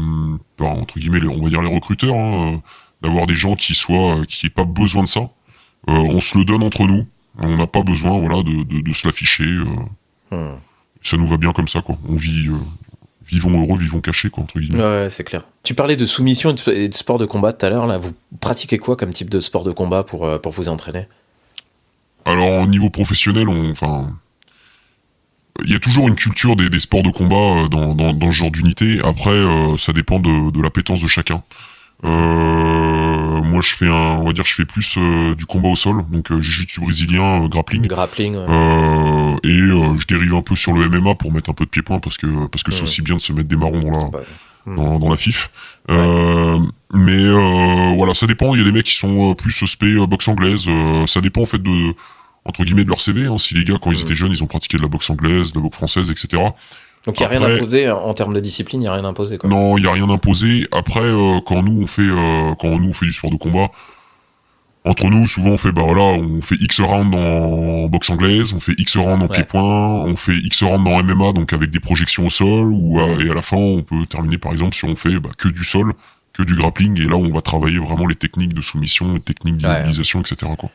par 0.57 0.71
entre 0.71 0.99
guillemets, 0.99 1.25
on 1.27 1.43
va 1.43 1.49
dire 1.51 1.63
les 1.63 1.73
recruteurs, 1.73 2.15
hein, 2.15 2.63
d'avoir 3.03 3.27
des 3.27 3.37
gens 3.37 3.55
qui 3.55 3.75
soient 3.75 4.21
qui 4.27 4.47
aient 4.47 4.51
pas 4.51 4.65
besoin 4.65 5.03
de 5.03 5.09
ça. 5.09 5.31
on 5.87 6.21
se 6.21 6.37
le 6.39 6.45
donne 6.45 6.63
entre 6.63 6.85
nous. 6.85 7.07
On 7.39 7.57
n'a 7.57 7.67
pas 7.67 7.83
besoin, 7.83 8.19
voilà, 8.19 8.43
de 8.43 8.65
de, 8.65 8.81
de 8.81 8.93
se 8.93 9.07
l'afficher. 9.07 9.45
Hmm 10.31 10.57
ça 11.03 11.17
nous 11.17 11.27
va 11.27 11.37
bien 11.37 11.53
comme 11.53 11.69
ça, 11.69 11.83
quoi. 11.83 11.97
On 12.09 12.15
vit, 12.15 12.49
euh, 12.49 12.57
vivons 13.27 13.61
heureux, 13.61 13.79
vivons 13.79 14.01
cachés, 14.01 14.31
quoi, 14.31 14.45
entre 14.45 14.59
guillemets. 14.59 14.83
Ouais, 14.83 15.09
c'est 15.11 15.25
clair. 15.25 15.45
Tu 15.63 15.75
parlais 15.75 15.97
de 15.97 16.07
soumission 16.07 16.55
et 16.69 16.89
de, 16.89 16.95
sport 16.95 17.19
de 17.19 17.27
combat 17.27 17.53
tout 17.53 17.67
à 17.67 17.71
l'heure, 17.71 17.87
là. 17.87 17.99
Vous 17.99 18.13
pratiquez 18.41 18.79
quoi 18.79 18.97
comme 18.97 19.13
type 19.13 19.29
de 19.29 19.41
sport 19.41 19.65
de 19.65 19.73
combat 19.73 20.05
pour, 20.05 20.25
euh, 20.25 20.39
pour 20.39 20.53
vous 20.53 20.69
entraîner? 20.69 21.07
Alors, 22.25 22.63
au 22.63 22.67
niveau 22.67 22.89
professionnel, 22.89 23.49
on, 23.49 23.71
enfin, 23.71 24.13
il 25.65 25.73
y 25.73 25.75
a 25.75 25.79
toujours 25.79 26.09
une 26.09 26.15
culture 26.15 26.57
des, 26.57 26.69
des 26.69 26.81
sports 26.81 27.03
de 27.03 27.11
combat 27.11 27.65
euh, 27.65 27.69
dans, 27.69 27.95
dans, 27.95 28.13
dans 28.13 28.31
ce 28.31 28.37
genre 28.37 28.51
d'unité. 28.51 29.01
Après, 29.05 29.45
ça 29.79 29.93
dépend 29.93 30.19
de, 30.19 30.51
de 30.51 30.63
l'appétence 30.63 31.03
de 31.03 31.09
chacun. 31.09 31.43
Euh, 32.05 33.43
moi, 33.43 33.61
je 33.63 33.75
fais 33.75 33.87
un, 33.87 34.19
on 34.19 34.25
va 34.25 34.33
dire, 34.33 34.45
je 34.45 34.55
fais 34.55 34.65
plus 34.65 34.97
euh, 34.99 35.35
du 35.35 35.47
combat 35.47 35.69
au 35.69 35.77
sol, 35.77 36.05
donc 36.11 36.33
euh, 36.33 36.41
jiu-jitsu 36.41 36.81
brésilien, 36.81 37.47
grappling. 37.47 37.87
Grappling. 37.87 38.35
et 38.35 39.49
je 39.49 40.07
dérive 40.07 40.35
un 40.35 40.43
peu 40.43 40.57
sur 40.57 40.73
le 40.73 40.89
MMA 40.89 41.15
pour 41.15 41.33
mettre 41.33 41.51
un 41.51 41.55
peu 41.55 41.65
de 41.65 41.71
pied-point 41.71 42.01
parce 42.01 42.19
que 42.19 42.47
parce 42.49 42.65
que 42.65 42.73
c'est 42.73 42.83
aussi 42.83 43.03
bien 43.03 43.17
de 43.17 43.21
se 43.21 43.33
mettre 43.33 43.49
des 43.49 43.57
marrons 43.57 43.81
dans 43.81 44.11
la 44.11 44.25
dans, 44.77 44.99
dans, 44.99 45.11
la 45.11 45.17
FIF. 45.17 45.51
mais 45.89 47.29
voilà, 47.97 48.15
ça 48.15 48.27
dépend. 48.27 48.55
Il 48.55 48.59
y 48.59 48.63
a 48.63 48.65
des 48.65 48.73
mecs 48.73 48.87
qui 48.87 48.97
sont 48.97 49.35
plus 49.35 49.53
spé 49.67 49.95
boxe 50.07 50.27
anglaise. 50.27 50.67
ça 51.07 51.21
dépend 51.21 51.43
en 51.43 51.47
fait 51.47 51.63
de 51.63 51.95
entre 52.45 52.65
guillemets 52.65 52.85
de 52.85 52.89
leur 52.89 53.01
CV. 53.01 53.27
Hein, 53.27 53.39
si 53.39 53.55
les 53.55 53.65
gars 53.65 53.79
quand 53.81 53.91
ils 53.91 54.01
étaient 54.01 54.15
jeunes, 54.15 54.33
ils 54.33 54.43
ont 54.43 54.47
pratiqué 54.47 54.77
de 54.77 54.83
la 54.83 54.89
boxe 54.89 55.11
anglaise, 55.11 55.53
de 55.53 55.59
la 55.59 55.63
boxe 55.63 55.77
française, 55.77 56.11
etc. 56.11 56.43
Donc 57.05 57.19
il 57.19 57.23
n'y 57.23 57.27
a 57.27 57.29
rien 57.29 57.43
imposé 57.43 57.91
en 57.91 58.15
termes 58.15 58.33
de 58.33 58.41
discipline, 58.41 58.81
il 58.81 58.85
n'y 58.85 58.89
a 58.89 58.95
rien 58.95 59.05
imposé. 59.05 59.39
Quoi. 59.39 59.51
Non, 59.51 59.77
il 59.77 59.83
n'y 59.83 59.89
a 59.89 59.93
rien 59.93 60.09
imposé. 60.09 60.69
Après, 60.71 61.01
euh, 61.01 61.41
quand 61.45 61.63
nous 61.63 61.83
on 61.83 61.87
fait, 61.87 62.03
euh, 62.03 62.55
quand 62.61 62.79
nous 62.79 62.91
on 62.91 62.93
fait 62.93 63.07
du 63.07 63.13
sport 63.13 63.31
de 63.31 63.37
combat, 63.37 63.71
entre 64.85 65.09
nous, 65.11 65.27
souvent 65.27 65.51
on 65.51 65.59
fait, 65.59 65.73
bah 65.73 65.83
voilà, 65.85 66.03
on 66.03 66.43
fait 66.43 66.57
X 66.61 66.81
rounds 66.81 67.17
en 67.17 67.89
boxe 67.89 68.11
anglaise, 68.11 68.53
on 68.53 68.61
fait 68.61 68.75
X 68.79 68.97
rounds 68.97 69.25
en 69.25 69.29
pied-point, 69.29 70.05
on 70.05 70.17
fait 70.17 70.37
X 70.37 70.63
rounds 70.65 70.89
en 70.89 71.03
MMA, 71.03 71.33
donc 71.33 71.53
avec 71.53 71.71
des 71.71 71.79
projections 71.81 72.27
au 72.27 72.31
sol, 72.31 72.73
ou 72.73 73.01
et 73.01 73.31
à 73.31 73.35
la 73.35 73.43
fin 73.43 73.57
on 73.57 73.83
peut 73.83 74.05
terminer 74.09 74.39
par 74.39 74.53
exemple 74.53 74.75
si 74.75 74.85
on 74.85 74.97
fait 74.97 75.21
bah, 75.21 75.31
que 75.39 75.49
du 75.49 75.63
sol, 75.65 75.93
que 76.33 76.43
du 76.43 76.57
grappling, 76.57 77.01
et 77.01 77.05
là 77.05 77.17
on 77.17 77.33
va 77.33 77.43
travailler 77.43 77.79
vraiment 77.79 78.07
les 78.07 78.17
techniques 78.17 78.55
de 78.55 78.61
soumission, 78.61 79.15
les 79.15 79.21
techniques 79.21 79.57
d'immobilisation, 79.57 80.21
etc. 80.21 80.51
Quoi. 80.59 80.71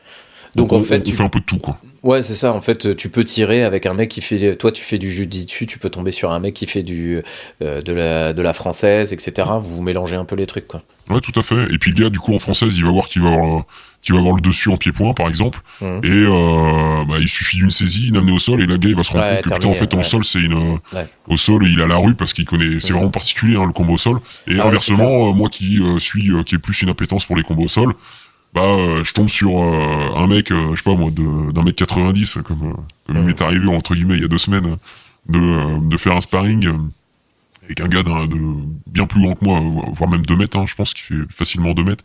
Donc, 0.54 0.72
en 0.72 0.82
fait, 0.82 1.02
tu 1.02 1.12
fais 1.12 1.22
un 1.22 1.28
peu 1.28 1.40
de 1.40 1.44
tout, 1.44 1.58
quoi. 1.58 1.78
Ouais, 2.02 2.22
c'est 2.22 2.34
ça. 2.34 2.52
En 2.52 2.60
fait, 2.60 2.96
tu 2.96 3.08
peux 3.08 3.24
tirer 3.24 3.64
avec 3.64 3.84
un 3.84 3.94
mec 3.94 4.08
qui 4.08 4.20
fait. 4.20 4.56
Toi, 4.56 4.70
tu 4.70 4.82
fais 4.82 4.98
du 4.98 5.10
jiu-jitsu, 5.10 5.66
tu 5.66 5.78
peux 5.78 5.90
tomber 5.90 6.10
sur 6.12 6.30
un 6.30 6.38
mec 6.38 6.54
qui 6.54 6.66
fait 6.66 6.84
du 6.84 7.22
euh, 7.60 7.82
de 7.82 7.92
la 7.92 8.32
de 8.32 8.40
la 8.40 8.52
française, 8.52 9.12
etc. 9.12 9.48
Vous, 9.60 9.76
vous 9.76 9.82
mélangez 9.82 10.14
un 10.14 10.24
peu 10.24 10.36
les 10.36 10.46
trucs, 10.46 10.68
quoi. 10.68 10.82
Ouais, 11.10 11.20
tout 11.20 11.38
à 11.38 11.42
fait. 11.42 11.64
Et 11.72 11.78
puis 11.78 11.90
le 11.90 12.04
gars, 12.04 12.10
du 12.10 12.20
coup, 12.20 12.34
en 12.34 12.38
française, 12.38 12.76
il 12.76 12.84
va 12.84 12.90
voir 12.90 13.06
qu'il 13.08 13.22
va 13.22 13.30
avoir 13.30 13.64
qui 14.00 14.12
va 14.12 14.18
avoir 14.18 14.36
le 14.36 14.40
dessus 14.40 14.68
en 14.68 14.76
pied-point, 14.76 15.12
par 15.12 15.28
exemple. 15.28 15.58
Mmh. 15.80 15.86
Et 16.04 16.08
euh, 16.08 17.04
bah, 17.08 17.16
il 17.18 17.28
suffit 17.28 17.56
d'une 17.56 17.70
saisie, 17.70 18.08
une 18.08 18.16
amenée 18.16 18.32
au 18.32 18.38
sol, 18.38 18.60
et 18.60 18.66
le 18.66 18.76
gars, 18.76 18.88
il 18.88 18.94
va 18.94 19.02
se 19.02 19.12
rendre 19.12 19.28
compte 19.28 19.42
que 19.42 19.54
putain, 19.54 19.68
en 19.68 19.74
fait, 19.74 19.92
en 19.94 20.02
sol, 20.04 20.24
c'est 20.24 20.38
une 20.38 20.78
au 21.26 21.36
sol, 21.36 21.66
il 21.66 21.80
a 21.80 21.88
la 21.88 21.96
rue 21.96 22.14
parce 22.14 22.32
qu'il 22.32 22.44
connaît. 22.44 22.78
C'est 22.78 22.92
mmh. 22.92 22.96
vraiment 22.96 23.10
particulier 23.10 23.56
hein, 23.56 23.66
le 23.66 23.72
combo 23.72 23.94
au 23.94 23.98
sol. 23.98 24.20
Et 24.46 24.60
ah 24.60 24.66
inversement, 24.66 25.28
euh, 25.28 25.32
moi 25.32 25.48
qui 25.48 25.80
suis 25.98 26.30
qui 26.44 26.54
ai 26.54 26.58
plus 26.58 26.80
une 26.82 26.90
appétence 26.90 27.26
pour 27.26 27.36
les 27.36 27.42
combos 27.42 27.64
au 27.64 27.68
sol 27.68 27.94
bah 28.54 28.62
euh, 28.62 29.04
je 29.04 29.12
tombe 29.12 29.28
sur 29.28 29.50
euh, 29.62 30.16
un 30.16 30.26
mec 30.26 30.50
euh, 30.50 30.70
je 30.72 30.76
sais 30.76 30.82
pas 30.82 30.96
moi 30.96 31.10
d'un 31.10 31.62
mec 31.62 31.76
90 31.76 32.38
comme 32.44 32.76
comme 33.06 33.16
il 33.16 33.22
m'est 33.22 33.42
arrivé 33.42 33.68
entre 33.68 33.94
guillemets 33.94 34.14
il 34.14 34.22
y 34.22 34.24
a 34.24 34.28
deux 34.28 34.38
semaines 34.38 34.76
de 35.28 35.88
de 35.88 35.96
faire 35.96 36.16
un 36.16 36.20
sparring 36.20 36.66
avec 37.64 37.80
un 37.80 37.88
gars 37.88 38.02
de 38.02 38.38
bien 38.86 39.06
plus 39.06 39.22
grand 39.22 39.34
que 39.34 39.44
moi 39.44 39.60
voire 39.92 40.08
même 40.08 40.24
2 40.24 40.36
mètres 40.36 40.58
hein, 40.58 40.64
je 40.66 40.74
pense 40.74 40.94
qu'il 40.94 41.04
fait 41.04 41.30
facilement 41.30 41.74
2 41.74 41.84
mètres. 41.84 42.04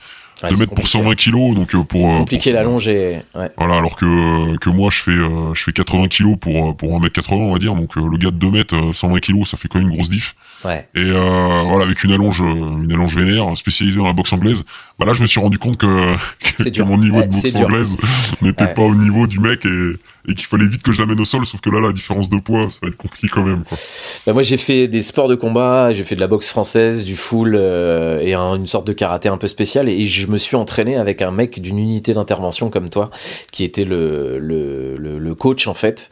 2 0.49 0.57
mètres 0.57 0.75
pour 0.75 0.87
120 0.87 1.15
kilos 1.15 1.55
donc 1.55 1.73
pour 1.85 2.17
compliqué 2.17 2.51
la 2.51 2.63
longe 2.63 2.89
et 2.89 3.21
ouais. 3.33 3.49
voilà 3.57 3.77
alors 3.77 3.95
que 3.95 4.57
que 4.57 4.69
moi 4.69 4.89
je 4.91 5.01
fais 5.01 5.15
je 5.15 5.63
fais 5.63 5.71
80 5.71 6.09
kilos 6.09 6.35
pour 6.37 6.75
pour 6.75 6.93
1 6.97 6.99
mètre 6.99 7.13
80 7.13 7.41
on 7.41 7.53
va 7.53 7.59
dire 7.59 7.73
donc 7.75 7.95
le 7.95 8.17
gars 8.17 8.31
de 8.31 8.35
2 8.35 8.49
mètres 8.51 8.91
120 8.93 9.19
kilos 9.21 9.49
ça 9.49 9.55
fait 9.57 9.69
quand 9.69 9.79
même 9.79 9.87
une 9.87 9.95
grosse 9.95 10.09
diff 10.09 10.35
Ouais. 10.65 10.87
Et 10.95 11.01
euh, 11.01 11.63
voilà, 11.65 11.83
avec 11.83 12.03
une 12.03 12.11
allonge, 12.11 12.39
une 12.39 12.91
allonge 12.91 13.15
vénère 13.17 13.55
spécialisée 13.57 13.97
dans 13.97 14.07
la 14.07 14.13
boxe 14.13 14.31
anglaise. 14.33 14.63
Bah 14.97 15.05
là, 15.05 15.13
je 15.13 15.21
me 15.21 15.27
suis 15.27 15.39
rendu 15.39 15.57
compte 15.57 15.77
que, 15.77 16.15
que, 16.69 16.81
mon 16.81 16.97
niveau 16.97 17.21
de 17.21 17.27
boxe 17.27 17.55
anglaise 17.55 17.97
n'était 18.41 18.73
pas 18.73 18.83
au 18.83 18.95
niveau 18.95 19.27
du 19.27 19.39
mec 19.39 19.65
et, 19.65 19.93
et 20.29 20.33
qu'il 20.35 20.45
fallait 20.45 20.67
vite 20.67 20.83
que 20.83 20.91
je 20.91 21.01
l'amène 21.01 21.19
au 21.19 21.25
sol. 21.25 21.45
Sauf 21.45 21.59
que 21.61 21.69
là, 21.69 21.81
la 21.81 21.91
différence 21.91 22.29
de 22.29 22.37
poids, 22.37 22.69
ça 22.69 22.79
va 22.81 22.87
être 22.87 22.97
compliqué 22.97 23.27
quand 23.27 23.43
même. 23.43 23.63
Quoi. 23.63 23.77
Bah 24.25 24.33
moi, 24.33 24.43
j'ai 24.43 24.57
fait 24.57 24.87
des 24.87 25.01
sports 25.01 25.27
de 25.27 25.35
combat, 25.35 25.91
j'ai 25.91 26.03
fait 26.03 26.15
de 26.15 26.21
la 26.21 26.27
boxe 26.27 26.47
française, 26.47 27.03
du 27.03 27.15
full 27.15 27.55
euh, 27.55 28.19
et 28.21 28.33
une 28.33 28.67
sorte 28.67 28.87
de 28.87 28.93
karaté 28.93 29.29
un 29.29 29.37
peu 29.37 29.47
spécial. 29.47 29.89
Et 29.89 30.05
je 30.05 30.27
me 30.27 30.37
suis 30.37 30.55
entraîné 30.55 30.95
avec 30.95 31.21
un 31.21 31.31
mec 31.31 31.61
d'une 31.61 31.79
unité 31.79 32.13
d'intervention 32.13 32.69
comme 32.69 32.89
toi, 32.89 33.11
qui 33.51 33.63
était 33.63 33.85
le, 33.85 34.39
le, 34.39 34.95
le, 34.95 35.19
le 35.19 35.35
coach 35.35 35.67
en 35.67 35.73
fait. 35.73 36.09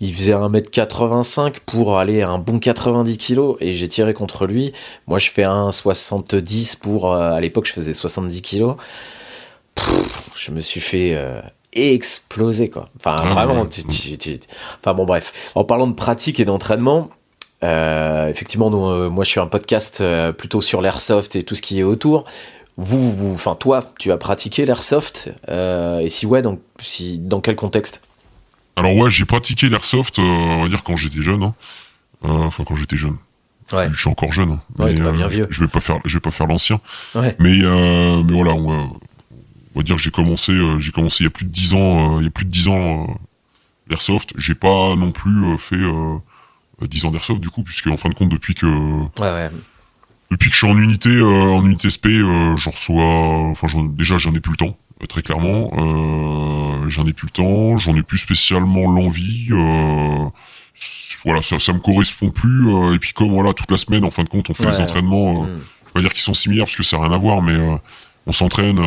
Il 0.00 0.14
faisait 0.14 0.32
1m85 0.32 1.56
pour 1.66 1.98
aller 1.98 2.22
à 2.22 2.30
un 2.30 2.38
bon 2.38 2.58
90 2.58 3.18
kg 3.18 3.40
et 3.60 3.72
j'ai 3.72 3.88
tiré 3.90 4.14
contre 4.14 4.46
lui. 4.46 4.72
Moi, 5.06 5.18
je 5.18 5.30
fais 5.30 5.44
un 5.44 5.70
70 5.70 6.76
pour. 6.76 7.12
Euh, 7.12 7.32
à 7.32 7.40
l'époque, 7.40 7.66
je 7.66 7.72
faisais 7.72 7.92
70 7.92 8.42
kilos. 8.42 8.76
je 10.36 10.50
me 10.50 10.60
suis 10.60 10.80
fait 10.80 11.14
euh, 11.14 11.40
exploser, 11.72 12.70
quoi. 12.70 12.88
Enfin, 12.98 13.16
ah, 13.18 13.34
vraiment. 13.34 13.66
enfin, 13.66 14.94
bon, 14.94 15.04
bref. 15.04 15.52
En 15.54 15.64
parlant 15.64 15.86
de 15.86 15.94
pratique 15.94 16.40
et 16.40 16.44
d'entraînement. 16.44 17.10
Euh, 17.62 18.28
effectivement, 18.28 18.70
moi, 19.10 19.24
je 19.24 19.30
suis 19.30 19.40
un 19.40 19.46
podcast 19.46 20.02
plutôt 20.38 20.62
sur 20.62 20.80
l'airsoft 20.80 21.36
et 21.36 21.44
tout 21.44 21.54
ce 21.54 21.62
qui 21.62 21.80
est 21.80 21.82
autour. 21.82 22.24
Vous, 22.78 23.12
vous, 23.12 23.34
enfin, 23.34 23.54
toi, 23.54 23.84
tu 23.98 24.10
as 24.10 24.16
pratiqué 24.16 24.64
l'airsoft 24.64 25.30
et 25.48 26.08
si 26.08 26.24
ouais, 26.24 26.40
donc, 26.40 26.60
si, 26.80 27.18
dans 27.18 27.42
quel 27.42 27.56
contexte? 27.56 28.00
Alors 28.76 28.96
ouais, 28.96 29.10
j'ai 29.10 29.26
pratiqué 29.26 29.68
l'airsoft, 29.68 30.18
on 30.18 30.62
va 30.62 30.68
dire 30.68 30.82
quand 30.82 30.96
j'étais 30.96 31.20
jeune. 31.20 31.42
Hein. 31.42 31.54
Enfin, 32.22 32.64
quand 32.64 32.76
j'étais 32.76 32.96
jeune. 32.96 33.18
Je 33.70 33.96
suis 33.96 34.08
encore 34.08 34.32
jeune. 34.32 34.52
Hein. 34.52 34.60
mais, 34.78 34.94
bien 34.94 35.06
euh, 35.06 35.28
vieux. 35.28 35.46
Je, 35.50 35.60
vais 35.60 35.68
pas 35.68 35.80
faire, 35.80 35.98
je 36.04 36.14
vais 36.14 36.20
pas 36.20 36.30
faire 36.30 36.46
l'ancien. 36.46 36.80
Mais, 37.14 37.60
euh, 37.62 38.22
mais 38.24 38.32
voilà, 38.32 38.52
on 38.52 38.98
va, 39.74 39.82
dire 39.82 39.96
que 39.96 40.02
j'ai 40.02 40.10
commencé, 40.10 40.52
euh, 40.52 40.78
j'ai 40.78 40.92
commencé 40.92 41.22
il 41.22 41.24
y 41.24 41.28
a 41.28 41.30
plus 41.30 41.44
de 41.44 41.50
dix 41.50 41.74
ans, 41.74 42.20
il 42.20 42.24
y 42.24 42.28
a 42.28 42.30
plus 42.30 42.44
de 42.44 42.50
dix 42.50 42.68
ans 42.68 43.18
l'airsoft. 43.88 44.32
J'ai 44.36 44.54
pas 44.54 44.94
non 44.96 45.12
plus 45.12 45.58
fait 45.58 45.78
dix 46.88 47.04
ans 47.04 47.10
d'airsoft 47.10 47.40
du 47.40 47.50
coup, 47.50 47.62
puisque 47.62 47.86
en 47.86 47.96
fin 47.96 48.08
de 48.08 48.14
compte, 48.14 48.30
depuis 48.30 48.54
que 48.54 48.66
depuis 50.30 50.48
que 50.48 50.54
je 50.54 50.58
suis 50.64 50.68
en 50.70 50.78
unité, 50.78 51.20
en 51.20 51.64
unité 51.64 51.90
SP, 51.90 52.06
je 52.22 52.70
reçois, 52.70 53.50
enfin 53.50 53.68
déjà 53.90 54.18
j'en 54.18 54.34
ai 54.34 54.40
plus 54.40 54.52
le 54.52 54.56
temps. 54.56 54.76
très 55.08 55.22
clairement. 55.22 55.70
j'en 56.88 57.06
ai 57.06 57.12
plus 57.12 57.26
le 57.26 57.32
temps, 57.32 57.78
j'en 57.78 57.94
ai 57.96 58.02
plus 58.02 58.18
spécialement 58.18 58.90
l'envie. 58.90 59.48
Voilà, 61.24 61.42
ça, 61.42 61.58
ça 61.58 61.72
me 61.72 61.78
correspond 61.78 62.30
plus. 62.30 62.94
et 62.94 62.98
puis 62.98 63.12
comme 63.12 63.30
voilà, 63.30 63.52
toute 63.52 63.70
la 63.70 63.76
semaine, 63.76 64.04
en 64.04 64.10
fin 64.10 64.24
de 64.24 64.28
compte, 64.28 64.50
on 64.50 64.54
fait 64.54 64.66
des 64.66 64.80
entraînements. 64.80 65.44
Mm. 65.44 65.46
Je 65.46 65.52
vais 65.52 65.92
pas 65.94 66.00
dire 66.00 66.12
qu'ils 66.12 66.22
sont 66.22 66.34
similaires 66.34 66.66
parce 66.66 66.76
que 66.76 66.82
ça 66.82 66.96
n'a 66.98 67.04
rien 67.04 67.12
à 67.12 67.18
voir, 67.18 67.42
mais 67.42 67.56
on 68.26 68.32
s'entraîne 68.32 68.78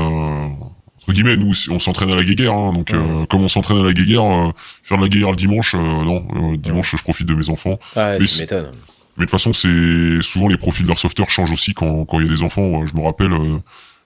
entre 1.03 1.13
guillemets, 1.13 1.35
nous, 1.35 1.53
on 1.69 1.79
s'entraîne 1.79 2.11
à 2.11 2.15
la 2.15 2.23
guéguerre, 2.23 2.53
hein, 2.53 2.71
donc 2.71 2.91
euh, 2.91 3.25
comme 3.25 3.41
on 3.41 3.49
s'entraîne 3.49 3.79
à 3.79 3.83
la 3.83 3.91
guéguerre, 3.91 4.23
euh, 4.23 4.51
faire 4.83 4.97
de 4.97 5.03
la 5.03 5.09
guéguerre 5.09 5.31
le 5.31 5.35
dimanche, 5.35 5.75
euh, 5.75 5.79
non, 5.79 6.55
dimanche, 6.55 6.95
je 6.95 7.03
profite 7.03 7.27
de 7.27 7.33
mes 7.33 7.49
enfants. 7.49 7.77
Ah, 7.97 8.15
mais, 8.17 8.25
tu. 8.25 8.45
Mais 8.53 8.55
de 8.55 8.69
toute 9.17 9.29
façon, 9.29 9.51
c'est 9.51 10.21
souvent 10.21 10.47
les 10.47 10.55
profils 10.55 10.85
d'airsofters 10.85 11.29
changent 11.29 11.51
aussi 11.51 11.73
quand 11.73 12.05
quand 12.05 12.21
il 12.21 12.27
y 12.27 12.29
a 12.29 12.33
des 12.33 12.41
enfants. 12.41 12.85
Je 12.85 12.95
me 12.95 13.03
rappelle, 13.03 13.33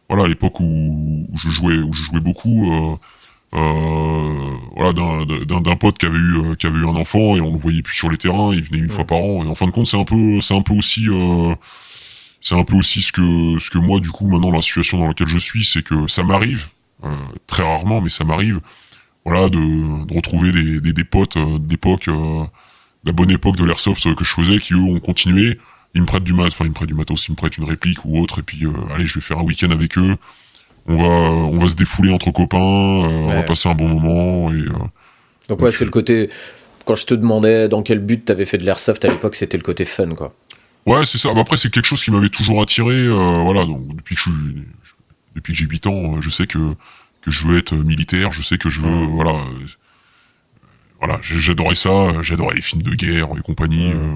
voilà, 0.10 0.26
à 0.26 0.28
l'époque 0.28 0.60
où, 0.60 1.28
je 1.36 1.50
jouais, 1.50 1.78
où 1.78 1.94
je 1.94 2.02
jouais 2.06 2.20
beaucoup. 2.20 3.00
Voilà 4.76 4.94
d'un 4.94 5.62
d'un 5.62 5.76
pote 5.76 5.98
qui 5.98 6.06
avait 6.06 6.18
eu 6.18 6.56
qui 6.58 6.68
avait 6.68 6.80
eu 6.80 6.86
un 6.86 6.96
enfant 6.96 7.36
et 7.36 7.42
on 7.42 7.54
le 7.54 7.60
voyait 7.60 7.82
plus 7.82 7.96
sur 7.96 8.10
les 8.10 8.18
terrains 8.18 8.54
il 8.54 8.64
venait 8.64 8.84
une 8.84 8.90
fois 8.90 9.06
par 9.06 9.18
an 9.18 9.44
et 9.44 9.48
en 9.48 9.56
fin 9.56 9.66
de 9.66 9.72
compte 9.72 9.88
c'est 9.88 10.00
un 10.00 10.04
peu 10.04 10.42
c'est 10.42 10.56
un 10.56 10.62
peu 10.62 10.74
aussi 10.74 11.08
c'est 12.42 12.56
un 12.56 12.64
peu 12.64 12.76
aussi 12.76 13.02
ce 13.02 13.12
que 13.12 13.58
ce 13.60 13.70
que 13.70 13.78
moi 13.78 14.00
du 14.00 14.12
coup 14.12 14.28
maintenant 14.28 14.52
la 14.52 14.62
situation 14.62 15.00
dans 15.00 15.08
laquelle 15.08 15.28
je 15.28 15.40
suis 15.40 15.66
c'est 15.66 15.84
que 15.84 16.08
ça 16.08 16.24
m'arrive 16.24 16.68
euh, 17.04 17.16
très 17.46 17.64
rarement, 17.64 18.02
mais 18.02 18.10
ça 18.10 18.24
m'arrive, 18.24 18.60
voilà, 19.24 19.50
de, 19.50 20.06
de, 20.06 20.14
retrouver 20.14 20.52
des, 20.52 20.82
des, 20.82 20.94
des 20.94 21.04
potes 21.04 21.38
euh, 21.38 21.60
d'époque, 21.60 22.08
euh, 22.08 22.44
la 23.04 23.12
bonne 23.12 23.30
époque 23.30 23.56
de 23.56 23.64
l'airsoft 23.66 24.16
que 24.16 24.24
je 24.24 24.32
faisais, 24.34 24.60
qui 24.60 24.74
eux 24.74 24.78
ont 24.78 25.00
continué. 25.00 25.60
Ils 25.94 26.02
me 26.02 26.08
prêtent 26.08 26.24
du 26.24 26.34
mat, 26.34 26.48
enfin 26.48 26.66
ils 26.66 26.70
me 26.70 26.74
prêtent 26.74 26.90
du 26.90 26.96
matos, 26.96 27.28
ils 27.28 27.32
me 27.32 27.36
prêtent 27.36 27.58
une 27.58 27.66
réplique 27.66 28.04
ou 28.04 28.20
autre, 28.20 28.40
et 28.40 28.44
puis 28.44 28.66
allez, 28.94 29.06
je 29.06 29.16
vais 29.16 29.22
faire 29.22 29.38
un 29.40 29.44
week-end 29.44 29.70
avec 29.70 29.98
eux. 29.98 30.18
On 30.88 30.96
va, 30.96 31.04
on 31.04 31.60
va 31.60 31.70
se 31.70 31.76
défouler 31.76 32.12
entre 32.12 32.32
copains, 32.32 32.58
on 32.58 33.30
va 33.30 33.44
passer 33.44 33.68
un 33.68 33.76
bon 33.76 33.88
moment. 33.88 34.54
Et, 34.54 34.64
donc 35.50 35.62
ouais, 35.62 35.72
c'est 35.72 35.86
le 35.86 35.92
côté. 35.92 36.30
Quand 36.86 36.96
je 36.96 37.06
te 37.06 37.14
demandais 37.14 37.68
dans 37.68 37.84
quel 37.84 38.00
but 38.00 38.24
t'avais 38.24 38.46
fait 38.46 38.58
de 38.58 38.64
l'airsoft 38.64 39.04
à 39.04 39.10
l'époque, 39.10 39.36
c'était 39.36 39.58
le 39.58 39.64
côté 39.64 39.84
fun, 39.84 40.10
quoi. 40.16 40.34
Ouais, 40.86 41.06
c'est 41.06 41.18
ça. 41.18 41.34
Bah, 41.34 41.42
après, 41.42 41.58
c'est 41.58 41.70
quelque 41.70 41.86
chose 41.86 42.02
qui 42.02 42.12
m'avait 42.12 42.30
toujours 42.30 42.62
attiré. 42.62 43.10
voilà, 43.10 43.66
donc 43.66 43.96
depuis 43.96 44.16
que 44.16 44.22
je 44.22 44.30
suis, 44.30 44.66
depuis 45.38 45.54
que 45.54 45.60
j'ai 45.60 45.66
8 45.66 45.88
ans, 45.88 46.22
je 46.22 46.30
sais 46.30 46.48
que, 46.48 46.58
que 47.22 47.32
je 47.32 47.48
veux 47.48 47.58
être 47.58 47.76
militaire, 47.76 48.32
je 48.32 48.42
sais 48.42 48.58
que 48.58 48.70
je 48.70 48.82
veux, 48.82 49.06
voilà, 49.06 49.32
euh, 49.32 49.66
voilà, 51.00 51.20
j'adorais 51.22 51.76
ça, 51.76 52.22
j'adorais 52.22 52.56
les 52.56 52.62
films 52.62 52.82
de 52.82 52.96
guerre 52.96 53.30
et 53.38 53.42
compagnie. 53.42 53.92
Euh, 53.92 54.16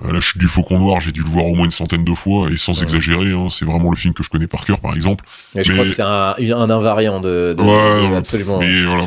la 0.00 0.20
chute 0.20 0.38
du 0.38 0.48
Faucon 0.48 0.78
Noir, 0.78 1.00
j'ai 1.00 1.12
dû 1.12 1.22
le 1.22 1.28
voir 1.28 1.46
au 1.46 1.54
moins 1.54 1.66
une 1.66 1.70
centaine 1.70 2.04
de 2.04 2.14
fois 2.14 2.50
et 2.50 2.56
sans 2.56 2.82
exagérer, 2.82 3.32
hein, 3.32 3.48
c'est 3.50 3.64
vraiment 3.64 3.90
le 3.90 3.96
film 3.96 4.14
que 4.14 4.22
je 4.22 4.30
connais 4.30 4.46
par 4.46 4.64
cœur, 4.64 4.80
par 4.80 4.94
exemple. 4.94 5.24
mais, 5.54 5.62
je 5.62 5.72
crois 5.72 5.84
que 5.84 5.90
c'est 5.90 6.02
un, 6.02 6.34
un, 6.38 6.70
invariant 6.70 7.20
de, 7.20 7.54
de, 7.56 7.62
ouais, 7.62 8.16
absolument. 8.16 8.58
Mais 8.58 8.82
voilà, 8.84 9.04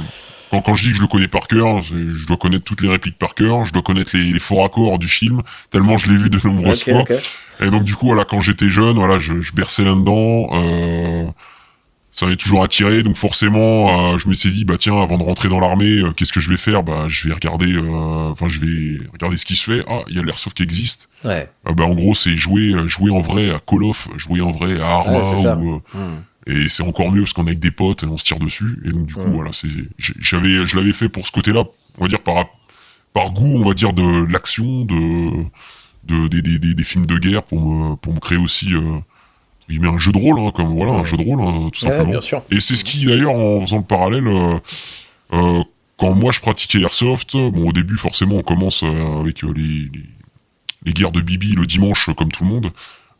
quand, 0.51 0.61
quand, 0.61 0.73
je 0.75 0.83
dis 0.83 0.91
que 0.91 0.97
je 0.97 1.01
le 1.01 1.07
connais 1.07 1.27
par 1.27 1.47
cœur, 1.47 1.81
je 1.81 2.25
dois 2.27 2.38
connaître 2.38 2.63
toutes 2.63 2.81
les 2.81 2.89
répliques 2.89 3.17
par 3.17 3.33
cœur, 3.33 3.65
je 3.65 3.73
dois 3.73 3.81
connaître 3.81 4.15
les, 4.15 4.31
les 4.31 4.39
faux 4.39 4.61
raccords 4.61 4.99
du 4.99 5.07
film, 5.07 5.41
tellement 5.69 5.97
je 5.97 6.11
l'ai 6.11 6.17
vu 6.17 6.29
de 6.29 6.39
nombreuses 6.45 6.83
fois. 6.83 7.03
Et 7.61 7.69
donc 7.69 7.83
du 7.83 7.95
coup, 7.95 8.07
voilà, 8.07 8.25
quand 8.25 8.41
j'étais 8.41 8.69
jeune, 8.69 8.95
voilà, 8.95 9.19
je, 9.19 9.41
je 9.41 9.53
berçais 9.53 9.83
là-dedans. 9.83 10.47
Euh, 10.53 11.25
ça 12.16 12.26
m'avait 12.26 12.38
toujours 12.38 12.63
attiré, 12.63 13.03
donc 13.03 13.18
forcément, 13.18 14.13
euh, 14.13 14.18
je 14.18 14.30
me 14.30 14.34
suis 14.34 14.49
dit, 14.49 14.63
bah 14.63 14.78
tiens, 14.80 15.01
avant 15.01 15.18
de 15.18 15.24
rentrer 15.24 15.49
dans 15.49 15.59
l'armée, 15.59 15.99
euh, 15.99 16.11
qu'est-ce 16.13 16.32
que 16.32 16.39
je 16.39 16.49
vais 16.49 16.55
faire? 16.55 16.82
Bah, 16.82 17.07
je 17.09 17.28
vais 17.28 17.34
regarder, 17.34 17.74
euh, 17.74 18.32
enfin, 18.32 18.47
je 18.47 18.61
vais 18.61 18.99
regarder 19.11 19.36
ce 19.36 19.43
qui 19.43 19.57
se 19.57 19.70
fait. 19.70 19.84
Ah, 19.89 19.99
il 20.07 20.16
y 20.16 20.20
a 20.20 20.24
l'airsoft 20.24 20.55
qui 20.55 20.63
existe. 20.63 21.09
Ouais. 21.26 21.49
bah, 21.66 21.84
en 21.84 21.93
gros, 21.93 22.16
c'est 22.16 22.38
jouer, 22.38 22.72
jouer 22.88 23.11
en 23.11 23.20
vrai 23.20 23.49
à 23.49 23.59
Call 23.59 23.84
of, 23.84 24.07
jouer 24.16 24.39
en 24.39 24.51
vrai 24.51 24.80
à 24.80 24.88
Arma 24.88 25.57
ou, 25.57 25.82
hmm. 25.93 26.24
Et 26.47 26.70
c'est 26.70 26.84
encore 26.84 27.11
mieux 27.11 27.22
parce 27.22 27.34
qu'on 27.34 27.47
est 27.47 27.49
avec 27.49 27.59
des 27.59 27.72
potes 27.72 28.03
et 28.03 28.05
on 28.05 28.18
se 28.18 28.24
tire 28.24 28.39
dessus. 28.39 28.80
Et 28.86 28.91
donc 28.91 29.07
du 29.07 29.16
coup, 29.16 29.22
mm. 29.22 29.34
voilà, 29.34 29.51
c'est, 29.51 29.68
j'avais, 29.97 30.68
je 30.68 30.78
l'avais 30.78 30.93
fait 30.93 31.09
pour 31.09 31.26
ce 31.26 31.32
côté-là, 31.32 31.63
on 31.97 32.03
va 32.03 32.07
dire 32.07 32.22
par 32.22 32.45
par 33.13 33.32
goût, 33.32 33.59
on 33.59 33.68
va 33.68 33.74
dire 33.74 33.93
de 33.93 34.32
l'action, 34.32 34.86
de, 34.86 35.43
de 36.03 36.28
des, 36.28 36.43
des, 36.43 36.76
des, 36.76 36.84
films 36.84 37.07
de 37.07 37.18
guerre 37.18 37.41
pour 37.41 37.59
me 37.61 37.95
pour 37.95 38.13
me 38.13 38.20
créer 38.20 38.38
aussi. 38.38 38.76
Euh, 38.76 38.99
il 39.70 39.82
met 39.82 39.88
un 39.88 39.97
jeu 39.97 40.11
de 40.11 40.18
rôle, 40.18 40.39
hein, 40.39 40.51
comme 40.53 40.76
voilà, 40.76 40.93
un 40.93 41.03
jeu 41.03 41.18
de 41.18 41.24
rôle, 41.24 41.41
hein, 41.41 41.70
tout 41.72 41.80
simplement. 41.80 42.11
bien 42.11 42.22
sûr. 42.22 42.41
Et 42.51 42.59
c'est 42.59 42.76
ce 42.76 42.84
qui, 42.84 43.05
d'ailleurs, 43.05 43.34
en 43.34 43.61
faisant 43.61 43.78
le 43.78 43.84
parallèle, 43.84 44.28
euh, 44.28 44.59
euh, 45.34 45.63
quand 45.97 46.13
moi 46.13 46.32
je 46.32 46.39
pratiquais 46.39 46.82
airsoft, 46.82 47.36
bon, 47.36 47.70
au 47.70 47.72
début, 47.72 47.97
forcément, 47.97 48.36
on 48.36 48.43
commence 48.43 48.84
euh, 48.84 49.20
avec 49.20 49.41
les, 49.41 49.53
les, 49.53 49.89
les, 50.86 50.93
guerres 50.93 51.11
de 51.11 51.22
Bibi 51.22 51.53
le 51.53 51.66
dimanche, 51.66 52.09
comme 52.16 52.32
tout 52.32 52.43
le 52.43 52.49
monde, 52.49 52.72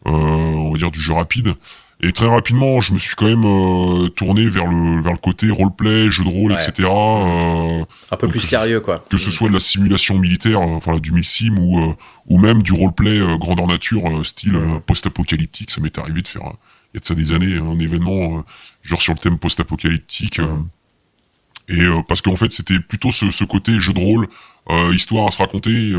on 0.06 0.72
va 0.72 0.78
dire 0.78 0.92
du 0.92 1.00
jeu 1.00 1.14
rapide. 1.14 1.56
Et 2.02 2.12
très 2.12 2.28
rapidement, 2.28 2.82
je 2.82 2.94
me 2.94 2.98
suis 2.98 3.16
quand 3.16 3.26
même 3.26 3.46
euh, 3.46 4.10
tourné 4.10 4.50
vers 4.50 4.68
le 4.68 5.02
vers 5.02 5.14
le 5.14 5.18
côté 5.18 5.50
roleplay, 5.50 6.10
jeu 6.10 6.26
de 6.26 6.30
rôle, 6.30 6.52
etc. 6.52 6.90
Euh, 6.90 7.86
un 8.12 8.18
peu 8.18 8.28
plus 8.28 8.42
sérieux, 8.42 8.82
quoi. 8.82 9.04
Que 9.10 9.18
ce 9.18 9.32
soit 9.32 9.48
de 9.48 9.54
la 9.54 9.62
simulation 9.62 10.20
militaire, 10.20 10.60
euh, 10.60 10.76
enfin 10.76 10.98
du 10.98 11.14
milsim 11.14 11.58
ou 11.58 11.80
euh, 11.80 11.94
ou 12.28 12.38
même 12.38 12.64
du 12.64 12.74
roleplay 12.74 13.20
grandeur 13.40 13.68
nature, 13.68 14.26
style 14.26 14.60
post-apocalyptique. 14.86 15.72
Ça 15.72 15.80
m'est 15.80 15.98
arrivé 15.98 16.22
de 16.22 16.28
faire 16.28 16.52
il 16.94 16.96
y 16.96 16.98
a 16.98 17.00
de 17.00 17.06
ça 17.06 17.16
des 17.16 17.32
années 17.32 17.58
un 17.58 17.80
événement 17.80 18.44
genre 18.84 19.02
sur 19.02 19.14
le 19.14 19.20
thème 19.20 19.38
post-apocalyptique. 19.38 20.42
et 21.70 21.88
parce 22.08 22.22
qu'en 22.22 22.36
fait, 22.36 22.52
c'était 22.52 22.80
plutôt 22.80 23.12
ce, 23.12 23.32
ce 23.32 23.44
côté 23.46 23.80
jeu 23.80 23.94
de 23.94 24.00
rôle, 24.00 24.28
histoire 24.94 25.28
à 25.28 25.32
se 25.32 25.38
raconter. 25.38 25.94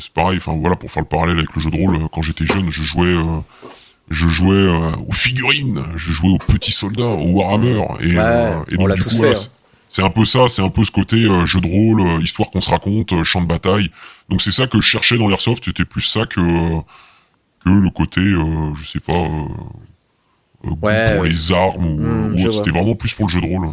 c'est 0.00 0.12
pareil. 0.12 0.38
Enfin 0.38 0.56
voilà, 0.58 0.74
pour 0.74 0.90
faire 0.90 1.02
le 1.04 1.08
parallèle 1.08 1.38
avec 1.38 1.54
le 1.54 1.62
jeu 1.62 1.70
de 1.70 1.76
rôle, 1.76 2.08
quand 2.12 2.22
j'étais 2.22 2.46
jeune, 2.46 2.70
je 2.70 2.82
jouais 2.82 3.14
je 4.10 4.28
jouais 4.28 4.56
euh, 4.56 4.90
aux 5.08 5.12
figurines, 5.12 5.82
je 5.96 6.12
jouais 6.12 6.30
aux 6.30 6.38
petits 6.38 6.72
soldats, 6.72 7.06
aux 7.06 7.30
Warhammer, 7.30 7.82
et, 8.00 8.16
euh, 8.16 8.56
et 8.70 8.76
donc 8.76 8.92
du 8.94 9.02
coup, 9.02 9.24
hein. 9.24 9.32
c'est 9.88 10.02
un 10.02 10.10
peu 10.10 10.24
ça, 10.24 10.48
c'est 10.48 10.62
un 10.62 10.68
peu 10.68 10.84
ce 10.84 10.90
côté 10.90 11.24
euh, 11.24 11.46
jeu 11.46 11.60
de 11.60 11.66
rôle, 11.66 12.22
histoire 12.22 12.50
qu'on 12.50 12.60
se 12.60 12.70
raconte, 12.70 13.22
champ 13.24 13.40
de 13.40 13.46
bataille. 13.46 13.90
Donc 14.28 14.42
c'est 14.42 14.50
ça 14.50 14.66
que 14.66 14.80
je 14.80 14.86
cherchais 14.86 15.16
dans 15.16 15.28
l'airsoft, 15.28 15.64
c'était 15.64 15.84
plus 15.84 16.02
ça 16.02 16.26
que 16.26 16.40
que 17.64 17.70
le 17.70 17.88
côté, 17.88 18.20
je 18.20 18.86
sais 18.86 19.00
pas, 19.00 19.26
pour 20.62 21.22
les 21.24 21.52
armes 21.52 21.86
ou, 21.86 21.98
hmm, 21.98 22.50
c'était 22.50 22.70
vraiment 22.70 22.94
plus 22.94 23.14
pour 23.14 23.26
le 23.26 23.32
jeu 23.32 23.40
de 23.40 23.46
rôle. 23.46 23.68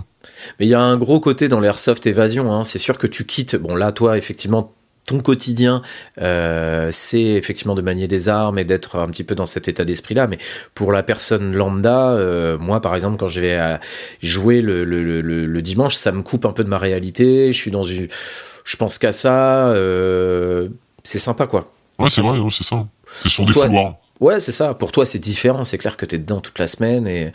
Mais 0.59 0.65
il 0.65 0.69
y 0.69 0.73
a 0.73 0.79
un 0.79 0.97
gros 0.97 1.19
côté 1.19 1.49
dans 1.49 1.59
l'airsoft 1.59 2.05
évasion. 2.07 2.53
Hein. 2.53 2.63
C'est 2.63 2.79
sûr 2.79 2.97
que 2.97 3.07
tu 3.07 3.25
quittes. 3.25 3.57
Bon 3.57 3.75
là, 3.75 3.91
toi, 3.91 4.17
effectivement, 4.17 4.73
ton 5.05 5.19
quotidien, 5.19 5.81
euh, 6.21 6.89
c'est 6.91 7.21
effectivement 7.21 7.75
de 7.75 7.81
manier 7.81 8.07
des 8.07 8.29
armes 8.29 8.59
et 8.59 8.63
d'être 8.63 8.97
un 8.97 9.07
petit 9.07 9.23
peu 9.23 9.35
dans 9.35 9.45
cet 9.45 9.67
état 9.67 9.83
d'esprit-là. 9.83 10.27
Mais 10.27 10.37
pour 10.75 10.91
la 10.91 11.03
personne 11.03 11.55
lambda, 11.55 12.11
euh, 12.11 12.57
moi 12.57 12.81
par 12.81 12.95
exemple, 12.95 13.17
quand 13.17 13.27
je 13.27 13.41
vais 13.41 13.55
à 13.55 13.79
jouer 14.21 14.61
le, 14.61 14.83
le, 14.83 15.21
le, 15.21 15.61
dimanche, 15.61 15.95
ça 15.95 16.11
me 16.11 16.21
coupe 16.21 16.45
un 16.45 16.53
peu 16.53 16.63
de 16.63 16.69
ma 16.69 16.77
réalité. 16.77 17.51
Je 17.51 17.57
suis 17.57 17.71
dans 17.71 17.83
une, 17.83 18.07
je 18.63 18.77
pense 18.77 18.97
qu'à 18.97 19.11
ça. 19.11 19.67
Euh, 19.69 20.69
c'est 21.03 21.19
sympa 21.19 21.47
quoi. 21.47 21.71
Ouais, 21.99 22.09
c'est 22.09 22.21
vrai, 22.21 22.37
c'est 22.51 22.63
ça. 22.63 22.85
C'est 23.23 23.29
sur 23.29 23.45
des 23.45 23.53
fouloirs. 23.53 23.95
Ouais, 24.21 24.39
c'est 24.39 24.51
ça. 24.51 24.75
Pour 24.75 24.91
toi, 24.91 25.03
c'est 25.03 25.17
différent. 25.17 25.63
C'est 25.63 25.79
clair 25.79 25.97
que 25.97 26.05
tu 26.05 26.15
es 26.15 26.19
dedans 26.19 26.41
toute 26.41 26.59
la 26.59 26.67
semaine 26.67 27.07
et, 27.07 27.33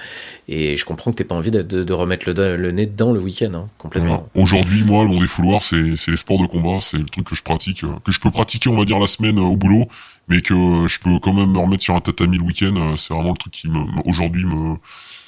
et 0.49 0.77
je 0.77 0.85
comprends 0.85 1.11
que 1.11 1.17
tu 1.17 1.25
pas 1.25 1.35
envie 1.35 1.51
de, 1.51 1.61
de, 1.61 1.93
remettre 1.93 2.31
le, 2.31 2.57
le, 2.57 2.71
nez 2.71 2.87
dedans 2.87 3.13
le 3.13 3.19
week-end, 3.19 3.53
hein, 3.55 3.69
complètement. 3.77 4.29
Aujourd'hui, 4.37 4.85
moi, 4.85 5.03
le 5.03 5.11
monde 5.11 5.21
des 5.21 5.27
fouloirs, 5.27 5.65
c'est 5.65 5.77
les 5.77 6.17
sports 6.17 6.41
de 6.41 6.47
combat. 6.47 6.79
C'est 6.81 6.99
le 6.99 7.05
truc 7.05 7.27
que 7.27 7.35
je 7.35 7.43
pratique, 7.43 7.83
euh, 7.83 7.89
que 8.05 8.13
je 8.13 8.21
peux 8.21 8.31
pratiquer, 8.31 8.71
on 8.71 8.79
va 8.79 8.85
dire, 8.85 9.01
la 9.01 9.09
semaine 9.09 9.37
euh, 9.39 9.43
au 9.43 9.57
boulot, 9.57 9.89
mais 10.29 10.41
que 10.43 10.55
euh, 10.55 10.87
je 10.87 11.01
peux 11.01 11.19
quand 11.19 11.33
même 11.33 11.51
me 11.51 11.59
remettre 11.59 11.83
sur 11.83 11.97
un 11.97 12.01
tatami 12.01 12.39
le 12.39 12.45
week-end. 12.45 12.95
C'est 12.97 13.13
vraiment 13.13 13.33
le 13.33 13.37
truc 13.37 13.53
qui, 13.53 13.69
aujourd'hui, 14.05 14.45
me, 14.45 14.77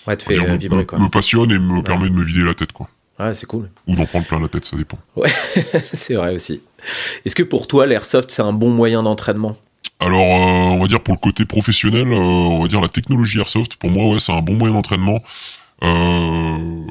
ouais, 0.07 0.17
te 0.17 0.23
fait 0.23 0.57
vibrer, 0.59 0.87
quoi. 0.87 1.01
me 1.01 1.09
passionne 1.09 1.51
et 1.51 1.59
me 1.59 1.83
permet 1.83 2.09
de 2.09 2.15
me 2.15 2.23
vider 2.23 2.45
la 2.45 2.55
tête, 2.55 2.71
quoi. 2.71 2.89
Ouais, 3.19 3.35
c'est 3.35 3.47
cool. 3.47 3.69
Ou 3.89 3.97
d'en 3.97 4.07
prendre 4.07 4.27
plein 4.27 4.39
la 4.39 4.47
tête, 4.47 4.65
ça 4.65 4.77
dépend. 4.77 4.99
Ouais, 5.17 5.31
c'est 5.93 6.15
vrai 6.15 6.37
aussi. 6.37 6.63
Est-ce 7.25 7.35
que 7.35 7.43
pour 7.43 7.67
toi, 7.67 7.85
l'airsoft, 7.85 8.31
c'est 8.31 8.43
un 8.43 8.53
bon 8.53 8.71
moyen 8.71 9.03
d'entraînement? 9.03 9.57
Alors, 10.01 10.21
euh, 10.21 10.77
on 10.77 10.81
va 10.81 10.87
dire 10.87 11.03
pour 11.03 11.15
le 11.15 11.19
côté 11.19 11.45
professionnel, 11.45 12.09
euh, 12.09 12.17
on 12.17 12.63
va 12.63 12.69
dire 12.69 12.81
la 12.81 12.89
technologie 12.89 13.41
airsoft, 13.41 13.77
pour 13.77 13.91
moi, 13.91 14.15
ouais, 14.15 14.21
c'est 14.21 14.33
un 14.33 14.43
bon 14.43 14.55
moyen 14.55 14.75
d'entraînement. 14.75 15.21
Euh, 15.83 16.87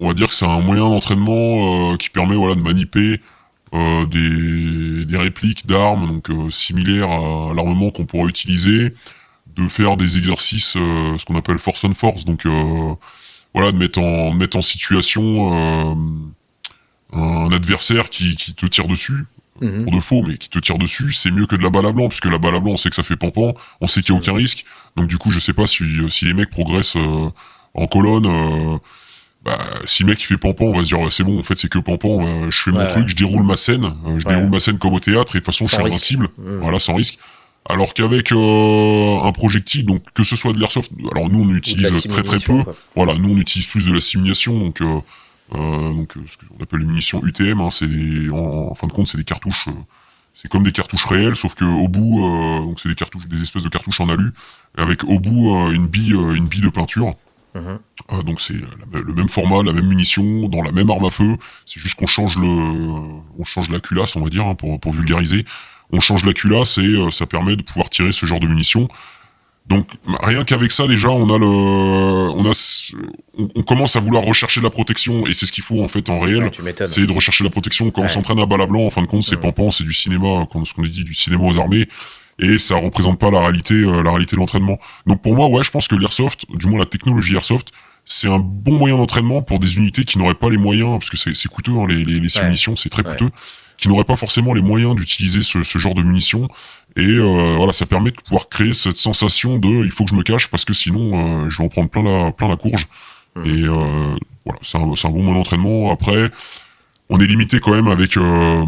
on 0.00 0.08
va 0.08 0.14
dire 0.14 0.28
que 0.28 0.34
c'est 0.34 0.46
un 0.46 0.60
moyen 0.60 0.88
d'entraînement 0.88 1.96
qui 1.96 2.10
permet, 2.10 2.34
voilà, 2.34 2.56
de 2.56 2.62
maniper 2.62 3.20
des, 3.72 5.04
des, 5.04 5.16
répliques 5.16 5.66
d'armes, 5.66 6.06
donc 6.06 6.52
similaires 6.52 7.10
à 7.10 7.54
l'armement 7.54 7.90
qu'on 7.90 8.06
pourrait 8.06 8.28
utiliser, 8.28 8.94
de 9.56 9.68
faire 9.68 9.96
des 9.96 10.18
exercices, 10.18 10.72
ce 10.74 11.24
qu'on 11.24 11.36
appelle 11.36 11.58
force 11.58 11.84
on 11.84 11.94
force, 11.94 12.24
donc 12.24 12.46
voilà, 13.54 13.72
de 13.72 13.78
mettre 13.78 14.56
en 14.56 14.62
situation 14.62 15.96
un 17.12 17.52
adversaire 17.52 18.10
qui 18.10 18.36
te 18.54 18.66
tire 18.66 18.88
dessus 18.88 19.26
Mhm. 19.60 19.84
pour 19.84 19.92
de 19.92 20.00
faux, 20.00 20.22
mais 20.26 20.36
qui 20.36 20.48
te 20.48 20.58
tire 20.58 20.78
dessus, 20.78 21.12
c'est 21.12 21.30
mieux 21.30 21.46
que 21.46 21.54
de 21.54 21.62
la 21.62 21.70
balle 21.70 21.86
à 21.86 21.92
blanc, 21.92 22.08
puisque 22.08 22.26
la 22.26 22.38
balle 22.38 22.56
à 22.56 22.60
blanc, 22.60 22.72
on 22.72 22.76
sait 22.76 22.88
que 22.88 22.96
ça 22.96 23.04
fait 23.04 23.16
pampan, 23.16 23.54
on 23.80 23.86
sait 23.86 24.02
qu'il 24.02 24.12
n'y 24.14 24.18
a 24.18 24.22
aucun 24.22 24.34
risque. 24.34 24.64
Donc 24.96 25.06
du 25.06 25.16
coup, 25.16 25.30
je 25.30 25.38
sais 25.38 25.52
pas 25.52 25.66
si, 25.66 25.84
si 26.08 26.24
les 26.24 26.34
mecs 26.34 26.50
progressent 26.50 26.96
euh, 26.96 27.30
en 27.74 27.86
colonne. 27.86 28.26
Euh, 28.26 28.78
bah, 29.44 29.58
si 29.84 30.04
le 30.04 30.08
mec 30.08 30.22
il 30.22 30.24
fait 30.24 30.38
pampan, 30.38 30.64
on 30.64 30.76
va 30.76 30.80
se 30.80 30.86
dire 30.86 30.98
c'est 31.12 31.22
bon, 31.22 31.38
en 31.38 31.42
fait 31.42 31.58
c'est 31.58 31.68
que 31.68 31.78
pampan. 31.78 32.50
je 32.50 32.58
fais 32.62 32.70
mon 32.70 32.86
truc, 32.86 33.08
je 33.08 33.14
déroule 33.14 33.42
ma 33.42 33.56
scène, 33.56 33.94
je 34.18 34.24
déroule 34.24 34.48
ma 34.48 34.58
scène 34.58 34.78
comme 34.78 34.94
au 34.94 35.00
théâtre, 35.00 35.36
et 35.36 35.40
de 35.40 35.44
toute 35.44 35.52
façon 35.52 35.66
je 35.66 35.74
suis 35.74 35.82
invincible, 35.82 36.30
mhm. 36.38 36.60
voilà, 36.60 36.78
sans 36.78 36.94
risque. 36.94 37.18
Alors 37.66 37.94
qu'avec 37.94 38.30
euh, 38.32 39.22
un 39.22 39.32
projectile, 39.32 39.86
donc 39.86 40.02
que 40.12 40.22
ce 40.22 40.36
soit 40.36 40.52
de 40.52 40.60
l'airsoft, 40.60 40.92
alors 41.12 41.30
nous 41.30 41.40
on 41.40 41.54
utilise 41.54 42.06
très 42.08 42.22
très 42.22 42.38
peu. 42.38 42.62
Voilà, 42.94 43.14
nous 43.14 43.30
on 43.30 43.38
utilise 43.38 43.66
plus 43.66 43.86
de 43.86 43.94
la 43.94 44.02
simulation, 44.02 44.58
donc 44.58 44.82
euh, 44.82 44.84
euh 44.84 45.00
donc 45.52 46.14
ce 46.26 46.36
qu'on 46.36 46.62
appelle 46.62 46.80
les 46.80 46.86
munitions 46.86 47.24
UTM. 47.24 47.60
Hein, 47.60 47.70
c'est 47.70 47.86
en, 48.32 48.74
fin 48.74 48.86
de 48.86 48.92
compte 48.92 49.08
c'est 49.08 49.18
des 49.18 49.24
cartouches, 49.24 49.68
c'est 50.32 50.50
comme 50.50 50.64
des 50.64 50.72
cartouches 50.72 51.04
réelles, 51.04 51.36
sauf 51.36 51.54
que 51.54 51.64
au 51.64 51.88
bout, 51.88 52.20
donc 52.62 52.80
c'est 52.80 52.88
des 52.88 52.94
cartouches, 52.94 53.26
des 53.26 53.42
espèces 53.42 53.62
de 53.62 53.68
cartouches 53.68 54.00
en 54.00 54.08
alu, 54.08 54.32
avec 54.76 55.04
au 55.04 55.18
bout 55.18 55.70
une 55.70 55.86
bille, 55.86 56.12
une 56.12 56.48
bille 56.48 56.62
de 56.62 56.70
peinture. 56.70 57.14
Uh 57.54 57.78
donc 58.24 58.40
c'est 58.40 58.54
le 58.92 59.14
même 59.14 59.28
format, 59.28 59.62
la 59.62 59.72
même 59.72 59.86
munition, 59.86 60.48
dans 60.48 60.60
la 60.60 60.72
même 60.72 60.90
arme 60.90 61.04
à 61.04 61.10
feu. 61.10 61.36
C'est 61.66 61.80
juste 61.80 61.96
qu'on 61.96 62.06
change 62.06 62.36
le, 62.36 62.46
on 62.46 63.44
change 63.44 63.70
la 63.70 63.80
culasse, 63.80 64.16
on 64.16 64.22
va 64.22 64.28
dire, 64.28 64.44
hein, 64.44 64.54
pour, 64.54 64.78
pour 64.80 64.92
vulgariser 64.92 65.44
on 65.94 66.00
change 66.00 66.24
la 66.24 66.32
culasse 66.32 66.78
et 66.78 66.86
euh, 66.86 67.10
ça 67.10 67.26
permet 67.26 67.56
de 67.56 67.62
pouvoir 67.62 67.90
tirer 67.90 68.12
ce 68.12 68.26
genre 68.26 68.40
de 68.40 68.46
munitions. 68.46 68.88
Donc 69.66 69.88
rien 70.20 70.44
qu'avec 70.44 70.72
ça 70.72 70.86
déjà 70.86 71.08
on 71.08 71.34
a 71.34 71.38
le 71.38 71.46
on 71.46 72.44
a 72.44 72.92
on, 73.38 73.62
commence 73.62 73.96
à 73.96 74.00
vouloir 74.00 74.22
rechercher 74.22 74.60
la 74.60 74.68
protection 74.68 75.26
et 75.26 75.32
c'est 75.32 75.46
ce 75.46 75.52
qu'il 75.52 75.64
faut 75.64 75.82
en 75.82 75.88
fait 75.88 76.10
en 76.10 76.20
réel. 76.20 76.50
C'est 76.86 77.06
de 77.06 77.12
rechercher 77.12 77.44
la 77.44 77.50
protection. 77.50 77.90
Quand 77.90 78.02
on 78.02 78.08
s'entraîne 78.08 78.38
à 78.40 78.46
balle 78.46 78.66
blanc 78.66 78.84
en 78.84 78.90
fin 78.90 79.00
de 79.00 79.06
compte 79.06 79.22
c'est 79.22 79.38
pampant 79.38 79.70
c'est 79.70 79.84
du 79.84 79.94
cinéma 79.94 80.46
ce 80.64 80.74
qu'on 80.74 80.82
dit 80.82 81.04
du 81.04 81.14
cinéma 81.14 81.44
aux 81.44 81.58
armées 81.58 81.88
et 82.38 82.58
ça 82.58 82.76
représente 82.76 83.18
pas 83.18 83.30
la 83.30 83.40
réalité 83.40 83.74
euh, 83.74 84.02
la 84.02 84.10
réalité 84.10 84.36
de 84.36 84.40
l'entraînement. 84.40 84.78
Donc 85.06 85.22
pour 85.22 85.34
moi 85.34 85.48
ouais 85.48 85.64
je 85.64 85.70
pense 85.70 85.88
que 85.88 85.94
l'airsoft 85.94 86.44
du 86.54 86.66
moins 86.66 86.78
la 86.78 86.86
technologie 86.86 87.34
airsoft 87.34 87.68
c'est 88.04 88.28
un 88.28 88.38
bon 88.38 88.76
moyen 88.76 88.98
d'entraînement 88.98 89.40
pour 89.40 89.60
des 89.60 89.78
unités 89.78 90.04
qui 90.04 90.18
n'auraient 90.18 90.34
pas 90.34 90.50
les 90.50 90.58
moyens 90.58 90.98
parce 90.98 91.08
que 91.08 91.16
c'est 91.16 91.48
coûteux 91.48 91.72
hein, 91.72 91.86
les 91.88 92.04
les, 92.04 92.20
les 92.20 92.28
c'est 92.28 92.90
très 92.90 93.02
coûteux 93.02 93.30
qui 93.76 93.88
n'auraient 93.88 94.04
pas 94.04 94.16
forcément 94.16 94.54
les 94.54 94.62
moyens 94.62 94.94
d'utiliser 94.94 95.42
ce, 95.42 95.62
ce, 95.62 95.78
genre 95.78 95.94
de 95.94 96.02
munitions. 96.02 96.48
Et 96.96 97.02
euh, 97.06 97.54
voilà, 97.56 97.72
ça 97.72 97.86
permet 97.86 98.10
de 98.10 98.16
pouvoir 98.16 98.48
créer 98.48 98.72
cette 98.72 98.96
sensation 98.96 99.58
de 99.58 99.84
il 99.84 99.90
faut 99.90 100.04
que 100.04 100.10
je 100.10 100.14
me 100.14 100.22
cache 100.22 100.48
parce 100.48 100.64
que 100.64 100.72
sinon 100.72 101.44
euh, 101.44 101.50
je 101.50 101.58
vais 101.58 101.64
en 101.64 101.68
prendre 101.68 101.90
plein 101.90 102.02
la 102.02 102.30
plein 102.30 102.48
la 102.48 102.56
courge. 102.56 102.86
Mmh. 103.34 103.44
Et 103.46 103.62
euh, 103.64 104.16
voilà, 104.44 104.60
c'est 104.62 104.78
un, 104.78 104.82
un 104.82 105.10
bon 105.10 105.22
moyen 105.22 105.34
d'entraînement. 105.34 105.90
Après, 105.90 106.30
on 107.08 107.18
est 107.18 107.26
limité 107.26 107.58
quand 107.58 107.72
même 107.72 107.88
avec 107.88 108.16
euh, 108.16 108.64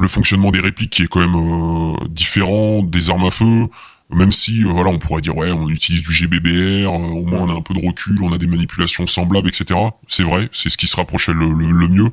le 0.00 0.08
fonctionnement 0.08 0.50
des 0.50 0.60
répliques 0.60 0.90
qui 0.90 1.02
est 1.04 1.08
quand 1.08 1.20
même 1.20 2.08
différent 2.10 2.82
des 2.82 3.10
armes 3.10 3.26
à 3.26 3.30
feu. 3.30 3.68
Même 4.10 4.32
si 4.32 4.62
voilà, 4.62 4.90
on 4.90 4.98
pourrait 4.98 5.22
dire 5.22 5.34
ouais, 5.34 5.50
on 5.50 5.68
utilise 5.70 6.02
du 6.02 6.12
GBBR, 6.12 6.92
au 6.92 7.24
moins 7.24 7.40
on 7.40 7.48
a 7.48 7.54
un 7.54 7.62
peu 7.62 7.72
de 7.72 7.84
recul, 7.84 8.22
on 8.22 8.32
a 8.34 8.38
des 8.38 8.46
manipulations 8.46 9.06
semblables, 9.06 9.48
etc. 9.48 9.80
C'est 10.08 10.22
vrai, 10.22 10.50
c'est 10.52 10.68
ce 10.68 10.76
qui 10.76 10.86
se 10.86 10.96
rapprochait 10.96 11.32
le, 11.32 11.46
le 11.48 11.88
mieux. 11.88 12.10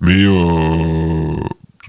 Mais 0.00 0.22
euh, 0.22 1.36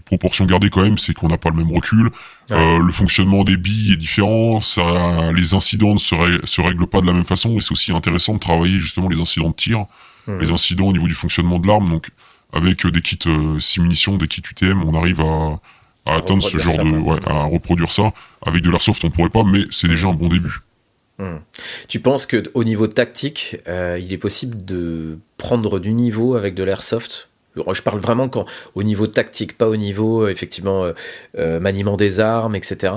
proportion 0.06 0.45
gardée 0.45 0.70
quand 0.70 0.84
même, 0.84 0.97
c'est 0.97 1.14
qu'on 1.14 1.28
n'a 1.28 1.38
pas 1.38 1.49
le 1.49 1.58
même 1.58 1.72
recul. 1.74 2.10
Euh, 2.51 2.80
le 2.80 2.91
fonctionnement 2.91 3.43
des 3.43 3.58
billes 3.58 3.93
est 3.93 3.97
différent. 3.97 4.62
Ça, 4.62 5.32
les 5.34 5.53
incidents 5.53 5.95
ne 5.95 5.99
se, 5.99 6.16
se 6.43 6.62
règlent 6.62 6.88
pas 6.88 7.01
de 7.01 7.08
la 7.08 7.14
même 7.14 7.24
façon. 7.24 7.58
Et 7.58 7.62
c'est 7.62 7.72
aussi 7.72 7.91
intéressant 7.91 8.36
de 8.36 8.39
travailler 8.39 8.80
justement 8.80 9.10
les 9.10 9.20
incidents 9.20 9.49
de 9.49 9.56
tir, 9.56 9.86
les 10.28 10.51
incidents 10.51 10.88
au 10.88 10.93
niveau 10.93 11.08
du 11.08 11.16
fonctionnement 11.16 11.60
de 11.60 11.68
l'arme. 11.68 11.89
Donc 11.89 12.10
avec 12.53 12.86
des 12.86 13.01
kits 13.01 13.20
euh, 13.28 13.60
munitions, 13.80 14.18
des 14.18 14.28
kits 14.28 14.43
UTM, 14.49 14.84
on 14.84 14.93
arrive 14.95 15.22
à, 15.22 15.60
à 16.06 16.16
atteindre 16.18 16.43
ce 16.43 16.58
genre 16.58 16.78
de, 16.78 16.97
ouais, 16.97 17.20
à 17.28 17.43
reproduire 17.43 17.91
ça. 17.91 18.14
Avec 18.45 18.62
de 18.62 18.70
l'airsoft, 18.70 19.03
on 19.03 19.10
pourrait 19.10 19.30
pas, 19.30 19.43
mais 19.43 19.62
c'est 19.72 19.88
déjà 19.88 20.08
un 20.08 20.14
bon 20.14 20.30
début. 20.30 20.62
Tu 21.88 21.99
penses 21.99 22.26
que 22.26 22.43
au 22.53 22.64
niveau 22.64 22.88
tactique, 22.88 23.58
euh, 23.68 23.99
il 24.01 24.12
est 24.12 24.18
possible 24.18 24.66
de 24.66 25.18
prendre 25.38 25.80
du 25.80 25.93
niveau 25.93 26.36
avec 26.36 26.56
de 26.56 26.64
l'airsoft? 26.64 27.30
Je 27.74 27.82
parle 27.82 27.99
vraiment 27.99 28.30
quand, 28.30 28.45
au 28.76 28.84
niveau 28.84 29.08
tactique, 29.08 29.58
pas 29.58 29.68
au 29.68 29.76
niveau 29.76 30.24
euh, 30.24 30.30
effectivement 30.30 30.84
euh, 30.84 30.93
euh, 31.38 31.60
maniement 31.60 31.97
des 31.97 32.20
armes, 32.20 32.56
etc. 32.56 32.93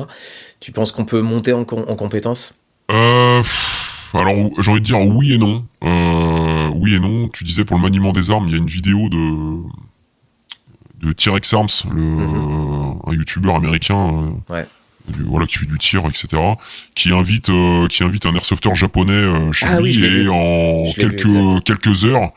Tu 0.61 0.73
penses 0.73 0.93
qu'on 0.93 1.05
peut 1.05 1.23
monter 1.23 1.53
en, 1.53 1.61
en 1.61 1.97
compétence? 1.97 2.55
Euh, 2.91 3.43
Alors 4.15 4.35
j'ai 4.61 4.71
envie 4.71 4.81
de 4.81 4.85
dire 4.85 5.01
oui 5.01 5.35
et 5.35 5.39
non. 5.39 5.65
Euh, 5.85 6.71
oui 6.75 6.95
et 6.95 7.01
non. 7.01 7.29
Tu 7.29 7.45
disais 7.45 7.65
pour 7.65 7.77
le 7.77 7.83
maniement 7.83 8.13
des 8.13 8.31
armes, 8.31 8.47
il 8.49 8.53
y 8.53 8.55
a 8.55 8.59
une 8.59 8.67
vidéo 8.67 9.09
de 9.09 9.59
de 11.01 11.13
T-Rex 11.13 11.55
Arms, 11.55 11.69
le, 11.95 12.03
mhm. 12.03 12.99
un 13.07 13.13
youtubeur 13.13 13.55
américain. 13.55 14.33
Ouais. 14.49 14.67
voilà 15.27 15.47
qui 15.47 15.59
fait 15.59 15.67
du 15.67 15.79
tir 15.79 16.03
etc 16.07 16.43
qui 16.97 17.13
invite 17.13 17.51
qui 17.89 18.03
invite 18.03 18.27
un 18.27 18.35
airsofter 18.35 18.75
japonais 18.75 19.53
chez 19.53 19.67
ah 19.67 19.81
lui 19.81 20.05
et 20.05 20.29
en 20.29 20.91
quelques 20.93 21.65
quelques 21.65 22.05
heures 22.05 22.33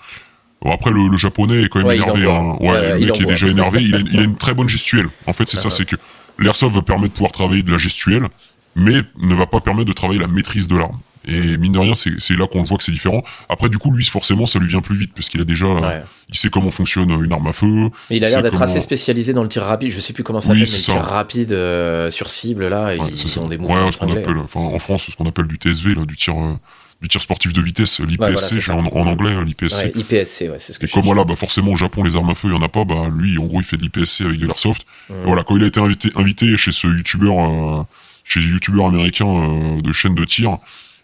Bon, 0.61 0.71
après, 0.71 0.91
le, 0.91 1.07
le, 1.07 1.17
japonais 1.17 1.63
est 1.63 1.69
quand 1.69 1.79
même 1.79 1.91
énervé. 1.91 2.29
Hein. 2.29 2.55
Ouais, 2.59 2.99
le 2.99 3.05
mec 3.07 3.21
est 3.21 3.25
déjà 3.25 3.47
énervé. 3.47 3.81
Il 3.81 3.95
a, 3.95 3.99
il 3.99 4.19
a, 4.19 4.23
une 4.23 4.37
très 4.37 4.53
bonne 4.53 4.69
gestuelle. 4.69 5.07
En 5.25 5.33
fait, 5.33 5.47
c'est 5.49 5.57
ça, 5.57 5.69
c'est 5.69 5.85
que 5.85 5.95
l'airsoft 6.37 6.75
va 6.75 6.81
permettre 6.81 7.09
de 7.09 7.13
pouvoir 7.13 7.31
travailler 7.31 7.63
de 7.63 7.71
la 7.71 7.77
gestuelle, 7.77 8.27
mais 8.75 9.01
ne 9.19 9.35
va 9.35 9.45
pas 9.45 9.59
permettre 9.59 9.87
de 9.87 9.93
travailler 9.93 10.19
la 10.19 10.27
maîtrise 10.27 10.67
de 10.67 10.77
l'arme. 10.77 10.99
Et 11.27 11.57
mine 11.57 11.73
de 11.73 11.77
rien, 11.77 11.93
c'est 11.93 12.35
là 12.35 12.47
qu'on 12.47 12.63
voit 12.63 12.77
que 12.77 12.83
c'est 12.83 12.91
différent. 12.91 13.23
Après, 13.47 13.69
du 13.69 13.77
coup, 13.77 13.91
lui, 13.91 14.03
forcément, 14.03 14.47
ça 14.47 14.57
lui 14.57 14.67
vient 14.67 14.81
plus 14.81 14.95
vite 14.95 15.11
parce 15.13 15.29
qu'il 15.29 15.39
a 15.39 15.43
déjà, 15.43 16.03
il 16.29 16.35
sait 16.35 16.49
comment 16.49 16.71
fonctionne 16.71 17.11
une 17.23 17.31
arme 17.31 17.47
à 17.47 17.53
feu. 17.53 17.89
Mais 18.09 18.17
il 18.17 18.25
a 18.25 18.29
l'air 18.29 18.41
d'être 18.41 18.61
assez 18.61 18.79
spécialisé 18.79 19.33
dans 19.33 19.43
le 19.43 19.49
tir 19.49 19.63
rapide. 19.63 19.91
Je 19.91 19.99
sais 19.99 20.13
plus 20.13 20.23
comment 20.23 20.41
ça 20.41 20.47
s'appelle, 20.47 20.63
mais 20.63 20.71
le 20.71 20.77
tir 20.77 20.95
rapide 20.95 21.51
euh, 21.51 22.09
sur 22.09 22.29
cible 22.31 22.67
là, 22.67 22.95
ils 22.95 23.39
ont 23.39 23.47
des 23.47 23.57
mouvements. 23.57 23.85
Ouais, 23.85 23.91
ce 23.91 23.99
qu'on 23.99 24.11
appelle, 24.11 24.37
enfin, 24.37 24.61
en 24.61 24.79
France, 24.79 25.09
ce 25.11 25.15
qu'on 25.15 25.27
appelle 25.27 25.47
du 25.47 25.57
TSV, 25.57 25.95
là, 25.95 26.05
du 26.05 26.15
tir. 26.15 26.35
Euh, 26.37 26.53
du 27.01 27.07
tir 27.07 27.21
sportif 27.21 27.51
de 27.51 27.61
vitesse, 27.61 27.99
l'IPSC, 27.99 28.69
en, 28.69 28.85
anglais, 29.07 29.31
hein, 29.31 29.43
l'IPSC. 29.43 29.85
Ouais, 29.85 29.91
IPSC, 29.95 30.41
ouais, 30.49 30.57
c'est 30.59 30.73
ce 30.73 30.79
que 30.79 30.85
Et 30.85 30.89
comme 30.89 31.03
voilà, 31.03 31.23
bah 31.23 31.35
forcément 31.35 31.71
au 31.71 31.75
Japon 31.77 32.03
les 32.03 32.15
armes 32.15 32.29
à 32.29 32.35
feu, 32.35 32.49
il 32.49 32.53
y 32.53 32.57
en 32.57 32.61
a 32.61 32.69
pas, 32.69 32.85
bah 32.85 33.09
lui 33.15 33.37
en 33.39 33.45
gros 33.45 33.59
il 33.59 33.63
fait 33.63 33.77
de 33.77 33.81
l'IPSC 33.81 34.21
avec 34.21 34.39
de 34.39 34.45
l'airsoft. 34.45 34.85
Mmh. 35.09 35.13
Voilà, 35.25 35.43
quand 35.43 35.57
il 35.57 35.63
a 35.63 35.67
été 35.67 35.79
invité, 35.79 36.09
invité 36.15 36.55
chez 36.57 36.71
ce 36.71 36.87
youtubeur, 36.87 37.39
euh, 37.39 37.83
chez 38.23 38.39
les 38.39 38.47
youtubeurs 38.47 38.87
américains 38.87 39.25
euh, 39.25 39.81
de 39.81 39.91
chaîne 39.91 40.13
de 40.13 40.25
tir, 40.25 40.59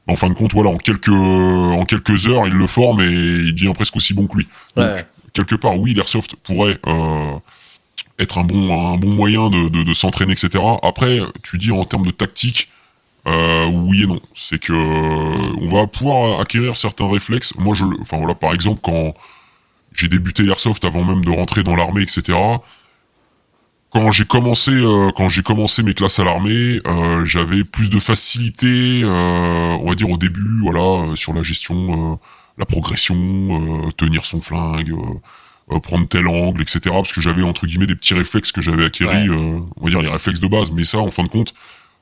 en 0.05 0.15
fin 0.15 0.29
de 0.29 0.35
compte, 0.35 0.53
voilà, 0.53 0.69
en 0.69 0.77
quelques 0.77 1.09
en 1.09 1.83
quelques 1.85 2.27
heures, 2.27 2.47
il 2.47 2.53
le 2.53 2.67
forme 2.67 3.01
et 3.01 3.09
il 3.09 3.55
devient 3.55 3.73
presque 3.73 3.95
aussi 3.95 4.13
bon 4.13 4.27
que 4.27 4.37
lui. 4.37 4.47
Donc 4.75 5.03
quelque 5.33 5.55
part, 5.55 5.79
oui, 5.79 5.95
l'airsoft 5.95 6.35
pourrait 6.35 6.77
euh, 6.85 7.33
être 8.19 8.37
un 8.37 8.43
bon 8.43 8.93
un 8.93 8.97
bon 8.97 9.09
moyen 9.09 9.49
de, 9.49 9.69
de, 9.69 9.83
de 9.83 9.93
s'entraîner, 9.95 10.33
etc. 10.33 10.63
Après, 10.83 11.21
tu 11.41 11.57
dis 11.57 11.71
en 11.71 11.85
termes 11.85 12.05
de 12.05 12.11
tactique 12.11 12.69
euh, 13.27 13.65
oui 13.65 14.03
et 14.03 14.07
non. 14.07 14.21
C'est 14.33 14.59
que 14.59 14.73
euh, 14.73 15.55
on 15.61 15.67
va 15.67 15.87
pouvoir 15.87 16.39
acquérir 16.39 16.77
certains 16.77 17.09
réflexes. 17.09 17.53
Moi, 17.57 17.75
je, 17.75 17.83
enfin 17.99 18.17
voilà, 18.17 18.35
par 18.35 18.53
exemple, 18.53 18.79
quand 18.81 19.13
j'ai 19.93 20.07
débuté 20.07 20.43
l'airsoft 20.43 20.85
avant 20.85 21.03
même 21.03 21.25
de 21.25 21.31
rentrer 21.31 21.63
dans 21.63 21.75
l'armée, 21.75 22.03
etc. 22.03 22.37
Quand 23.91 24.11
j'ai 24.11 24.25
commencé, 24.25 24.71
euh, 24.71 25.11
quand 25.15 25.27
j'ai 25.27 25.43
commencé 25.43 25.83
mes 25.83 25.93
classes 25.93 26.19
à 26.19 26.23
l'armée, 26.23 26.79
euh, 26.87 27.25
j'avais 27.25 27.63
plus 27.63 27.89
de 27.89 27.99
facilité, 27.99 29.03
on 29.03 29.85
va 29.87 29.95
dire 29.95 30.09
au 30.09 30.17
début, 30.17 30.61
voilà, 30.61 31.15
sur 31.15 31.33
la 31.33 31.41
gestion, 31.41 32.19
la 32.57 32.65
progression, 32.65 33.91
tenir 33.97 34.25
son 34.25 34.39
flingue. 34.41 34.93
prendre 35.83 36.07
tel 36.07 36.27
angle, 36.27 36.61
etc. 36.61 36.79
Parce 36.91 37.11
que 37.11 37.21
j'avais 37.21 37.43
entre 37.43 37.65
guillemets 37.65 37.87
des 37.87 37.95
petits 37.95 38.13
réflexes 38.13 38.51
que 38.51 38.61
j'avais 38.61 38.85
acquéris, 38.85 39.29
on 39.29 39.67
va 39.81 39.89
dire 39.89 40.01
les 40.01 40.09
réflexes 40.09 40.39
de 40.39 40.47
base. 40.47 40.71
Mais 40.71 40.85
ça, 40.85 40.99
en 40.99 41.11
fin 41.11 41.23
de 41.23 41.29
compte, 41.29 41.53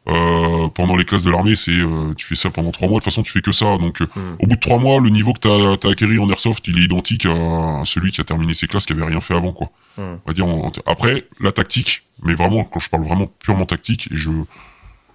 euh, 0.07 0.67
pendant 0.69 0.95
les 0.95 1.03
classes 1.03 1.23
de 1.23 1.31
l'armée, 1.31 1.55
c'est 1.55 1.71
euh, 1.71 2.13
tu 2.15 2.27
fais 2.27 2.35
ça 2.35 2.51
pendant 2.51 2.71
trois 2.71 2.87
mois. 2.87 2.99
De 2.99 3.03
toute 3.03 3.11
façon, 3.11 3.23
tu 3.23 3.31
fais 3.31 3.41
que 3.41 3.51
ça. 3.51 3.77
Donc, 3.77 4.01
euh, 4.01 4.05
hmm. 4.15 4.35
au 4.39 4.47
bout 4.47 4.55
de 4.55 4.59
trois 4.59 4.77
mois, 4.77 4.99
le 5.01 5.09
niveau 5.09 5.33
que 5.33 5.39
t'as 5.39 5.87
as 5.87 5.91
acquéri 5.91 6.19
en 6.19 6.29
airsoft, 6.29 6.67
il 6.67 6.79
est 6.79 6.83
identique 6.83 7.25
à 7.25 7.81
celui 7.85 8.11
qui 8.11 8.21
a 8.21 8.23
terminé 8.23 8.53
ses 8.53 8.67
classes, 8.67 8.85
qui 8.85 8.93
avait 8.93 9.05
rien 9.05 9.19
fait 9.19 9.35
avant, 9.35 9.51
quoi. 9.51 9.71
Hmm. 9.97 10.17
On 10.25 10.27
va 10.27 10.33
dire. 10.33 10.45
après, 10.85 11.25
la 11.39 11.51
tactique, 11.51 12.03
mais 12.21 12.35
vraiment, 12.35 12.63
quand 12.65 12.79
je 12.79 12.89
parle 12.89 13.03
vraiment 13.03 13.27
purement 13.39 13.65
tactique, 13.65 14.09
et 14.11 14.17
je 14.17 14.31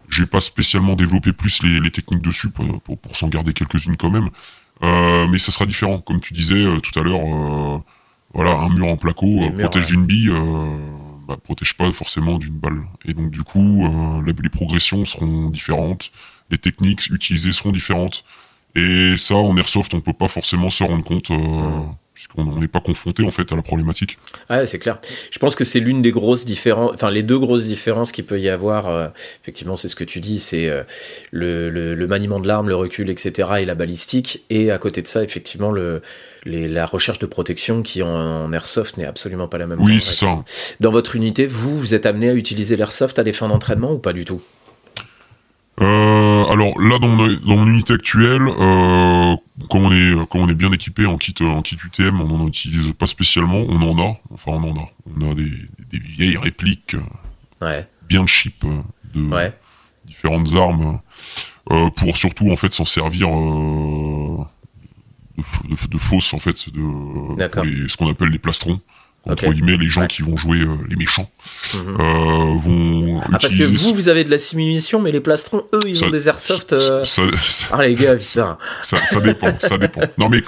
j'ai 0.09 0.27
pas 0.27 0.41
spécialement 0.41 0.97
développé 0.97 1.33
plus 1.33 1.63
les, 1.63 1.79
les 1.79 1.93
techniques 1.93 2.23
dessus 2.23 2.51
pour, 2.51 2.81
pour, 2.81 2.99
pour 2.99 3.15
s'en 3.15 3.29
garder 3.29 3.53
quelques-unes 3.53 3.97
quand 3.97 4.11
même. 4.11 4.29
mais 4.83 5.39
ça 5.39 5.53
sera 5.53 5.67
différent, 5.67 6.01
comme 6.01 6.21
tu 6.21 6.35
disais 6.35 6.65
tout 6.83 6.99
à 6.99 7.05
l'heure. 7.05 7.21
voilà, 8.35 8.55
un 8.55 8.71
mur 8.71 8.89
en 8.89 8.97
placo 8.97 9.39
protège 9.57 9.87
d'une 9.87 10.07
bille 10.07 10.33
bah, 11.31 11.39
protège 11.43 11.77
pas 11.77 11.91
forcément 11.93 12.39
d'une 12.39 12.59
balle. 12.59 12.83
Et 13.05 13.15
donc 13.15 13.31
du 13.31 13.43
coup, 13.45 13.85
euh, 13.85 14.23
les, 14.25 14.49
progressions 14.49 15.05
seront 15.05 15.49
différentes, 15.49 16.11
les 16.51 16.59
techniques 16.59 17.07
utilisées 17.07 17.53
seront 17.53 17.71
différentes. 17.71 18.25
Et 18.75 19.17
ça, 19.17 19.37
en 19.37 19.57
airsoft, 19.57 19.95
on 19.95 20.01
peut 20.01 20.13
pas 20.13 20.27
forcément 20.27 20.71
se 20.71 20.83
rendre 20.83 21.05
compte. 21.05 21.31
Euh, 21.31 21.81
puisqu'on 22.21 22.61
n'est 22.61 22.69
pas 22.69 22.81
confronté 22.81 23.25
en 23.25 23.31
fait 23.31 23.51
à 23.51 23.57
la 23.57 23.63
problématique. 23.63 24.19
Ouais, 24.51 24.67
c'est 24.67 24.79
clair. 24.79 24.99
Je 25.31 25.39
pense 25.39 25.55
que 25.55 25.65
c'est 25.65 25.81
l'une 25.81 26.03
des 26.03 26.11
grosses 26.11 26.45
différences, 26.45 26.93
enfin 26.93 27.11
les 27.11 27.23
deux 27.23 27.39
grosses 27.39 27.65
différences 27.65 28.13
qu'il 28.13 28.25
peut 28.27 28.39
y 28.39 28.51
avoir. 28.51 28.89
Euh, 28.89 29.09
effectivement, 29.43 29.75
c'est 29.77 29.89
ce 29.89 29.97
que 29.97 30.05
tu 30.05 30.21
dis, 30.21 30.39
c'est 30.39 30.69
euh, 30.69 30.83
le, 31.31 31.71
le, 31.71 32.07
maniement 32.07 32.39
de 32.39 32.47
l'arme, 32.47 32.69
le 32.69 32.75
recul, 32.75 33.09
etc. 33.09 33.49
et 33.61 33.65
la 33.65 33.75
balistique. 33.75 34.45
Et 34.51 34.71
à 34.71 34.77
côté 34.77 35.01
de 35.01 35.07
ça, 35.07 35.23
effectivement, 35.23 35.71
le, 35.71 36.03
les, 36.45 36.69
la 36.69 36.85
recherche 36.85 37.21
de 37.21 37.27
protection 37.27 37.81
qui 37.83 38.03
en, 38.03 38.53
airsoft 38.53 38.99
n'est 38.99 39.07
absolument 39.07 39.49
pas 39.49 39.57
la 39.57 39.67
même. 39.67 39.81
Oui, 39.81 40.03
c'est 40.03 40.13
ça. 40.13 40.45
Dans 40.81 40.91
votre 40.91 41.17
unité, 41.17 41.47
vous, 41.47 41.79
vous 41.79 41.95
êtes 41.95 42.05
amené 42.05 42.29
à 42.29 42.35
utiliser 42.35 42.77
l'airsoft 42.77 43.19
à 43.19 43.25
des 43.25 43.33
fins 43.33 43.49
d'entraînement 43.49 43.93
ou 43.93 43.99
pas 43.99 44.13
du 44.13 44.27
tout? 44.27 44.43
Euh, 45.81 46.45
alors 46.47 46.79
là 46.81 46.99
dans 46.99 47.09
mon, 47.09 47.27
dans 47.27 47.57
mon 47.57 47.67
unité 47.67 47.95
actuelle, 47.95 48.43
euh, 48.43 49.37
comme 49.71 49.85
on 49.85 49.93
est 49.93 50.29
comme 50.29 50.43
on 50.43 50.49
est 50.49 50.55
bien 50.55 50.71
équipé 50.73 51.07
en 51.07 51.17
kit 51.17 51.35
en 51.41 51.63
kit 51.63 51.77
UTM, 51.83 52.21
on 52.21 52.43
en 52.43 52.47
utilise 52.47 52.93
pas 52.93 53.07
spécialement. 53.07 53.65
On 53.69 53.81
en 53.83 53.99
a, 53.99 54.17
enfin 54.33 54.53
on 54.53 54.71
en 54.71 54.77
a. 54.77 54.89
On 55.17 55.31
a 55.31 55.35
des, 55.35 55.51
des 55.91 55.99
vieilles 55.99 56.37
répliques, 56.37 56.97
ouais. 57.63 57.89
bien 58.09 58.27
cheap 58.27 58.65
de 59.15 59.53
différentes 60.05 60.53
armes 60.55 61.01
pour 61.97 62.17
surtout 62.17 62.51
en 62.51 62.57
fait 62.57 62.73
s'en 62.73 62.85
servir 62.85 63.29
de, 63.29 64.45
fausses 65.99 66.35
en 66.35 66.39
fait 66.39 66.69
de 66.69 67.89
ce 67.89 67.97
qu'on 67.97 68.11
appelle 68.11 68.31
des 68.31 68.39
plastrons 68.39 68.81
entre 69.27 69.53
guillemets 69.53 69.77
les 69.77 69.89
gens 69.89 70.07
qui 70.07 70.23
vont 70.23 70.37
jouer 70.37 70.61
euh, 70.61 70.77
les 70.89 70.97
méchants 70.97 71.31
mhm. 71.75 71.97
euh, 72.01 72.57
vont 72.57 73.21
ah, 73.21 73.39
parce 73.39 73.55
que 73.55 73.65
vous 73.65 73.95
vous 73.95 74.09
avez 74.09 74.25
de 74.25 74.31
la 74.31 74.39
simulation 74.39 75.01
mais 75.01 75.13
les 75.13 75.21
plastrons 75.21 75.65
eux 75.75 75.81
ils 75.87 76.05
ont 76.05 76.11
des 76.11 76.29
airsoft 76.29 76.73
euh... 76.73 77.05
ça, 77.05 77.23
ah 77.73 77.83
les 77.83 77.95
gars 77.95 78.19
ça 78.21 78.57
ça, 78.81 79.21
dépend 79.21 79.55
ça 79.61 79.77
dépend. 79.79 80.01
Non 80.17 80.29
mais 80.29 80.43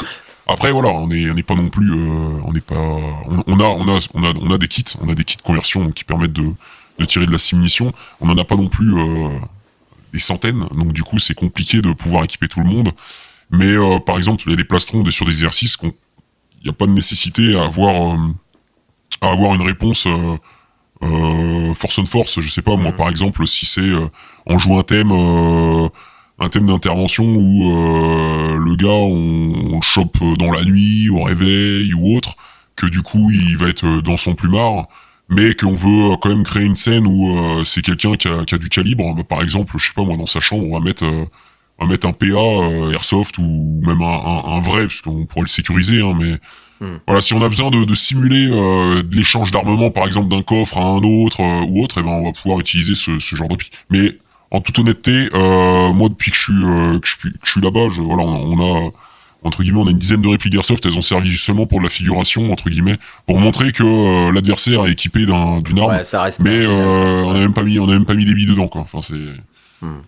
après 0.47 0.73
voilà 0.73 0.89
on 0.89 1.11
est 1.11 1.31
on 1.31 1.35
n'est 1.35 1.43
pas 1.43 1.55
non 1.55 1.68
plus 1.68 1.93
on 1.93 2.53
n'est 2.53 2.61
pas 2.61 2.75
on, 2.75 3.61
a 3.61 3.64
on 3.64 3.89
a 3.89 4.01
on 4.14 4.25
a 4.25 4.33
on 4.41 4.51
a 4.51 4.59
des 4.59 4.68
kits 4.68 4.85
on 5.01 5.09
a 5.09 5.14
des 5.14 5.25
kits 5.25 5.37
de 5.37 5.43
conversion 5.43 5.91
qui 5.91 6.05
permettent 6.05 6.33
de 6.33 6.51
de 6.99 7.05
tirer 7.07 7.27
de 7.27 7.33
la 7.33 7.39
simulation. 7.39 7.93
On 8.20 8.27
n'en 8.27 8.37
a 8.37 8.45
pas 8.45 8.57
non 8.57 8.68
plus 8.68 8.93
des 10.12 10.18
centaines 10.18 10.66
donc 10.75 10.93
du 10.93 11.03
coup 11.03 11.18
c'est 11.18 11.35
compliqué 11.35 11.81
de 11.81 11.93
pouvoir 11.93 12.25
équiper 12.25 12.49
tout 12.49 12.61
le 12.61 12.66
monde. 12.66 12.93
Mais 13.51 13.75
par 14.05 14.16
exemple 14.16 14.43
il 14.47 14.51
y 14.51 14.53
a 14.55 14.57
des 14.57 14.64
plastrons 14.64 15.05
sur 15.11 15.27
des 15.27 15.33
exercices 15.33 15.77
il 15.83 16.64
n'y 16.64 16.70
a 16.70 16.75
pas 16.75 16.87
de 16.87 16.93
nécessité 16.93 17.57
à 17.57 17.64
avoir 17.64 18.16
à 19.23 19.31
avoir 19.31 19.55
une 19.55 19.62
réponse 19.62 20.07
euh, 20.07 20.37
euh, 21.03 21.75
force 21.75 21.99
on 21.99 22.07
force. 22.07 22.41
Je 22.41 22.49
sais 22.49 22.62
pas 22.62 22.77
moi, 22.77 22.91
mm. 22.91 22.97
par 22.97 23.09
exemple, 23.09 23.47
si 23.47 23.64
c'est 23.64 23.81
euh, 23.81 24.09
on 24.47 24.59
joue 24.59 24.79
un 24.79 24.83
thème 24.83 25.12
un 26.39 26.49
thème 26.49 26.66
d'intervention 26.66 27.25
où 27.25 28.59
le 28.59 28.75
gars 28.77 28.89
on, 28.89 29.77
le 29.77 29.83
chope 29.83 30.18
dans 30.39 30.51
la 30.51 30.64
nuit, 30.64 31.09
au 31.09 31.23
réveil 31.23 31.95
ou 31.95 32.16
autre, 32.16 32.35
que 32.75 32.87
du 32.87 33.03
coup 33.03 33.31
il 33.31 33.57
va 33.57 33.68
être 33.68 34.03
dans 34.03 34.16
son 34.16 34.35
plumard, 34.35 34.89
mais 35.29 35.55
qu'on 35.55 35.75
veut 35.75 36.16
quand 36.20 36.31
même 36.31 36.43
créer 36.43 36.64
une 36.64 36.75
scène 36.75 37.07
où 37.07 37.64
c'est 37.64 37.83
quelqu'un 37.83 38.16
qui 38.16 38.27
a, 38.27 38.45
qui 38.45 38.57
a, 38.57 38.59
du 38.59 38.68
calibre. 38.68 39.14
Bah, 39.14 39.23
par 39.23 39.43
exemple, 39.43 39.75
je 39.79 39.87
sais 39.87 39.93
pas 39.95 40.03
moi, 40.03 40.16
dans 40.16 40.27
sa 40.27 40.41
chambre, 40.41 40.64
on 40.68 40.79
va 40.79 40.85
mettre 40.85 41.05
on 41.79 41.85
va 41.85 41.91
mettre 41.91 42.09
un 42.09 42.12
PA 42.12 42.93
airsoft 42.93 43.39
ou 43.39 43.81
même 43.87 44.03
un, 44.03 44.05
un, 44.05 44.57
un 44.57 44.61
vrai, 44.61 44.89
puisqu'on 44.89 45.27
pourrait 45.27 45.43
le 45.43 45.49
sécuriser, 45.49 46.01
hein, 46.03 46.14
mais 46.18 46.39
Hmm. 46.83 46.97
Voilà, 47.07 47.20
si 47.20 47.33
on 47.33 47.41
a 47.41 47.49
besoin 47.49 47.70
de, 47.70 47.85
de 47.85 47.95
simuler 47.95 48.49
euh, 48.51 49.05
l'échange 49.12 49.53
d'armement, 49.53 49.93
par 49.93 50.05
exemple, 50.05 50.28
d'un 50.28 50.43
coffre 50.43 50.78
à 50.78 50.85
un 50.85 51.01
autre 51.05 51.41
euh, 51.41 51.64
ou 51.68 51.85
autre, 51.85 51.99
eh 52.01 52.03
ben 52.03 52.11
on 52.11 52.24
va 52.24 52.33
pouvoir 52.33 52.59
utiliser 52.59 52.97
ce, 52.97 53.20
ce 53.20 53.37
genre 53.37 53.47
de 53.47 53.55
pic. 53.55 53.72
Mais 53.89 54.18
en 54.51 54.61
toute 54.61 54.80
honnêteté, 54.80 55.28
euh, 55.33 55.93
moi 55.93 56.09
depuis 56.09 56.33
que 56.33 56.37
je 56.37 56.43
suis 56.43 56.64
euh, 56.64 56.99
que 56.99 57.07
je, 57.07 57.16
que 57.16 57.28
je 57.45 57.51
suis 57.53 57.61
là-bas, 57.61 57.87
voilà, 57.99 58.24
on, 58.24 58.89
a 58.89 58.91
entre 59.45 59.62
guillemets, 59.62 59.78
on 59.78 59.87
a 59.87 59.93
une 59.93 59.99
dizaine 59.99 60.22
de 60.22 60.28
répliques 60.28 60.55
d'airsoft, 60.55 60.85
elles 60.85 60.99
ont 60.99 61.03
servi 61.03 61.39
seulement 61.39 61.66
pour 61.66 61.80
la 61.80 61.89
figuration, 61.89 62.53
entre 62.53 62.68
guillemets, 62.68 62.99
pour 63.26 63.39
montrer 63.39 63.70
que 63.70 63.85
euh, 63.85 64.33
l'adversaire 64.33 64.85
est 64.87 64.91
équipé 64.91 65.20
d'une 65.20 65.78
arme. 65.78 65.93
Ouais, 65.93 66.03
ça 66.03 66.22
reste 66.22 66.41
mais 66.41 66.66
on 66.66 67.30
a 67.30 67.39
même 67.39 67.55
pas 67.55 67.62
mis, 67.62 67.78
on 67.78 67.89
a 67.89 67.93
même 67.93 68.07
pas 68.07 68.14
mis 68.14 68.24
des 68.24 68.35
billes 68.35 68.47
dedans, 68.47 68.66
quoi. 68.66 68.80
Enfin, 68.80 69.03
c'est. 69.03 69.87
Hmm. 69.87 70.01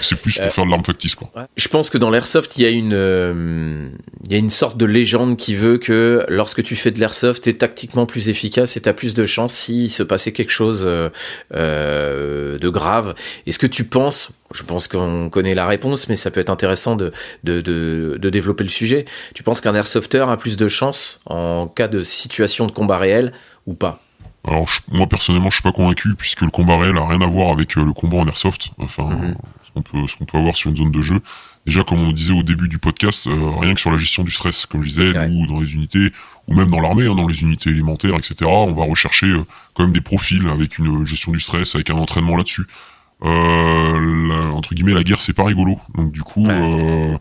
C'est 0.00 0.20
plus 0.20 0.36
pour 0.36 0.46
euh, 0.46 0.50
faire 0.50 0.64
de 0.64 0.70
l'arme 0.70 0.84
factice, 0.84 1.14
quoi. 1.14 1.30
Je 1.56 1.68
pense 1.68 1.90
que 1.90 1.98
dans 1.98 2.10
l'airsoft, 2.10 2.56
il 2.56 2.62
y 2.62 2.66
a 2.66 2.70
une, 2.70 2.94
euh, 2.94 3.88
il 4.24 4.32
y 4.32 4.34
a 4.34 4.38
une 4.38 4.50
sorte 4.50 4.76
de 4.76 4.86
légende 4.86 5.36
qui 5.36 5.54
veut 5.54 5.78
que 5.78 6.24
lorsque 6.28 6.62
tu 6.62 6.76
fais 6.76 6.90
de 6.90 7.00
l'airsoft, 7.00 7.44
t'es 7.44 7.54
tactiquement 7.54 8.06
plus 8.06 8.28
efficace 8.28 8.76
et 8.76 8.80
t'as 8.80 8.92
plus 8.92 9.14
de 9.14 9.24
chances 9.24 9.52
s'il 9.52 9.90
se 9.90 10.02
passait 10.02 10.32
quelque 10.32 10.50
chose 10.50 10.84
euh, 10.86 12.58
de 12.58 12.68
grave. 12.68 13.14
Est-ce 13.46 13.58
que 13.58 13.66
tu 13.66 13.84
penses, 13.84 14.32
je 14.52 14.62
pense 14.62 14.88
qu'on 14.88 15.28
connaît 15.30 15.54
la 15.54 15.66
réponse, 15.66 16.08
mais 16.08 16.16
ça 16.16 16.30
peut 16.30 16.40
être 16.40 16.50
intéressant 16.50 16.96
de, 16.96 17.12
de, 17.44 17.60
de, 17.60 18.16
de 18.20 18.30
développer 18.30 18.64
le 18.64 18.70
sujet. 18.70 19.04
Tu 19.34 19.42
penses 19.42 19.60
qu'un 19.60 19.74
airsofter 19.74 20.24
a 20.28 20.36
plus 20.36 20.56
de 20.56 20.68
chances 20.68 21.20
en 21.26 21.66
cas 21.66 21.88
de 21.88 22.02
situation 22.02 22.66
de 22.66 22.72
combat 22.72 22.98
réel 22.98 23.32
ou 23.66 23.74
pas? 23.74 24.02
Alors 24.44 24.68
moi 24.88 25.06
personnellement 25.06 25.50
je 25.50 25.56
suis 25.56 25.62
pas 25.62 25.70
convaincu 25.70 26.16
puisque 26.18 26.40
le 26.40 26.50
combat 26.50 26.76
réel 26.76 26.96
a 26.96 27.06
rien 27.06 27.20
à 27.20 27.26
voir 27.26 27.52
avec 27.52 27.76
le 27.76 27.92
combat 27.92 28.16
en 28.18 28.26
airsoft. 28.26 28.70
Enfin, 28.78 29.04
mhm 29.04 29.36
qu'on 29.72 29.82
peut, 29.82 30.06
ce 30.06 30.16
qu'on 30.16 30.24
peut 30.24 30.38
avoir 30.38 30.56
sur 30.56 30.70
une 30.70 30.76
zone 30.76 30.92
de 30.92 31.02
jeu. 31.02 31.20
Déjà, 31.66 31.84
comme 31.84 32.00
on 32.00 32.12
disait 32.12 32.32
au 32.32 32.42
début 32.42 32.68
du 32.68 32.78
podcast, 32.78 33.26
euh, 33.26 33.50
rien 33.60 33.74
que 33.74 33.80
sur 33.80 33.90
la 33.90 33.98
gestion 33.98 34.24
du 34.24 34.32
stress, 34.32 34.66
comme 34.66 34.82
je 34.82 34.88
disais, 34.88 35.28
ou 35.28 35.46
dans 35.46 35.60
les 35.60 35.74
unités, 35.74 36.10
ou 36.48 36.54
même 36.54 36.70
dans 36.70 36.80
l'armée, 36.80 37.06
hein, 37.06 37.14
dans 37.14 37.28
les 37.28 37.42
unités 37.42 37.70
élémentaires, 37.70 38.16
etc. 38.16 38.34
On 38.50 38.74
va 38.74 38.84
rechercher 38.84 39.26
euh, 39.26 39.44
quand 39.74 39.84
même 39.84 39.92
des 39.92 40.00
profils 40.00 40.46
avec 40.48 40.78
une 40.78 41.06
gestion 41.06 41.32
du 41.32 41.40
stress, 41.40 41.74
avec 41.74 41.90
un 41.90 41.94
entraînement 41.94 42.36
là-dessus. 42.36 42.66
Euh, 43.24 44.50
entre 44.50 44.74
guillemets, 44.74 44.94
la 44.94 45.04
guerre 45.04 45.22
c'est 45.22 45.32
pas 45.32 45.44
rigolo. 45.44 45.78
Donc 45.94 46.10
du 46.10 46.22
coup, 46.22 46.46
euh, 46.48 47.16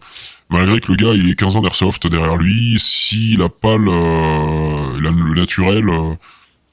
malgré 0.49 0.79
que 0.79 0.91
le 0.91 0.97
gars 0.97 1.13
il 1.13 1.29
ait 1.29 1.35
15 1.35 1.57
ans 1.57 1.61
d'airsoft 1.61 2.07
derrière 2.07 2.37
lui, 2.37 2.77
s'il 2.79 3.41
a 3.43 3.49
pas 3.49 3.77
le, 3.77 4.99
le 4.99 5.35
naturel 5.35 5.85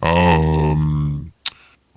à 0.00 0.14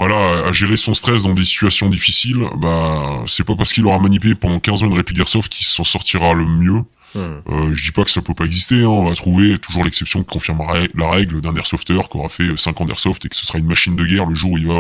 voilà, 0.02 0.48
à 0.48 0.52
gérer 0.52 0.78
son 0.78 0.96
stress 0.96 1.22
dans 1.22 1.36
des 1.36 1.46
situations 1.46 1.88
difficiles, 1.88 2.44
bah 2.58 3.24
c'est 3.28 3.44
pas 3.44 3.56
parce 3.56 3.72
qu'il 3.72 3.86
aura 3.86 4.00
manipulé 4.00 4.34
pendant 4.34 4.60
15 4.60 4.82
ans 4.82 4.88
une 4.88 4.96
réplique 4.96 5.18
d'airsoft 5.18 5.54
qu'il 5.54 5.64
s'en 5.64 5.84
sortira 5.84 6.34
le 6.34 6.44
mieux. 6.44 6.82
Hmm. 7.14 7.20
Euh, 7.48 7.76
je 7.76 7.84
dis 7.84 7.92
pas 7.92 8.04
que 8.04 8.10
ça 8.10 8.24
peut 8.24 8.34
pas 8.34 8.46
exister, 8.46 8.82
hein, 8.84 8.88
on 8.88 9.08
va 9.08 9.14
trouver 9.14 9.60
toujours 9.60 9.84
l'exception 9.84 10.24
qui 10.24 10.26
confirme 10.26 10.58
la 10.96 11.12
règle 11.12 11.40
d'un 11.40 11.56
airsofter 11.56 12.00
qui 12.10 12.18
aura 12.18 12.30
fait 12.30 12.58
5 12.58 12.82
ans 12.82 12.86
d'airsoft 12.86 13.24
et 13.26 13.30
que 13.30 13.36
ce 13.36 13.46
sera 13.46 13.60
une 13.60 13.68
machine 13.68 13.96
de 13.96 14.04
guerre 14.04 14.26
le 14.26 14.34
jour 14.34 14.54
où 14.54 14.58
il 14.58 14.66
va 14.66 14.74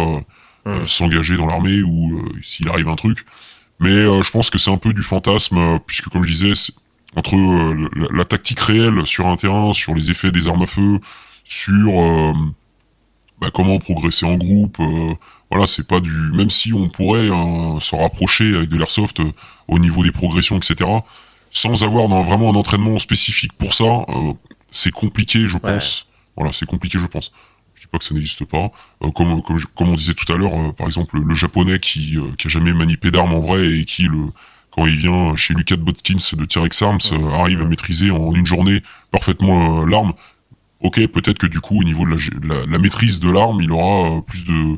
euh, 0.65 0.81
hmm. 0.81 0.87
s'engager 0.87 1.37
dans 1.37 1.45
l'armée 1.45 1.83
ou 1.83 2.17
euh, 2.17 2.31
s'il 2.41 2.67
arrive 2.67 2.89
un 2.89 2.95
truc. 2.95 3.23
Mais 3.79 3.93
je 3.93 4.31
pense 4.31 4.49
que 4.49 4.57
c'est 4.57 4.71
un 4.71 4.77
peu 4.77 4.91
du 4.91 5.03
fantasme, 5.03 5.77
puisque 5.85 6.09
comme 6.09 6.25
je 6.25 6.31
disais, 6.31 6.71
entre 7.15 7.35
la, 7.35 8.07
la, 8.11 8.25
tactique 8.25 8.59
réelle 8.59 9.05
sur 9.05 9.27
un 9.27 9.35
terrain, 9.35 9.71
sur 9.73 9.93
les 9.93 10.09
effets 10.09 10.31
des 10.31 10.47
armes 10.47 10.63
à 10.63 10.65
feu, 10.65 10.99
sur 11.43 12.33
bah, 13.41 13.49
comment 13.51 13.79
progresser 13.79 14.25
en 14.25 14.35
groupe. 14.35 14.77
Euh, 14.79 15.15
voilà, 15.49 15.65
c'est 15.67 15.87
pas 15.87 15.99
du. 15.99 16.11
Même 16.33 16.51
si 16.51 16.73
on 16.73 16.87
pourrait 16.89 17.27
hein, 17.29 17.79
se 17.81 17.95
rapprocher 17.95 18.55
avec 18.55 18.69
de 18.69 18.77
l'airsoft 18.77 19.19
euh, 19.19 19.31
au 19.67 19.79
niveau 19.79 20.03
des 20.03 20.11
progressions, 20.11 20.57
etc. 20.57 20.89
Sans 21.49 21.83
avoir 21.83 22.07
vraiment 22.07 22.51
un 22.51 22.55
entraînement 22.55 22.99
spécifique 22.99 23.51
pour 23.53 23.73
ça, 23.73 23.83
euh, 23.83 24.33
c'est 24.69 24.91
compliqué, 24.91 25.47
je 25.47 25.57
pense. 25.57 26.07
Voilà, 26.37 26.53
c'est 26.53 26.67
compliqué, 26.67 26.99
je 26.99 27.07
pense. 27.07 27.33
Je 27.75 27.81
dis 27.81 27.87
pas 27.87 27.97
que 27.97 28.05
ça 28.05 28.13
n'existe 28.13 28.45
pas. 28.45 28.71
comme, 29.15 29.41
comme, 29.41 29.59
comme 29.75 29.89
on 29.89 29.95
disait 29.95 30.13
tout 30.13 30.31
à 30.31 30.37
l'heure, 30.37 30.73
par 30.75 30.85
exemple, 30.85 31.19
le, 31.19 31.35
japonais 31.35 31.79
qui 31.79 32.17
qui 32.37 32.47
a 32.47 32.49
jamais 32.49 32.73
manipulé 32.73 33.11
d'armes 33.11 33.33
en 33.33 33.41
vrai 33.41 33.65
et 33.65 33.85
qui 33.85 34.03
le 34.03 34.27
quand 34.69 34.85
il 34.85 34.95
vient 34.95 35.35
chez 35.35 35.53
Lucas 35.53 35.75
Botkins 35.75 36.37
de 36.37 36.45
T-Rex 36.45 36.81
Arms, 36.81 36.99
arrive 37.33 37.61
à 37.61 37.65
maîtriser 37.65 38.09
en 38.09 38.33
une 38.33 38.45
journée 38.45 38.81
parfaitement 39.11 39.83
l'arme 39.83 40.13
ok, 40.81 41.07
peut-être 41.07 41.37
que 41.37 41.47
du 41.47 41.59
coup, 41.59 41.79
au 41.79 41.83
niveau 41.83 42.05
de 42.05 42.17
la, 42.47 42.65
la, 42.65 42.77
maîtrise 42.79 43.19
de 43.19 43.29
l'arme, 43.29 43.61
il 43.61 43.71
aura 43.71 44.17
euh, 44.17 44.21
plus 44.21 44.43
de 44.43 44.77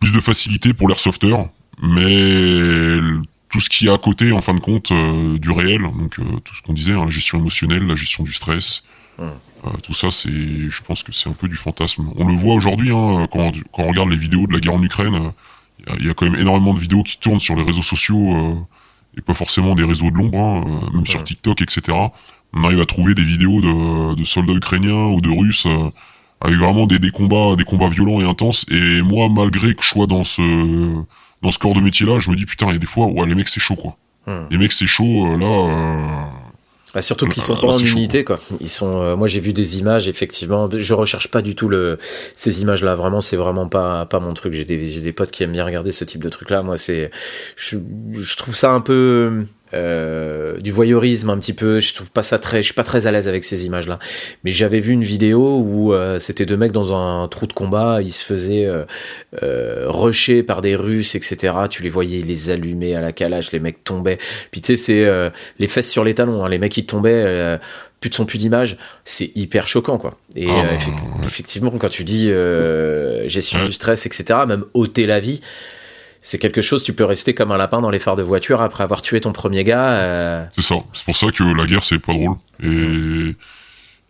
plus 0.00 0.12
de 0.12 0.20
facilité 0.20 0.74
pour 0.74 0.88
l'airsofter, 0.88 1.34
mais 1.82 3.00
tout 3.48 3.58
ce 3.58 3.68
qui 3.68 3.88
est 3.88 3.92
à 3.92 3.98
côté, 3.98 4.30
en 4.30 4.40
fin 4.40 4.54
de 4.54 4.60
compte, 4.60 4.92
euh, 4.92 5.38
du 5.38 5.50
réel, 5.50 5.82
donc 5.82 6.20
euh, 6.20 6.38
tout 6.44 6.54
ce 6.54 6.62
qu'on 6.62 6.72
disait, 6.72 6.92
hein, 6.92 7.04
la 7.04 7.10
gestion 7.10 7.38
émotionnelle, 7.38 7.84
la 7.84 7.96
gestion 7.96 8.22
du 8.22 8.32
stress, 8.32 8.84
tout 9.82 9.92
ça, 9.92 10.12
c'est, 10.12 10.30
je 10.30 10.82
pense 10.82 11.02
que 11.02 11.10
c'est 11.10 11.28
un 11.28 11.32
peu 11.32 11.48
du 11.48 11.56
fantasme. 11.56 12.12
On 12.14 12.28
le 12.28 12.34
voit 12.36 12.54
aujourd'hui, 12.54 12.92
hein, 12.92 13.26
quand, 13.32 13.50
quand 13.72 13.82
on 13.82 13.88
regarde 13.88 14.08
les 14.08 14.16
vidéos 14.16 14.46
de 14.46 14.52
la 14.52 14.60
guerre 14.60 14.74
en 14.74 14.82
Ukraine, 14.84 15.32
il 15.98 16.06
y, 16.06 16.10
a 16.10 16.14
quand 16.14 16.30
même 16.30 16.40
énormément 16.40 16.72
de 16.72 16.78
vidéos 16.78 17.02
qui 17.02 17.18
tournent 17.18 17.40
sur 17.40 17.56
les 17.56 17.64
réseaux 17.64 17.82
sociaux, 17.82 18.68
et 19.16 19.20
pas 19.20 19.34
forcément 19.34 19.74
des 19.74 19.82
réseaux 19.82 20.12
de 20.12 20.16
l'ombre, 20.16 20.38
hein, 20.38 20.90
même 20.94 21.06
sur 21.06 21.24
TikTok, 21.24 21.60
etc 21.62 21.96
on 22.54 22.64
arrive 22.64 22.80
à 22.80 22.86
trouver 22.86 23.14
des 23.14 23.22
vidéos 23.22 23.60
de, 23.60 24.14
de 24.14 24.24
soldats 24.24 24.54
ukrainiens 24.54 25.06
ou 25.06 25.20
de 25.20 25.30
russes 25.30 25.66
euh, 25.66 25.90
avec 26.40 26.56
vraiment 26.56 26.86
des, 26.86 26.98
des 26.98 27.10
combats 27.10 27.56
des 27.56 27.64
combats 27.64 27.88
violents 27.88 28.20
et 28.20 28.24
intenses 28.24 28.64
et 28.70 29.02
moi 29.02 29.28
malgré 29.28 29.74
que 29.74 29.82
je 29.82 29.88
sois 29.88 30.06
dans 30.06 30.24
ce 30.24 30.42
dans 31.42 31.50
ce 31.50 31.58
corps 31.58 31.74
de 31.74 31.80
métier 31.80 32.06
là 32.06 32.18
je 32.20 32.30
me 32.30 32.36
dis 32.36 32.46
putain 32.46 32.66
il 32.68 32.72
y 32.72 32.76
a 32.76 32.78
des 32.78 32.86
fois 32.86 33.06
ouais 33.06 33.26
les 33.26 33.34
mecs 33.34 33.48
c'est 33.48 33.60
chaud 33.60 33.76
quoi 33.76 33.96
hmm. 34.26 34.46
les 34.50 34.58
mecs 34.58 34.72
c'est 34.72 34.86
chaud 34.86 35.26
euh, 35.26 35.38
là 35.38 35.46
euh, 35.46 36.48
ah, 36.94 37.02
surtout 37.02 37.28
qu'ils 37.28 37.42
sont 37.42 37.56
pas 37.56 37.68
en 37.68 37.78
unité, 37.78 38.24
quoi. 38.24 38.40
Ils 38.60 38.68
sont. 38.68 39.02
Euh, 39.02 39.14
moi, 39.14 39.28
j'ai 39.28 39.40
vu 39.40 39.52
des 39.52 39.78
images. 39.78 40.08
Effectivement, 40.08 40.70
je 40.72 40.94
recherche 40.94 41.28
pas 41.28 41.42
du 41.42 41.54
tout 41.54 41.68
le 41.68 41.98
ces 42.34 42.62
images-là. 42.62 42.94
Vraiment, 42.94 43.20
c'est 43.20 43.36
vraiment 43.36 43.68
pas 43.68 44.06
pas 44.06 44.20
mon 44.20 44.32
truc. 44.32 44.54
J'ai 44.54 44.64
des 44.64 44.88
j'ai 44.88 45.02
des 45.02 45.12
potes 45.12 45.30
qui 45.30 45.42
aiment 45.42 45.52
bien 45.52 45.64
regarder 45.64 45.92
ce 45.92 46.04
type 46.04 46.22
de 46.22 46.30
truc-là. 46.30 46.62
Moi, 46.62 46.78
c'est 46.78 47.10
je, 47.56 47.76
je 48.12 48.36
trouve 48.36 48.56
ça 48.56 48.72
un 48.72 48.80
peu 48.80 49.44
euh, 49.74 50.58
du 50.58 50.70
voyeurisme 50.70 51.30
un 51.30 51.38
petit 51.38 51.52
peu. 51.52 51.80
Je 51.80 51.94
trouve 51.94 52.10
pas 52.10 52.22
ça 52.22 52.38
très, 52.38 52.58
je 52.58 52.66
suis 52.66 52.74
pas 52.74 52.84
très 52.84 53.06
à 53.06 53.12
l'aise 53.12 53.28
avec 53.28 53.44
ces 53.44 53.66
images-là. 53.66 53.98
Mais 54.44 54.50
j'avais 54.50 54.80
vu 54.80 54.92
une 54.92 55.04
vidéo 55.04 55.58
où 55.58 55.92
euh, 55.92 56.18
c'était 56.18 56.46
deux 56.46 56.56
mecs 56.56 56.72
dans 56.72 56.94
un 56.94 57.28
trou 57.28 57.46
de 57.46 57.52
combat, 57.52 58.00
ils 58.02 58.12
se 58.12 58.24
faisaient 58.24 58.66
euh, 58.66 58.84
euh, 59.42 59.84
rusher 59.88 60.42
par 60.42 60.60
des 60.60 60.76
Russes, 60.76 61.14
etc. 61.14 61.54
Tu 61.70 61.82
les 61.82 61.90
voyais, 61.90 62.18
ils 62.18 62.26
les 62.26 62.50
allumaient 62.50 62.94
à 62.94 63.00
la 63.00 63.12
calage, 63.12 63.52
les 63.52 63.60
mecs 63.60 63.84
tombaient. 63.84 64.18
Puis 64.50 64.60
tu 64.60 64.68
sais, 64.68 64.76
c'est 64.76 65.04
euh, 65.04 65.30
les 65.58 65.68
fesses 65.68 65.90
sur 65.90 66.04
les 66.04 66.14
talons, 66.14 66.44
hein. 66.44 66.48
les 66.48 66.58
mecs 66.58 66.76
ils 66.76 66.86
tombaient. 66.86 67.58
plus 68.00 68.10
de 68.10 68.14
son 68.14 68.26
plus 68.26 68.38
d'image, 68.38 68.76
c'est 69.04 69.32
hyper 69.34 69.66
choquant 69.66 69.98
quoi. 69.98 70.16
Et 70.36 70.48
ah, 70.48 70.64
effectivement, 71.22 71.70
quand 71.70 71.88
tu 71.88 72.04
dis 72.04 72.30
gestion 73.26 73.64
du 73.64 73.72
stress, 73.72 74.06
etc., 74.06 74.40
même 74.46 74.64
ôter 74.74 75.06
la 75.06 75.20
vie, 75.20 75.40
c'est 76.20 76.38
quelque 76.38 76.60
chose, 76.60 76.82
tu 76.82 76.92
peux 76.92 77.04
rester 77.04 77.34
comme 77.34 77.52
un 77.52 77.56
lapin 77.56 77.80
dans 77.80 77.90
les 77.90 77.98
phares 77.98 78.16
de 78.16 78.22
voiture 78.22 78.60
après 78.60 78.84
avoir 78.84 79.02
tué 79.02 79.20
ton 79.20 79.32
premier 79.32 79.64
gars. 79.64 79.92
Euh. 79.92 80.44
C'est 80.54 80.62
ça. 80.62 80.76
C'est 80.92 81.04
pour 81.04 81.16
ça 81.16 81.30
que 81.30 81.44
la 81.44 81.66
guerre, 81.66 81.84
c'est 81.84 81.98
pas 81.98 82.12
drôle. 82.12 82.36
Et 82.62 83.36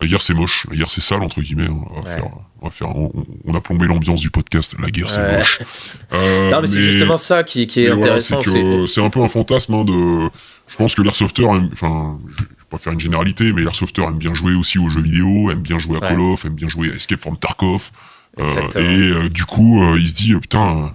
La 0.01 0.07
guerre 0.07 0.23
c'est 0.23 0.35
moche, 0.35 0.67
la 0.71 0.77
guerre 0.77 0.91
c'est 0.91 1.01
sale 1.01 1.23
entre 1.23 1.41
guillemets. 1.41 1.67
Hein. 1.67 1.85
On, 1.91 2.01
va 2.01 2.11
faire, 2.11 2.31
on, 2.61 2.65
va 2.67 2.71
faire, 2.71 2.97
on, 2.97 3.55
a 3.55 3.61
plombé 3.61 3.87
l'ambiance 3.87 4.21
du 4.21 4.31
podcast. 4.31 4.77
La 4.81 4.91
guerre 4.91 5.11
c'est 5.11 5.39
moche. 5.39 5.61
Euh, 6.15 6.51
non 6.51 6.63
mais, 6.63 6.67
c'est 6.67 6.81
justement 6.81 7.19
ça 7.19 7.45
qui, 7.45 7.67
qui 7.67 7.85
est 7.85 7.91
intéressant. 7.91 8.41
c'est 8.87 9.03
un 9.03 9.11
peu 9.11 9.21
un 9.21 9.29
fantasme 9.29 9.75
hein, 9.75 9.85
de. 9.85 10.29
Je 10.69 10.77
pense 10.77 10.95
que 10.95 11.03
l'airsofter, 11.03 11.45
enfin, 11.45 12.19
je 12.37 12.43
vais 12.43 12.49
pas 12.71 12.79
faire 12.79 12.93
une 12.95 13.01
généralité, 13.01 13.53
mais 13.53 13.63
l'airsofter 13.63 14.03
aime 14.03 14.19
bien 14.19 14.35
jouer 14.35 14.55
aussi 14.55 14.79
aux 14.79 14.89
jeux 14.89 15.03
vidéo, 15.03 15.51
aime 15.51 15.61
bien 15.61 15.79
jouer 15.79 15.99
à 15.99 16.01
Call 16.01 16.21
of, 16.21 16.45
aime 16.45 16.55
bien 16.55 16.69
jouer 16.69 16.91
à 16.91 16.95
Escape 16.95 17.21
from 17.21 17.37
Tarkov. 17.37 17.91
Euh, 18.39 18.45
et 18.77 18.79
euh, 18.79 19.29
du 19.29 19.45
coup, 19.45 19.83
il 19.97 20.09
se 20.09 20.15
dit 20.15 20.35
putain. 20.35 20.95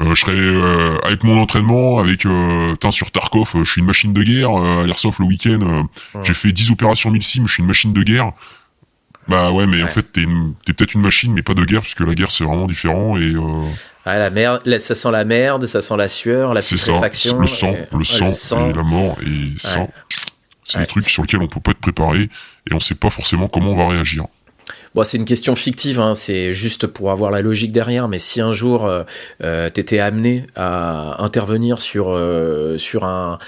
Je 0.00 0.14
serais 0.14 1.06
avec 1.06 1.22
mon 1.24 1.40
entraînement, 1.40 1.98
avec 1.98 2.26
euh, 2.26 2.74
sur 2.90 3.10
Tarkov, 3.10 3.52
je 3.54 3.70
suis 3.70 3.80
une 3.80 3.86
machine 3.86 4.12
de 4.12 4.22
guerre. 4.22 4.50
à 4.50 4.86
Airsoft 4.86 5.18
le 5.20 5.26
week-end, 5.26 5.86
j'ai 6.22 6.34
fait 6.34 6.52
10 6.52 6.72
opérations 6.72 7.10
1000 7.10 7.22
sim, 7.22 7.42
je 7.46 7.52
suis 7.52 7.62
une 7.62 7.68
machine 7.68 7.92
de 7.92 8.02
guerre. 8.02 8.32
Bah 9.28 9.52
ouais, 9.52 9.66
mais 9.66 9.82
en 9.82 9.88
fait, 9.88 10.02
t'es, 10.12 10.24
peut-être 10.66 10.94
une 10.94 11.02
machine, 11.02 11.32
mais 11.32 11.42
pas 11.42 11.54
de 11.54 11.64
guerre, 11.64 11.82
puisque 11.82 12.00
la 12.00 12.14
guerre, 12.14 12.30
c'est 12.30 12.44
vraiment 12.44 12.66
différent. 12.66 13.16
Et, 13.16 13.32
euh... 13.34 13.62
la 14.04 14.30
merde, 14.30 14.78
ça 14.78 14.94
sent 14.94 15.10
la 15.12 15.24
merde, 15.24 15.66
ça 15.66 15.80
sent 15.80 15.96
la 15.96 16.08
sueur, 16.08 16.54
la 16.54 16.60
putréfaction. 16.60 17.38
le 17.38 17.46
sang, 17.46 17.74
le, 17.92 18.04
sang 18.04 18.70
et 18.70 18.72
la 18.72 18.82
mort, 18.82 19.16
et 19.24 19.56
ça, 19.58 19.86
c'est 20.64 20.80
des 20.80 20.86
trucs 20.86 21.08
sur 21.08 21.22
lesquels 21.22 21.40
on 21.40 21.46
peut 21.46 21.60
pas 21.60 21.70
être 21.70 21.80
préparé, 21.80 22.28
et 22.68 22.74
on 22.74 22.80
sait 22.80 22.94
pas 22.94 23.10
forcément 23.10 23.48
comment 23.48 23.72
on 23.72 23.76
va 23.76 23.88
réagir. 23.88 24.26
Bon, 24.94 25.04
c'est 25.04 25.16
une 25.16 25.24
question 25.24 25.56
fictive, 25.56 26.00
hein, 26.00 26.14
c'est 26.14 26.52
juste 26.52 26.86
pour 26.86 27.10
avoir 27.10 27.30
la 27.30 27.40
logique 27.40 27.72
derrière, 27.72 28.08
mais 28.08 28.18
si 28.18 28.40
un 28.40 28.52
jour 28.52 28.84
euh, 28.84 29.04
euh 29.42 29.70
t'étais 29.70 30.00
amené 30.00 30.46
à 30.54 31.22
intervenir 31.22 31.80
sur, 31.80 32.10
euh, 32.10 32.76
sur 32.76 33.04
un 33.04 33.38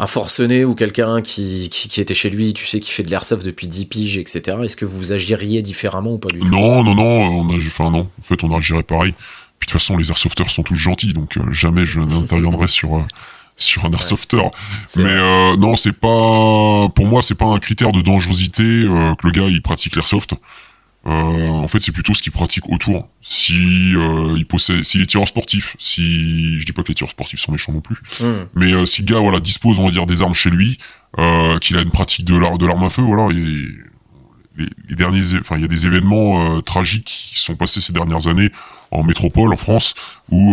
un 0.00 0.06
forcené 0.06 0.64
ou 0.64 0.74
quelqu'un 0.74 1.20
qui, 1.20 1.68
qui, 1.68 2.00
était 2.00 2.14
chez 2.14 2.30
lui, 2.30 2.54
tu 2.54 2.66
sais, 2.66 2.80
qui 2.80 2.90
fait 2.90 3.02
de 3.02 3.10
l'airsoft 3.10 3.44
depuis 3.44 3.68
10 3.68 3.84
piges, 3.84 4.16
etc. 4.16 4.56
Est-ce 4.64 4.76
que 4.76 4.86
vous 4.86 5.12
agiriez 5.12 5.60
différemment 5.60 6.14
ou 6.14 6.18
pas 6.18 6.30
du 6.30 6.38
tout? 6.38 6.48
Non, 6.48 6.82
non, 6.82 6.94
non, 6.94 7.04
on 7.04 7.50
a, 7.50 7.56
enfin 7.58 7.90
non, 7.90 8.08
en 8.18 8.22
fait 8.22 8.42
on 8.42 8.56
agirait 8.56 8.82
pareil. 8.82 9.12
Puis 9.58 9.66
de 9.66 9.72
toute 9.72 9.72
façon, 9.72 9.98
les 9.98 10.08
airsofters 10.08 10.48
sont 10.48 10.62
tous 10.62 10.74
gentils, 10.74 11.12
donc 11.12 11.36
euh, 11.36 11.52
jamais 11.52 11.84
je 11.84 12.00
n'interviendrai 12.00 12.66
sur 12.66 12.96
euh, 12.96 13.02
sur 13.58 13.84
un 13.84 13.92
airsofter. 13.92 14.40
Mais 14.96 15.04
euh, 15.04 15.54
non, 15.58 15.76
c'est 15.76 15.92
pas, 15.92 16.88
pour 16.94 17.04
moi, 17.04 17.20
c'est 17.20 17.34
pas 17.34 17.44
un 17.44 17.58
critère 17.58 17.92
de 17.92 18.00
dangerosité 18.00 18.62
que 18.62 19.26
le 19.26 19.30
gars 19.32 19.48
il 19.48 19.60
pratique 19.60 19.96
l'airsoft. 19.96 20.32
Euh, 21.06 21.10
en 21.10 21.68
fait, 21.68 21.80
c'est 21.80 21.92
plutôt 21.92 22.12
ce 22.12 22.22
qu'il 22.22 22.32
pratique 22.32 22.68
autour. 22.68 23.08
Si 23.22 23.94
euh, 23.96 24.34
il 24.36 24.46
possède, 24.46 24.84
s'il 24.84 25.00
est 25.00 25.06
tireur 25.06 25.26
sportif, 25.26 25.74
si 25.78 26.58
je 26.58 26.66
dis 26.66 26.72
pas 26.72 26.82
que 26.82 26.88
les 26.88 26.94
tireurs 26.94 27.10
sportifs 27.10 27.40
sont 27.40 27.52
méchants 27.52 27.72
non 27.72 27.80
plus, 27.80 27.96
hmm. 28.20 28.46
mais 28.54 28.72
euh, 28.72 28.84
si 28.84 29.02
le 29.02 29.06
gars 29.06 29.20
voilà 29.20 29.40
dispose 29.40 29.78
on 29.78 29.86
va 29.86 29.90
dire 29.90 30.04
des 30.04 30.20
armes 30.20 30.34
chez 30.34 30.50
lui, 30.50 30.76
euh, 31.18 31.58
qu'il 31.58 31.78
a 31.78 31.82
une 31.82 31.90
pratique 31.90 32.26
de 32.26 32.36
l'arme 32.36 32.58
de 32.58 32.66
l'arme 32.66 32.84
à 32.84 32.90
feu, 32.90 33.00
voilà, 33.00 33.34
et, 33.34 33.34
les, 34.56 34.68
les, 34.88 34.94
derniers, 34.94 35.38
enfin 35.40 35.56
il 35.56 35.62
y 35.62 35.64
a 35.64 35.68
des 35.68 35.86
événements 35.86 36.56
euh, 36.56 36.60
tragiques 36.60 37.30
qui 37.32 37.40
sont 37.40 37.56
passés 37.56 37.80
ces 37.80 37.94
dernières 37.94 38.26
années 38.26 38.50
en 38.90 39.02
métropole, 39.02 39.54
en 39.54 39.56
France, 39.56 39.94
où 40.30 40.52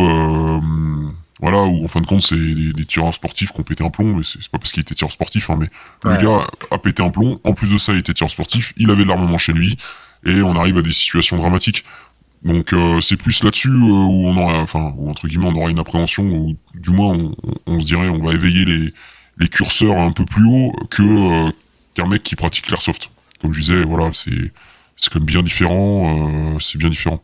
voilà, 1.39 1.63
où 1.63 1.83
en 1.83 1.87
fin 1.87 2.01
de 2.01 2.07
compte 2.07 2.21
c'est 2.21 2.35
des, 2.35 2.71
des 2.71 2.85
tireurs 2.85 3.13
sportifs 3.13 3.51
qui 3.51 3.59
ont 3.59 3.63
pété 3.63 3.83
un 3.83 3.89
plomb, 3.89 4.15
mais 4.15 4.23
c'est 4.23 4.47
pas 4.49 4.59
parce 4.59 4.71
qu'il 4.71 4.81
était 4.81 4.95
tireur 4.95 5.11
sportif, 5.11 5.49
hein, 5.49 5.59
mais 5.59 5.67
le 6.09 6.17
gars 6.17 6.47
a 6.71 6.77
pété 6.77 7.03
un 7.03 7.09
plomb. 7.09 7.39
En 7.43 7.53
plus 7.53 7.71
de 7.71 7.77
ça, 7.77 7.93
il 7.93 7.99
était 7.99 8.13
tireur 8.13 8.31
sportif, 8.31 8.73
il 8.77 8.89
avait 8.89 9.03
de 9.03 9.09
l'armement 9.09 9.37
chez 9.37 9.53
lui 9.53 9.77
et 10.25 10.41
on 10.41 10.55
arrive 10.55 10.77
à 10.77 10.81
des 10.81 10.93
situations 10.93 11.37
dramatiques. 11.37 11.83
Donc 12.43 12.73
euh, 12.73 13.01
c'est 13.01 13.17
plus 13.17 13.43
là-dessus 13.43 13.69
euh, 13.69 13.71
où 13.73 14.27
on 14.27 14.37
aura, 14.37 14.59
enfin, 14.59 14.93
entre 15.07 15.27
guillemets, 15.27 15.47
on 15.47 15.55
aura 15.55 15.69
une 15.69 15.79
appréhension, 15.79 16.23
ou 16.23 16.55
du 16.75 16.91
moins 16.91 17.17
on, 17.65 17.79
se 17.79 17.85
dirait, 17.85 18.09
on 18.09 18.23
va 18.23 18.33
éveiller 18.33 18.65
les, 18.65 18.93
les 19.37 19.47
curseurs 19.47 19.97
un 19.97 20.11
peu 20.11 20.25
plus 20.25 20.45
haut 20.45 20.71
que 20.89 21.03
euh, 21.03 21.51
qu'un 21.93 22.07
mec 22.07 22.23
qui 22.23 22.35
pratique 22.35 22.69
l'airsoft. 22.69 23.09
Comme 23.41 23.53
je 23.53 23.61
disais, 23.61 23.83
voilà, 23.83 24.11
c'est 24.13 24.51
c'est 24.95 25.11
quand 25.11 25.19
même 25.19 25.27
bien 25.27 25.43
différent, 25.43 26.57
c'est 26.59 26.79
bien 26.79 26.89
différent. 26.89 27.21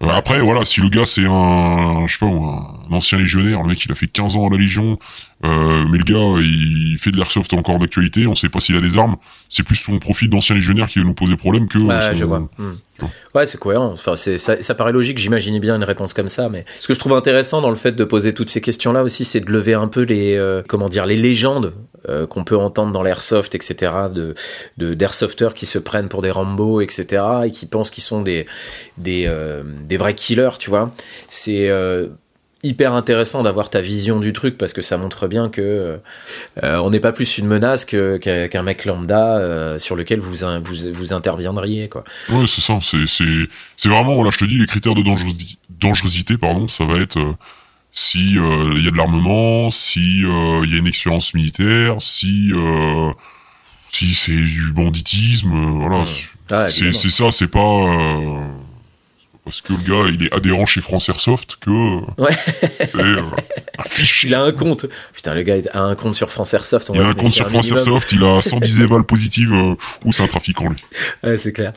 Après, 0.00 0.40
voilà, 0.40 0.64
si 0.64 0.80
le 0.80 0.88
gars 0.88 1.06
c'est 1.06 1.26
un, 1.26 2.06
je 2.06 2.12
sais 2.12 2.18
pas, 2.18 2.26
un, 2.26 2.92
ancien 2.92 3.18
légionnaire, 3.18 3.62
le 3.62 3.68
mec 3.68 3.84
il 3.84 3.92
a 3.92 3.94
fait 3.94 4.08
15 4.08 4.36
ans 4.36 4.48
à 4.48 4.50
la 4.50 4.56
Légion, 4.56 4.98
euh, 5.44 5.84
mais 5.90 5.98
le 5.98 6.04
gars 6.04 6.40
il 6.40 6.98
fait 6.98 7.12
de 7.12 7.16
l'airsoft 7.16 7.52
encore 7.54 7.78
d'actualité, 7.78 8.26
on 8.26 8.34
sait 8.34 8.48
pas 8.48 8.60
s'il 8.60 8.76
a 8.76 8.80
des 8.80 8.98
armes, 8.98 9.16
c'est 9.48 9.62
plus 9.62 9.76
son 9.76 9.98
profil 9.98 10.28
d'ancien 10.28 10.56
légionnaire 10.56 10.88
qui 10.88 10.98
va 10.98 11.04
nous 11.04 11.14
poser 11.14 11.36
problème 11.36 11.68
que. 11.68 11.78
Ouais, 11.78 12.14
je 12.14 12.24
vois. 12.24 12.48
Hmm. 12.58 12.74
Ouais, 13.34 13.46
c'est 13.46 13.58
cohérent. 13.58 13.92
Enfin, 13.92 14.16
c'est 14.16 14.38
ça, 14.38 14.60
ça, 14.60 14.74
paraît 14.74 14.92
logique. 14.92 15.18
J'imaginais 15.18 15.60
bien 15.60 15.76
une 15.76 15.84
réponse 15.84 16.12
comme 16.12 16.26
ça, 16.26 16.48
mais 16.48 16.64
ce 16.80 16.88
que 16.88 16.94
je 16.94 16.98
trouve 16.98 17.12
intéressant 17.12 17.60
dans 17.60 17.70
le 17.70 17.76
fait 17.76 17.92
de 17.92 18.04
poser 18.04 18.34
toutes 18.34 18.50
ces 18.50 18.60
questions-là 18.60 19.04
aussi, 19.04 19.24
c'est 19.24 19.40
de 19.40 19.50
lever 19.50 19.74
un 19.74 19.86
peu 19.86 20.02
les, 20.02 20.34
euh, 20.34 20.62
comment 20.66 20.88
dire, 20.88 21.06
les 21.06 21.16
légendes 21.16 21.74
euh, 22.08 22.26
qu'on 22.26 22.42
peut 22.42 22.56
entendre 22.56 22.90
dans 22.90 23.02
l'airsoft, 23.02 23.54
etc. 23.54 23.92
De, 24.12 24.94
d'airsofters 24.94 25.54
qui 25.54 25.66
se 25.66 25.78
prennent 25.78 26.08
pour 26.08 26.22
des 26.22 26.32
Rambo, 26.32 26.80
etc. 26.80 27.22
et 27.46 27.50
qui 27.52 27.66
pensent 27.66 27.90
qu'ils 27.90 28.04
sont 28.04 28.22
des 28.22 28.46
des, 28.96 29.26
euh, 29.28 29.62
des 29.84 29.96
vrais 29.96 30.14
killers, 30.14 30.58
tu 30.58 30.70
vois. 30.70 30.92
C'est 31.28 31.70
hyper 32.62 32.92
intéressant 32.92 33.42
d'avoir 33.42 33.70
ta 33.70 33.80
vision 33.80 34.18
du 34.18 34.32
truc 34.32 34.58
parce 34.58 34.72
que 34.72 34.82
ça 34.82 34.98
montre 34.98 35.28
bien 35.28 35.48
que 35.48 36.00
euh, 36.62 36.76
on 36.78 36.90
n'est 36.90 37.00
pas 37.00 37.12
plus 37.12 37.38
une 37.38 37.46
menace 37.46 37.84
qu'un 37.84 38.62
mec 38.62 38.84
lambda 38.84 39.38
euh, 39.38 39.78
sur 39.78 39.94
lequel 39.94 40.18
vous, 40.20 40.44
vous, 40.62 40.92
vous 40.92 41.12
interviendriez 41.12 41.88
quoi. 41.88 42.04
Ouais, 42.30 42.46
c'est 42.46 42.60
ça, 42.60 42.78
c'est 42.82 43.06
c'est 43.06 43.48
c'est 43.76 43.88
vraiment 43.88 44.14
voilà, 44.14 44.30
je 44.30 44.38
te 44.38 44.44
dis 44.44 44.58
les 44.58 44.66
critères 44.66 44.94
de 44.94 45.04
dangerosité, 45.70 46.36
pardon, 46.36 46.66
ça 46.66 46.84
va 46.84 46.96
être 46.98 47.18
euh, 47.18 47.32
si 47.92 48.32
il 48.32 48.84
y 48.84 48.88
a 48.88 48.90
de 48.90 48.96
l'armement, 48.96 49.70
si 49.70 50.20
il 50.20 50.70
y 50.70 50.74
a 50.74 50.78
une 50.78 50.86
expérience 50.86 51.34
militaire, 51.34 51.96
si 52.00 52.52
si 53.90 54.14
c'est 54.14 54.32
du 54.32 54.72
banditisme, 54.72 55.50
voilà. 55.78 56.04
Ah, 56.50 56.68
c'est 56.70 56.92
c'est 56.92 57.08
ça, 57.08 57.30
c'est 57.30 57.48
pas 57.48 57.58
parce 59.48 59.62
que 59.62 59.72
le 59.72 59.78
gars, 59.78 60.10
il 60.12 60.26
est 60.26 60.34
adhérent 60.34 60.66
chez 60.66 60.82
France 60.82 61.08
Airsoft 61.08 61.56
que. 61.56 61.70
Ouais. 62.20 62.36
C'est 62.78 62.96
euh, 62.96 63.22
Il 64.24 64.34
a 64.34 64.42
un 64.42 64.52
compte. 64.52 64.86
Putain, 65.14 65.34
le 65.34 65.42
gars 65.42 65.56
a 65.72 65.80
un 65.80 65.94
compte 65.94 66.14
sur 66.14 66.30
France 66.30 66.52
Airsoft. 66.52 66.90
il 66.92 67.00
a 67.00 67.06
un 67.06 67.14
compte 67.14 67.32
sur 67.32 67.48
France 67.48 67.70
Airsoft, 67.70 68.12
il 68.12 68.22
a 68.22 68.42
110 68.42 68.82
évals 68.82 69.04
positives, 69.04 69.52
euh, 69.52 69.74
ou 70.04 70.12
c'est 70.12 70.22
un 70.22 70.26
trafiquant, 70.26 70.68
lui. 70.68 70.76
Ouais, 71.22 71.38
c'est 71.38 71.52
clair. 71.52 71.72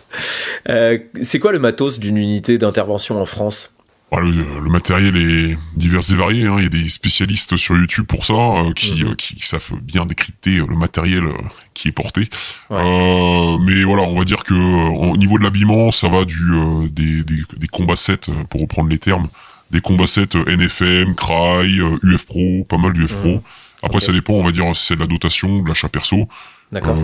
Euh, 0.70 1.00
c'est 1.22 1.40
quoi 1.40 1.54
le 1.54 1.60
matos 1.60 2.00
d'une 2.00 2.18
unité 2.18 2.58
d'intervention 2.58 3.22
en 3.22 3.26
France? 3.26 3.74
Bah, 4.12 4.20
le, 4.20 4.70
matériel 4.70 5.16
est 5.16 5.58
divers 5.78 6.02
et 6.12 6.16
varié. 6.16 6.46
Hein. 6.46 6.56
Il 6.58 6.64
y 6.64 6.66
a 6.66 6.70
des 6.70 6.90
spécialistes 6.90 7.56
sur 7.56 7.78
YouTube 7.78 8.06
pour 8.06 8.26
ça 8.26 8.34
euh, 8.34 8.74
qui, 8.74 9.04
mhm. 9.04 9.12
euh, 9.12 9.16
qui 9.16 9.40
savent 9.40 9.80
bien 9.82 10.06
décrypter 10.06 10.58
le 10.58 10.76
matériel 10.76 11.24
euh, 11.24 11.34
qui 11.74 11.88
est 11.88 11.94
porté. 11.94 12.28
mais 12.70 13.84
voilà, 13.84 14.04
on 14.04 14.20
va 14.20 14.26
dire 14.26 14.44
que 14.44 14.54
au 14.54 15.16
niveau 15.16 15.38
de 15.38 15.44
l'habillement, 15.44 15.92
ça 15.92 16.10
va 16.10 16.26
du 16.26 16.42
des, 16.90 17.24
des, 17.24 17.44
des 17.58 17.68
combats 17.68 17.96
sets, 17.96 18.30
pour 18.50 18.62
reprendre 18.62 18.90
les 18.90 19.00
termes, 19.00 19.30
des 19.72 19.80
combats 19.80 20.08
sets 20.08 20.36
NFM, 20.36 21.16
Cry, 21.16 21.80
UF 22.04 22.26
Pro, 22.26 22.66
pas 22.68 22.78
mal 22.78 22.92
d'UF 22.92 23.16
Pro. 23.16 23.36
Mhm. 23.36 23.42
Après, 23.84 24.02
ça 24.02 24.12
dépend, 24.12 24.34
on 24.34 24.44
va 24.44 24.52
dire, 24.52 24.76
si 24.76 24.88
c'est 24.88 24.96
de 24.96 25.00
la 25.00 25.08
dotation, 25.08 25.64
de 25.64 25.70
l'achat 25.70 25.88
perso. 25.88 26.28
D'accord 26.72 26.98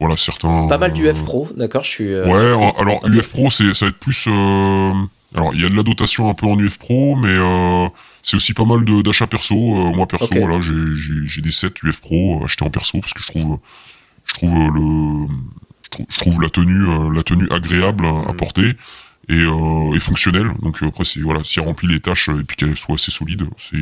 voilà 0.00 0.16
certains. 0.16 0.68
Pas 0.68 0.78
mal 0.78 0.92
d'UF 0.92 1.24
Pro, 1.24 1.48
d'accord, 1.56 1.84
je 1.84 1.88
suis. 1.88 2.12
Euh, 2.12 2.26
ouais, 2.26 2.72
alors 2.78 3.00
UF 3.06 3.30
Pro, 3.30 3.50
c'est 3.50 3.74
ça 3.74 3.86
va 3.86 3.90
être 3.90 3.98
plus. 3.98 4.26
Euh, 4.28 4.92
alors 5.34 5.54
il 5.54 5.62
y 5.62 5.64
a 5.64 5.68
de 5.68 5.76
la 5.76 5.82
dotation 5.82 6.28
un 6.28 6.34
peu 6.34 6.46
en 6.46 6.58
UF 6.58 6.78
Pro, 6.78 7.16
mais 7.16 7.28
euh, 7.28 7.88
c'est 8.22 8.36
aussi 8.36 8.54
pas 8.54 8.64
mal 8.64 8.84
d'achats 9.02 9.26
perso. 9.26 9.54
moi 9.54 10.06
perso, 10.06 10.28
voilà, 10.32 10.60
j'ai 10.62 11.42
des 11.42 11.52
sets 11.52 11.74
UF 11.82 12.00
Pro 12.00 12.44
achetés 12.44 12.64
en 12.64 12.70
perso 12.70 13.00
parce 13.00 13.12
que 13.12 13.22
je 13.22 13.26
trouve, 13.26 13.58
je 14.26 14.34
trouve 14.34 14.72
le, 14.72 15.26
je 16.08 16.18
trouve, 16.18 16.42
la 16.42 16.50
tenue, 16.50 17.12
la 17.12 17.22
tenue 17.22 17.48
agréable 17.50 18.04
à 18.04 18.32
mm. 18.32 18.36
porter 18.36 18.72
et, 19.28 19.42
et 19.42 20.00
fonctionnelle. 20.00 20.50
Donc 20.62 20.82
après, 20.82 21.04
c'est 21.04 21.20
voilà, 21.20 21.40
si 21.44 21.60
elle 21.60 21.66
remplit 21.66 21.88
les 21.88 22.00
tâches 22.00 22.28
et 22.28 22.44
puis 22.44 22.56
qu'elle 22.56 22.76
soit 22.76 22.94
assez 22.94 23.10
solide, 23.10 23.44
c'est 23.58 23.76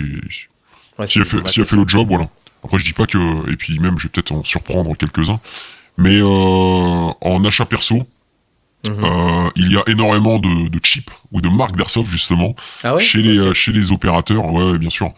si 1.07 1.19
elle 1.19 1.25
fait, 1.25 1.49
si 1.49 1.61
elle 1.61 1.67
fait 1.67 1.77
le 1.77 1.89
job, 1.89 2.09
voilà. 2.09 2.29
Après, 2.65 2.79
je 2.79 2.85
dis 2.85 2.93
pas 2.93 3.07
que, 3.07 3.51
et 3.51 3.57
puis 3.57 3.79
même, 3.81 3.99
je 3.99 4.05
vais 4.05 4.09
peut-être 4.11 4.33
en 4.33 4.45
surprendre 4.45 4.97
quelques-uns, 4.97 5.41
mais 5.99 6.21
euh, 6.21 6.27
en 6.27 7.45
achat 7.45 7.65
perso, 7.65 7.97
mhm. 8.87 9.05
euh, 9.05 9.51
il 9.57 9.73
y 9.73 9.77
a 9.77 9.83
énormément 9.87 10.39
de, 10.39 10.69
de 10.69 10.81
chips 10.83 11.11
ou 11.31 11.41
de 11.41 11.49
marques 11.49 11.77
d'airsoft 11.77 12.11
justement 12.11 12.55
ah 12.83 12.99
chez 12.99 13.23
les 13.23 13.39
euh, 13.39 13.55
chez 13.55 13.73
les 13.73 13.93
opérateurs. 13.93 14.53
Ouais, 14.53 14.79
bien 14.79 14.91
sûr. 14.91 15.09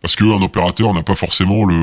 Parce 0.00 0.16
que 0.16 0.24
un 0.24 0.42
opérateur 0.42 0.94
n'a 0.94 1.02
pas 1.02 1.14
forcément 1.14 1.66
le, 1.66 1.74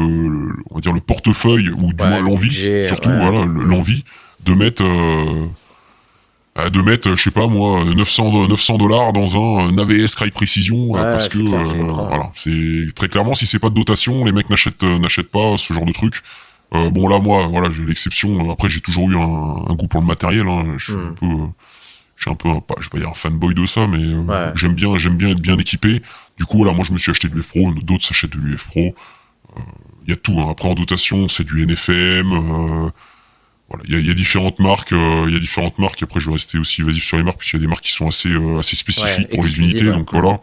on 0.72 0.76
va 0.76 0.82
dire 0.82 0.93
le 0.93 1.02
portefeuille 1.02 1.70
ou 1.70 1.93
du 1.93 2.04
moins 2.04 2.22
l'envie, 2.22 2.86
surtout 2.88 3.10
voilà 3.10 3.45
l'envie 3.45 4.06
de 4.43 4.54
mettre 4.54 4.84
de 6.72 6.82
mettre, 6.82 7.16
je 7.16 7.22
sais 7.22 7.30
pas 7.30 7.45
moi, 7.45 7.84
900 7.84 8.48
900 8.48 8.78
dollars 8.80 9.14
dans 9.14 9.38
un, 9.38 9.78
AVS 9.78 10.16
Cry 10.16 10.32
Precision 10.32 10.93
parce 10.93 11.30
que 11.30 11.38
voilà, 11.38 12.32
c'est 12.34 12.91
très 12.95 13.08
clairement 13.08 13.36
si 13.36 13.45
c'est 13.45 13.60
pas 13.60 13.70
de 13.70 13.76
dotation, 13.76 14.26
les 14.26 14.32
mecs 14.32 14.50
n'achètent 14.50 14.82
n'achètent 14.82 15.30
pas 15.30 15.56
ce 15.58 15.72
genre 15.72 15.86
de 15.86 15.93
truc. 15.93 16.24
Euh, 16.74 16.89
bon 16.89 17.07
là 17.07 17.20
moi 17.20 17.47
voilà 17.47 17.72
j'ai 17.72 17.86
l'exception. 17.86 18.51
Après 18.51 18.70
j'ai 18.70 18.82
toujours 18.82 19.09
eu 19.09 19.15
un, 19.15 19.74
goût 19.76 19.88
pour 19.88 20.01
le 20.01 20.07
matériel. 20.07 20.47
Hein. 20.47 20.74
Je 20.78 20.84
suis 20.84 20.93
un 20.93 21.11
hmm. 21.11 21.15
peu, 21.15 21.26
euh, 21.26 21.47
je 22.15 22.22
suis 22.24 22.32
un 22.32 22.36
peu, 22.36 22.61
pas, 22.61 22.76
je 22.80 22.86
vais 22.86 22.89
pas 22.89 22.97
dire 22.99 23.09
un 23.09 23.13
fanboy 23.13 23.53
de 23.53 23.65
ça, 23.65 23.88
mais 23.88 23.99
euh, 23.99 24.51
j'aime 24.55 24.74
bien, 24.74 24.97
j'aime 24.97 25.18
bien 25.18 25.30
être 25.30 25.41
bien 25.41 25.57
équipé. 25.57 26.01
Du 26.38 26.45
coup 26.45 26.57
voilà 26.57 26.74
moi 26.74 26.86
je 26.86 26.91
me 26.91 26.97
suis 26.97 27.11
acheté 27.11 27.30
de 27.30 27.36
l'UF 27.36 27.49
Pro, 27.49 27.72
d'autres 27.74 28.03
s'achètent 28.03 28.32
de 28.32 28.39
l'UF 28.39 28.68
Pro. 28.68 28.95
Il 30.05 30.09
y 30.09 30.13
a 30.13 30.18
tout. 30.18 30.39
Hein. 30.39 30.49
Après 30.51 30.68
en 30.68 30.76
dotation 30.76 31.30
c'est 31.30 31.45
du 31.45 31.65
NFM. 31.65 32.91
voilà, 33.70 33.84
il 33.86 33.93
y 33.93 33.95
a, 33.95 33.99
y 33.99 34.11
a, 34.11 34.13
différentes 34.13 34.59
marques, 34.59 34.91
il 34.91 35.34
y 35.34 35.36
a 35.36 35.39
différentes 35.39 35.80
marques. 35.80 36.03
Après, 36.03 36.20
je 36.20 36.28
vais 36.28 36.34
rester 36.34 36.57
aussi 36.57 36.82
évasif 36.82 37.03
sur 37.03 37.18
les 37.18 37.24
marques 37.24 37.39
puisqu'il 37.39 37.57
y 37.57 37.59
a 37.59 37.61
des 37.61 37.68
marques 37.68 37.84
qui 37.84 37.91
sont 37.93 38.07
assez 38.07 38.30
assez 38.59 38.76
spécifiques 38.76 39.30
pour 39.30 39.41
les 39.41 39.57
unités. 39.59 39.86
Donc 39.86 40.11
voilà. 40.11 40.41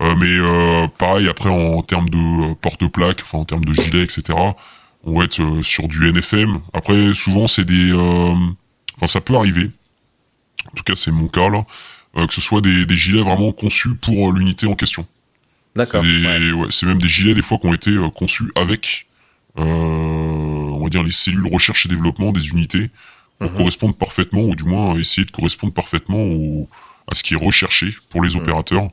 mais 0.00 0.88
pareil, 0.98 1.28
après 1.28 1.48
en 1.48 1.82
termes 1.82 2.08
de 2.08 2.54
porte-plaque, 2.54 3.20
enfin 3.22 3.38
en 3.38 3.44
termes 3.44 3.64
de 3.64 3.72
gilet, 3.72 4.02
etc. 4.02 4.36
On 5.04 5.18
va 5.18 5.24
être 5.24 5.62
sur 5.62 5.88
du 5.88 6.10
NFM. 6.12 6.60
Après, 6.72 7.14
souvent 7.14 7.46
c'est 7.46 7.64
des, 7.64 7.92
enfin 7.92 9.06
ça 9.06 9.20
peut 9.20 9.36
arriver. 9.36 9.70
En 10.66 10.72
tout 10.76 10.82
cas, 10.82 10.94
c'est 10.96 11.10
mon 11.10 11.28
cas 11.28 11.48
là. 11.48 11.64
Euh, 12.16 12.26
que 12.26 12.34
ce 12.34 12.40
soit 12.40 12.60
des, 12.60 12.86
des, 12.86 12.96
gilets 12.96 13.22
vraiment 13.22 13.52
conçus 13.52 13.94
pour 13.94 14.30
euh, 14.30 14.32
l'unité 14.36 14.66
en 14.66 14.74
question. 14.74 15.06
D'accord. 15.76 16.04
C'est 16.70 16.86
même 16.86 16.98
des 16.98 17.08
gilets 17.08 17.34
des 17.34 17.42
fois 17.42 17.58
qui 17.58 17.66
ont 17.68 17.74
été 17.74 17.90
euh, 17.90 18.10
conçus 18.10 18.50
avec, 18.56 19.06
on 19.54 20.80
va 20.82 20.88
dire, 20.88 21.04
les 21.04 21.12
cellules 21.12 21.46
recherche 21.46 21.86
et 21.86 21.88
développement 21.88 22.32
des 22.32 22.48
unités 22.48 22.90
pour 23.38 23.50
mhm. 23.50 23.56
correspondre 23.56 23.94
parfaitement, 23.94 24.42
ou 24.42 24.56
du 24.56 24.64
moins 24.64 24.98
essayer 24.98 25.24
de 25.24 25.30
correspondre 25.30 25.72
parfaitement 25.72 26.20
au, 26.20 26.68
à 27.06 27.14
ce 27.14 27.22
qui 27.22 27.34
est 27.34 27.38
recherché 27.38 27.94
pour 28.08 28.24
les 28.24 28.34
mhm. 28.34 28.40
opérateurs. 28.40 28.90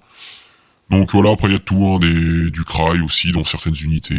Donc 0.90 1.12
voilà, 1.12 1.32
après 1.32 1.50
il 1.50 1.54
y 1.54 1.56
a 1.56 1.60
tout, 1.60 1.86
hein, 1.86 2.00
des, 2.00 2.50
du 2.50 2.64
cry 2.64 3.02
aussi 3.04 3.32
dans 3.32 3.44
certaines 3.44 3.76
unités, 3.84 4.16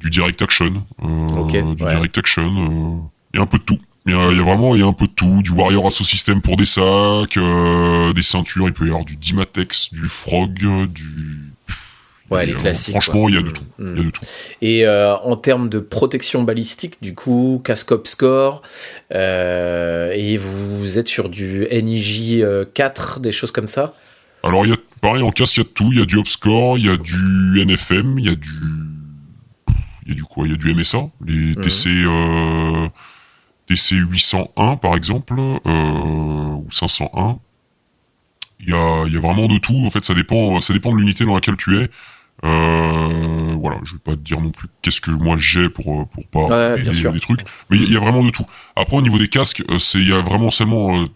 du 0.00 0.10
direct 0.10 0.42
action, 0.42 0.84
du 1.00 1.84
direct 1.84 2.18
action, 2.18 3.10
il 3.32 3.36
y 3.36 3.40
a 3.40 3.42
un 3.42 3.46
peu 3.46 3.58
de 3.58 3.64
tout. 3.64 3.78
Il 4.06 4.12
y, 4.12 4.16
a, 4.16 4.42
vraiment 4.42 4.74
il 4.74 4.82
y 4.82 4.84
a 4.84 4.86
un 4.86 4.92
peu 4.92 5.06
de 5.06 5.12
tout, 5.12 5.40
du 5.42 5.50
Warrior 5.50 5.86
Assault 5.86 6.04
System 6.04 6.42
pour 6.42 6.58
des 6.58 6.66
sacs, 6.66 7.38
euh, 7.38 8.12
des 8.12 8.22
ceintures, 8.22 8.68
il 8.68 8.74
peut 8.74 8.84
y 8.84 8.88
avoir 8.88 9.06
du 9.06 9.16
Dimatex, 9.16 9.94
du 9.94 10.08
Frog, 10.08 10.52
du 10.52 11.50
Ouais, 12.30 12.46
les 12.46 12.54
classiques. 12.54 12.92
Franchement, 12.92 13.28
il 13.28 13.34
y 13.34 13.38
a 13.38 13.42
de 13.42 13.50
tout. 13.50 13.64
Il 13.78 13.86
y 13.86 14.00
a 14.00 14.04
de 14.04 14.10
tout. 14.10 14.20
Et 14.62 14.86
euh, 14.86 15.14
en 15.16 15.36
termes 15.36 15.68
de 15.68 15.78
protection 15.78 16.42
balistique, 16.42 16.96
du 17.02 17.14
coup, 17.14 17.62
casque 17.64 17.94
score, 18.04 18.62
euh, 19.14 20.10
et 20.14 20.36
vous 20.36 20.98
êtes 20.98 21.08
sur 21.08 21.28
du 21.28 21.66
NIJ 21.70 22.44
4, 22.74 23.20
des 23.20 23.32
choses 23.32 23.52
comme 23.52 23.68
ça? 23.68 23.94
Alors, 24.44 24.66
il 24.66 24.70
y 24.70 24.72
a, 24.72 24.76
pareil, 25.00 25.22
en 25.22 25.30
casque, 25.30 25.56
il 25.56 25.60
y 25.60 25.62
a 25.62 25.64
de 25.64 25.68
tout. 25.70 25.88
Il 25.90 25.98
y 25.98 26.02
a 26.02 26.06
du 26.06 26.16
Obscore, 26.16 26.78
il 26.78 26.86
y 26.86 26.90
a 26.90 26.96
du 26.96 27.64
NFM, 27.64 28.18
il 28.18 28.26
y 28.26 28.28
a 28.28 28.34
du. 28.34 28.50
Il 30.06 30.10
y 30.10 30.12
a 30.12 30.14
du 30.14 30.24
quoi? 30.24 30.46
Il 30.46 30.52
y 30.52 30.54
a 30.54 30.56
du 30.56 30.74
MSA, 30.74 31.08
les. 31.24 31.54
TC. 31.56 32.04
DC 33.68 33.92
801 33.92 34.76
par 34.76 34.94
exemple 34.94 35.34
euh, 35.38 35.60
ou 35.66 36.66
501 36.70 37.38
il 38.60 38.70
y 38.70 38.72
a, 38.72 39.06
y 39.06 39.16
a 39.16 39.20
vraiment 39.20 39.48
de 39.48 39.58
tout 39.58 39.80
en 39.84 39.90
fait 39.90 40.04
ça 40.04 40.14
dépend 40.14 40.60
ça 40.60 40.72
dépend 40.72 40.92
de 40.92 40.98
l'unité 40.98 41.24
dans 41.24 41.34
laquelle 41.34 41.56
tu 41.56 41.78
es 41.78 41.90
euh, 42.44 43.54
voilà 43.58 43.78
je 43.84 43.92
vais 43.92 43.98
pas 43.98 44.12
te 44.12 44.20
dire 44.20 44.40
non 44.40 44.50
plus 44.50 44.68
qu'est-ce 44.82 45.00
que 45.00 45.10
moi 45.10 45.36
j'ai 45.38 45.68
pour 45.70 46.08
pour 46.08 46.26
pas 46.28 46.76
aider 46.78 46.90
des 46.90 47.20
trucs 47.20 47.40
mais 47.70 47.78
il 47.78 47.92
y, 47.92 47.96
a 47.96 48.00
vraiment 48.00 48.22
de 48.22 48.30
tout 48.30 48.44
après 48.76 48.96
au 48.96 49.02
niveau 49.02 49.18
des 49.18 49.28
casques 49.28 49.62
euh, 49.70 49.78
c'est 49.78 49.98
il 49.98 50.08
y 50.08 50.12
a 50.12 50.20
vraiment 50.20 50.50
seulement 50.50 51.02
euh, 51.02 51.06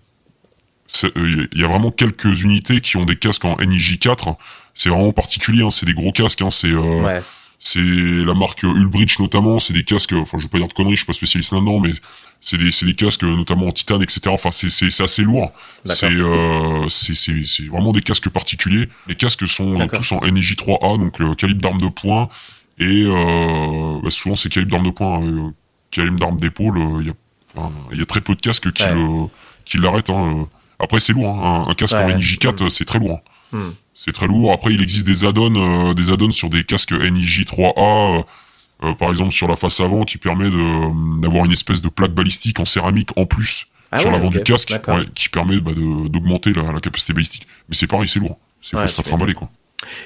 il 1.16 1.48
y 1.54 1.64
a 1.64 1.68
vraiment 1.68 1.90
quelques 1.90 2.42
unités 2.42 2.80
qui 2.80 2.96
ont 2.96 3.04
des 3.04 3.16
casques 3.16 3.44
en 3.44 3.56
NIJ4 3.56 4.36
c'est 4.74 4.88
vraiment 4.88 5.12
particulier 5.12 5.62
hein, 5.62 5.70
c'est 5.70 5.86
des 5.86 5.94
gros 5.94 6.12
casques 6.12 6.42
hein, 6.42 6.50
c'est 6.50 6.72
ouais 6.72 7.22
c'est 7.60 7.80
la 7.80 8.34
marque 8.34 8.62
Ulbridge 8.62 9.18
notamment, 9.18 9.58
c'est 9.58 9.72
des 9.72 9.82
casques, 9.82 10.12
enfin 10.12 10.38
je 10.38 10.44
vais 10.44 10.48
pas 10.48 10.58
dire 10.58 10.68
de 10.68 10.72
conneries, 10.72 10.94
je 10.94 10.98
suis 10.98 11.06
pas 11.06 11.12
spécialiste 11.12 11.52
là-dedans, 11.52 11.80
mais 11.80 11.90
c'est 12.40 12.56
des, 12.56 12.70
des 12.70 12.94
casques 12.94 13.24
notamment 13.24 13.66
en 13.66 13.72
titane, 13.72 14.00
etc. 14.00 14.20
Enfin 14.28 14.52
c'est, 14.52 14.70
c'est, 14.70 15.02
assez 15.02 15.22
lourd. 15.22 15.52
C'est, 15.84 16.06
euh, 16.06 16.88
c'est, 16.88 17.66
vraiment 17.66 17.92
des 17.92 18.00
casques 18.00 18.28
particuliers. 18.28 18.88
Les 19.08 19.16
casques 19.16 19.48
sont 19.48 19.88
tous 19.88 20.12
en 20.12 20.20
NJ3A, 20.20 21.00
donc 21.00 21.20
euh, 21.20 21.34
calibre 21.34 21.60
d'arme 21.60 21.80
de 21.80 21.88
poing, 21.88 22.28
et 22.78 23.04
euh, 23.06 24.00
bah, 24.02 24.10
souvent 24.10 24.36
c'est 24.36 24.50
calibre 24.50 24.70
d'arme 24.72 24.86
de 24.86 24.92
poing, 24.92 25.26
euh, 25.26 25.50
calibre 25.90 26.20
d'arme 26.20 26.36
d'épaule, 26.36 26.78
il 27.00 27.08
y, 27.08 27.10
a, 27.10 27.14
enfin, 27.56 27.72
y 27.92 28.00
a 28.00 28.06
très 28.06 28.20
peu 28.20 28.36
de 28.36 28.40
casques 28.40 28.70
qui, 28.72 28.84
le, 28.84 29.26
qui 29.64 29.78
l'arrêtent. 29.78 30.10
Hein. 30.10 30.46
Après 30.78 31.00
c'est 31.00 31.12
lourd, 31.12 31.28
hein. 31.28 31.66
un, 31.68 31.74
casque 31.74 31.94
en 31.94 32.08
NJ4 32.08 32.64
mm. 32.64 32.70
c'est 32.70 32.84
très 32.84 32.98
lourd. 32.98 33.20
Hein. 33.52 33.58
Mm. 33.58 33.70
C'est 34.00 34.12
très 34.12 34.28
lourd. 34.28 34.52
Après, 34.52 34.72
il 34.72 34.80
existe 34.80 35.04
des 35.04 35.24
add-ons, 35.24 35.56
euh, 35.56 35.92
des 35.92 36.12
add-ons 36.12 36.30
sur 36.30 36.50
des 36.50 36.62
casques 36.62 36.92
NIJ 36.92 37.46
3A, 37.46 38.18
euh, 38.20 38.22
euh, 38.84 38.94
par 38.94 39.10
exemple 39.10 39.32
sur 39.32 39.48
la 39.48 39.56
face 39.56 39.80
avant, 39.80 40.04
qui 40.04 40.18
permet 40.18 40.48
d'avoir 41.20 41.46
une 41.46 41.50
espèce 41.50 41.82
de 41.82 41.88
plaque 41.88 42.12
balistique 42.12 42.60
en 42.60 42.64
céramique 42.64 43.10
en 43.16 43.26
plus 43.26 43.66
ah 43.90 43.98
sur 43.98 44.12
l'avant 44.12 44.30
du 44.30 44.40
casque, 44.42 44.72
qui 45.16 45.28
permet 45.30 45.58
bah, 45.58 45.72
d'augmenter 45.74 46.52
la, 46.52 46.70
la, 46.70 46.78
capacité 46.78 47.12
balistique. 47.12 47.48
Mais 47.68 47.74
c'est 47.74 47.88
pareil, 47.88 48.06
c'est 48.06 48.20
lourd. 48.20 48.38
C'est 48.62 48.78
faut 48.78 48.86
se 48.86 49.02
trimballer 49.02 49.34
quoi. 49.34 49.50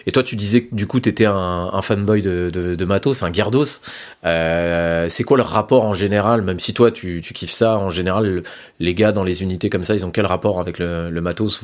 Et 0.06 0.12
toi, 0.12 0.22
tu 0.22 0.36
disais 0.36 0.64
que 0.64 0.74
du 0.74 0.86
coup, 0.86 1.00
tu 1.00 1.08
étais 1.08 1.24
un, 1.24 1.80
fanboy 1.82 2.20
de, 2.22 2.50
de, 2.50 2.84
matos, 2.84 3.22
un 3.22 3.32
Gyardos. 3.32 3.80
Euh, 4.24 5.06
c'est 5.08 5.24
quoi 5.24 5.36
le 5.36 5.42
rapport 5.42 5.84
en 5.84 5.94
général, 5.94 6.42
même 6.42 6.60
si 6.60 6.74
toi, 6.74 6.90
tu, 6.90 7.22
kiffes 7.22 7.50
ça, 7.52 7.78
en 7.78 7.90
général, 7.90 8.42
les 8.80 8.94
gars 8.94 9.12
dans 9.12 9.24
les 9.24 9.42
unités 9.42 9.70
comme 9.70 9.84
ça, 9.84 9.94
ils 9.94 10.04
ont 10.04 10.10
quel 10.10 10.26
rapport 10.26 10.60
avec 10.60 10.78
le, 10.78 11.10
matos 11.20 11.60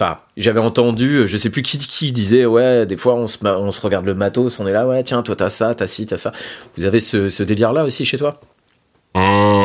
Enfin, 0.00 0.18
j'avais 0.36 0.60
entendu, 0.60 1.26
je 1.26 1.36
sais 1.36 1.50
plus 1.50 1.62
qui 1.62 1.76
qui 1.76 2.12
disait, 2.12 2.46
ouais, 2.46 2.86
des 2.86 2.96
fois 2.96 3.16
on 3.16 3.26
se, 3.26 3.80
regarde 3.80 4.06
le 4.06 4.14
matos, 4.14 4.60
on 4.60 4.66
est 4.68 4.72
là, 4.72 4.86
ouais, 4.86 5.02
tiens, 5.02 5.24
toi 5.24 5.34
t'as 5.34 5.48
ça, 5.48 5.74
t'as 5.74 5.88
ci, 5.88 6.06
t'as 6.06 6.16
ça. 6.16 6.32
Vous 6.76 6.84
avez 6.84 7.00
ce, 7.00 7.28
ce 7.28 7.42
délire-là 7.42 7.82
aussi 7.82 8.04
chez 8.04 8.16
toi? 8.16 8.40
Euh, 9.16 9.20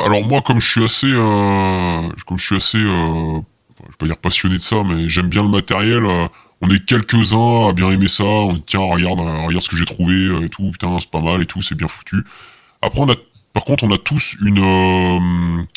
Alors 0.06 0.26
moi, 0.26 0.42
comme 0.42 0.60
je 0.60 0.72
suis 0.72 0.84
assez, 0.84 1.12
euh, 1.12 2.02
comme 2.26 2.38
je 2.38 2.46
suis 2.46 2.56
assez, 2.56 2.78
euh, 2.78 3.40
je 3.80 3.86
vais 3.86 3.98
pas 4.00 4.06
dire 4.06 4.18
passionné 4.18 4.56
de 4.56 4.62
ça, 4.62 4.78
mais 4.84 5.10
j'aime 5.10 5.28
bien 5.28 5.44
le 5.44 5.50
matériel. 5.50 6.04
Euh, 6.64 6.68
on 6.68 6.70
est 6.70 6.86
quelques-uns 6.86 7.70
à 7.70 7.74
bien 7.74 7.92
aimer 7.92 8.10
ça. 8.10 8.24
On 8.24 8.54
dit 8.54 8.64
tiens, 8.66 8.80
regarde, 8.80 9.20
euh, 9.20 9.46
regarde 9.46 9.64
ce 9.64 9.70
que 9.70 9.78
j'ai 9.78 9.86
trouvé 9.86 10.46
et 10.46 10.50
tout, 10.50 10.72
putain, 10.72 11.00
c'est 11.00 11.12
pas 11.12 11.22
mal 11.22 11.42
et 11.42 11.46
tout, 11.46 11.62
c'est 11.62 11.76
bien 11.76 11.88
foutu. 11.88 12.24
Après, 12.82 13.00
on 13.00 13.10
a, 13.10 13.16
par 13.54 13.64
contre, 13.64 13.84
on 13.84 13.92
a 13.92 13.98
tous 13.98 14.36
une 14.42 15.68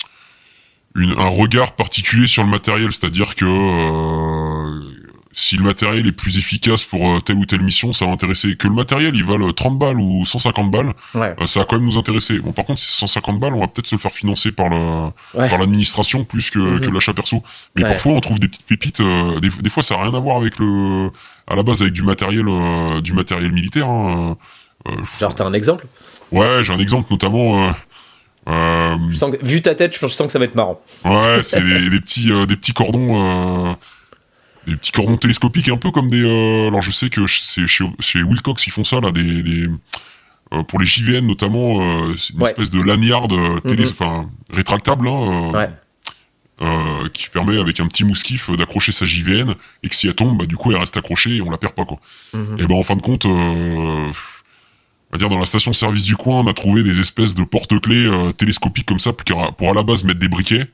un 1.18 1.28
regard 1.28 1.72
particulier 1.72 2.26
sur 2.26 2.42
le 2.42 2.50
matériel, 2.50 2.92
c'est-à-dire 2.92 3.34
que 3.34 3.44
euh, 3.44 4.80
si 5.38 5.56
le 5.56 5.62
matériel 5.62 6.06
est 6.06 6.12
plus 6.12 6.38
efficace 6.38 6.84
pour 6.84 7.06
euh, 7.06 7.20
telle 7.20 7.36
ou 7.36 7.44
telle 7.44 7.60
mission, 7.60 7.92
ça 7.92 8.06
va 8.06 8.12
intéresser. 8.12 8.56
Que 8.56 8.68
le 8.68 8.74
matériel, 8.74 9.14
il 9.14 9.22
vale 9.22 9.52
30 9.52 9.78
balles 9.78 10.00
ou 10.00 10.24
150 10.24 10.70
balles, 10.70 10.94
euh, 11.14 11.46
ça 11.46 11.60
va 11.60 11.66
quand 11.66 11.76
même 11.76 11.84
nous 11.84 11.98
intéresser. 11.98 12.38
Bon, 12.38 12.52
par 12.52 12.64
contre, 12.64 12.80
si 12.80 12.86
c'est 12.86 13.00
150 13.00 13.38
balles, 13.38 13.52
on 13.52 13.60
va 13.60 13.68
peut-être 13.68 13.86
se 13.86 13.94
le 13.94 14.00
faire 14.00 14.12
financer 14.12 14.50
par 14.50 14.70
le 14.70 15.10
par 15.34 15.58
l'administration 15.58 16.24
plus 16.24 16.48
que, 16.48 16.58
mhm. 16.58 16.80
que 16.80 16.90
l'achat 16.90 17.12
perso. 17.12 17.42
Mais 17.76 17.82
parfois, 17.82 18.12
on 18.12 18.20
trouve 18.20 18.40
des 18.40 18.48
petites 18.48 18.66
pépites. 18.66 19.02
des, 19.02 19.70
fois, 19.70 19.82
ça 19.82 19.96
a 19.96 20.02
rien 20.02 20.14
à 20.14 20.18
voir 20.18 20.38
avec 20.38 20.58
le 20.58 21.10
à 21.46 21.54
la 21.54 21.62
base 21.62 21.82
avec 21.82 21.92
du 21.92 22.02
matériel 22.02 22.46
du 23.02 23.12
matériel 23.12 23.52
militaire. 23.52 23.88
Hein. 23.88 24.38
Genre, 25.20 25.34
t'as 25.34 25.44
un 25.44 25.52
exemple? 25.52 25.86
Ouais, 26.32 26.64
j'ai 26.64 26.72
un 26.72 26.78
exemple 26.78 27.08
notamment. 27.10 27.74
Euh, 28.48 28.96
vu 29.42 29.60
ta 29.60 29.74
tête, 29.74 29.98
je 30.00 30.06
sens 30.06 30.26
que 30.26 30.32
ça 30.32 30.38
va 30.38 30.44
être 30.44 30.54
marrant. 30.54 30.80
Ouais, 31.04 31.42
c'est 31.42 31.60
des, 31.60 31.98
petits, 31.98 32.30
euh, 32.30 32.46
des 32.46 32.56
petits 32.56 32.72
cordons, 32.72 33.70
euh, 33.70 33.74
des 34.66 34.76
petits 34.76 34.92
cordons 34.92 35.16
télescopiques, 35.16 35.68
un 35.68 35.76
peu 35.76 35.90
comme 35.90 36.10
des. 36.10 36.20
alors 36.20 36.80
je 36.80 36.90
sais 36.90 37.10
que 37.10 37.26
c'est 37.26 37.66
chez, 37.66 37.84
chez 38.00 38.22
Wilcox 38.22 38.66
ils 38.66 38.70
font 38.70 38.84
ça 38.84 39.00
là, 39.00 39.10
des, 39.10 39.42
des 39.42 39.66
pour 40.68 40.78
les 40.78 40.86
JVN 40.86 41.26
notamment, 41.26 42.10
une 42.10 42.42
espèce 42.42 42.70
de 42.70 42.80
lanyard 42.80 43.28
télé, 43.66 43.84
enfin 43.88 44.30
rétractable, 44.52 45.08
hein, 45.08 45.50
ouais. 45.52 47.10
qui 47.12 47.28
permet 47.30 47.58
avec 47.58 47.80
un 47.80 47.86
petit 47.88 48.04
mousquif 48.04 48.50
d'accrocher 48.56 48.92
sa 48.92 49.06
JVN 49.06 49.54
et 49.82 49.88
que 49.88 49.94
si 49.94 50.06
elle 50.06 50.14
tombe, 50.14 50.38
bah, 50.38 50.46
du 50.46 50.56
coup 50.56 50.70
elle 50.70 50.78
reste 50.78 50.96
accrochée 50.96 51.36
et 51.36 51.42
on 51.42 51.50
la 51.50 51.58
perd 51.58 51.74
pas 51.74 51.84
quoi. 51.84 51.98
Mm-hmm. 52.34 52.62
Et 52.62 52.66
ben 52.66 52.74
en 52.76 52.82
fin 52.82 52.96
de 52.96 53.02
compte 53.02 53.26
on 55.10 55.16
va 55.16 55.18
dire 55.18 55.28
dans 55.28 55.38
la 55.38 55.46
station-service 55.46 56.04
du 56.04 56.16
coin, 56.16 56.40
on 56.40 56.46
a 56.48 56.52
trouvé 56.52 56.82
des 56.82 56.98
espèces 57.00 57.34
de 57.34 57.44
porte-clés 57.44 58.06
euh, 58.06 58.32
télescopiques 58.32 58.86
comme 58.86 58.98
ça 58.98 59.12
pour, 59.12 59.70
à 59.70 59.74
la 59.74 59.82
base 59.82 60.04
mettre 60.04 60.18
des 60.18 60.28
briquets, 60.28 60.66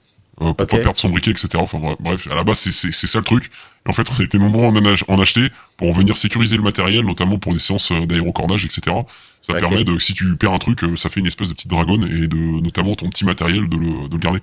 euh, 0.43 0.53
pour 0.53 0.67
pas 0.67 0.79
perdre 0.79 0.97
son 0.97 1.09
briquet, 1.09 1.31
etc. 1.31 1.51
Enfin 1.57 1.79
bref, 2.01 2.27
à 2.31 2.35
la 2.35 2.45
base 2.45 2.59
c'est 2.59 2.93
c'est 2.93 3.07
ça 3.07 3.19
le 3.19 3.25
truc. 3.25 3.51
Et 3.87 3.91
en 3.91 3.93
fait, 3.93 4.07
on 4.11 4.21
a 4.21 4.25
été 4.25 4.39
nombreux 4.39 4.65
en, 4.65 4.75
en 4.77 5.21
acheter 5.21 5.49
pour 5.77 5.93
venir 5.93 6.17
sécuriser 6.17 6.57
le 6.57 6.63
matériel, 6.63 7.05
notamment 7.05 7.39
pour 7.39 7.53
des 7.53 7.59
séances 7.59 7.91
euh, 7.93 8.07
d'aérocordage, 8.07 8.65
etc. 8.65 8.97
Ça 9.41 9.55
permet 9.55 9.85
de, 9.85 9.99
si 9.99 10.15
tu 10.15 10.37
perds 10.37 10.53
un 10.53 10.59
truc, 10.59 10.81
ça 10.97 11.09
fait 11.09 11.21
une 11.21 11.27
espèce 11.27 11.49
de 11.49 11.55
petite 11.55 11.71
dragonne 11.71 12.05
et 12.05 12.29
de 12.29 12.61
notamment 12.63 12.95
ton 12.95 13.09
petit 13.09 13.25
matériel 13.25 13.69
de 13.69 13.77
le, 13.77 14.09
de 14.09 14.13
le 14.13 14.19
garder. 14.19 14.41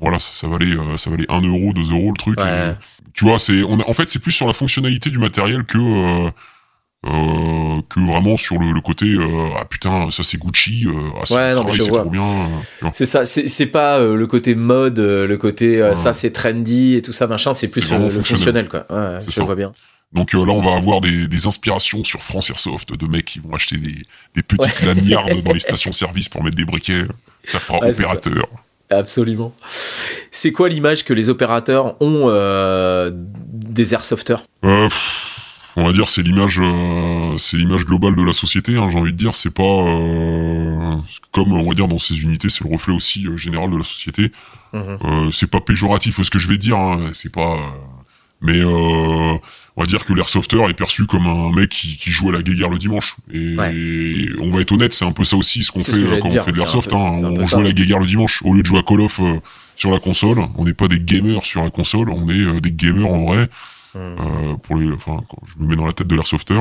Voilà, 0.00 0.18
ça, 0.18 0.32
ça 0.32 0.48
valait 0.48 0.76
ça 0.96 1.10
valait 1.10 1.26
1 1.28 1.40
euro, 1.42 1.72
2 1.72 1.92
euros 1.92 2.12
le 2.12 2.18
truc. 2.18 2.38
tu 3.12 3.24
vois, 3.24 3.38
c'est 3.38 3.62
on 3.62 3.78
en 3.88 3.92
fait 3.92 4.08
c'est 4.08 4.18
plus 4.18 4.32
sur 4.32 4.46
la 4.46 4.52
fonctionnalité 4.52 5.10
du 5.10 5.18
matériel 5.18 5.64
que 5.64 6.30
euh, 7.06 7.80
que 7.88 8.00
vraiment 8.00 8.36
sur 8.36 8.58
le, 8.58 8.72
le 8.72 8.80
côté 8.82 9.06
euh, 9.06 9.48
ah 9.58 9.64
putain 9.64 10.10
ça 10.10 10.22
c'est 10.22 10.36
Gucci 10.36 10.86
euh, 10.86 10.92
ah, 11.16 11.34
ouais, 11.34 11.54
non, 11.54 11.66
c'est 11.72 11.88
trop 11.88 12.10
bien 12.10 12.22
euh, 12.22 12.88
c'est 12.92 13.06
ça 13.06 13.24
c'est 13.24 13.66
pas 13.66 14.00
le 14.00 14.26
côté 14.26 14.54
mode 14.54 14.98
le 14.98 15.36
côté 15.36 15.82
ça 15.94 16.12
c'est 16.12 16.30
trendy 16.30 16.96
et 16.96 17.02
tout 17.02 17.12
ça 17.12 17.26
machin 17.26 17.54
c'est 17.54 17.68
plus 17.68 17.90
le, 17.90 18.10
fonctionnel. 18.10 18.68
quoi 18.68 18.84
ouais, 18.90 19.20
je 19.28 19.40
vois 19.40 19.56
bien 19.56 19.72
donc 20.12 20.32
là, 20.32 20.40
on 20.40 20.60
va 20.60 20.74
avoir 20.74 21.00
des, 21.00 21.28
des, 21.28 21.46
inspirations 21.46 22.02
sur 22.02 22.20
France 22.20 22.50
Airsoft 22.50 22.96
de 22.96 23.06
mecs 23.06 23.26
qui 23.26 23.38
vont 23.38 23.54
acheter 23.54 23.76
des, 23.76 23.94
des 24.34 24.42
petites 24.42 24.82
laniardes 24.82 25.40
dans 25.44 25.52
les 25.52 25.60
stations-service 25.60 26.28
pour 26.28 26.42
mettre 26.42 26.56
des 26.56 26.64
briquets. 26.64 27.04
Ça 27.44 27.60
fera 27.60 27.78
opérateur. 27.88 28.48
Absolument. 28.90 29.54
C'est 30.32 30.52
quoi 30.52 30.68
l'image 30.68 31.04
que 31.04 31.12
les 31.12 31.28
opérateurs 31.28 31.96
ont 32.00 32.24
euh, 32.26 33.10
des 33.14 33.94
airsofters? 33.94 34.42
Euh, 34.64 34.88
on 35.76 35.84
va 35.84 35.92
dire 35.92 36.08
c'est 36.08 36.22
l'image 36.22 36.60
euh, 36.60 37.36
c'est 37.38 37.56
l'image 37.56 37.84
globale 37.84 38.16
de 38.16 38.22
la 38.22 38.32
société 38.32 38.76
hein, 38.76 38.88
j'ai 38.90 38.98
envie 38.98 39.12
de 39.12 39.16
dire 39.16 39.34
c'est 39.34 39.54
pas 39.54 39.62
euh, 39.62 40.96
comme 41.32 41.52
on 41.52 41.68
va 41.68 41.74
dire 41.74 41.88
dans 41.88 41.98
ces 41.98 42.22
unités, 42.22 42.48
c'est 42.48 42.64
le 42.64 42.70
reflet 42.70 42.94
aussi 42.94 43.26
général 43.36 43.70
de 43.70 43.76
la 43.76 43.84
société. 43.84 44.32
Mhm. 44.72 45.32
c'est 45.32 45.50
pas 45.50 45.60
péjoratif 45.60 46.22
ce 46.22 46.30
que 46.30 46.38
je 46.38 46.48
vais 46.48 46.58
dire, 46.58 46.76
hein, 46.76 47.10
c'est 47.12 47.32
pas. 47.32 47.58
mais 48.40 48.62
on 48.64 49.40
va 49.76 49.86
dire 49.86 50.04
que 50.04 50.12
l'airsofter 50.12 50.62
est 50.68 50.74
perçu 50.74 51.06
comme 51.06 51.26
un 51.26 51.52
mec 51.52 51.70
qui, 51.70 51.96
qui 51.96 52.10
joue 52.10 52.28
à 52.28 52.32
la 52.32 52.42
guéguerre 52.42 52.68
le 52.68 52.78
dimanche. 52.78 53.16
Et, 53.32 53.56
on 54.40 54.50
va 54.50 54.60
être 54.60 54.72
honnête, 54.72 54.92
c'est 54.92 55.04
un 55.04 55.12
peu 55.12 55.24
ça 55.24 55.36
aussi 55.36 55.64
ce 55.64 55.72
qu'on 55.72 55.80
fait 55.80 56.20
quand 56.20 56.28
on 56.28 56.42
fait 56.42 56.52
de 56.52 56.58
l'airsoft. 56.58 56.92
Hein. 56.92 57.20
on 57.22 57.44
joue 57.44 57.58
à 57.58 57.62
la 57.64 57.72
guéguerre 57.72 57.98
le 57.98 58.06
dimanche 58.06 58.42
au 58.44 58.54
lieu 58.54 58.62
de 58.62 58.66
jouer 58.66 58.78
à 58.78 58.82
Call 58.82 59.00
of 59.00 59.20
sur 59.76 59.90
la 59.90 59.98
console. 59.98 60.38
On 60.56 60.64
n'est 60.64 60.74
pas 60.74 60.88
des 60.88 61.00
gamers 61.00 61.44
sur 61.44 61.62
la 61.62 61.70
console, 61.70 62.10
on 62.10 62.28
est 62.28 62.60
des 62.60 62.72
gamers 62.72 63.10
en 63.10 63.24
vrai. 63.24 63.48
Euh, 63.96 64.54
pour 64.62 64.76
les, 64.76 64.92
enfin, 64.92 65.20
quand 65.28 65.42
je 65.46 65.62
me 65.62 65.68
mets 65.68 65.76
dans 65.76 65.86
la 65.86 65.92
tête 65.92 66.06
de 66.06 66.14
l'airsofter, 66.14 66.60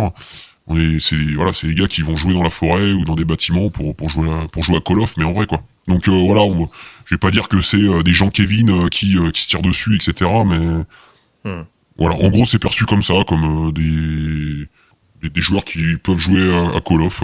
on 0.68 0.80
est, 0.80 1.00
c'est 1.00 1.16
voilà, 1.36 1.54
c'est 1.54 1.68
les 1.68 1.76
gars 1.76 1.88
qui 1.88 2.02
vont 2.02 2.18
jouer 2.18 2.34
dans 2.34 2.44
la 2.44 2.50
forêt 2.50 2.92
ou 2.92 3.06
dans 3.06 3.16
des 3.16 3.26
bâtiments 3.26 3.70
pour 3.70 3.96
pour 3.96 4.10
jouer 4.10 4.30
à, 4.30 4.48
pour 4.48 4.64
jouer 4.64 4.78
à 4.78 4.82
Call 4.82 5.00
of, 5.00 5.16
mais 5.18 5.24
en 5.24 5.34
vrai 5.34 5.46
quoi. 5.46 5.62
Donc 5.88 6.08
euh, 6.08 6.12
voilà, 6.12 6.42
on, 6.42 6.70
je 7.06 7.16
vais 7.16 7.20
pas 7.20 7.32
dire 7.32 7.48
que 7.48 7.62
c'est 7.62 7.78
euh, 7.78 8.04
des 8.04 8.14
gens 8.14 8.30
Kevin 8.30 8.90
qui 8.90 9.18
qui 9.34 9.44
se 9.44 9.48
tirent 9.48 9.62
dessus, 9.62 9.96
etc. 9.96 10.30
Mais 10.46 11.52
hmm. 11.52 11.66
voilà, 11.98 12.16
en 12.16 12.30
gros 12.30 12.46
c'est 12.46 12.60
perçu 12.60 12.86
comme 12.86 13.04
ça, 13.04 13.14
comme 13.28 13.74
des, 13.74 14.68
des, 15.30 15.42
joueurs 15.42 15.66
qui 15.66 15.98
peuvent 15.98 16.20
jouer 16.20 16.54
à, 16.76 16.82
Call 16.82 17.02
of, 17.02 17.24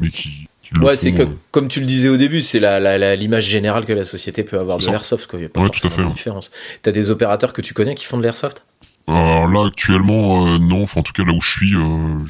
mais 0.00 0.10
qui 0.10 0.48
ouais, 0.80 0.96
c'est 0.96 1.12
que, 1.12 1.24
comme 1.50 1.68
tu 1.68 1.80
le 1.80 1.86
disais 1.86 2.08
au 2.08 2.16
début, 2.16 2.42
c'est 2.42 2.58
l'image 2.58 2.82
la, 2.82 3.16
la, 3.16 3.40
générale 3.40 3.84
que 3.84 3.92
la 3.92 4.04
société 4.04 4.42
peut 4.42 4.58
avoir 4.58 4.78
de 4.78 4.86
l'airsoft. 4.86 5.28
Il 5.34 5.38
n'y 5.40 5.44
a 5.44 5.48
pas 5.48 5.60
ouais, 5.60 5.68
fait, 5.72 6.02
de 6.02 6.12
différence. 6.12 6.50
T'as 6.82 6.92
des 6.92 7.10
opérateurs 7.10 7.52
que 7.52 7.62
tu 7.62 7.74
connais 7.74 7.94
qui 7.94 8.04
font 8.04 8.16
de 8.16 8.22
l'airsoft? 8.22 8.64
Alors 9.06 9.48
là, 9.48 9.66
actuellement, 9.66 10.46
euh, 10.46 10.58
non. 10.58 10.82
Enfin, 10.82 11.00
en 11.00 11.02
tout 11.02 11.12
cas, 11.12 11.24
là 11.24 11.32
où 11.32 11.40
je 11.40 11.50
suis, 11.50 11.74
euh, 11.74 12.24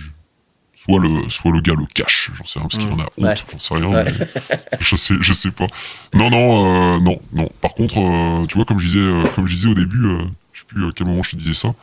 soit 0.75 1.01
le, 1.01 1.29
soit 1.29 1.53
le 1.53 1.61
gars 1.61 1.75
le 1.79 1.87
cache. 1.87 2.31
J'en 2.35 2.45
sais 2.45 2.59
rien 2.59 2.69
parce 2.69 2.83
qu'il 2.83 2.93
en 2.93 3.01
a 3.01 3.07
honte. 3.17 3.45
J'en 3.53 3.59
sais 3.59 3.75
rien. 3.75 4.05
je 4.81 4.97
sais, 4.97 5.15
je 5.21 5.33
sais 5.33 5.53
pas. 5.53 5.67
Non, 6.13 6.31
non, 6.31 6.97
euh, 6.97 7.01
non, 7.01 7.21
non. 7.33 7.49
Par 7.61 7.75
contre, 7.75 7.95
tu 8.49 8.57
vois, 8.57 8.65
comme 8.65 8.79
je 8.79 8.87
disais, 8.87 9.31
comme 9.35 9.47
je 9.47 9.55
disais 9.55 9.69
au 9.69 9.75
début, 9.75 10.03
je 10.53 10.61
sais 10.61 10.67
plus 10.67 10.87
à 10.87 10.91
quel 10.95 11.07
moment 11.07 11.23
je 11.23 11.33
te 11.33 11.37
disais 11.37 11.55
ça. 11.55 11.75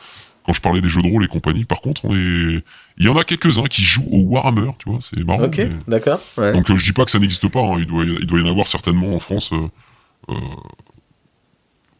Quand 0.44 0.52
je 0.52 0.60
parlais 0.60 0.80
des 0.80 0.88
jeux 0.88 1.02
de 1.02 1.08
rôle 1.08 1.24
et 1.24 1.28
compagnie, 1.28 1.64
par 1.64 1.80
contre, 1.80 2.04
on 2.04 2.16
est... 2.16 2.64
il 2.98 3.04
y 3.04 3.08
en 3.08 3.16
a 3.16 3.22
quelques-uns 3.22 3.66
qui 3.66 3.82
jouent 3.82 4.08
au 4.10 4.22
Warhammer, 4.22 4.72
tu 4.76 4.90
vois, 4.90 4.98
c'est 5.00 5.22
marrant. 5.24 5.44
Ok, 5.44 5.60
d'accord. 5.86 6.20
Donc 6.36 6.66
je 6.76 6.84
dis 6.84 6.92
pas 6.92 7.04
que 7.04 7.12
ça 7.12 7.20
n'existe 7.20 7.48
pas, 7.48 7.60
hein. 7.60 7.76
il, 7.78 7.86
doit, 7.86 8.04
il 8.04 8.26
doit 8.26 8.40
y 8.40 8.42
en 8.42 8.50
avoir 8.50 8.66
certainement 8.66 9.14
en 9.14 9.20
France 9.20 9.52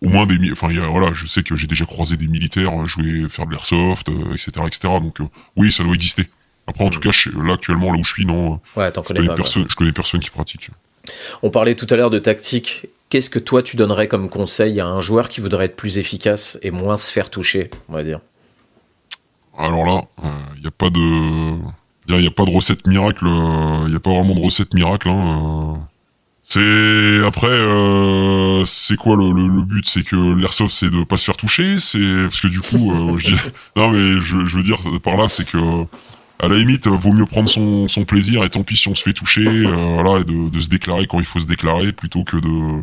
au 0.02 0.08
moins 0.08 0.26
des 0.26 0.36
enfin 0.52 0.68
il 0.70 0.76
y 0.76 0.80
a, 0.80 0.86
voilà 0.86 1.12
je 1.14 1.26
sais 1.26 1.42
que 1.42 1.56
j'ai 1.56 1.66
déjà 1.66 1.86
croisé 1.86 2.16
des 2.16 2.26
militaires 2.26 2.80
euh, 2.80 2.86
jouer 2.86 3.28
faire 3.28 3.46
de 3.46 3.52
l'airsoft 3.52 4.08
etc 4.32 4.50
euh, 4.58 4.66
etc 4.66 4.80
donc 5.00 5.20
euh, 5.20 5.28
oui 5.56 5.72
ça 5.72 5.84
doit 5.84 5.94
exister. 5.94 6.28
Après 6.66 6.84
en 6.84 6.90
tout 6.90 7.00
cas 7.00 7.10
là 7.42 7.54
actuellement 7.54 7.92
là 7.92 7.98
où 7.98 8.04
je 8.04 8.12
suis 8.12 8.26
non 8.26 8.60
ouais, 8.76 8.90
t'en 8.92 9.02
connais, 9.02 9.26
pas, 9.26 9.34
personne, 9.34 9.66
je 9.68 9.74
connais 9.74 9.92
personne 9.92 10.20
qui 10.20 10.30
pratique. 10.30 10.70
On 11.42 11.50
parlait 11.50 11.74
tout 11.74 11.86
à 11.90 11.96
l'heure 11.96 12.10
de 12.10 12.20
tactique. 12.20 12.86
Qu'est-ce 13.08 13.30
que 13.30 13.40
toi 13.40 13.62
tu 13.62 13.76
donnerais 13.76 14.08
comme 14.08 14.28
conseil 14.28 14.80
à 14.80 14.86
un 14.86 15.00
joueur 15.00 15.28
qui 15.28 15.40
voudrait 15.40 15.66
être 15.66 15.76
plus 15.76 15.98
efficace 15.98 16.58
et 16.62 16.70
moins 16.70 16.96
se 16.96 17.10
faire 17.10 17.30
toucher 17.30 17.70
on 17.88 17.94
va 17.94 18.02
dire? 18.02 18.20
Alors 19.58 19.84
là 19.84 20.02
il 20.56 20.62
n'y 20.62 20.68
a 20.68 20.72
pas 20.72 20.90
de 20.90 21.58
il 22.08 22.18
n'y 22.18 22.26
a 22.26 22.30
pas 22.30 22.44
de 22.44 22.50
recette 22.50 22.86
miracle 22.86 23.24
il 23.26 23.90
n'y 23.90 23.96
a 23.96 24.00
pas 24.00 24.10
vraiment 24.10 24.34
de 24.34 24.40
recette 24.40 24.74
miracle 24.74 25.08
hein, 25.08 25.78
c'est 26.52 27.24
après, 27.24 27.46
euh, 27.46 28.66
c'est 28.66 28.96
quoi 28.96 29.16
le, 29.16 29.62
but? 29.62 29.86
C'est 29.88 30.02
que 30.02 30.34
l'airsoft, 30.34 30.74
c'est 30.74 30.90
de 30.90 31.02
pas 31.02 31.16
se 31.16 31.24
faire 31.24 31.38
toucher? 31.38 31.80
C'est 31.80 32.24
parce 32.24 32.42
que 32.42 32.48
du 32.48 32.60
coup, 32.60 32.92
euh, 32.92 33.16
je 33.16 33.30
dis, 33.30 33.40
non 33.76 33.88
mais 33.88 34.20
je, 34.20 34.36
veux 34.36 34.62
dire 34.62 34.78
par 35.02 35.16
là, 35.16 35.30
c'est 35.30 35.46
que 35.48 35.56
à 36.38 36.48
la 36.48 36.56
limite, 36.56 36.88
vaut 36.88 37.12
mieux 37.12 37.24
prendre 37.24 37.48
son, 37.48 38.04
plaisir 38.04 38.44
et 38.44 38.50
tant 38.50 38.64
pis 38.64 38.76
si 38.76 38.88
on 38.88 38.94
se 38.94 39.02
fait 39.02 39.14
toucher, 39.14 39.46
euh, 39.46 39.94
voilà, 39.94 40.20
et 40.20 40.24
de, 40.24 40.50
de, 40.50 40.60
se 40.60 40.68
déclarer 40.68 41.06
quand 41.06 41.20
il 41.20 41.24
faut 41.24 41.40
se 41.40 41.46
déclarer, 41.46 41.92
plutôt 41.92 42.24
que 42.24 42.36
de 42.36 42.82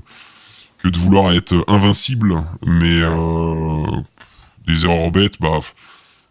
que 0.80 0.88
de 0.88 0.98
vouloir 0.98 1.34
être 1.34 1.64
invincible. 1.68 2.42
Mais 2.66 3.02
euh, 3.02 3.86
des 4.66 4.86
erreurs 4.86 5.12
bêtes, 5.12 5.40
bah 5.40 5.60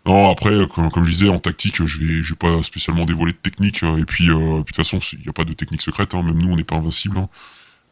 non, 0.08 0.30
après, 0.30 0.54
comme, 0.74 1.04
je 1.04 1.10
disais, 1.10 1.28
en 1.28 1.38
tactique, 1.38 1.84
je 1.84 1.98
vais, 1.98 2.22
je 2.22 2.30
vais 2.30 2.36
pas 2.36 2.62
spécialement 2.62 3.04
dévoiler 3.04 3.32
de 3.32 3.36
technique. 3.36 3.82
Euh, 3.82 3.98
et 3.98 4.06
puis, 4.06 4.30
euh, 4.30 4.60
de 4.60 4.62
toute 4.62 4.74
façon, 4.74 4.98
il 5.12 5.18
n'y 5.18 5.28
a 5.28 5.34
pas 5.34 5.44
de 5.44 5.52
technique 5.52 5.82
secrète. 5.82 6.14
Hein, 6.14 6.22
même 6.22 6.38
nous, 6.38 6.50
on 6.50 6.56
n'est 6.56 6.64
pas 6.64 6.76
invincible. 6.76 7.18
Hein. 7.18 7.28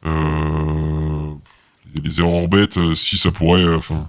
Euh, 0.07 1.35
les 2.03 2.21
erreurs 2.21 2.49
bêtes, 2.49 2.79
euh, 2.79 2.95
si 2.95 3.19
ça 3.19 3.31
pourrait, 3.33 3.69
enfin, 3.75 4.09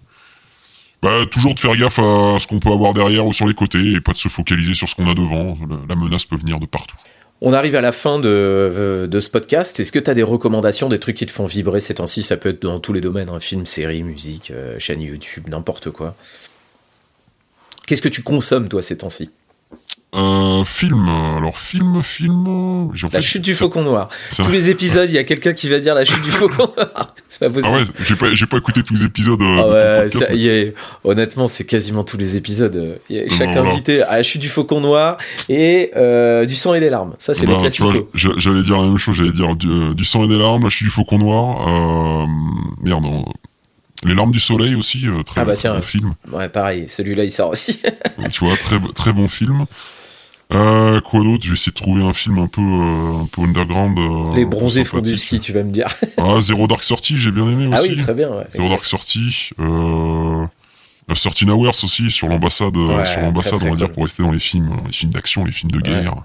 bah, 1.01 1.25
toujours 1.29 1.53
de 1.53 1.59
faire 1.59 1.75
gaffe 1.75 1.99
à 1.99 2.37
ce 2.39 2.47
qu'on 2.47 2.59
peut 2.59 2.71
avoir 2.71 2.93
derrière 2.93 3.25
ou 3.25 3.33
sur 3.33 3.45
les 3.45 3.53
côtés 3.53 3.91
et 3.91 3.99
pas 3.99 4.13
de 4.13 4.17
se 4.17 4.29
focaliser 4.29 4.73
sur 4.73 4.87
ce 4.87 4.95
qu'on 4.95 5.09
a 5.09 5.13
devant. 5.13 5.57
La, 5.89 5.95
menace 5.95 6.23
peut 6.23 6.37
venir 6.37 6.61
de 6.61 6.65
partout. 6.65 6.95
On 7.41 7.51
arrive 7.51 7.75
à 7.75 7.81
la 7.81 7.91
fin 7.91 8.19
de, 8.19 9.09
ce 9.19 9.29
podcast. 9.29 9.81
Est-ce 9.81 9.91
que 9.91 9.99
tu 9.99 10.09
as 10.09 10.13
des 10.13 10.23
recommandations, 10.23 10.87
des 10.87 10.99
trucs 10.99 11.17
qui 11.17 11.25
te 11.25 11.31
font 11.31 11.45
vibrer 11.45 11.81
ces 11.81 11.95
temps-ci? 11.95 12.23
Ça 12.23 12.37
peut 12.37 12.49
être 12.49 12.61
dans 12.61 12.79
tous 12.79 12.93
les 12.93 13.01
domaines, 13.01 13.29
hein, 13.29 13.41
film, 13.41 13.65
série, 13.65 14.01
musique, 14.01 14.53
chaîne 14.79 15.01
YouTube, 15.01 15.49
n'importe 15.49 15.91
quoi. 15.91 16.15
Qu'est-ce 17.87 18.01
que 18.01 18.09
tu 18.09 18.21
consommes, 18.21 18.67
toi, 18.67 18.81
ces 18.81 18.97
temps-ci? 18.97 19.29
Euh, 20.15 20.63
film, 20.65 21.07
alors 21.07 21.57
film, 21.57 22.01
film. 22.01 22.89
La 23.13 23.21
chute 23.21 23.43
du 23.43 23.55
faucon 23.55 23.81
noir. 23.81 24.09
Tous 24.35 24.51
les 24.51 24.69
épisodes, 24.69 25.09
il 25.09 25.15
y 25.15 25.17
a 25.17 25.23
quelqu'un 25.23 25.53
qui 25.53 25.69
va 25.69 25.79
dire 25.79 25.95
la 25.95 26.03
chute 26.03 26.21
du 26.21 26.31
faucon 26.31 26.69
noir. 26.75 27.15
C'est 27.29 27.39
pas 27.39 27.49
possible. 27.49 27.73
Ah 27.73 27.77
ouais, 27.77 28.05
j'ai 28.05 28.15
pas, 28.15 28.33
j'ai 28.33 28.45
pas 28.45 28.57
écouté 28.57 28.83
tous 28.83 28.93
les 28.93 29.05
épisodes. 29.05 29.41
Euh, 29.41 30.01
ah 30.01 30.03
ouais, 30.03 30.09
ça, 30.09 30.33
y 30.33 30.47
est, 30.47 30.73
honnêtement, 31.03 31.47
c'est 31.47 31.65
quasiment 31.65 32.03
tous 32.03 32.17
les 32.17 32.35
épisodes. 32.35 32.99
Y 33.09 33.19
a 33.19 33.29
chaque 33.29 33.55
invité 33.55 34.01
à 34.01 34.17
la 34.17 34.23
chute 34.23 34.41
du 34.41 34.49
faucon 34.49 34.81
noir 34.81 35.17
et 35.49 35.91
euh, 35.95 36.45
du 36.45 36.55
sang 36.55 36.73
et 36.73 36.79
des 36.79 36.89
larmes. 36.89 37.15
Ça, 37.19 37.33
c'est 37.33 37.45
bah, 37.45 37.53
les 37.53 37.59
classiques. 37.59 37.85
J'allais 38.13 38.63
dire 38.63 38.77
la 38.77 38.87
même 38.87 38.97
chose. 38.97 39.15
J'allais 39.15 39.31
dire 39.31 39.55
du, 39.55 39.69
euh, 39.69 39.93
du, 39.93 40.05
sang 40.05 40.23
et 40.25 40.27
des 40.27 40.37
larmes, 40.37 40.63
la 40.63 40.69
chute 40.69 40.87
du 40.87 40.91
faucon 40.91 41.19
noir. 41.19 42.27
Merde, 42.81 43.03
non. 43.03 43.25
Les 44.07 44.15
larmes 44.15 44.31
du 44.31 44.39
soleil 44.39 44.75
aussi, 44.75 45.07
euh, 45.07 45.21
très, 45.23 45.41
ah 45.41 45.45
bah 45.45 45.53
bon 45.63 45.81
film. 45.81 46.13
Ouais, 46.31 46.49
pareil, 46.49 46.85
celui-là 46.87 47.23
il 47.23 47.31
sort 47.31 47.49
aussi. 47.49 47.79
tu 48.31 48.45
vois, 48.45 48.55
très 48.57 48.79
très 48.95 49.13
bon 49.13 49.27
film. 49.27 49.65
Euh, 50.53 51.01
quoi 51.01 51.23
d'autre? 51.23 51.43
Je 51.43 51.49
vais 51.49 51.55
essayer 51.55 51.71
de 51.71 51.77
trouver 51.77 52.01
un 52.01 52.13
film 52.13 52.37
un 52.39 52.47
peu 52.47 52.61
euh, 52.61 53.23
un 53.23 53.25
peu 53.25 53.41
underground. 53.41 53.97
Euh, 53.97 54.35
Les 54.35 54.45
bronzés 54.45 54.85
font 54.85 55.01
du 55.01 55.17
ski, 55.17 55.39
tu 55.39 55.51
vas 55.51 55.63
me 55.63 55.71
dire. 55.71 55.87
ah, 56.17 56.39
Zero 56.39 56.67
Dark 56.67 56.83
Sortie, 56.83 57.17
j'ai 57.17 57.31
bien 57.31 57.49
aimé 57.49 57.67
aussi. 57.67 57.87
Ah 57.89 57.93
oui, 57.95 58.01
très 58.01 58.13
bien. 58.13 58.29
Ouais. 58.29 58.45
Zero 58.53 58.69
Dark 58.69 58.85
Sortie. 58.85 59.49
Euh, 59.59 60.45
13 61.13 61.49
Hours 61.49 61.83
aussi 61.83 62.11
sur 62.11 62.27
l'ambassade, 62.27 62.73
sur 63.05 63.21
l'ambassade, 63.21 63.59
on 63.63 63.69
va 63.69 63.75
dire 63.77 63.91
pour 63.91 64.03
rester 64.03 64.23
dans 64.23 64.31
les 64.31 64.39
films, 64.39 64.69
les 64.87 64.91
films 64.91 65.11
d'action, 65.11 65.45
les 65.45 65.53
films 65.53 65.71
de 65.71 65.79
guerre. 65.79 66.15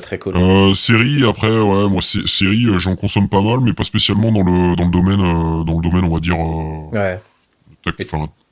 très 0.00 0.18
cool. 0.18 0.36
Euh, 0.36 0.74
série 0.74 1.24
après, 1.24 1.48
ouais, 1.50 1.88
moi 1.88 2.02
série, 2.02 2.66
j'en 2.78 2.96
consomme 2.96 3.28
pas 3.28 3.40
mal, 3.40 3.60
mais 3.60 3.72
pas 3.72 3.84
spécialement 3.84 4.30
dans 4.30 4.42
le 4.42 4.76
dans 4.76 4.84
le 4.84 4.90
domaine, 4.90 5.64
dans 5.64 5.76
le 5.76 5.82
domaine, 5.82 6.04
on 6.04 6.14
va 6.14 6.20
dire. 6.20 6.38
ouais 6.92 7.20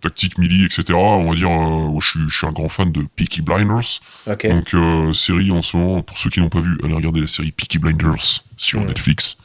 tactique 0.01 0.39
melee, 0.39 0.65
etc. 0.65 0.93
On 0.95 1.31
va 1.31 1.37
dire, 1.37 1.51
euh, 1.51 2.01
je, 2.01 2.07
suis, 2.07 2.21
je, 2.29 2.37
suis, 2.37 2.47
un 2.47 2.53
grand 2.53 2.69
fan 2.69 2.93
de 2.93 3.03
Peaky 3.17 3.43
Blinders. 3.43 4.01
Donc 4.27 4.75
euh, 4.75 5.13
série 5.13 5.51
en 5.51 5.63
ce 5.63 5.77
moment, 5.77 6.03
pour 6.03 6.19
ceux 6.19 6.31
qui 6.31 6.41
n'ont 6.41 6.49
pas 6.49 6.61
vu, 6.61 6.79
allez 6.85 6.95
regarder 6.95 7.21
la 7.21 7.27
série 7.27 7.53
Peaky 7.53 7.79
Blinders 7.79 8.45
sur 8.57 8.81
Netflix. 8.81 9.37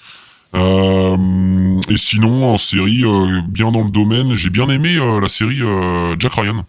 Euh, 0.55 1.79
et 1.89 1.97
sinon, 1.97 2.53
en 2.53 2.57
série, 2.57 3.03
euh, 3.03 3.41
bien 3.47 3.71
dans 3.71 3.83
le 3.83 3.91
domaine, 3.91 4.33
j'ai 4.33 4.49
bien 4.49 4.67
aimé 4.69 4.95
euh, 4.97 5.19
la 5.21 5.29
série 5.29 5.61
Jack 6.19 6.33
Ryan. 6.33 6.65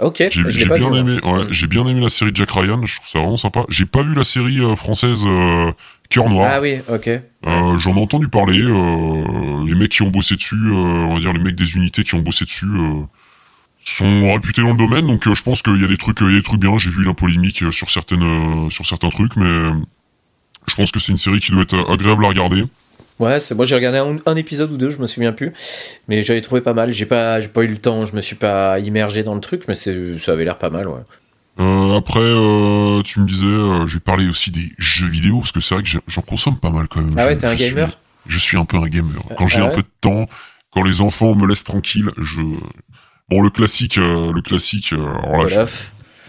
Ok. 0.00 0.22
J'ai 0.30 0.64
bien 0.64 0.92
aimé, 0.94 1.18
ouais, 1.22 1.46
j'ai 1.50 1.66
bien 1.66 1.86
aimé 1.86 2.00
la 2.00 2.10
série 2.10 2.30
Jack 2.34 2.50
Ryan. 2.50 2.84
Je 2.86 2.96
trouve 2.96 3.08
ça 3.08 3.18
vraiment 3.18 3.36
sympa. 3.36 3.64
J'ai 3.68 3.86
pas 3.86 4.02
vu 4.02 4.14
la 4.14 4.24
série 4.24 4.60
française 4.76 5.24
Cœur 6.10 6.28
Noir. 6.28 6.50
Ah 6.52 6.60
oui, 6.60 6.80
ok. 6.88 7.08
Euh, 7.08 7.78
J'en 7.78 7.96
ai 7.96 8.00
entendu 8.00 8.28
parler. 8.28 8.60
Euh, 8.60 9.64
les 9.66 9.74
mecs 9.74 9.90
qui 9.92 10.02
ont 10.02 10.10
bossé 10.10 10.34
dessus, 10.34 10.56
euh, 10.56 10.74
on 10.74 11.14
va 11.14 11.20
dire 11.20 11.32
les 11.32 11.42
mecs 11.42 11.54
des 11.54 11.76
unités 11.76 12.02
qui 12.02 12.14
ont 12.14 12.20
bossé 12.20 12.44
dessus, 12.44 12.66
euh, 12.66 13.02
sont 13.84 14.32
réputés 14.34 14.60
dans 14.62 14.72
le 14.72 14.76
domaine. 14.76 15.06
Donc 15.06 15.26
euh, 15.26 15.34
je 15.34 15.42
pense 15.42 15.62
qu'il 15.62 15.80
y 15.80 15.84
a 15.84 15.88
des 15.88 15.96
trucs, 15.96 16.20
il 16.20 16.30
y 16.30 16.34
a 16.34 16.36
des 16.36 16.42
trucs 16.42 16.60
bien. 16.60 16.76
J'ai 16.78 16.90
vu 16.90 17.04
la 17.04 17.14
polémique 17.14 17.62
sur 17.72 17.90
certaines, 17.90 18.70
sur 18.70 18.86
certains 18.86 19.10
trucs, 19.10 19.36
mais 19.36 19.70
je 20.66 20.74
pense 20.74 20.90
que 20.90 20.98
c'est 20.98 21.12
une 21.12 21.18
série 21.18 21.40
qui 21.40 21.52
doit 21.52 21.62
être 21.62 21.90
agréable 21.90 22.24
à 22.24 22.28
regarder. 22.28 22.64
Ouais, 23.20 23.38
c'est 23.38 23.54
moi 23.54 23.66
j'ai 23.66 23.74
regardé 23.74 23.98
un, 23.98 24.36
épisode 24.36 24.72
ou 24.72 24.78
deux, 24.78 24.88
je 24.88 24.98
me 24.98 25.06
souviens 25.06 25.32
plus, 25.32 25.52
mais 26.08 26.22
j'avais 26.22 26.40
trouvé 26.40 26.62
pas 26.62 26.72
mal. 26.72 26.92
J'ai 26.92 27.04
pas, 27.04 27.38
j'ai 27.38 27.48
pas 27.48 27.62
eu 27.62 27.66
le 27.66 27.76
temps, 27.76 28.06
je 28.06 28.16
me 28.16 28.20
suis 28.20 28.34
pas 28.34 28.78
immergé 28.78 29.22
dans 29.22 29.34
le 29.34 29.40
truc, 29.40 29.64
mais 29.68 29.74
ça 29.74 29.92
avait 30.32 30.44
l'air 30.44 30.58
pas 30.58 30.70
mal, 30.70 30.88
ouais. 30.88 31.00
Euh, 31.58 31.98
après, 31.98 32.20
euh, 32.20 33.02
tu 33.02 33.20
me 33.20 33.26
disais, 33.26 33.44
euh, 33.44 33.86
je 33.86 33.94
vais 33.94 34.00
parler 34.00 34.26
aussi 34.28 34.50
des 34.50 34.72
jeux 34.78 35.08
vidéo, 35.08 35.40
parce 35.40 35.52
que 35.52 35.60
c'est 35.60 35.74
vrai 35.74 35.82
que 35.82 35.90
j'en 36.06 36.22
consomme 36.22 36.58
pas 36.58 36.70
mal 36.70 36.88
quand 36.88 37.02
même. 37.02 37.14
Ah 37.18 37.26
ouais, 37.26 37.36
t'es 37.36 37.46
un 37.46 37.54
gamer? 37.54 37.98
Je 38.26 38.38
suis 38.38 38.56
un 38.56 38.64
peu 38.64 38.78
un 38.78 38.86
gamer. 38.86 39.22
Quand 39.36 39.46
j'ai 39.46 39.60
ah 39.60 39.66
un 39.66 39.68
peu 39.68 39.82
de 39.82 39.88
temps, 40.00 40.26
quand 40.70 40.82
les 40.82 41.02
enfants 41.02 41.34
me 41.34 41.46
laissent 41.46 41.64
tranquille, 41.64 42.08
je... 42.18 42.40
Bon, 43.28 43.42
le 43.42 43.50
classique, 43.50 43.96
le 43.96 44.40
classique... 44.40 44.92
Alors 44.92 45.46
là, 45.46 45.66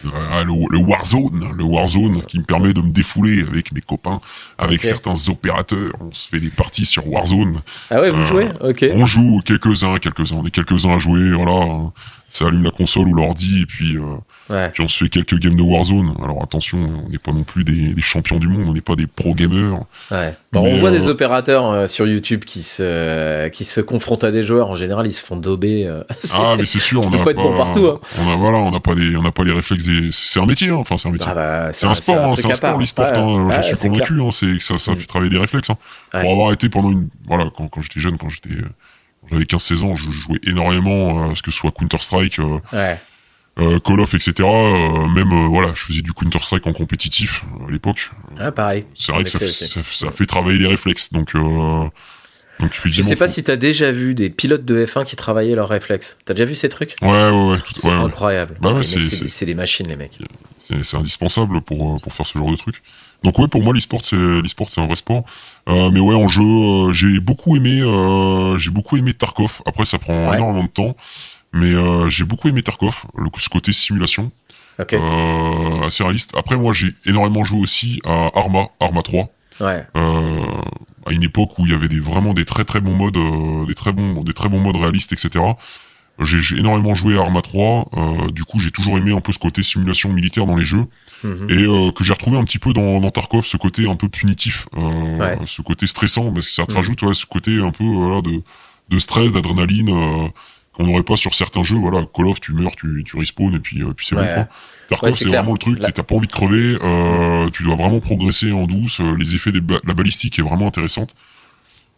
le, 0.03 0.77
Warzone, 0.77 1.53
le 1.55 1.63
Warzone 1.63 2.23
qui 2.23 2.39
me 2.39 2.43
permet 2.43 2.73
de 2.73 2.81
me 2.81 2.91
défouler 2.91 3.43
avec 3.47 3.71
mes 3.71 3.81
copains, 3.81 4.19
avec 4.57 4.83
certains 4.83 5.13
opérateurs. 5.29 5.93
On 5.99 6.11
se 6.11 6.29
fait 6.29 6.39
des 6.39 6.49
parties 6.49 6.85
sur 6.85 7.07
Warzone. 7.07 7.61
Ah 7.89 8.01
ouais, 8.01 8.11
vous 8.11 8.25
jouez? 8.25 8.49
Ok. 8.59 8.85
On 8.93 9.05
joue 9.05 9.41
quelques-uns, 9.45 9.97
quelques-uns, 9.97 10.37
on 10.37 10.45
est 10.45 10.51
quelques-uns 10.51 10.95
à 10.95 10.97
jouer, 10.97 11.31
voilà 11.31 11.91
ça 12.31 12.47
allume 12.47 12.63
la 12.63 12.71
console 12.71 13.09
ou 13.09 13.13
l'ordi 13.13 13.61
et 13.61 13.65
puis 13.65 13.97
euh, 13.97 14.69
puis 14.69 14.81
on 14.81 14.87
se 14.87 15.03
fait 15.03 15.09
quelques 15.09 15.37
games 15.37 15.55
de 15.55 15.61
Warzone. 15.61 16.13
Alors 16.23 16.41
attention, 16.41 17.03
on 17.05 17.09
n'est 17.09 17.17
pas 17.17 17.33
non 17.33 17.43
plus 17.43 17.63
des, 17.63 17.93
champions 18.01 18.39
du 18.39 18.47
monde, 18.47 18.67
on 18.67 18.73
n'est 18.73 18.81
pas 18.81 18.95
des 18.95 19.05
pro 19.05 19.35
gamers. 19.35 19.79
Ouais. 20.09 20.33
on 20.55 20.77
voit 20.77 20.91
des 20.91 21.07
opérateurs 21.07 21.89
sur 21.89 22.07
YouTube 22.07 22.45
qui 22.45 22.63
se 22.63 23.49
qui 23.49 23.65
se 23.65 23.81
confrontent 23.81 24.23
à 24.23 24.31
des 24.31 24.43
joueurs. 24.43 24.69
En 24.69 24.75
général, 24.75 25.07
ils 25.07 25.13
se 25.13 25.23
font 25.23 25.35
dober. 25.35 25.89
ah 26.33 26.55
mais 26.57 26.65
c'est 26.65 26.79
sûr, 26.79 27.05
on 27.05 27.09
n'a 27.09 27.23
pas, 27.23 27.33
bon 27.33 27.55
partout. 27.55 27.85
Hein. 27.85 27.99
On 28.19 28.31
a 28.31 28.35
voilà, 28.35 28.57
on 28.57 28.71
n'a 28.71 28.79
pas 28.79 28.95
des 28.95 29.15
on 29.15 29.21
n'a 29.21 29.31
pas 29.31 29.43
les 29.43 29.53
réflexes. 29.53 29.85
C'est 30.11 30.39
un 30.39 30.45
métier, 30.45 30.69
hein. 30.69 30.75
enfin 30.75 30.97
c'est 30.97 31.09
un 31.09 31.11
métier. 31.11 31.27
Ah 31.29 31.35
bah, 31.35 31.69
c'est 31.73 31.87
un, 31.87 31.93
sport, 31.93 32.37
c'est 32.37 32.49
un, 32.49 32.55
sport, 32.55 32.77
l'e-sport. 32.77 33.05
Hein. 33.05 33.61
je 33.61 33.75
suis 33.75 33.89
convaincu. 33.89 34.19
c'est 34.31 34.59
ça 34.61 34.77
ça 34.77 34.95
fait 34.95 35.05
travailler 35.05 35.31
des 35.31 35.39
réflexes. 35.39 35.69
Pour 36.11 36.31
avoir 36.31 36.53
été 36.53 36.69
pendant 36.69 36.91
une 36.91 37.09
voilà 37.27 37.49
quand 37.55 37.67
quand 37.67 37.81
j'étais 37.81 37.99
jeune, 37.99 38.17
quand 38.17 38.29
j'étais 38.29 38.55
j'avais 39.31 39.45
15-16 39.45 39.83
ans, 39.83 39.95
je 39.95 40.11
jouais 40.11 40.39
énormément 40.43 41.31
à 41.31 41.35
ce 41.35 41.41
que 41.41 41.51
ce 41.51 41.57
soit 41.57 41.71
Counter-Strike, 41.71 42.39
euh, 42.39 42.59
euh, 43.59 43.79
Call 43.79 43.99
of, 43.99 44.13
etc. 44.13 44.33
Euh, 44.39 45.07
même 45.07 45.47
voilà, 45.47 45.71
je 45.73 45.85
faisais 45.85 46.01
du 46.01 46.13
Counter-Strike 46.13 46.67
en 46.67 46.73
compétitif 46.73 47.43
à 47.67 47.71
l'époque. 47.71 48.11
Ah, 48.37 48.51
pareil. 48.51 48.85
C'est 48.93 49.11
vrai 49.11 49.23
que 49.23 49.29
ça, 49.29 49.39
ça, 49.83 50.11
fait 50.11 50.25
travailler 50.25 50.59
les 50.59 50.67
réflexes. 50.67 51.11
Donc, 51.11 51.33
donc 52.61 52.71
je 52.85 53.01
sais 53.01 53.15
pas 53.15 53.27
si 53.27 53.43
t'as 53.43 53.55
déjà 53.55 53.91
vu 53.91 54.13
des 54.13 54.29
pilotes 54.29 54.65
de 54.65 54.85
F1 54.85 55.03
qui 55.03 55.15
travaillaient 55.15 55.55
leurs 55.55 55.69
réflexes. 55.69 56.17
T'as 56.25 56.33
déjà 56.33 56.45
vu 56.45 56.55
ces 56.55 56.69
trucs? 56.69 56.95
Ouais, 57.01 57.09
ouais, 57.09 57.49
ouais. 57.51 57.57
C'est 57.75 57.89
incroyable. 57.89 58.57
Bah 58.61 58.79
c'est 58.83 59.45
des 59.45 59.55
machines, 59.55 59.87
les 59.87 59.95
mecs. 59.95 60.19
C'est 60.57 60.95
indispensable 60.95 61.61
pour, 61.61 61.99
pour 62.01 62.13
faire 62.13 62.25
ce 62.25 62.37
genre 62.37 62.51
de 62.51 62.55
trucs. 62.55 62.81
Donc 63.23 63.37
ouais, 63.37 63.47
pour 63.47 63.61
moi 63.61 63.73
l'e-sport 63.73 64.03
c'est 64.03 64.15
l'e-sport 64.15 64.69
c'est 64.69 64.81
un 64.81 64.87
vrai 64.87 64.95
sport. 64.95 65.23
Euh, 65.69 65.91
mais 65.91 65.99
ouais, 65.99 66.15
en 66.15 66.27
jeu, 66.27 66.41
euh, 66.41 66.91
j'ai 66.91 67.19
beaucoup 67.19 67.55
aimé 67.55 67.81
euh, 67.81 68.57
j'ai 68.57 68.71
beaucoup 68.71 68.97
aimé 68.97 69.13
Tarkov. 69.13 69.61
Après 69.65 69.85
ça 69.85 69.99
prend 69.99 70.33
énormément 70.33 70.63
de 70.63 70.69
temps, 70.69 70.95
mais 71.53 71.71
euh, 71.73 72.09
j'ai 72.09 72.23
beaucoup 72.23 72.47
aimé 72.47 72.63
Tarkov, 72.63 73.03
le 73.15 73.29
ce 73.37 73.49
côté 73.49 73.73
simulation. 73.73 74.31
Okay. 74.79 74.97
Euh, 74.97 75.85
assez 75.85 76.03
réaliste. 76.03 76.31
Après 76.35 76.57
moi 76.57 76.73
j'ai 76.73 76.95
énormément 77.05 77.43
joué 77.43 77.59
aussi 77.59 78.01
à 78.05 78.31
Arma, 78.33 78.69
Arma 78.79 79.03
3. 79.03 79.29
Ouais. 79.59 79.85
À 81.05 81.11
une 81.13 81.23
époque 81.23 81.57
où 81.57 81.65
il 81.65 81.71
y 81.71 81.75
avait 81.75 81.87
des 81.87 81.99
vraiment 81.99 82.33
des 82.33 82.45
très 82.45 82.65
très 82.65 82.81
bons 82.81 82.95
modes, 82.95 83.67
des 83.67 83.75
très 83.75 83.91
bons 83.91 84.23
des 84.23 84.33
très 84.33 84.49
bons 84.49 84.59
modes 84.59 84.77
réalistes, 84.77 85.13
etc. 85.13 85.43
J'ai 86.19 86.57
énormément 86.57 86.93
joué 86.93 87.17
à 87.17 87.21
Arma 87.21 87.41
3. 87.41 87.89
du 88.31 88.43
coup 88.43 88.59
j'ai 88.59 88.71
toujours 88.71 88.97
aimé 88.97 89.13
un 89.13 89.21
peu 89.21 89.31
ce 89.31 89.39
côté 89.39 89.63
simulation 89.63 90.11
militaire 90.13 90.45
dans 90.45 90.57
les 90.57 90.65
jeux. 90.65 90.85
Mhm. 91.23 91.49
et 91.49 91.63
euh, 91.63 91.91
que 91.91 92.03
j'ai 92.03 92.13
retrouvé 92.13 92.37
un 92.37 92.43
petit 92.43 92.59
peu 92.59 92.73
dans, 92.73 92.99
dans, 92.99 93.11
Tarkov, 93.11 93.45
ce 93.45 93.57
côté 93.57 93.87
un 93.87 93.95
peu 93.95 94.09
punitif, 94.09 94.67
euh, 94.75 95.35
ce 95.45 95.61
côté 95.61 95.85
stressant, 95.87 96.31
parce 96.31 96.47
que 96.47 96.53
ça 96.53 96.65
te 96.65 96.71
mhm. 96.71 96.77
rajoute 96.77 97.01
ouais, 97.03 97.13
ce 97.13 97.25
côté 97.25 97.59
un 97.61 97.71
peu 97.71 97.83
voilà, 97.83 98.21
de, 98.21 98.41
de 98.89 98.99
stress, 98.99 99.31
d'adrénaline 99.31 99.89
euh, 99.89 100.27
qu'on 100.73 100.85
n'aurait 100.85 101.03
pas 101.03 101.17
sur 101.17 101.35
certains 101.35 101.63
jeux. 101.63 101.77
Voilà, 101.77 102.05
Call 102.13 102.27
of, 102.27 102.39
tu 102.39 102.53
meurs, 102.53 102.75
tu, 102.75 103.03
tu 103.05 103.17
respawns 103.17 103.53
et 103.53 103.59
puis, 103.59 103.83
puis 103.95 104.05
c'est 104.05 104.15
bon. 104.15 104.25
Quoi. 104.25 104.47
Tarkov, 104.91 105.13
c'est 105.13 105.27
vraiment 105.27 105.53
le 105.53 105.57
truc, 105.57 105.79
t'as 105.79 106.03
pas 106.03 106.15
envie 106.15 106.27
de 106.27 106.31
crever, 106.31 106.77
euh, 106.81 107.49
tu 107.49 107.63
dois 107.63 107.75
vraiment 107.75 107.99
progresser 107.99 108.51
en 108.51 108.67
douce. 108.67 109.01
les 109.17 109.35
effets 109.35 109.51
de 109.51 109.61
la 109.85 109.93
balistique 109.93 110.37
est 110.39 110.43
vraiment 110.43 110.67
intéressante. 110.67 111.15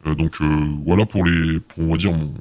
donc 0.05 0.37
voilà 0.85 1.05
pour 1.05 1.25
les, 1.25 1.59
pour 1.59 1.83
on 1.87 1.91
va 1.91 1.97
dire 1.97 2.11
mon, 2.11 2.33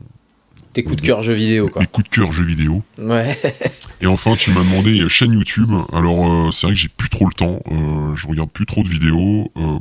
tes 0.72 0.84
coups 0.84 1.02
de 1.02 1.06
cœur 1.06 1.22
jeux 1.22 1.34
vidéo, 1.34 1.68
quoi. 1.68 1.82
Mes 1.82 1.86
coups 1.86 2.08
de 2.08 2.14
cœur 2.14 2.32
jeux 2.32 2.44
vidéo. 2.44 2.82
Ouais. 2.98 3.38
Et 4.00 4.06
enfin, 4.06 4.34
tu 4.36 4.50
m'as 4.52 4.62
demandé 4.64 5.06
chaîne 5.08 5.32
YouTube. 5.32 5.70
Alors, 5.92 6.26
euh, 6.30 6.50
c'est 6.50 6.66
vrai 6.66 6.74
que 6.74 6.80
j'ai 6.80 6.88
plus 6.88 7.10
trop 7.10 7.26
le 7.26 7.34
temps. 7.34 7.60
Euh, 7.70 8.16
je 8.16 8.26
regarde 8.26 8.50
plus 8.50 8.64
trop 8.64 8.82
de 8.82 8.88
vidéos. 8.88 9.52
Euh, 9.56 9.78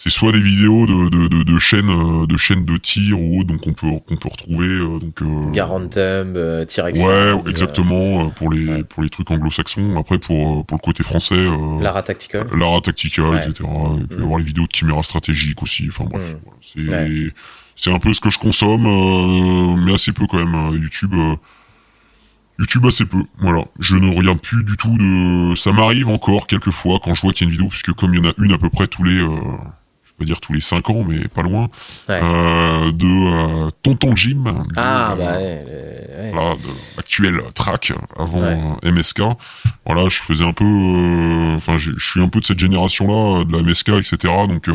c'est 0.00 0.10
soit 0.10 0.30
des 0.30 0.40
vidéos 0.40 0.86
de, 0.86 1.08
de, 1.08 1.26
de, 1.26 1.42
de 1.42 1.58
chaînes 1.58 1.90
euh, 1.90 2.26
de 2.26 2.36
chaînes 2.36 2.64
de 2.64 2.76
tir 2.76 3.20
ou 3.20 3.40
autre, 3.40 3.48
donc 3.48 3.66
on 3.66 3.72
peut 3.72 3.88
qu'on 4.06 4.16
peut 4.16 4.28
retrouver 4.30 4.68
euh, 4.68 5.00
donc 5.00 5.20
euh, 5.22 5.50
Garantum, 5.50 6.34
euh, 6.36 6.64
Ouais, 6.78 7.50
exactement 7.50 8.28
pour 8.30 8.50
les 8.52 8.84
pour 8.84 9.02
les 9.02 9.10
trucs 9.10 9.30
anglo-saxons. 9.30 9.98
Après 9.98 10.18
pour 10.18 10.64
pour 10.66 10.78
le 10.78 10.82
côté 10.82 11.02
français. 11.02 11.44
Lara 11.80 12.02
Tactical. 12.04 12.46
Lara 12.56 12.80
Tactical, 12.80 13.38
etc. 13.38 13.68
Il 13.98 14.06
peut 14.06 14.14
y 14.14 14.18
mm. 14.18 14.22
avoir 14.22 14.38
les 14.38 14.44
vidéos 14.44 14.66
de 14.66 14.72
caméra 14.72 15.02
stratégique 15.02 15.62
aussi. 15.62 15.86
Enfin 15.88 16.04
bref, 16.04 16.32
mm. 16.32 16.48
c'est 16.60 17.32
c'est 17.78 17.92
un 17.92 18.00
peu 18.00 18.12
ce 18.12 18.20
que 18.20 18.28
je 18.28 18.38
consomme, 18.38 18.86
euh, 18.86 19.76
mais 19.84 19.94
assez 19.94 20.12
peu 20.12 20.26
quand 20.26 20.38
même. 20.38 20.54
Hein. 20.54 20.72
YouTube, 20.72 21.14
euh, 21.14 21.36
YouTube 22.58 22.84
assez 22.86 23.04
peu. 23.04 23.22
Voilà, 23.38 23.64
je 23.78 23.96
ne 23.96 24.12
regarde 24.14 24.40
plus 24.40 24.64
du 24.64 24.76
tout 24.76 24.98
de. 24.98 25.54
Ça 25.54 25.72
m'arrive 25.72 26.08
encore 26.08 26.48
quelques 26.48 26.70
fois 26.70 26.98
quand 27.02 27.14
je 27.14 27.22
vois 27.22 27.32
qu'il 27.32 27.46
y 27.46 27.48
a 27.48 27.48
une 27.50 27.56
vidéo, 27.56 27.68
puisque 27.68 27.92
comme 27.92 28.14
il 28.14 28.24
y 28.24 28.26
en 28.26 28.30
a 28.30 28.34
une 28.38 28.52
à 28.52 28.58
peu 28.58 28.68
près 28.68 28.88
tous 28.88 29.04
les, 29.04 29.24
euh, 30.18 30.24
vais 30.24 30.26
dire 30.26 30.40
tous 30.40 30.52
les 30.52 30.60
5 30.60 30.90
ans, 30.90 31.04
mais 31.04 31.28
pas 31.28 31.42
loin, 31.42 31.68
de 32.08 33.70
Tonton 33.82 34.16
Jim, 34.16 34.44
ah, 34.76 35.14
bah, 35.16 35.38
ouais, 35.38 36.30
Voilà, 36.32 36.54
de 36.54 36.98
actuel 36.98 37.40
track 37.54 37.92
avant 38.16 38.78
MSK. 38.82 39.22
Voilà, 39.86 40.08
je 40.08 40.18
faisais 40.18 40.44
un 40.44 40.52
peu, 40.52 41.54
enfin, 41.56 41.76
je 41.76 41.92
suis 41.98 42.20
un 42.20 42.28
peu 42.28 42.40
de 42.40 42.44
cette 42.44 42.58
génération-là, 42.58 43.44
de 43.44 43.52
la 43.52 43.62
MSK, 43.62 43.90
etc. 43.90 44.32
Donc 44.48 44.68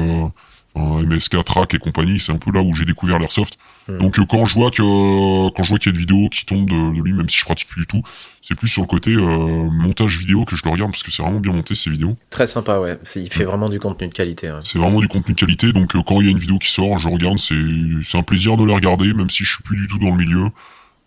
MSK, 0.76 1.44
Track 1.44 1.74
et 1.76 1.78
compagnie, 1.78 2.20
c'est 2.20 2.32
un 2.32 2.38
peu 2.38 2.52
là 2.52 2.62
où 2.62 2.74
j'ai 2.74 2.86
découvert 2.86 3.20
l'airsoft. 3.20 3.58
Hmm. 3.88 3.98
Donc 3.98 4.18
euh, 4.18 4.26
quand 4.26 4.46
je 4.46 4.54
vois 4.56 4.72
que 4.72 5.50
quand 5.50 5.64
je 5.64 5.70
vois 5.70 5.78
qu'il 5.78 5.92
y 5.92 5.96
a 5.96 6.00
une 6.00 6.06
vidéo 6.06 6.30
qui 6.30 6.46
tombe 6.46 6.70
de, 6.70 7.02
lui, 7.02 7.14
même 7.14 7.30
si 7.30 7.38
je 7.38 7.46
pratique 7.46 7.68
plus 7.68 7.82
du 7.82 7.88
tout, 7.88 8.02
c'est 8.42 8.56
plus 8.56 8.68
sur 8.68 8.82
le 8.82 8.88
côté 8.88 9.12
euh, 9.12 9.70
montage 9.72 10.18
vidéo 10.18 10.46
que 10.46 10.56
je 10.56 10.62
le 10.64 10.72
regarde 10.72 10.92
parce 10.92 11.04
que 11.04 11.12
c'est 11.12 11.22
vraiment 11.22 11.40
bien 11.40 11.54
monté 11.54 11.76
ces 11.76 11.90
vidéos. 11.90 12.16
Très 12.30 12.48
sympa, 12.48 12.80
ouais. 12.80 12.98
Il 13.16 13.32
fait 13.32 13.44
vraiment 13.44 13.70
du 13.70 13.80
contenu 13.80 14.08
de 14.08 14.14
qualité. 14.14 14.52
C'est 14.62 14.80
vraiment 14.80 15.00
du 15.00 15.08
contenu 15.08 15.34
de 15.34 15.40
qualité. 15.40 15.74
Donc 15.74 15.96
euh, 15.96 16.02
quand 16.06 16.22
il 16.22 16.26
y 16.26 16.30
a 16.30 16.32
une 16.32 16.40
vidéo 16.40 16.58
qui 16.58 16.72
sort, 16.72 16.98
je 17.00 17.08
regarde. 17.08 17.40
C'est 17.40 17.56
c'est 18.04 18.18
un 18.18 18.24
plaisir 18.24 18.58
de 18.58 18.66
la 18.66 18.76
regarder, 18.76 19.14
même 19.14 19.30
si 19.30 19.44
je 19.44 19.54
suis 19.54 19.64
plus 19.64 19.76
du 19.76 19.88
tout 19.88 20.00
dans 20.00 20.12
le 20.12 20.18
milieu. 20.18 20.50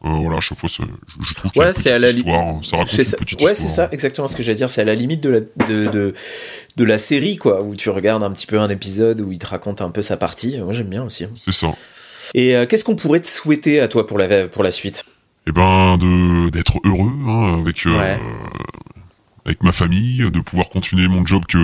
Euh, 0.06 0.20
voilà, 0.20 0.36
à 0.36 0.40
chaque 0.40 0.58
fois, 0.58 0.68
je, 0.68 1.34
trouve 1.34 1.50
a 1.62 1.66
une 1.66 1.72
petite 1.72 1.86
à 1.88 1.98
la 1.98 2.08
histoire, 2.08 2.64
ça 2.64 2.76
raconte 2.76 2.92
une 2.98 3.04
petite 3.04 3.42
Ouais, 3.42 3.54
c'est 3.54 3.68
ça, 3.68 3.88
exactement 3.90 4.28
ce 4.28 4.36
que 4.36 4.42
j'allais 4.42 4.56
dire. 4.56 4.70
C'est 4.70 4.82
à 4.82 4.84
la 4.84 4.94
limite 4.94 5.20
de 5.20 5.30
la, 5.30 5.40
de, 5.40 5.90
de, 5.90 6.14
de, 6.76 6.84
la 6.84 6.98
série, 6.98 7.36
quoi, 7.36 7.62
où 7.62 7.74
tu 7.74 7.90
regardes 7.90 8.22
un 8.22 8.30
petit 8.30 8.46
peu 8.46 8.60
un 8.60 8.68
épisode 8.68 9.20
où 9.20 9.32
il 9.32 9.38
te 9.38 9.46
raconte 9.46 9.80
un 9.80 9.90
peu 9.90 10.02
sa 10.02 10.16
partie. 10.16 10.58
Moi, 10.58 10.72
j'aime 10.72 10.88
bien 10.88 11.02
aussi. 11.02 11.24
Hein. 11.24 11.30
C'est 11.34 11.52
ça. 11.52 11.74
Et 12.34 12.54
euh, 12.54 12.66
qu'est-ce 12.66 12.84
qu'on 12.84 12.96
pourrait 12.96 13.20
te 13.20 13.26
souhaiter 13.26 13.80
à 13.80 13.88
toi 13.88 14.06
pour 14.06 14.18
la, 14.18 14.48
pour 14.48 14.62
la 14.62 14.70
suite? 14.70 15.04
Eh 15.48 15.52
ben, 15.52 15.98
d'être 16.52 16.78
heureux 16.84 17.12
hein, 17.26 17.60
avec, 17.60 17.86
euh, 17.86 18.16
avec 19.44 19.62
ma 19.62 19.72
famille, 19.72 20.30
de 20.30 20.40
pouvoir 20.40 20.68
continuer 20.68 21.08
mon 21.08 21.24
job 21.24 21.44
que 21.46 21.58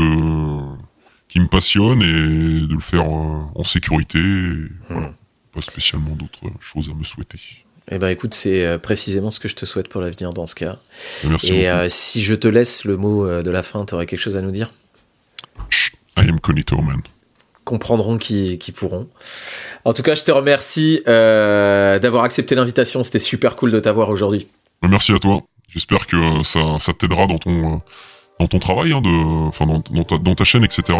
qui 1.28 1.40
me 1.40 1.46
passionne 1.46 2.02
et 2.02 2.66
de 2.66 2.74
le 2.74 2.80
faire 2.80 3.08
en 3.08 3.64
sécurité. 3.64 4.18
Hmm. 4.18 5.12
Pas 5.52 5.60
spécialement 5.60 6.14
d'autres 6.14 6.50
choses 6.60 6.90
à 6.90 6.94
me 6.94 7.04
souhaiter. 7.04 7.61
Eh 7.90 7.98
ben 7.98 8.08
écoute, 8.08 8.34
c'est 8.34 8.64
euh, 8.64 8.78
précisément 8.78 9.30
ce 9.30 9.40
que 9.40 9.48
je 9.48 9.56
te 9.56 9.66
souhaite 9.66 9.88
pour 9.88 10.00
l'avenir 10.00 10.32
dans 10.32 10.46
ce 10.46 10.54
cas. 10.54 10.78
Merci 11.24 11.54
Et 11.54 11.68
euh, 11.68 11.88
si 11.88 12.22
je 12.22 12.34
te 12.34 12.46
laisse 12.46 12.84
le 12.84 12.96
mot 12.96 13.26
euh, 13.26 13.42
de 13.42 13.50
la 13.50 13.62
fin, 13.62 13.84
tu 13.84 13.94
aurais 13.94 14.06
quelque 14.06 14.20
chose 14.20 14.36
à 14.36 14.40
nous 14.40 14.52
dire? 14.52 14.70
I 16.16 16.28
am 16.28 16.38
Conito, 16.40 16.80
man. 16.80 17.00
Comprendront 17.64 18.18
qui, 18.18 18.58
qui 18.58 18.72
pourront. 18.72 19.08
En 19.84 19.92
tout 19.92 20.02
cas, 20.02 20.14
je 20.14 20.22
te 20.22 20.30
remercie 20.32 21.02
d'avoir 21.06 22.24
accepté 22.24 22.54
l'invitation. 22.54 23.02
C'était 23.02 23.20
super 23.20 23.56
cool 23.56 23.70
de 23.70 23.80
t'avoir 23.80 24.08
aujourd'hui. 24.08 24.48
Merci 24.82 25.12
à 25.12 25.18
toi. 25.18 25.42
J'espère 25.68 26.06
que 26.06 26.42
ça, 26.42 26.76
ça 26.80 26.92
t'aidera 26.92 27.26
dans 27.26 27.38
ton 27.38 27.80
dans 28.40 28.48
ton 28.48 28.58
travail, 28.58 28.92
hein, 28.92 29.00
de, 29.00 29.46
enfin 29.48 29.66
dans, 29.66 29.82
dans, 29.90 30.04
ta, 30.04 30.18
dans 30.18 30.34
ta 30.34 30.42
chaîne, 30.44 30.64
etc. 30.64 30.98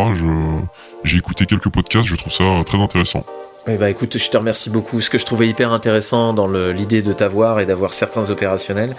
J'ai 1.03 1.19
écouté 1.19 1.47
quelques 1.47 1.71
podcasts, 1.71 2.07
je 2.07 2.15
trouve 2.15 2.33
ça 2.33 2.45
très 2.65 2.79
intéressant. 2.79 3.27
Eh 3.69 3.77
bah 3.77 3.89
écoute, 3.89 4.19
je 4.19 4.29
te 4.29 4.37
remercie 4.37 4.71
beaucoup. 4.71 5.01
Ce 5.01 5.09
que 5.09 5.19
je 5.19 5.25
trouvais 5.25 5.47
hyper 5.47 5.73
intéressant 5.73 6.33
dans 6.33 6.49
l'idée 6.49 7.01
de 7.01 7.13
t'avoir 7.13 7.61
et 7.61 7.67
d'avoir 7.67 7.95
certains 7.95 8.29
opérationnels, 8.31 8.97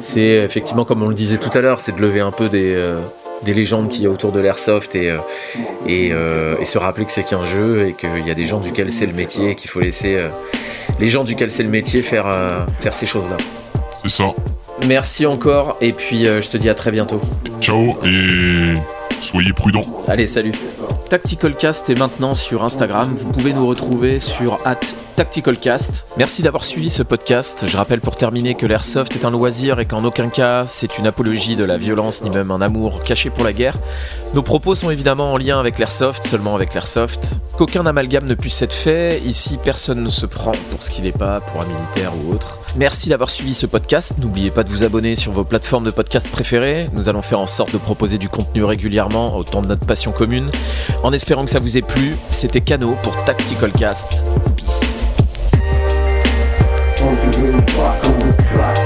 c'est 0.00 0.20
effectivement, 0.20 0.84
comme 0.84 1.02
on 1.02 1.08
le 1.08 1.14
disait 1.14 1.38
tout 1.38 1.56
à 1.56 1.60
l'heure, 1.60 1.80
c'est 1.80 1.94
de 1.94 2.00
lever 2.00 2.20
un 2.20 2.32
peu 2.32 2.48
des, 2.48 2.74
euh, 2.74 2.98
des 3.44 3.54
légendes 3.54 3.88
qu'il 3.88 4.02
y 4.02 4.06
a 4.06 4.10
autour 4.10 4.32
de 4.32 4.40
l'airsoft 4.40 4.96
et, 4.96 5.10
euh, 5.10 5.18
et, 5.86 6.10
euh, 6.12 6.56
et, 6.58 6.64
se 6.64 6.76
rappeler 6.76 7.04
que 7.04 7.12
c'est 7.12 7.22
qu'un 7.22 7.44
jeu 7.44 7.86
et 7.86 7.92
qu'il 7.92 8.26
y 8.26 8.30
a 8.32 8.34
des 8.34 8.46
gens 8.46 8.58
duquel 8.58 8.90
c'est 8.90 9.06
le 9.06 9.12
métier 9.12 9.50
et 9.50 9.54
qu'il 9.54 9.70
faut 9.70 9.80
laisser 9.80 10.16
les 10.98 11.06
gens 11.06 11.22
duquel 11.22 11.52
c'est 11.52 11.62
le 11.62 11.68
métier 11.68 12.02
faire, 12.02 12.66
faire 12.80 12.94
ces 12.94 13.06
choses-là. 13.06 13.36
C'est 14.02 14.10
ça. 14.10 14.32
Merci 14.88 15.24
encore 15.24 15.76
et 15.80 15.92
puis 15.92 16.24
je 16.24 16.48
te 16.48 16.56
dis 16.56 16.68
à 16.68 16.74
très 16.74 16.90
bientôt. 16.90 17.20
Ciao 17.60 17.96
et 18.04 18.74
soyez 19.20 19.52
prudents. 19.52 19.84
Allez, 20.08 20.26
salut. 20.26 20.52
Tactical 21.10 21.56
Cast 21.56 21.90
est 21.90 21.98
maintenant 21.98 22.34
sur 22.34 22.62
Instagram. 22.62 23.12
Vous 23.18 23.32
pouvez 23.32 23.52
nous 23.52 23.66
retrouver 23.66 24.20
sur 24.20 24.60
@tacticalcast. 25.20 26.06
Merci 26.16 26.40
d'avoir 26.40 26.64
suivi 26.64 26.88
ce 26.88 27.02
podcast. 27.02 27.66
Je 27.66 27.76
rappelle 27.76 28.00
pour 28.00 28.14
terminer 28.14 28.54
que 28.54 28.64
l'airsoft 28.64 29.14
est 29.16 29.26
un 29.26 29.30
loisir 29.30 29.78
et 29.78 29.84
qu'en 29.84 30.02
aucun 30.04 30.30
cas 30.30 30.64
c'est 30.64 30.96
une 30.96 31.06
apologie 31.06 31.56
de 31.56 31.64
la 31.64 31.76
violence 31.76 32.22
ni 32.22 32.30
même 32.30 32.50
un 32.50 32.62
amour 32.62 33.02
caché 33.02 33.28
pour 33.28 33.44
la 33.44 33.52
guerre. 33.52 33.76
Nos 34.32 34.42
propos 34.42 34.74
sont 34.74 34.88
évidemment 34.88 35.34
en 35.34 35.36
lien 35.36 35.60
avec 35.60 35.78
l'airsoft, 35.78 36.26
seulement 36.26 36.54
avec 36.54 36.72
l'airsoft. 36.72 37.34
Qu'aucun 37.58 37.84
amalgame 37.84 38.24
ne 38.24 38.34
puisse 38.34 38.62
être 38.62 38.72
fait. 38.72 39.20
Ici, 39.26 39.58
personne 39.62 40.02
ne 40.02 40.08
se 40.08 40.24
prend 40.24 40.52
pour 40.70 40.82
ce 40.82 40.90
qu'il 40.90 41.04
n'est 41.04 41.12
pas, 41.12 41.42
pour 41.42 41.60
un 41.60 41.66
militaire 41.66 42.12
ou 42.16 42.32
autre. 42.32 42.58
Merci 42.76 43.10
d'avoir 43.10 43.28
suivi 43.28 43.52
ce 43.52 43.66
podcast. 43.66 44.14
N'oubliez 44.18 44.50
pas 44.50 44.62
de 44.62 44.70
vous 44.70 44.84
abonner 44.84 45.16
sur 45.16 45.32
vos 45.32 45.44
plateformes 45.44 45.84
de 45.84 45.90
podcast 45.90 46.30
préférées. 46.30 46.88
Nous 46.94 47.10
allons 47.10 47.20
faire 47.20 47.40
en 47.40 47.46
sorte 47.46 47.72
de 47.74 47.78
proposer 47.78 48.16
du 48.16 48.30
contenu 48.30 48.64
régulièrement 48.64 49.36
au 49.36 49.44
temps 49.44 49.60
de 49.60 49.66
notre 49.66 49.84
passion 49.84 50.12
commune. 50.12 50.50
En 51.02 51.12
espérant 51.12 51.44
que 51.44 51.50
ça 51.50 51.58
vous 51.58 51.76
ait 51.76 51.82
plu, 51.82 52.16
c'était 52.30 52.62
Cano 52.62 52.96
pour 53.02 53.22
Tactical 53.24 53.72
Cast. 53.72 54.24
Peace. 54.56 55.09
on 57.02 57.14
the 57.14 57.64
clock 57.72 58.04
on 58.04 58.18
the 58.18 58.42
clock 58.50 58.79